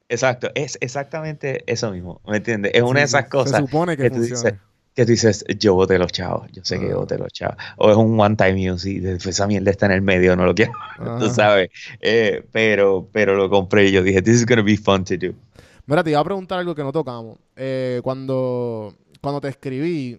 Exacto, 0.09 0.51
es 0.55 0.78
exactamente 0.81 1.65
eso 1.73 1.91
mismo, 1.91 2.20
¿me 2.27 2.37
entiendes? 2.37 2.73
Es 2.74 2.83
una 2.83 3.01
de 3.01 3.07
esas 3.07 3.28
cosas 3.28 3.51
Se 3.53 3.62
supone 3.62 3.97
que, 3.97 4.05
que 4.05 4.11
tú 4.11 4.16
funcione. 4.19 4.51
dices, 4.51 4.61
que 4.97 5.05
tú 5.05 5.12
dices, 5.12 5.44
yo 5.60 5.74
voté 5.74 5.98
los 5.98 6.10
chavos, 6.10 6.51
yo 6.52 6.64
sé 6.64 6.81
que 6.81 6.86
Ah. 6.86 6.90
yo 6.90 6.97
voté 7.01 7.18
los 7.18 7.32
chavos. 7.32 7.56
O 7.77 7.90
es 7.90 7.97
un 7.97 8.18
one 8.18 8.35
time 8.35 8.60
y 8.60 8.98
después 8.98 9.27
esa 9.36 9.47
mierda 9.47 9.70
está 9.70 9.86
en 9.86 9.93
el 9.93 10.02
medio, 10.02 10.35
no 10.35 10.44
lo 10.47 10.55
quiero, 10.55 10.73
tú 10.97 11.02
Ajá. 11.27 11.31
sabes. 11.35 11.70
Eh, 12.01 12.44
pero, 12.51 13.09
pero 13.12 13.36
lo 13.36 13.48
compré 13.51 13.86
y 13.89 13.93
yo 13.93 14.02
dije, 14.02 14.23
this 14.23 14.35
is 14.36 14.47
gonna 14.47 14.62
be 14.62 14.77
fun 14.77 15.05
to 15.05 15.14
do. 15.16 15.35
Mira, 15.86 16.02
te 16.02 16.10
iba 16.10 16.18
a 16.18 16.24
preguntar 16.24 16.59
algo 16.59 16.74
que 16.74 16.82
no 16.82 16.90
tocamos. 16.90 17.39
Eh, 17.55 18.01
cuando, 18.02 18.93
cuando 19.20 19.40
te 19.40 19.48
escribí, 19.48 20.18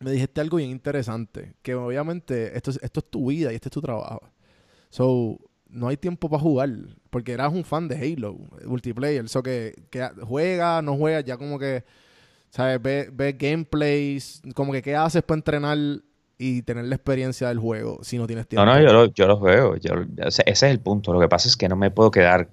me 0.00 0.10
dijiste 0.12 0.40
algo 0.40 0.56
bien 0.56 0.70
interesante. 0.70 1.54
Que 1.62 1.74
obviamente 1.76 2.56
esto 2.56 2.70
es, 2.72 2.80
esto 2.82 3.00
es 3.00 3.06
tu 3.10 3.28
vida 3.28 3.52
y 3.52 3.54
este 3.54 3.68
es 3.68 3.72
tu 3.72 3.80
trabajo. 3.80 4.20
So, 4.90 5.38
no 5.68 5.86
hay 5.88 5.96
tiempo 5.96 6.28
para 6.28 6.42
jugar. 6.42 6.70
Porque 7.10 7.32
eras 7.32 7.52
un 7.52 7.62
fan 7.64 7.86
de 7.86 7.96
Halo, 7.96 8.36
multiplayer. 8.64 9.28
So 9.28 9.42
que, 9.44 9.74
que 9.90 10.08
juega, 10.26 10.82
no 10.82 10.96
juega, 10.96 11.20
ya 11.20 11.36
como 11.36 11.58
que, 11.58 11.84
¿sabes? 12.50 12.80
Ve 12.82 13.36
gameplays, 13.38 14.42
como 14.54 14.72
que 14.72 14.82
qué 14.82 14.94
haces 14.96 15.22
para 15.22 15.38
entrenar 15.38 15.78
y 16.38 16.62
tener 16.62 16.84
la 16.84 16.94
experiencia 16.94 17.48
del 17.48 17.58
juego 17.58 17.98
si 18.02 18.16
no 18.18 18.26
tienes 18.26 18.46
tiempo. 18.46 18.64
No, 18.64 18.74
no, 18.74 18.80
yo, 18.80 18.92
lo- 18.92 19.12
yo 19.12 19.26
los 19.26 19.40
veo. 19.40 19.76
Yo, 19.76 19.94
ese, 20.18 20.42
ese 20.46 20.66
es 20.66 20.72
el 20.72 20.80
punto. 20.80 21.12
Lo 21.12 21.20
que 21.20 21.28
pasa 21.28 21.48
es 21.48 21.56
que 21.56 21.68
no 21.68 21.76
me 21.76 21.90
puedo 21.90 22.10
quedar 22.10 22.48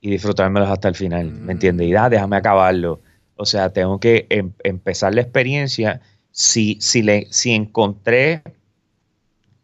y 0.00 0.10
disfrutármelos 0.10 0.68
hasta 0.68 0.88
el 0.88 0.94
final, 0.94 1.30
Mm. 1.30 1.44
¿me 1.46 1.52
entiendes? 1.52 1.86
Y 1.88 1.94
ah, 1.94 2.08
déjame 2.08 2.36
acabarlo. 2.36 3.00
O 3.36 3.44
sea, 3.46 3.70
tengo 3.72 3.98
que 4.00 4.26
em- 4.30 4.52
empezar 4.62 5.14
la 5.14 5.20
experiencia. 5.22 6.00
Si, 6.30 6.78
si, 6.80 7.02
le, 7.02 7.26
si 7.30 7.52
encontré, 7.52 8.42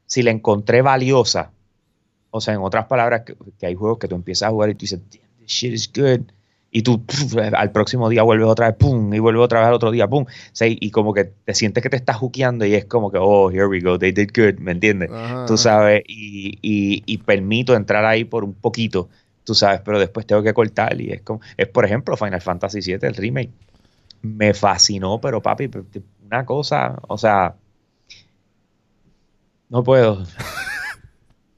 si 0.07 0.23
la 0.23 0.31
encontré 0.31 0.83
valiosa, 0.83 1.51
o 2.31 2.41
sea, 2.41 2.55
en 2.55 2.61
otras 2.61 2.87
palabras, 2.87 3.23
que, 3.23 3.35
que 3.59 3.67
hay 3.67 3.75
juegos 3.75 3.99
que 3.99 4.09
tú 4.09 4.15
empiezas 4.15 4.49
a 4.49 4.51
jugar 4.51 4.71
y 4.71 4.75
tú 4.75 4.81
dices, 4.83 5.01
"Damn, 5.11 5.23
this 5.41 5.49
shit 5.51 5.73
is 5.73 5.91
good. 5.93 6.21
Y 6.73 6.83
tú 6.83 7.05
puf, 7.05 7.37
al 7.37 7.73
próximo 7.73 8.09
día 8.09 8.23
vuelves 8.23 8.47
otra 8.47 8.69
vez, 8.69 8.77
pum, 8.77 9.13
y 9.13 9.19
vuelves 9.19 9.43
otra 9.43 9.59
vez 9.61 9.69
al 9.69 9.75
otro 9.75 9.91
día, 9.91 10.07
pum. 10.07 10.23
O 10.25 10.51
sea, 10.53 10.69
y, 10.69 10.91
como 10.91 11.13
que 11.13 11.25
te 11.25 11.55
sientes 11.55 11.83
que 11.83 11.91
te 11.91 11.97
estás 11.97 12.17
juqueando 12.17 12.65
y 12.65 12.75
es 12.75 12.85
como 12.85 13.11
que, 13.11 13.19
oh, 13.21 13.51
here 13.51 13.67
we 13.67 13.81
go, 13.81 13.99
they 13.99 14.13
did 14.13 14.31
good, 14.35 14.61
¿me 14.61 14.73
entiendes? 14.73 15.11
Ajá, 15.11 15.47
tú 15.47 15.57
sabes, 15.57 16.03
y, 16.07 16.59
y- 16.63 17.03
y 17.07 17.19
permito 17.19 17.75
entrar 17.75 18.05
ahí 18.05 18.25
por 18.25 18.45
un 18.45 18.55
poquito, 18.55 19.09
tú 19.45 19.55
sabes, 19.55 19.81
pero 19.85 19.99
después 19.99 20.27
tengo 20.27 20.43
que 20.45 20.55
cortar 20.55 21.01
y 21.01 21.11
es 21.11 21.23
como, 21.23 21.41
es 21.57 21.67
por 21.67 21.85
ejemplo 21.85 22.17
Final 22.17 22.41
Fantasy 22.41 22.81
VII, 22.81 22.99
el 23.03 23.15
remake, 23.17 23.51
me 24.23 24.55
fascinó, 24.55 25.21
pero 25.21 25.43
papi, 25.43 25.69
una 26.25 26.45
cosa, 26.45 26.97
o 27.09 27.19
sea, 27.19 27.57
no 29.69 29.83
puedo, 29.83 30.25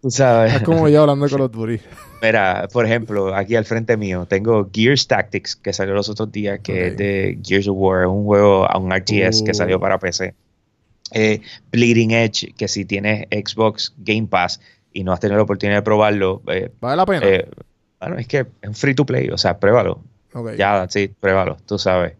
tú 0.02 0.10
sabes, 0.10 0.54
Es 0.56 0.62
como 0.62 0.88
yo 0.88 1.00
hablando 1.02 1.26
Call 1.28 1.40
of 1.42 1.52
Duty. 1.52 1.80
mira, 2.20 2.68
por 2.72 2.84
ejemplo, 2.84 3.34
aquí 3.34 3.56
al 3.56 3.64
frente 3.64 3.96
mío 3.96 4.26
tengo 4.28 4.68
Gears 4.72 5.06
Tactics, 5.06 5.56
que 5.56 5.72
salió 5.72 5.94
los 5.94 6.08
otros 6.10 6.30
días, 6.30 6.60
que 6.62 6.88
es 6.88 6.96
de 6.98 7.38
Gears 7.42 7.68
of 7.68 7.76
War, 7.78 8.06
un 8.06 8.24
juego, 8.24 8.66
un 8.78 8.92
RTS 8.92 9.42
que 9.42 9.52
Uh. 9.52 9.54
salió 9.54 9.80
para 9.80 9.98
PC. 9.98 10.34
Eh, 11.12 11.40
Bleeding 11.70 12.10
Edge, 12.10 12.52
que 12.56 12.68
si 12.68 12.84
tienes 12.84 13.26
Xbox 13.30 13.94
Game 13.98 14.26
Pass 14.28 14.60
y 14.92 15.04
no 15.04 15.12
has 15.12 15.20
tenido 15.20 15.36
la 15.36 15.42
oportunidad 15.44 15.78
de 15.78 15.82
probarlo, 15.82 16.42
eh, 16.48 16.70
¿Vale 16.80 16.96
la 16.96 17.06
pena? 17.06 17.26
eh, 17.26 17.48
bueno, 18.00 18.18
es 18.18 18.26
que 18.26 18.38
es 18.40 18.68
un 18.68 18.74
free 18.74 18.94
to 18.94 19.06
play, 19.06 19.28
o 19.30 19.38
sea, 19.38 19.58
pruébalo. 19.58 20.00
Ya, 20.56 20.86
sí, 20.88 21.08
pruébalo, 21.20 21.58
tú 21.66 21.78
sabes. 21.78 22.14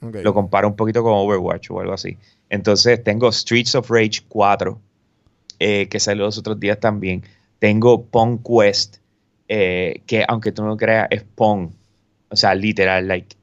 Lo 0.00 0.32
comparo 0.32 0.66
un 0.66 0.76
poquito 0.76 1.02
con 1.02 1.12
Overwatch 1.12 1.70
o 1.70 1.80
algo 1.80 1.92
así. 1.92 2.16
Entonces, 2.48 3.04
tengo 3.04 3.30
Streets 3.30 3.74
of 3.74 3.90
Rage 3.90 4.22
4, 4.28 4.80
eh, 5.60 5.86
que 5.88 6.00
salió 6.00 6.24
los 6.24 6.36
otros 6.38 6.58
días 6.58 6.80
también. 6.80 7.22
Tengo 7.60 8.06
Pong 8.06 8.40
Quest, 8.42 8.96
eh, 9.46 10.02
que 10.06 10.24
aunque 10.26 10.50
tú 10.50 10.62
no 10.62 10.68
lo 10.68 10.76
creas, 10.76 11.06
es 11.10 11.22
Pong. 11.22 11.70
O 12.30 12.34
sea, 12.36 12.54
literal, 12.56 13.06
like 13.06 13.36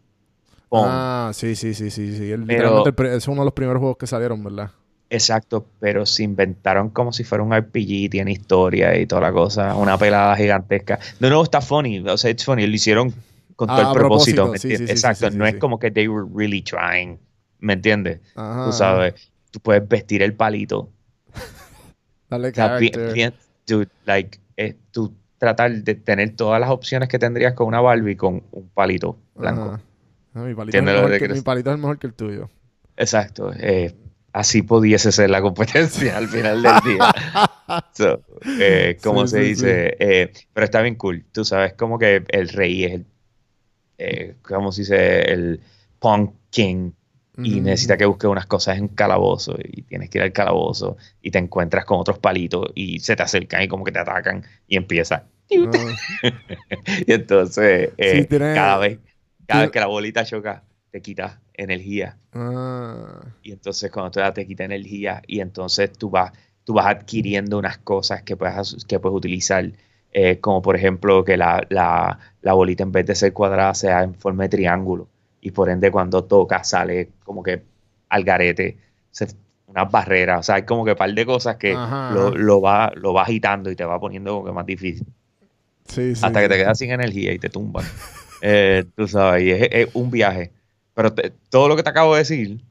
Pong. 0.70 0.86
Ah, 0.90 1.32
sí, 1.34 1.56
sí, 1.56 1.74
sí, 1.74 1.90
sí, 1.90 2.18
sí. 2.18 2.32
El- 2.32 2.46
Pero- 2.46 2.70
literalmente 2.84 3.04
el 3.04 3.18
es 3.18 3.28
uno 3.30 3.42
de 3.42 3.46
los 3.46 3.54
primeros 3.54 3.80
juegos 3.80 3.98
que 3.98 4.08
salieron, 4.08 4.44
¿verdad? 4.44 4.72
Exacto, 5.10 5.66
pero 5.80 6.06
se 6.06 6.24
inventaron 6.24 6.90
como 6.90 7.14
si 7.14 7.24
fuera 7.24 7.42
un 7.42 7.54
RPG, 7.54 8.10
tiene 8.10 8.32
historia 8.34 8.98
y 9.00 9.06
toda 9.06 9.22
la 9.22 9.32
cosa, 9.32 9.74
una 9.76 9.98
pelada 9.98 10.36
gigantesca. 10.36 11.00
No, 11.22 11.30
no, 11.30 11.44
está 11.44 11.62
funny, 11.62 12.00
o 12.00 12.18
sea, 12.18 12.30
it's 12.32 12.44
funny, 12.44 12.68
lo 12.68 12.76
hicieron 12.76 13.14
con 13.56 13.68
todo 13.70 13.78
Ah, 13.78 13.82
el 13.84 13.88
a 13.88 13.94
propósito, 13.94 14.44
propósito, 14.44 14.52
¿me 14.52 14.58
sí, 14.60 14.68
entiendes? 14.68 14.90
sí, 15.00 15.08
Exacto, 15.08 15.30
no 15.38 15.46
es 15.48 15.56
como 15.56 15.80
que 15.80 15.92
they 15.92 16.10
were 16.10 16.28
really 16.36 16.62
trying, 16.62 17.18
¿me 17.60 17.74
entiendes? 17.74 18.20
Ajá. 18.36 18.66
Tú 18.66 18.72
sabes, 18.74 19.32
tú 19.50 19.62
puedes 19.62 19.88
vestir 19.88 20.22
el 20.22 20.34
palito. 20.34 20.90
Dale 22.30 22.50
O 22.50 22.54
sea, 22.54 22.78
bien- 22.78 22.92
character. 22.94 23.14
bien- 23.14 23.34
dude, 23.66 23.90
like, 24.06 24.40
eh, 24.58 24.76
tú 24.92 25.14
tratar 25.38 25.72
de 25.72 25.96
tener 25.96 26.36
todas 26.36 26.60
las 26.60 26.70
opciones 26.70 27.10
que 27.10 27.20
tendrías 27.20 27.54
con 27.54 27.68
una 27.68 27.80
Barbie 27.82 28.16
con 28.16 28.44
un 28.52 28.70
palito 28.70 29.18
blanco. 29.36 29.80
Mi, 30.34 30.54
palito 30.56 30.78
es 30.78 30.84
mejor 30.84 31.06
que 31.08 31.12
que, 31.14 31.18
quieres- 31.20 31.38
mi 31.38 31.42
palito 31.44 31.70
es 31.70 31.76
el 31.76 31.82
mejor 31.82 32.00
que 32.00 32.08
el 32.08 32.14
tuyo. 32.14 32.50
Exacto. 32.96 33.52
eh, 33.60 33.94
así 34.34 34.62
pudiese 34.62 35.12
ser 35.12 35.30
la 35.30 35.42
competencia 35.42 36.18
al 36.18 36.28
final 36.28 36.62
del 36.62 36.80
día. 36.84 37.14
So, 37.94 38.22
eh, 38.62 38.98
como 39.04 39.28
Sí, 39.28 39.32
se 39.36 39.42
sí, 39.44 39.50
dice, 39.50 39.98
eh, 40.00 40.32
pero 40.54 40.64
está 40.64 40.82
bien 40.82 40.96
cool. 40.96 41.26
Tú 41.34 41.44
sabes 41.44 41.74
como 41.74 42.00
que 42.00 42.24
el 42.30 42.48
rey 42.50 42.86
es 42.86 42.92
el, 42.94 43.06
eh, 43.98 44.36
¿cómo 44.42 44.72
se 44.72 44.82
dice? 44.84 45.22
El 45.34 45.60
punk 46.00 46.32
king 46.50 46.92
y 47.44 47.62
necesita 47.62 47.98
que 47.98 48.06
busques 48.06 48.30
unas 48.30 48.46
cosas 48.48 48.78
en 48.78 48.88
calabozo 48.88 49.56
y 49.64 49.84
tienes 49.84 50.10
que 50.10 50.18
ir 50.18 50.24
al 50.24 50.32
calabozo 50.34 50.98
y 51.22 51.30
te 51.32 51.38
encuentras 51.40 51.86
con 51.86 52.00
otros 52.00 52.18
palitos 52.20 52.68
y 52.76 53.00
se 53.00 53.16
te 53.16 53.24
acercan 53.24 53.62
y 53.64 53.68
como 53.68 53.84
que 53.84 53.92
te 53.92 54.00
atacan 54.00 54.44
y 54.68 54.76
empieza. 54.78 55.26
Ah, 55.52 55.72
Y 57.08 57.14
entonces, 57.14 57.92
eh, 57.98 58.22
Sí, 58.22 58.28
cada 58.56 58.78
vez, 58.80 59.00
cada 59.46 59.62
vez 59.62 59.72
que 59.72 59.80
la 59.80 59.86
bolita 59.88 60.26
choca, 60.26 60.64
te 60.92 61.02
quita 61.02 61.40
energía 61.54 62.18
ah. 62.34 63.22
y 63.44 63.52
entonces 63.52 63.92
cuando 63.92 64.12
te 64.12 64.20
da 64.22 64.34
te 64.34 64.46
quita 64.46 64.64
energía 64.64 65.22
y 65.28 65.40
entonces 65.42 65.92
tú 65.92 66.10
vas 66.10 66.32
tú 66.64 66.74
vas 66.74 66.88
adquiriendo 66.88 67.58
unas 67.58 67.78
cosas 67.78 68.24
que 68.24 68.36
puedes, 68.36 68.84
que 68.86 69.00
puedes 69.00 69.16
utilizar 69.16 69.72
eh, 70.12 70.40
como 70.40 70.62
por 70.62 70.76
ejemplo 70.76 71.24
que 71.24 71.38
la, 71.38 71.66
la- 71.70 72.20
la 72.42 72.54
bolita 72.54 72.84
en 72.84 72.92
vez 72.92 73.06
de 73.06 73.16
ser 73.16 73.34
cuadrada 73.34 73.74
sea 73.74 74.04
en 74.04 74.14
forma 74.16 74.44
de 74.44 74.50
triángulo 74.50 75.08
y 75.48 75.52
por 75.52 75.70
ende 75.70 75.90
cuando 75.92 76.24
toca 76.26 76.64
sale 76.64 77.10
como 77.24 77.42
que 77.42 77.64
al 78.10 78.24
garete 78.24 78.78
se- 79.12 79.28
unas 79.68 79.90
barreras 79.92 80.40
o 80.40 80.44
sea 80.44 80.56
hay 80.56 80.64
como 80.64 80.84
que 80.86 80.92
un 80.92 80.98
par 80.98 81.14
de 81.14 81.26
cosas 81.26 81.56
que 81.58 81.74
Ajá, 81.74 82.12
lo, 82.14 82.28
ajá. 82.28 82.38
lo 82.38 82.62
va 82.62 82.92
lo 82.96 83.14
va 83.14 83.24
agitando 83.24 83.70
y 83.72 83.76
te 83.76 83.86
va 83.86 84.00
poniendo 84.00 84.32
como 84.36 84.46
que 84.46 84.52
más 84.52 84.66
difícil 84.66 85.08
Sí, 85.86 86.16
sí. 86.16 86.22
hasta 86.26 86.42
que 86.42 86.50
te 86.50 86.58
quedas 86.58 86.78
sin 86.78 86.92
energía 86.92 87.32
y 87.34 87.40
te 87.40 87.50
tumban. 87.50 87.86
Eh, 88.40 88.84
tú 88.96 89.08
sabes, 89.08 89.42
y 89.42 89.50
es, 89.52 89.68
es 89.72 89.88
un 89.96 90.12
viaje. 90.12 90.52
Pero 90.94 91.12
te- 91.12 91.32
todo 91.50 91.68
lo 91.68 91.76
que 91.76 91.82
te 91.82 91.90
acabo 91.90 92.14
de 92.14 92.20
decir 92.20 92.62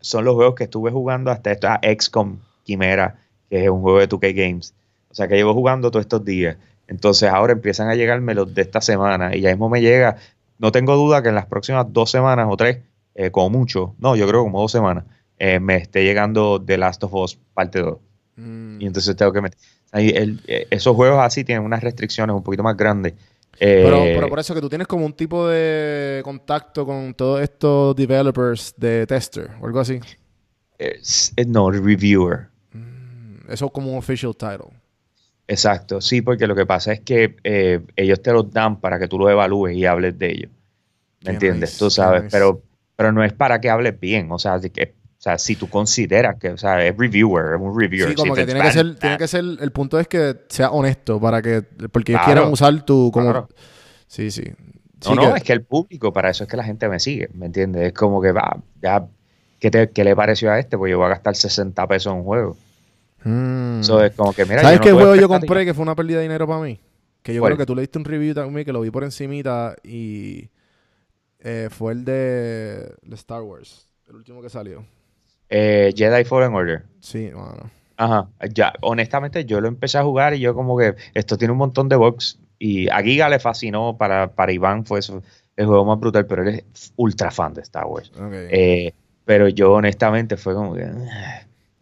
son 0.00 0.24
los 0.24 0.36
juegos 0.36 0.54
que 0.54 0.62
estuve 0.64 0.92
jugando 0.92 1.32
hasta 1.32 1.50
esta 1.50 1.80
XCOM 1.82 2.38
Quimera, 2.62 3.16
que 3.50 3.64
es 3.64 3.68
un 3.70 3.80
juego 3.80 3.98
de 3.98 4.08
2K 4.08 4.32
Games. 4.32 4.72
O 5.10 5.14
sea, 5.16 5.26
que 5.26 5.34
llevo 5.34 5.52
jugando 5.52 5.90
todos 5.90 6.04
estos 6.04 6.24
días. 6.24 6.56
Entonces 6.86 7.28
ahora 7.28 7.54
empiezan 7.54 7.88
a 7.88 7.96
llegarme 7.96 8.34
los 8.34 8.54
de 8.54 8.62
esta 8.62 8.80
semana 8.80 9.34
y 9.34 9.40
ya 9.40 9.50
mismo 9.50 9.68
me 9.68 9.80
llega. 9.80 10.16
No 10.58 10.70
tengo 10.72 10.94
duda 10.96 11.22
que 11.22 11.28
en 11.30 11.34
las 11.34 11.46
próximas 11.46 11.86
dos 11.92 12.10
semanas 12.10 12.46
o 12.50 12.56
tres, 12.56 12.78
eh, 13.14 13.30
como 13.30 13.50
mucho, 13.50 13.94
no, 13.98 14.16
yo 14.16 14.26
creo 14.28 14.42
como 14.42 14.60
dos 14.60 14.72
semanas, 14.72 15.04
eh, 15.38 15.58
me 15.60 15.76
esté 15.76 16.04
llegando 16.04 16.62
The 16.62 16.78
Last 16.78 17.02
of 17.04 17.14
Us 17.14 17.38
parte 17.54 17.80
2. 17.80 17.98
Mm. 18.36 18.80
Y 18.80 18.86
entonces 18.86 19.14
tengo 19.16 19.32
que 19.32 19.40
meter. 19.40 19.58
ahí 19.92 20.08
el- 20.10 20.40
eh, 20.48 20.66
esos 20.70 20.96
juegos 20.96 21.20
así 21.22 21.44
tienen 21.44 21.64
unas 21.64 21.80
restricciones 21.82 22.34
un 22.34 22.42
poquito 22.42 22.64
más 22.64 22.76
grandes. 22.76 23.12
Eh, 23.60 23.82
Pero, 23.84 23.98
pero 24.02 24.28
por 24.28 24.40
eso 24.40 24.52
que 24.52 24.60
tú 24.60 24.68
tienes 24.68 24.88
como 24.88 25.06
un 25.06 25.12
tipo 25.12 25.46
de 25.46 26.20
contacto 26.24 26.84
con 26.84 27.14
todos 27.14 27.40
estos 27.40 27.94
developers 27.94 28.74
de 28.76 29.06
tester 29.06 29.52
o 29.60 29.66
algo 29.66 29.78
así. 29.78 30.00
es- 30.78 31.32
no, 31.46 31.70
reviewer. 31.70 32.48
Eso 33.48 33.66
es 33.66 33.70
como 33.72 33.92
un 33.92 33.98
official 33.98 34.34
title. 34.34 34.70
Exacto, 35.46 36.00
sí, 36.00 36.22
porque 36.22 36.46
lo 36.46 36.54
que 36.54 36.64
pasa 36.66 36.92
es 36.92 37.00
que 37.00 37.36
eh, 37.44 37.80
ellos 37.96 38.22
te 38.22 38.32
los 38.32 38.50
dan 38.50 38.80
para 38.80 38.98
que 38.98 39.08
tú 39.08 39.18
los 39.18 39.30
evalúes 39.30 39.76
y 39.76 39.84
hables 39.84 40.18
de 40.18 40.30
ellos. 40.30 40.50
¿Me 41.20 41.26
Qué 41.26 41.32
entiendes? 41.32 41.70
nice, 41.70 41.78
tú 41.78 41.90
sabes, 41.90 42.24
nice. 42.24 42.36
pero, 42.36 42.62
pero 42.96 43.12
no 43.12 43.22
es 43.24 43.32
para 43.32 43.60
que 43.60 43.70
hables 43.70 43.98
bien. 44.00 44.30
O 44.32 44.38
sea, 44.38 44.58
que, 44.60 44.94
o 45.18 45.20
sea, 45.20 45.38
si 45.38 45.56
tú 45.56 45.68
consideras 45.68 46.36
que, 46.38 46.50
o 46.50 46.56
sea, 46.58 46.84
es 46.84 46.96
reviewer, 46.96 47.54
es 47.56 47.60
un 47.60 47.78
reviewer. 47.78 48.10
Sí, 48.10 48.16
como 48.16 48.34
Si 48.34 48.40
que 48.40 48.46
tiene 48.46 48.62
que 48.62 48.70
ser, 48.72 48.98
tiene 48.98 49.18
que 49.18 49.28
ser, 49.28 49.44
el 49.60 49.70
punto 49.72 49.98
es 50.00 50.08
que 50.08 50.36
sea 50.48 50.70
honesto 50.70 51.20
para 51.20 51.42
que, 51.42 51.62
porque 51.92 52.12
Claro, 52.12 52.24
quieran 52.24 52.52
usar 52.52 52.84
tu, 52.84 53.10
como, 53.12 53.30
claro. 53.32 53.48
sí, 54.06 54.30
sí. 54.30 54.44
No, 54.44 55.10
Sí 55.10 55.14
no, 55.14 55.30
que- 55.32 55.36
es 55.38 55.44
que 55.44 55.52
el 55.52 55.62
público, 55.62 56.12
para 56.12 56.30
eso 56.30 56.44
es 56.44 56.50
que 56.50 56.56
la 56.56 56.64
gente 56.64 56.88
me 56.88 56.98
sigue, 57.00 57.28
¿me 57.34 57.46
entiendes? 57.46 57.82
Es 57.88 57.92
como 57.92 58.22
que 58.22 58.32
va, 58.32 58.56
ya, 58.80 59.06
¿qué, 59.60 59.70
te- 59.70 59.90
qué 59.90 60.04
le 60.04 60.16
pareció 60.16 60.50
a 60.50 60.58
este? 60.58 60.78
Pues 60.78 60.90
yo 60.90 60.98
voy 60.98 61.06
a 61.06 61.10
gastar 61.10 61.36
60 61.36 61.86
pesos 61.86 62.12
en 62.12 62.18
un 62.20 62.24
juego. 62.24 62.56
Mm. 63.24 63.80
Eso 63.80 64.02
es 64.02 64.12
como 64.12 64.32
que, 64.32 64.44
mira, 64.44 64.62
¿Sabes 64.62 64.78
no 64.78 64.84
qué 64.84 64.92
juego 64.92 65.16
yo 65.16 65.28
compré 65.28 65.64
que 65.64 65.74
fue 65.74 65.82
una 65.82 65.94
pérdida 65.94 66.18
de 66.18 66.24
dinero 66.24 66.46
para 66.46 66.60
mí? 66.60 66.78
Que 67.22 67.34
yo 67.34 67.40
¿Cuál? 67.40 67.52
creo 67.52 67.58
que 67.58 67.66
tú 67.66 67.74
le 67.74 67.82
diste 67.82 67.98
un 67.98 68.04
review 68.04 68.34
también, 68.34 68.64
que 68.64 68.72
lo 68.72 68.82
vi 68.82 68.90
por 68.90 69.02
encimita 69.02 69.74
y 69.82 70.50
eh, 71.40 71.68
fue 71.70 71.92
el 71.92 72.04
de, 72.04 72.94
de 73.02 73.14
Star 73.14 73.42
Wars, 73.42 73.88
el 74.08 74.16
último 74.16 74.42
que 74.42 74.50
salió. 74.50 74.84
Eh, 75.48 75.92
Jedi 75.96 76.24
Fallen 76.24 76.54
Order. 76.54 76.84
Sí, 77.00 77.30
bueno. 77.32 77.70
Ajá, 77.96 78.28
ya, 78.52 78.72
honestamente 78.80 79.44
yo 79.44 79.60
lo 79.60 79.68
empecé 79.68 79.98
a 79.98 80.02
jugar 80.02 80.34
y 80.34 80.40
yo 80.40 80.54
como 80.54 80.76
que 80.76 80.96
esto 81.14 81.38
tiene 81.38 81.52
un 81.52 81.58
montón 81.58 81.88
de 81.88 81.94
bugs 81.94 82.40
Y 82.58 82.88
a 82.88 83.00
Giga 83.02 83.28
le 83.28 83.38
fascinó, 83.38 83.96
para, 83.96 84.32
para 84.32 84.52
Iván 84.52 84.84
fue 84.84 84.98
eso, 84.98 85.22
el 85.56 85.66
juego 85.66 85.84
más 85.84 86.00
brutal, 86.00 86.26
pero 86.26 86.42
él 86.42 86.64
es 86.74 86.92
ultra 86.96 87.30
fan 87.30 87.54
de 87.54 87.62
Star 87.62 87.86
Wars. 87.86 88.10
Eh, 88.50 88.92
pero 89.24 89.48
yo 89.48 89.72
honestamente 89.72 90.36
fue 90.36 90.54
como 90.54 90.74
que... 90.74 90.90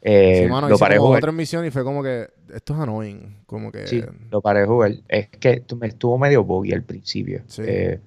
eh, 0.05 0.43
sí, 0.45 0.51
mano, 0.51 0.69
lo 0.69 0.79
paré 0.79 0.97
como 0.97 1.09
jugar. 1.09 1.21
otra 1.23 1.33
misión 1.33 1.65
y 1.65 1.71
fue 1.71 1.85
como 1.85 2.03
que 2.03 2.29
esto 2.53 2.75
es 2.75 2.81
annoying. 2.81 3.37
Como 3.47 3.71
que. 3.71 3.87
Sí, 3.87 4.03
lo 4.31 4.41
paré 4.41 4.65
jugar. 4.67 4.93
Es 5.09 5.29
que 5.29 5.63
me 5.79 5.87
estuvo 5.87 6.19
medio 6.19 6.43
buggy 6.45 6.73
al 6.73 6.83
principio. 6.83 7.43
Sí. 7.47 7.63
Eh, 7.67 8.01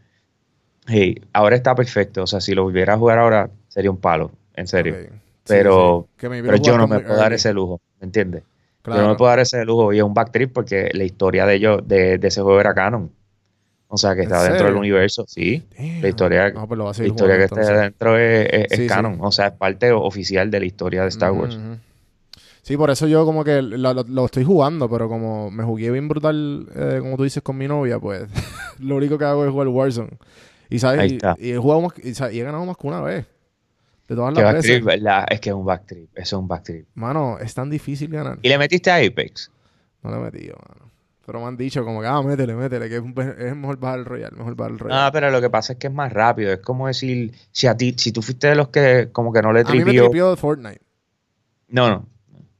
hey, 0.87 1.21
ahora 1.33 1.55
está 1.55 1.73
perfecto. 1.75 2.23
O 2.23 2.27
sea, 2.27 2.41
si 2.41 2.53
lo 2.53 2.63
volviera 2.63 2.93
a 2.93 2.97
jugar 2.97 3.17
ahora, 3.19 3.49
sería 3.69 3.91
un 3.91 3.97
palo. 3.97 4.31
En 4.55 4.67
serio. 4.67 4.95
Sí, 5.01 5.07
Pero- 5.47 6.07
sí. 6.19 6.27
Pero 6.27 6.57
yo 6.57 6.77
no 6.77 6.87
me 6.87 6.99
puedo 6.99 7.15
dar 7.17 7.33
ese 7.33 7.53
lujo. 7.53 7.79
¿Me 7.99 8.05
entiendes? 8.05 8.41
Yo 8.43 8.89
no 8.91 8.93
Claro. 8.95 9.09
me 9.09 9.15
puedo 9.15 9.29
dar 9.29 9.39
ese 9.39 9.63
lujo 9.65 9.93
y 9.93 9.97
es 9.97 10.03
un 10.03 10.13
backtrip 10.13 10.53
porque 10.53 10.89
la 10.93 11.03
historia 11.05 11.45
de 11.45 11.55
ellos, 11.55 11.81
de, 11.87 12.17
de 12.19 12.27
ese 12.27 12.41
juego 12.41 12.59
era 12.59 12.73
canon. 12.73 13.11
O 13.87 13.97
sea, 13.97 14.13
que 14.15 14.21
¿En 14.21 14.25
está 14.27 14.43
dentro 14.43 14.65
del 14.67 14.75
universo, 14.75 15.25
sí. 15.27 15.63
Damn. 15.77 16.01
La 16.01 16.07
historia, 16.09 16.49
No, 16.51 16.67
pues 16.67 16.99
la 16.99 17.05
historia 17.07 17.37
que 17.37 17.43
está 17.45 17.81
dentro 17.81 18.17
es, 18.17 18.67
Sí, 18.71 18.87
canon. 18.87 19.17
O 19.21 19.31
sea, 19.31 19.47
es 19.47 19.53
parte 19.53 19.91
oficial 19.91 20.49
de 20.51 20.59
la 20.59 20.65
historia 20.65 21.01
de 21.03 21.07
Star 21.09 21.31
Wars. 21.31 21.57
Sí, 22.65 22.77
por 22.77 22.89
eso 22.89 23.05
yo 23.05 23.25
como 23.25 23.43
que 23.43 23.61
lo, 23.61 23.93
lo- 23.93 24.03
lo 24.07 24.25
estoy 24.25 24.43
jugando, 24.43 24.89
pero 24.89 25.07
como 25.07 25.51
me 25.51 25.63
jugué 25.63 25.91
bien 25.91 26.07
brutal, 26.07 26.67
eh, 26.75 26.97
como 26.99 27.15
tú 27.15 27.23
dices, 27.23 27.43
con 27.43 27.55
mi 27.59 27.67
novia, 27.67 27.99
pues 27.99 28.23
lo 28.79 28.95
único 28.95 29.19
que 29.19 29.25
hago 29.25 29.45
es 29.45 29.51
jugar 29.51 29.67
Warzone. 29.67 30.17
Y 30.71 30.79
sabes, 30.79 30.99
Ahí 31.01 31.09
y, 31.11 31.13
está. 31.17 31.35
y 31.37 31.51
he 31.51 31.57
jugado 31.57 31.81
más, 31.81 31.93
y, 32.03 32.35
y 32.35 32.39
he 32.39 32.43
ganado 32.43 32.65
más 32.65 32.75
que 32.75 32.87
una 32.87 33.01
vez. 33.01 33.27
De 34.07 34.15
todas 34.15 34.33
las 34.33 34.53
veces. 34.55 34.83
Es 35.29 35.39
que 35.39 35.49
es 35.51 35.55
un 35.55 35.63
backtrip. 35.63 36.09
Eso 36.15 36.37
es 36.37 36.41
un 36.41 36.47
backtrip. 36.47 36.87
Mano, 36.95 37.37
es 37.39 37.53
tan 37.53 37.69
difícil 37.69 38.09
ganar. 38.09 38.39
¿Y 38.41 38.49
le 38.49 38.57
metiste 38.57 38.89
a 38.89 38.95
Apex? 38.95 39.51
No 40.01 40.09
le 40.09 40.17
he 40.17 40.19
metido, 40.21 40.55
mano. 40.67 40.89
Pero 41.23 41.39
me 41.41 41.45
han 41.45 41.57
dicho 41.57 41.83
como 41.85 42.01
que, 42.01 42.07
ah, 42.07 42.19
métele, 42.23 42.55
métele, 42.55 42.89
que 42.89 42.97
es, 42.97 43.37
es 43.39 43.55
mejor 43.55 43.77
bajar 43.77 43.99
el 43.99 44.05
Royal, 44.05 44.31
mejor 44.35 44.55
bajar 44.55 44.71
el 44.73 44.79
Royal. 44.79 44.97
Ah, 44.99 45.09
pero 45.13 45.29
lo 45.29 45.39
que 45.39 45.51
pasa 45.51 45.73
es 45.73 45.79
que 45.79 45.85
es 45.87 45.93
más 45.93 46.11
rápido. 46.11 46.51
Es 46.51 46.59
como 46.61 46.87
decir, 46.87 47.31
si 47.51 47.67
a 47.67 47.77
ti, 47.77 47.93
si 47.97 48.11
tú 48.11 48.23
fuiste 48.23 48.47
de 48.47 48.55
los 48.55 48.69
que 48.69 49.09
como 49.11 49.31
que 49.31 49.43
no 49.43 49.53
le 49.53 49.61
a 49.61 49.63
mí 49.65 49.77
me 49.79 49.83
tripió. 49.83 50.03
tripió 50.05 50.35
Fortnite. 50.35 50.81
No, 51.67 51.89
no. 51.89 52.07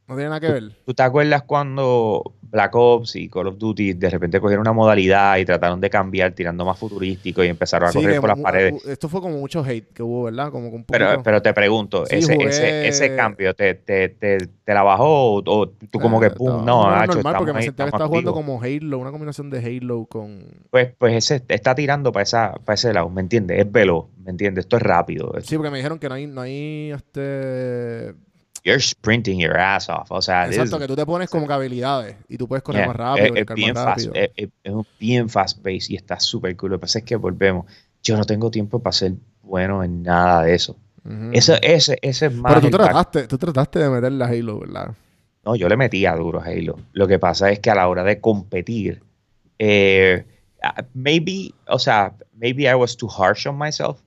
No 0.07 0.13
tiene 0.15 0.29
nada 0.29 0.39
que 0.39 0.51
ver. 0.51 0.71
¿Tú 0.85 0.93
te 0.93 1.01
acuerdas 1.01 1.41
cuando 1.43 2.33
Black 2.43 2.75
Ops 2.75 3.15
y 3.15 3.27
Call 3.27 3.47
of 3.47 3.57
Duty 3.57 3.93
de 3.93 4.09
repente 4.11 4.39
cogieron 4.39 4.61
una 4.61 4.71
modalidad 4.71 5.37
y 5.37 5.45
trataron 5.45 5.81
de 5.81 5.89
cambiar 5.89 6.31
tirando 6.33 6.63
más 6.63 6.77
futurístico 6.77 7.43
y 7.43 7.47
empezaron 7.47 7.89
a 7.89 7.91
Sí, 7.91 7.99
correr 8.01 8.19
por 8.21 8.29
las 8.29 8.37
paredes? 8.39 8.85
Esto 8.85 9.09
fue 9.09 9.19
como 9.19 9.39
mucho 9.39 9.63
hate 9.65 9.91
que 9.93 10.03
hubo, 10.03 10.25
¿verdad? 10.25 10.51
Como 10.51 10.69
un. 10.69 10.83
Pero, 10.83 11.23
pero 11.23 11.41
te 11.41 11.53
pregunto, 11.53 12.05
Sí, 12.05 12.17
ese, 12.17 12.35
jugué- 12.35 12.47
ese, 12.49 12.87
ese 12.87 13.15
cambio, 13.15 13.55
¿te, 13.55 13.73
te, 13.73 14.09
te, 14.09 14.37
te 14.63 14.73
la 14.75 14.83
bajó 14.83 15.37
o, 15.37 15.43
o 15.43 15.67
tú 15.69 15.99
como 15.99 16.19
que, 16.19 16.27
Eh, 16.27 16.31
pum, 16.31 16.49
estaba- 16.49 16.65
no, 16.65 16.87
era 16.87 16.99
Nacho, 16.99 17.13
normal 17.15 17.35
porque 17.39 17.53
me 17.53 17.63
sentía 17.63 17.85
que 17.85 17.89
estaba 17.89 18.07
jugando 18.07 18.33
como 18.33 18.61
Halo, 18.61 18.99
una 18.99 19.09
combinación 19.11 19.49
de 19.49 19.57
Halo 19.65 20.05
con... 20.05 20.45
Pues, 20.69 20.93
pues 20.99 21.15
ese 21.15 21.43
está 21.47 21.73
tirando 21.73 22.11
para, 22.11 22.21
esa, 22.23 22.53
para 22.63 22.75
ese 22.75 22.93
lado, 22.93 23.09
¿me 23.09 23.21
entiendes? 23.21 23.57
Es 23.59 23.71
veloz, 23.71 24.05
¿me 24.23 24.29
entiendes? 24.29 24.65
Esto 24.65 24.77
es 24.77 24.83
rápido. 24.83 25.33
Sí, 25.41 25.55
porque 25.57 25.71
me 25.71 25.77
dijeron 25.77 25.97
que 25.97 26.09
no 26.09 26.13
hay, 26.15 26.27
no 26.27 26.41
hay 26.41 26.91
este... 26.91 28.13
You're 28.65 28.81
sprinting 28.81 29.39
your 29.39 29.55
ass 29.57 29.87
off. 29.89 30.11
O 30.11 30.21
sea, 30.21 30.47
Exacto, 30.47 30.79
que 30.79 30.87
tú 30.87 30.95
te 30.95 31.05
pones 31.05 31.29
como 31.29 31.45
que 31.47 31.53
habilidades 31.53 32.17
y 32.27 32.35
tú 32.37 32.47
puedes 32.47 32.63
correr 32.63 32.81
Yeah, 32.81 32.87
más 32.87 32.95
rápido, 32.95 33.25
es, 33.25 33.29
es 33.29 33.33
brincar 33.35 33.55
bien 33.55 33.73
más 33.75 33.83
fast, 33.85 34.05
rápido. 34.07 34.13
es, 34.15 34.31
es- 34.35 34.49
es 34.63 34.73
un 34.73 34.87
bien 34.99 35.29
fast 35.29 35.57
pace 35.59 35.85
y 35.89 35.95
está 35.95 36.19
súper 36.19 36.55
cool. 36.57 36.71
Lo 36.71 36.77
que 36.77 36.81
pasa 36.81 36.99
es 36.99 37.05
que 37.05 37.15
volvemos. 37.15 37.65
Yo 38.01 38.17
no 38.17 38.25
tengo 38.25 38.49
tiempo 38.51 38.79
para 38.79 38.91
ser 38.93 39.13
bueno 39.43 39.83
en 39.83 40.01
nada 40.03 40.41
de 40.43 40.55
eso. 40.55 40.75
Ujú. 41.05 41.29
Eso, 41.31 41.53
ese, 41.61 41.99
ese 42.01 42.25
es 42.25 42.33
más. 42.33 42.53
Pero 42.55 42.61
tú 42.61 42.71
trataste, 42.77 43.27
tú 43.27 43.37
trataste 43.37 43.79
de 43.79 43.89
meterle 43.89 44.23
a 44.23 44.27
Halo, 44.27 44.59
¿verdad? 44.59 44.95
No, 45.45 45.55
yo 45.55 45.69
le 45.69 45.77
metía 45.77 46.15
duro 46.15 46.41
a 46.41 46.45
Halo. 46.45 46.79
Lo 46.93 47.07
que 47.07 47.19
pasa 47.19 47.51
es 47.51 47.59
que 47.59 47.69
a 47.69 47.75
la 47.75 47.87
hora 47.87 48.03
de 48.03 48.19
competir, 48.19 49.03
eh, 49.59 50.25
maybe, 50.95 51.53
o 51.67 51.77
sea, 51.77 52.13
maybe 52.33 52.63
I 52.63 52.73
was 52.73 52.97
too 52.97 53.07
harsh 53.09 53.45
on 53.47 53.57
myself. 53.59 53.99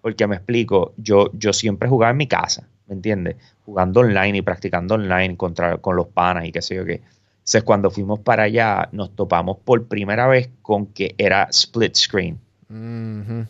Porque 0.00 0.26
me 0.26 0.36
explico, 0.36 0.94
yo, 0.96 1.30
yo 1.34 1.52
siempre 1.52 1.88
jugaba 1.88 2.10
en 2.10 2.16
mi 2.16 2.26
casa, 2.26 2.66
¿me 2.92 2.96
entiendes? 2.96 3.36
Jugando 3.64 4.00
online 4.00 4.36
y 4.38 4.42
practicando 4.42 4.96
online 4.96 5.34
contra, 5.38 5.78
con 5.78 5.96
los 5.96 6.08
panas 6.08 6.44
y 6.44 6.52
qué 6.52 6.60
sé 6.60 6.74
yo 6.74 6.84
qué. 6.84 7.00
Entonces, 7.38 7.62
cuando 7.64 7.90
fuimos 7.90 8.20
para 8.20 8.42
allá, 8.44 8.88
nos 8.92 9.16
topamos 9.16 9.56
por 9.64 9.86
primera 9.86 10.26
vez 10.26 10.50
con 10.60 10.86
que 10.86 11.14
era 11.16 11.44
split 11.50 11.94
screen. 11.96 12.38
Ujú. 12.68 13.46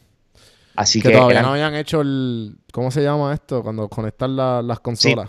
Así 0.76 1.02
Que 1.02 1.08
que, 1.08 1.14
todavía 1.14 1.38
eran- 1.40 1.46
no 1.46 1.52
habían 1.52 1.74
hecho 1.74 2.00
el... 2.00 2.56
¿Cómo 2.72 2.90
se 2.92 3.02
llama 3.02 3.34
esto? 3.34 3.62
Cuando 3.62 3.88
conectan 3.88 4.36
la- 4.36 4.62
las 4.62 4.78
consolas. 4.80 5.28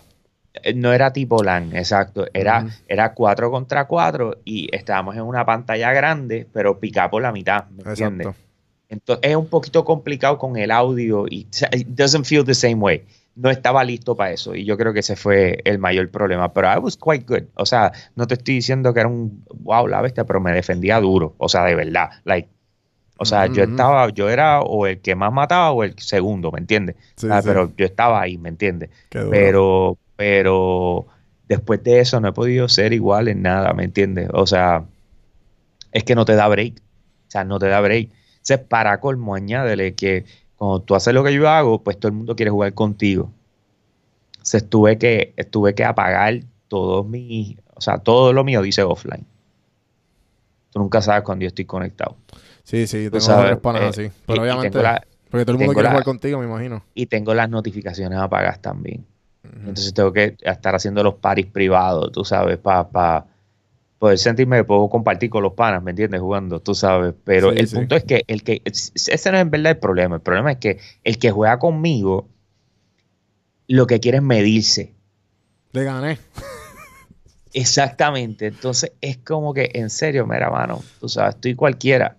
eh, 0.54 0.74
no 0.76 0.94
era 0.94 1.12
tipo 1.12 1.42
LAN, 1.44 1.76
exacto. 1.76 2.28
Era, 2.34 2.68
era 2.88 3.14
4 3.16 3.50
contra 3.50 3.86
4 3.88 4.38
y 4.46 4.70
estábamos 4.74 5.16
en 5.16 5.24
una 5.24 5.44
pantalla 5.46 5.92
grande, 5.92 6.48
pero 6.54 6.80
picada 6.80 7.10
por 7.10 7.24
la 7.24 7.32
mitad, 7.32 7.66
¿me 7.72 7.82
entiendes? 7.90 8.28
Entonces 8.88 9.30
es 9.32 9.36
un 9.36 9.48
poquito 9.48 9.84
complicado 9.84 10.38
con 10.38 10.56
el 10.56 10.70
audio 10.70 11.26
y 11.28 11.48
it 11.72 11.88
doesn't 11.88 12.26
feel 12.26 12.46
the 12.46 12.54
same 12.54 12.76
way. 12.76 13.04
No 13.36 13.50
estaba 13.50 13.84
listo 13.84 14.16
para 14.16 14.32
eso 14.32 14.54
y 14.56 14.64
yo 14.64 14.78
creo 14.78 14.94
que 14.94 15.00
ese 15.00 15.16
fue 15.16 15.60
el 15.66 15.80
mayor 15.80 16.10
problema. 16.12 16.54
Pero 16.54 16.72
I 16.72 16.78
was 16.78 16.98
quite 16.98 17.26
good. 17.28 17.48
O 17.56 17.66
sea, 17.66 17.92
no 18.16 18.28
te 18.28 18.36
estoy 18.36 18.56
diciendo 18.56 18.94
que 18.94 19.00
era 19.00 19.10
un 19.10 19.44
wow 19.56 19.88
la 19.88 20.02
bestia, 20.02 20.24
pero 20.26 20.40
me 20.40 20.52
defendía 20.54 21.00
duro. 21.00 21.34
O 21.40 21.50
sea, 21.50 21.64
de 21.66 21.74
verdad. 21.76 22.12
Like, 22.26 22.50
o 23.18 23.26
sea, 23.26 23.48
yo 23.48 23.64
Ujú. 23.64 23.72
estaba, 23.72 24.10
yo 24.10 24.30
era 24.30 24.62
o 24.62 24.86
el 24.88 25.02
que 25.02 25.16
más 25.16 25.32
mataba 25.34 25.72
o 25.72 25.84
el 25.84 25.98
segundo, 26.00 26.52
¿me 26.52 26.60
entiendes? 26.60 26.96
Sí, 27.16 27.28
Ah, 27.32 27.42
sí. 27.42 27.48
Pero 27.48 27.72
yo 27.76 27.86
estaba 27.86 28.22
ahí, 28.22 28.38
¿me 28.38 28.50
entiendes? 28.50 28.90
Pero, 29.10 29.98
pero 30.16 31.08
después 31.48 31.84
de 31.84 32.00
eso 32.02 32.20
no 32.20 32.30
he 32.30 32.34
podido 32.34 32.68
ser 32.70 32.94
igual 32.94 33.28
en 33.30 33.42
nada, 33.42 33.74
¿me 33.74 33.84
entiendes? 33.84 34.30
O 34.34 34.46
sea, 34.48 34.86
es 35.92 36.04
que 36.04 36.16
no 36.16 36.26
te 36.26 36.36
da 36.36 36.48
break. 36.48 36.80
O 37.28 37.32
sea, 37.32 37.44
no 37.44 37.60
te 37.60 37.68
da 37.68 37.80
break. 37.82 38.10
Entonces, 38.34 38.60
para 38.60 39.00
colmo, 39.00 39.36
añádele 39.36 39.96
que 39.96 40.26
cuando 40.64 40.80
tú 40.86 40.96
haces 40.96 41.14
lo 41.14 41.24
que 41.24 41.34
yo 41.34 41.50
hago, 41.50 41.84
pues 41.84 42.00
todo 42.00 42.10
el 42.10 42.16
mundo 42.16 42.36
quiere 42.36 42.52
jugar 42.52 42.74
contigo. 42.74 43.32
Entonces, 44.34 44.70
tuve 44.70 44.98
que, 44.98 45.34
tuve 45.52 45.74
que 45.76 45.84
apagar 45.86 46.40
todos 46.68 47.06
mis, 47.08 47.58
o 47.76 47.82
sea, 47.82 47.98
todo 47.98 48.34
lo 48.34 48.44
mío 48.44 48.62
dice 48.62 48.84
offline. 48.84 49.26
Tú 50.72 50.80
nunca 50.80 51.02
sabes 51.02 51.24
cuando 51.24 51.44
yo 51.44 51.48
estoy 51.48 51.66
conectado. 51.66 52.16
Sí, 52.64 52.88
sí, 52.88 53.10
tengo 53.10 53.20
sabes, 53.20 53.58
panas 53.58 53.82
eh, 53.82 53.88
así. 53.88 54.12
Pero 54.26 54.38
y 54.38 54.40
obviamente... 54.40 54.82
la- 54.82 55.06
porque 55.30 55.46
todo 55.46 55.54
el 55.54 55.60
mundo 55.60 55.74
quiere 55.74 55.84
la- 55.88 55.92
jugar 55.92 56.04
contigo, 56.06 56.40
me 56.40 56.46
imagino. 56.46 56.84
y 56.94 57.08
tengo 57.08 57.34
las 57.34 57.50
notificaciones 57.50 58.20
apagadas 58.20 58.62
también. 58.62 59.06
Entonces 59.44 59.94
tengo 59.94 60.14
que 60.14 60.38
estar 60.42 60.76
haciendo 60.76 61.04
los 61.04 61.16
paris 61.16 61.46
privados, 61.48 62.12
tú 62.12 62.24
sabes, 62.24 62.58
para 62.58 63.26
poder 64.04 64.18
sentirme, 64.18 64.66
puedo 64.66 64.90
compartir 64.90 65.30
con 65.30 65.44
los 65.44 65.54
panas, 65.54 65.82
¿me 65.82 65.92
entiendes? 65.92 66.20
Jugando, 66.20 66.60
tú 66.60 66.76
sabes. 66.76 67.14
Pero 67.24 67.54
Sí, 67.54 67.60
el 67.60 67.68
sí. 67.70 67.76
punto 67.78 67.96
es 67.96 68.04
que 68.04 68.26
el 68.28 68.44
que 68.44 68.62
ese 68.66 69.32
no 69.32 69.38
es 69.38 69.44
en 69.44 69.50
verdad 69.50 69.72
el 69.72 69.78
problema. 69.78 70.16
El 70.18 70.22
problema 70.22 70.52
es 70.52 70.58
que 70.58 70.78
el 71.06 71.18
que 71.18 71.32
juega 71.32 71.58
conmigo 71.58 72.28
lo 73.70 73.88
que 73.88 74.02
quiere 74.02 74.18
es 74.18 74.24
medirse. 74.24 74.94
Le 75.72 75.86
gané. 75.86 76.18
Exactamente. 77.54 78.48
Entonces 78.48 78.92
es 79.00 79.20
como 79.20 79.54
que, 79.54 79.72
en 79.74 79.90
serio, 79.90 80.28
mira, 80.28 80.52
mano, 80.52 80.82
tú 81.00 81.08
sabes, 81.08 81.36
estoy 81.36 81.56
cualquiera. 81.56 82.18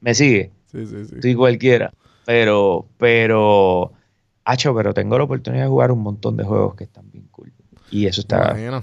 ¿Me 0.00 0.14
sigue? 0.14 0.52
Sí, 0.72 0.86
sí, 0.86 1.04
sí. 1.04 1.14
Estoy 1.16 1.34
cualquiera. 1.34 1.92
Pero, 2.24 2.86
pero, 2.96 3.92
hacho, 4.42 4.74
pero 4.74 4.94
tengo 4.94 5.18
la 5.18 5.24
oportunidad 5.24 5.64
de 5.64 5.68
jugar 5.68 5.92
un 5.92 6.00
montón 6.00 6.38
de 6.38 6.44
juegos 6.44 6.76
que 6.76 6.84
están 6.84 7.10
bien 7.10 7.28
cool. 7.30 7.52
Y 7.90 8.06
eso 8.06 8.22
está. 8.22 8.52
imagino. 8.52 8.82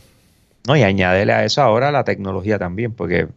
No, 0.68 0.76
y 0.76 0.84
añádele 0.84 1.34
a 1.34 1.44
eso 1.44 1.62
ahora 1.62 1.92
la 1.92 2.04
tecnología 2.04 2.60
también, 2.60 2.94
porque 2.94 3.28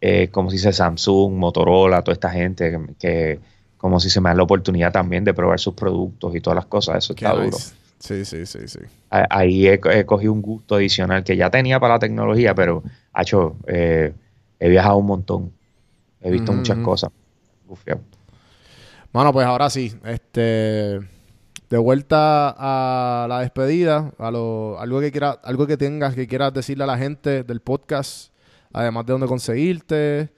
eh, 0.00 0.28
como 0.28 0.50
si 0.50 0.56
dice 0.56 0.72
Samsung, 0.72 1.34
Motorola, 1.34 2.02
toda 2.02 2.14
esta 2.14 2.30
gente 2.30 2.70
que, 2.70 2.94
que 2.98 3.40
como 3.76 4.00
si 4.00 4.10
se 4.10 4.20
me 4.20 4.30
da 4.30 4.34
la 4.36 4.42
oportunidad 4.42 4.92
también 4.92 5.24
de 5.24 5.34
probar 5.34 5.58
sus 5.60 5.74
productos 5.74 6.34
y 6.34 6.40
todas 6.40 6.56
las 6.56 6.66
cosas, 6.66 6.98
eso 6.98 7.14
Qué 7.14 7.24
está 7.24 7.36
duro. 7.36 7.56
Sí, 7.98 8.24
sí, 8.24 8.46
sí, 8.46 8.66
sí. 8.66 8.80
Ahí 9.10 9.68
he, 9.68 9.80
he 9.92 10.04
cogido 10.04 10.32
un 10.32 10.42
gusto 10.42 10.74
adicional 10.74 11.22
que 11.22 11.36
ya 11.36 11.50
tenía 11.50 11.78
para 11.78 11.94
la 11.94 11.98
tecnología, 12.00 12.54
pero, 12.54 12.82
hacho, 13.12 13.56
eh, 13.66 14.12
he 14.58 14.68
viajado 14.68 14.96
un 14.96 15.06
montón. 15.06 15.52
He 16.20 16.30
visto 16.30 16.52
muchas 16.52 16.76
ujú. 16.76 16.84
cosas. 16.84 17.10
Bueno, 19.12 19.32
pues 19.32 19.46
ahora 19.46 19.70
sí, 19.70 19.94
este 20.04 21.00
de 21.72 21.78
vuelta 21.78 22.54
a 22.58 23.26
la 23.26 23.40
despedida, 23.40 24.12
a 24.18 24.30
lo, 24.30 24.78
algo 24.78 25.00
que 25.00 25.10
quiera, 25.10 25.30
algo 25.42 25.66
que 25.66 25.78
tengas 25.78 26.14
que 26.14 26.26
quieras 26.26 26.52
decirle 26.52 26.84
a 26.84 26.86
la 26.86 26.98
gente 26.98 27.44
del 27.44 27.60
podcast, 27.60 28.30
además 28.74 29.06
de 29.06 29.12
dónde 29.12 29.26
conseguirte, 29.26 30.28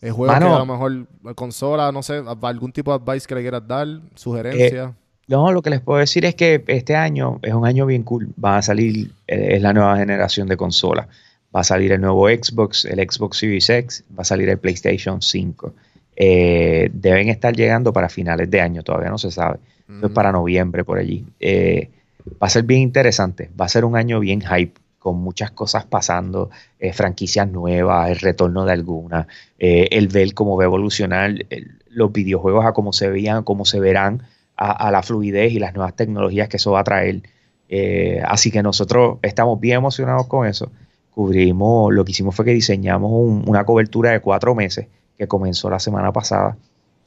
eh, 0.00 0.10
juegos 0.12 0.36
Mano. 0.36 0.50
que 0.50 0.54
a 0.54 0.58
lo 0.60 0.66
mejor 0.66 1.34
consola, 1.34 1.90
no 1.90 2.00
sé, 2.04 2.22
algún 2.42 2.70
tipo 2.70 2.96
de 2.96 3.02
advice 3.02 3.26
que 3.26 3.34
le 3.34 3.40
quieras 3.40 3.66
dar, 3.66 3.88
sugerencia. 4.14 4.94
No, 5.26 5.50
lo 5.50 5.62
que 5.62 5.70
les 5.70 5.80
puedo 5.80 5.98
decir 5.98 6.24
es 6.26 6.36
que 6.36 6.62
este 6.68 6.94
año 6.94 7.40
es 7.42 7.54
un 7.54 7.66
año 7.66 7.86
bien 7.86 8.04
cool. 8.04 8.32
Va 8.42 8.58
a 8.58 8.62
salir, 8.62 9.10
eh, 9.26 9.56
es 9.56 9.62
la 9.62 9.72
nueva 9.72 9.96
generación 9.96 10.46
de 10.46 10.56
consolas. 10.56 11.08
Va 11.52 11.62
a 11.62 11.64
salir 11.64 11.90
el 11.90 12.00
nuevo 12.00 12.28
Xbox, 12.28 12.84
el 12.84 13.00
Xbox 13.00 13.38
Series 13.38 13.68
X, 13.68 14.04
va 14.16 14.22
a 14.22 14.24
salir 14.24 14.48
el 14.48 14.58
PlayStation 14.58 15.20
5. 15.20 15.74
Eh, 16.14 16.88
deben 16.92 17.30
estar 17.30 17.52
llegando 17.52 17.92
para 17.92 18.08
finales 18.08 18.48
de 18.48 18.60
año, 18.60 18.84
todavía 18.84 19.10
no 19.10 19.18
se 19.18 19.32
sabe. 19.32 19.58
Ujú. 19.88 20.12
para 20.12 20.32
noviembre 20.32 20.84
por 20.84 20.98
allí. 20.98 21.26
Eh, 21.40 21.90
va 22.42 22.46
a 22.46 22.50
ser 22.50 22.64
bien 22.64 22.80
interesante. 22.80 23.50
Va 23.58 23.66
a 23.66 23.68
ser 23.68 23.84
un 23.84 23.96
año 23.96 24.20
bien 24.20 24.40
hype 24.40 24.80
con 24.98 25.18
muchas 25.18 25.50
cosas 25.50 25.84
pasando, 25.84 26.50
eh, 26.78 26.94
franquicias 26.94 27.50
nuevas, 27.50 28.08
el 28.10 28.18
retorno 28.18 28.64
de 28.64 28.72
algunas, 28.72 29.26
eh, 29.58 29.88
el 29.90 30.08
ver 30.08 30.32
cómo 30.32 30.56
va 30.56 30.64
a 30.64 30.66
evolucionar 30.66 31.34
los 31.90 32.12
videojuegos 32.12 32.64
a 32.64 32.72
cómo 32.72 32.94
se 32.94 33.10
veían, 33.10 33.44
cómo 33.44 33.66
se 33.66 33.80
verán, 33.80 34.22
a, 34.56 34.90
la 34.92 35.02
fluidez 35.02 35.52
y 35.52 35.58
las 35.58 35.74
nuevas 35.74 35.96
tecnologías 35.96 36.48
que 36.48 36.58
eso 36.58 36.70
va 36.72 36.80
a 36.80 36.84
traer. 36.84 37.22
Así 38.24 38.52
que 38.52 38.62
nosotros 38.62 39.18
estamos 39.22 39.60
bien 39.60 39.78
emocionados 39.78 40.28
con 40.28 40.46
eso. 40.46 40.70
Cubrimos, 41.10 41.92
lo 41.92 42.04
que 42.04 42.12
hicimos 42.12 42.36
fue 42.36 42.44
que 42.44 42.52
diseñamos 42.52 43.10
una 43.46 43.64
cobertura 43.64 44.12
de 44.12 44.20
cuatro 44.20 44.54
meses 44.54 44.86
que 45.18 45.26
comenzó 45.26 45.68
la 45.70 45.80
semana 45.80 46.12
pasada 46.12 46.56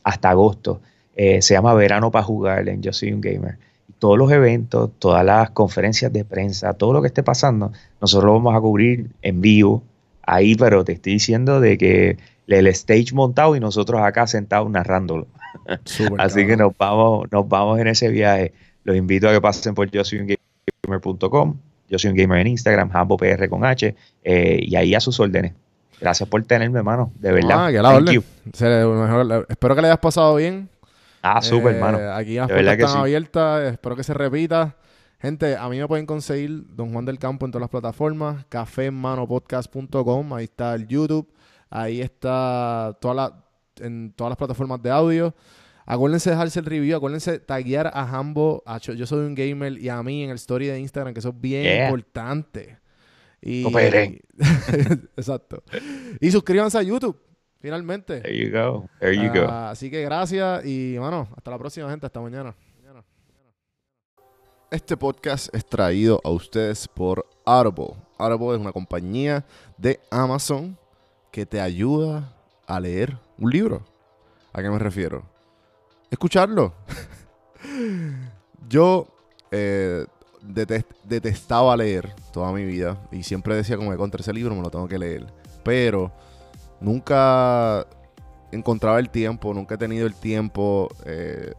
hasta 0.03 0.29
agosto. 0.29 0.81
Se 1.17 1.53
llama 1.53 1.73
Verano 1.73 2.11
para 2.11 2.23
jugar 2.23 2.69
en 2.69 2.81
Yo 2.81 2.93
Soy 2.93 3.11
un 3.11 3.21
Gamer 3.21 3.57
todos 3.99 4.17
los 4.17 4.31
eventos, 4.31 4.91
todas 4.99 5.25
las 5.25 5.49
conferencias 5.51 6.11
de 6.13 6.23
prensa, 6.23 6.73
todo 6.73 6.93
lo 6.93 7.01
que 7.01 7.07
esté 7.07 7.23
pasando, 7.23 7.71
nosotros 7.99 8.25
lo 8.25 8.33
vamos 8.33 8.55
a 8.55 8.61
cubrir 8.61 9.09
en 9.21 9.41
vivo 9.41 9.83
ahí, 10.23 10.55
pero 10.55 10.83
te 10.83 10.93
estoy 10.93 11.13
diciendo 11.13 11.59
de 11.59 11.77
que 11.77 12.17
el 12.47 12.67
stage 12.67 13.13
montado 13.13 13.55
y 13.55 13.59
nosotros 13.59 14.01
acá 14.01 14.27
sentados 14.27 14.69
narrándolo. 14.69 15.27
Así 16.17 16.45
que 16.45 16.55
nos 16.55 16.77
vamos, 16.77 17.27
nos 17.31 17.47
vamos 17.47 17.79
en 17.79 17.87
ese 17.87 18.09
viaje. 18.09 18.53
Los 18.83 18.95
invito 18.95 19.27
a 19.27 19.33
que 19.33 19.41
pasen 19.41 19.73
por 19.73 19.89
yo 19.89 20.03
soy 20.03 20.19
un 20.19 20.27
gamer.com, 20.27 21.55
yo 21.89 21.99
soy 21.99 22.11
un 22.11 22.17
gamer 22.17 22.39
en 22.39 22.47
Instagram, 22.47 22.89
PR 23.17 23.49
con 23.49 23.65
H, 23.65 23.95
eh, 24.23 24.59
y 24.61 24.75
ahí 24.75 24.93
a 24.93 24.99
sus 24.99 25.19
órdenes. 25.19 25.53
Gracias 25.99 26.29
por 26.29 26.43
tenerme, 26.43 26.77
hermano. 26.77 27.11
De 27.19 27.31
verdad. 27.31 27.65
Ah, 27.65 27.71
que 27.71 27.81
la 27.81 27.95
orden. 27.95 28.23
espero 29.49 29.75
que 29.75 29.81
le 29.81 29.87
hayas 29.87 29.99
pasado 29.99 30.35
bien. 30.35 30.69
Ah, 31.35 31.41
súper, 31.41 31.75
hermano. 31.75 31.99
Eh, 31.99 32.11
aquí 32.11 32.35
las 32.35 32.47
puertas 32.47 32.79
están 32.79 32.97
abiertas. 33.01 33.73
Espero 33.73 33.95
que 33.95 34.03
se 34.03 34.13
repita. 34.13 34.77
Gente, 35.19 35.57
a 35.57 35.67
mí 35.67 35.79
me 35.79 35.87
pueden 35.87 36.05
conseguir 36.05 36.63
Don 36.75 36.93
Juan 36.93 37.05
del 37.05 37.19
Campo 37.19 37.45
en 37.45 37.51
todas 37.51 37.61
las 37.61 37.69
plataformas. 37.69 38.45
cafemanopodcast.com. 38.49 40.33
Ahí 40.33 40.45
está 40.45 40.75
el 40.75 40.87
YouTube. 40.87 41.27
Ahí 41.69 42.01
está 42.01 42.97
toda 43.01 43.13
la, 43.13 43.43
en 43.79 44.13
todas 44.13 44.31
las 44.31 44.37
plataformas 44.37 44.81
de 44.81 44.91
audio. 44.91 45.35
Acuérdense 45.85 46.29
de 46.29 46.35
dejarse 46.35 46.59
el 46.59 46.65
review. 46.65 46.97
Acuérdense 46.97 47.39
taguear 47.39 47.87
a 47.93 48.03
Hambo, 48.03 48.61
a 48.65 48.77
Yo 48.77 49.05
Soy 49.05 49.25
un 49.25 49.35
Gamer 49.35 49.77
y 49.77 49.89
a 49.89 50.01
mí 50.03 50.23
en 50.23 50.29
el 50.29 50.35
story 50.35 50.67
de 50.67 50.79
Instagram, 50.79 51.13
que 51.13 51.19
eso 51.19 51.29
es 51.29 51.41
bien 51.41 51.85
importante. 51.85 52.77
Y, 53.41 53.63
Exacto. 55.17 55.63
Y 56.19 56.31
suscríbanse 56.31 56.77
a 56.77 56.83
YouTube. 56.83 57.17
Finalmente. 57.59 58.21
There 58.21 58.37
you 58.37 58.51
go. 58.51 58.89
There 58.99 59.15
you 59.15 59.31
go. 59.33 59.47
Ah, 59.49 59.71
así 59.71 59.89
que 59.89 60.03
gracias 60.03 60.65
y, 60.65 60.97
bueno, 60.97 61.27
hasta 61.35 61.51
la 61.51 61.57
próxima, 61.57 61.89
gente. 61.89 62.05
Hasta 62.05 62.21
mañana. 62.21 62.55
Este 64.69 64.97
podcast 64.97 65.53
es 65.55 65.65
traído 65.65 66.19
a 66.25 66.29
ustedes 66.29 66.89
por 66.89 67.25
Audible. 67.45 67.95
Audible 68.17 68.55
es 68.55 68.59
una 68.59 68.73
compañía 68.73 69.45
de 69.77 69.97
Amazon 70.11 70.77
que 71.31 71.45
te 71.45 71.61
ayuda 71.61 72.33
a 72.65 72.77
leer 72.77 73.17
un 73.37 73.49
libro. 73.49 73.85
¿A 74.51 74.61
qué 74.61 74.69
me 74.69 74.77
refiero? 74.77 75.23
Escucharlo. 76.11 76.73
Yo 78.67 79.07
eh, 79.51 80.05
detestaba 80.41 81.77
leer 81.77 82.13
toda 82.33 82.51
mi 82.51 82.65
vida 82.65 83.01
y 83.09 83.23
siempre 83.23 83.55
decía 83.55 83.77
como 83.77 83.91
que 83.91 83.97
contra 83.97 84.19
ese 84.19 84.33
libro 84.33 84.53
me 84.53 84.61
lo 84.61 84.69
tengo 84.69 84.89
que 84.89 84.99
leer. 84.99 85.27
Pero 85.63 86.11
nunca 86.79 87.85
encontraba 88.51 88.99
el 88.99 89.09
tiempo, 89.09 89.53
nunca 89.53 89.75
he 89.75 89.77
tenido 89.77 90.07
el 90.07 90.15
tiempo. 90.15 90.89
Eh, 91.05 91.53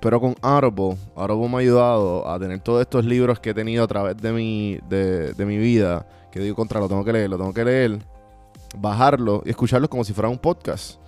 pero 0.00 0.20
con 0.20 0.34
Audible, 0.40 0.96
Audible 1.14 1.48
me 1.48 1.56
ha 1.56 1.60
ayudado 1.60 2.28
a 2.28 2.38
tener 2.38 2.60
todos 2.60 2.80
estos 2.80 3.04
libros 3.04 3.38
que 3.38 3.50
he 3.50 3.54
tenido 3.54 3.84
a 3.84 3.86
través 3.86 4.16
de 4.16 4.32
mi, 4.32 4.78
de, 4.88 5.34
mi 5.44 5.58
vida, 5.58 6.06
que 6.32 6.40
digo 6.40 6.56
contra, 6.56 6.80
lo 6.80 6.88
tengo 6.88 7.04
que 7.04 7.12
leer, 7.12 7.28
lo 7.28 7.36
tengo 7.36 7.52
que 7.52 7.64
leer, 7.64 7.98
bajarlo 8.78 9.42
y 9.44 9.50
escucharlo 9.50 9.90
como 9.90 10.04
si 10.04 10.14
fuera 10.14 10.28
un 10.28 10.38
podcast. 10.38 10.98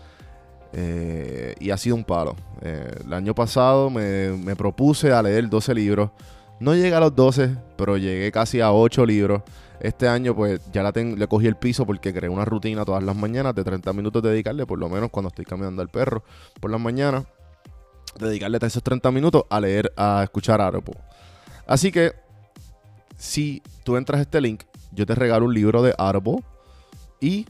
Eh, 0.75 1.55
y 1.59 1.71
ha 1.71 1.77
sido 1.77 1.97
un 1.97 2.05
palo. 2.05 2.35
Eh, 2.63 2.91
el 3.05 3.13
año 3.13 3.35
pasado 3.35 3.91
me, 3.91 4.31
me 4.31 4.57
propuse 4.57 5.13
a 5.13 5.23
leer 5.23 5.49
12 5.49 5.75
libros. 5.75 6.11
No 6.61 6.75
llegué 6.75 6.95
a 6.95 7.01
los 7.01 7.15
12, 7.15 7.57
pero 7.77 7.97
llegué 7.97 8.31
casi 8.31 8.61
a 8.61 8.73
8 8.73 9.07
libros. 9.07 9.43
Este 9.83 10.07
año, 10.07 10.33
pues 10.33 10.61
ya 10.73 10.89
le 10.93 11.27
cogí 11.27 11.49
el 11.49 11.57
piso 11.57 11.85
porque 11.85 12.15
creé 12.15 12.31
una 12.31 12.45
rutina 12.45 12.85
todas 12.85 13.03
las 13.03 13.17
mañanas 13.17 13.53
de 13.53 13.65
30 13.65 13.93
minutos 13.93 14.23
dedicarle, 14.23 14.65
por 14.65 14.79
lo 14.79 14.89
menos 14.89 15.11
cuando 15.11 15.29
estoy 15.29 15.45
caminando 15.45 15.83
al 15.83 15.89
perro 15.89 16.23
por 16.61 16.71
las 16.71 16.81
mañanas, 16.81 17.25
dedicarle 18.17 18.61
esos 18.63 18.81
30 18.81 19.11
minutos 19.11 19.43
a 19.51 19.59
leer, 19.59 19.93
a 19.97 20.23
escuchar 20.23 20.61
Audible. 20.61 20.95
Así 21.67 21.91
que, 21.91 22.13
si 23.17 23.61
tú 23.83 23.97
entras 23.97 24.21
a 24.21 24.23
este 24.23 24.41
link, 24.41 24.63
yo 24.93 25.05
te 25.05 25.17
regalo 25.17 25.47
un 25.47 25.55
libro 25.55 25.83
de 25.83 25.93
Audible 25.99 26.45
y 27.21 27.47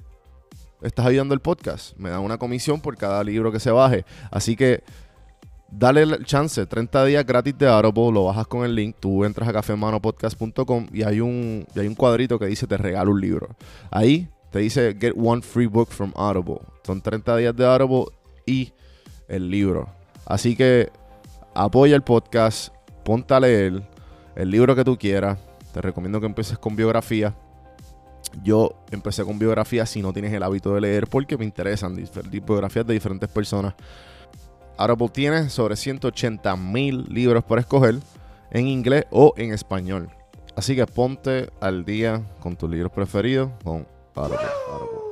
estás 0.81 1.05
ayudando 1.05 1.35
el 1.35 1.41
podcast. 1.41 1.95
Me 1.99 2.09
dan 2.09 2.21
una 2.21 2.39
comisión 2.39 2.81
por 2.81 2.97
cada 2.97 3.23
libro 3.23 3.53
que 3.53 3.61
se 3.61 3.71
baje. 3.71 4.07
Así 4.31 4.57
que 4.57 4.83
Dale 5.75 6.03
el 6.03 6.27
chance, 6.27 6.67
30 6.67 7.07
días 7.07 7.25
gratis 7.25 7.57
de 7.57 7.67
Audible, 7.67 8.13
lo 8.13 8.25
bajas 8.25 8.47
con 8.47 8.63
el 8.63 8.75
link, 8.75 8.95
tú 9.01 9.25
entras 9.25 9.49
a 9.49 9.55
cafemanopodcast.com 9.55 10.89
y 10.93 11.03
hay 11.03 11.21
un, 11.21 11.67
y 11.75 11.81
hay 11.81 11.87
un 11.87 11.95
cuadrito 11.95 12.39
que 12.39 12.45
dice 12.45 12.67
te 12.67 12.77
regalo 12.77 13.11
un 13.11 13.21
libro. 13.23 13.49
Ahí 13.91 14.29
te 14.51 14.59
dice 14.59 14.95
get 15.01 15.15
one 15.17 15.41
free 15.41 15.65
book 15.65 15.89
from 15.89 16.13
Audible. 16.15 16.61
Son 16.85 17.01
30 17.01 17.39
días 17.39 17.57
de 17.57 17.65
Audible 17.65 18.05
y 18.45 18.71
el 19.29 19.51
libro. 19.51 19.89
Así 20.27 20.55
que 20.57 20.91
apoya 21.55 21.97
el 21.97 22.03
podcast, 22.03 22.75
ponte 23.03 23.33
a 23.33 23.41
leer 23.41 23.83
el 24.37 24.51
libro 24.51 24.77
que 24.77 24.85
tú 24.85 24.99
quieras. 24.99 25.39
Te 25.73 25.81
recomiendo 25.81 26.21
que 26.21 26.27
empieces 26.27 26.59
con 26.59 26.77
biografía. 26.77 27.35
Yo 28.45 28.75
empecé 28.91 29.25
con 29.25 29.39
biografía 29.39 29.87
si 29.87 30.03
no 30.03 30.13
tienes 30.13 30.35
el 30.35 30.43
hábito 30.43 30.75
de 30.75 30.83
leer 30.83 31.07
porque 31.07 31.39
me 31.39 31.47
interesan 31.47 31.97
biografías 32.31 32.87
de 32.87 32.93
diferentes 32.93 33.31
personas. 33.31 33.73
Audible 34.77 35.09
tiene 35.09 35.51
sobre 35.51 35.77
180 35.77 36.57
mil 36.57 37.05
libros 37.09 37.45
para 37.45 37.61
escoger 37.61 37.97
en 38.51 38.69
inglés 38.69 39.07
o 39.11 39.35
en 39.37 39.53
español. 39.53 40.11
Así 40.57 40.77
que 40.77 40.87
ponte 40.87 41.51
al 41.61 41.85
día 41.85 42.23
con 42.41 42.57
tus 42.57 42.71
libros 42.71 42.93
preferidos 42.93 43.51
con 43.65 43.87
Audible. 44.15 45.12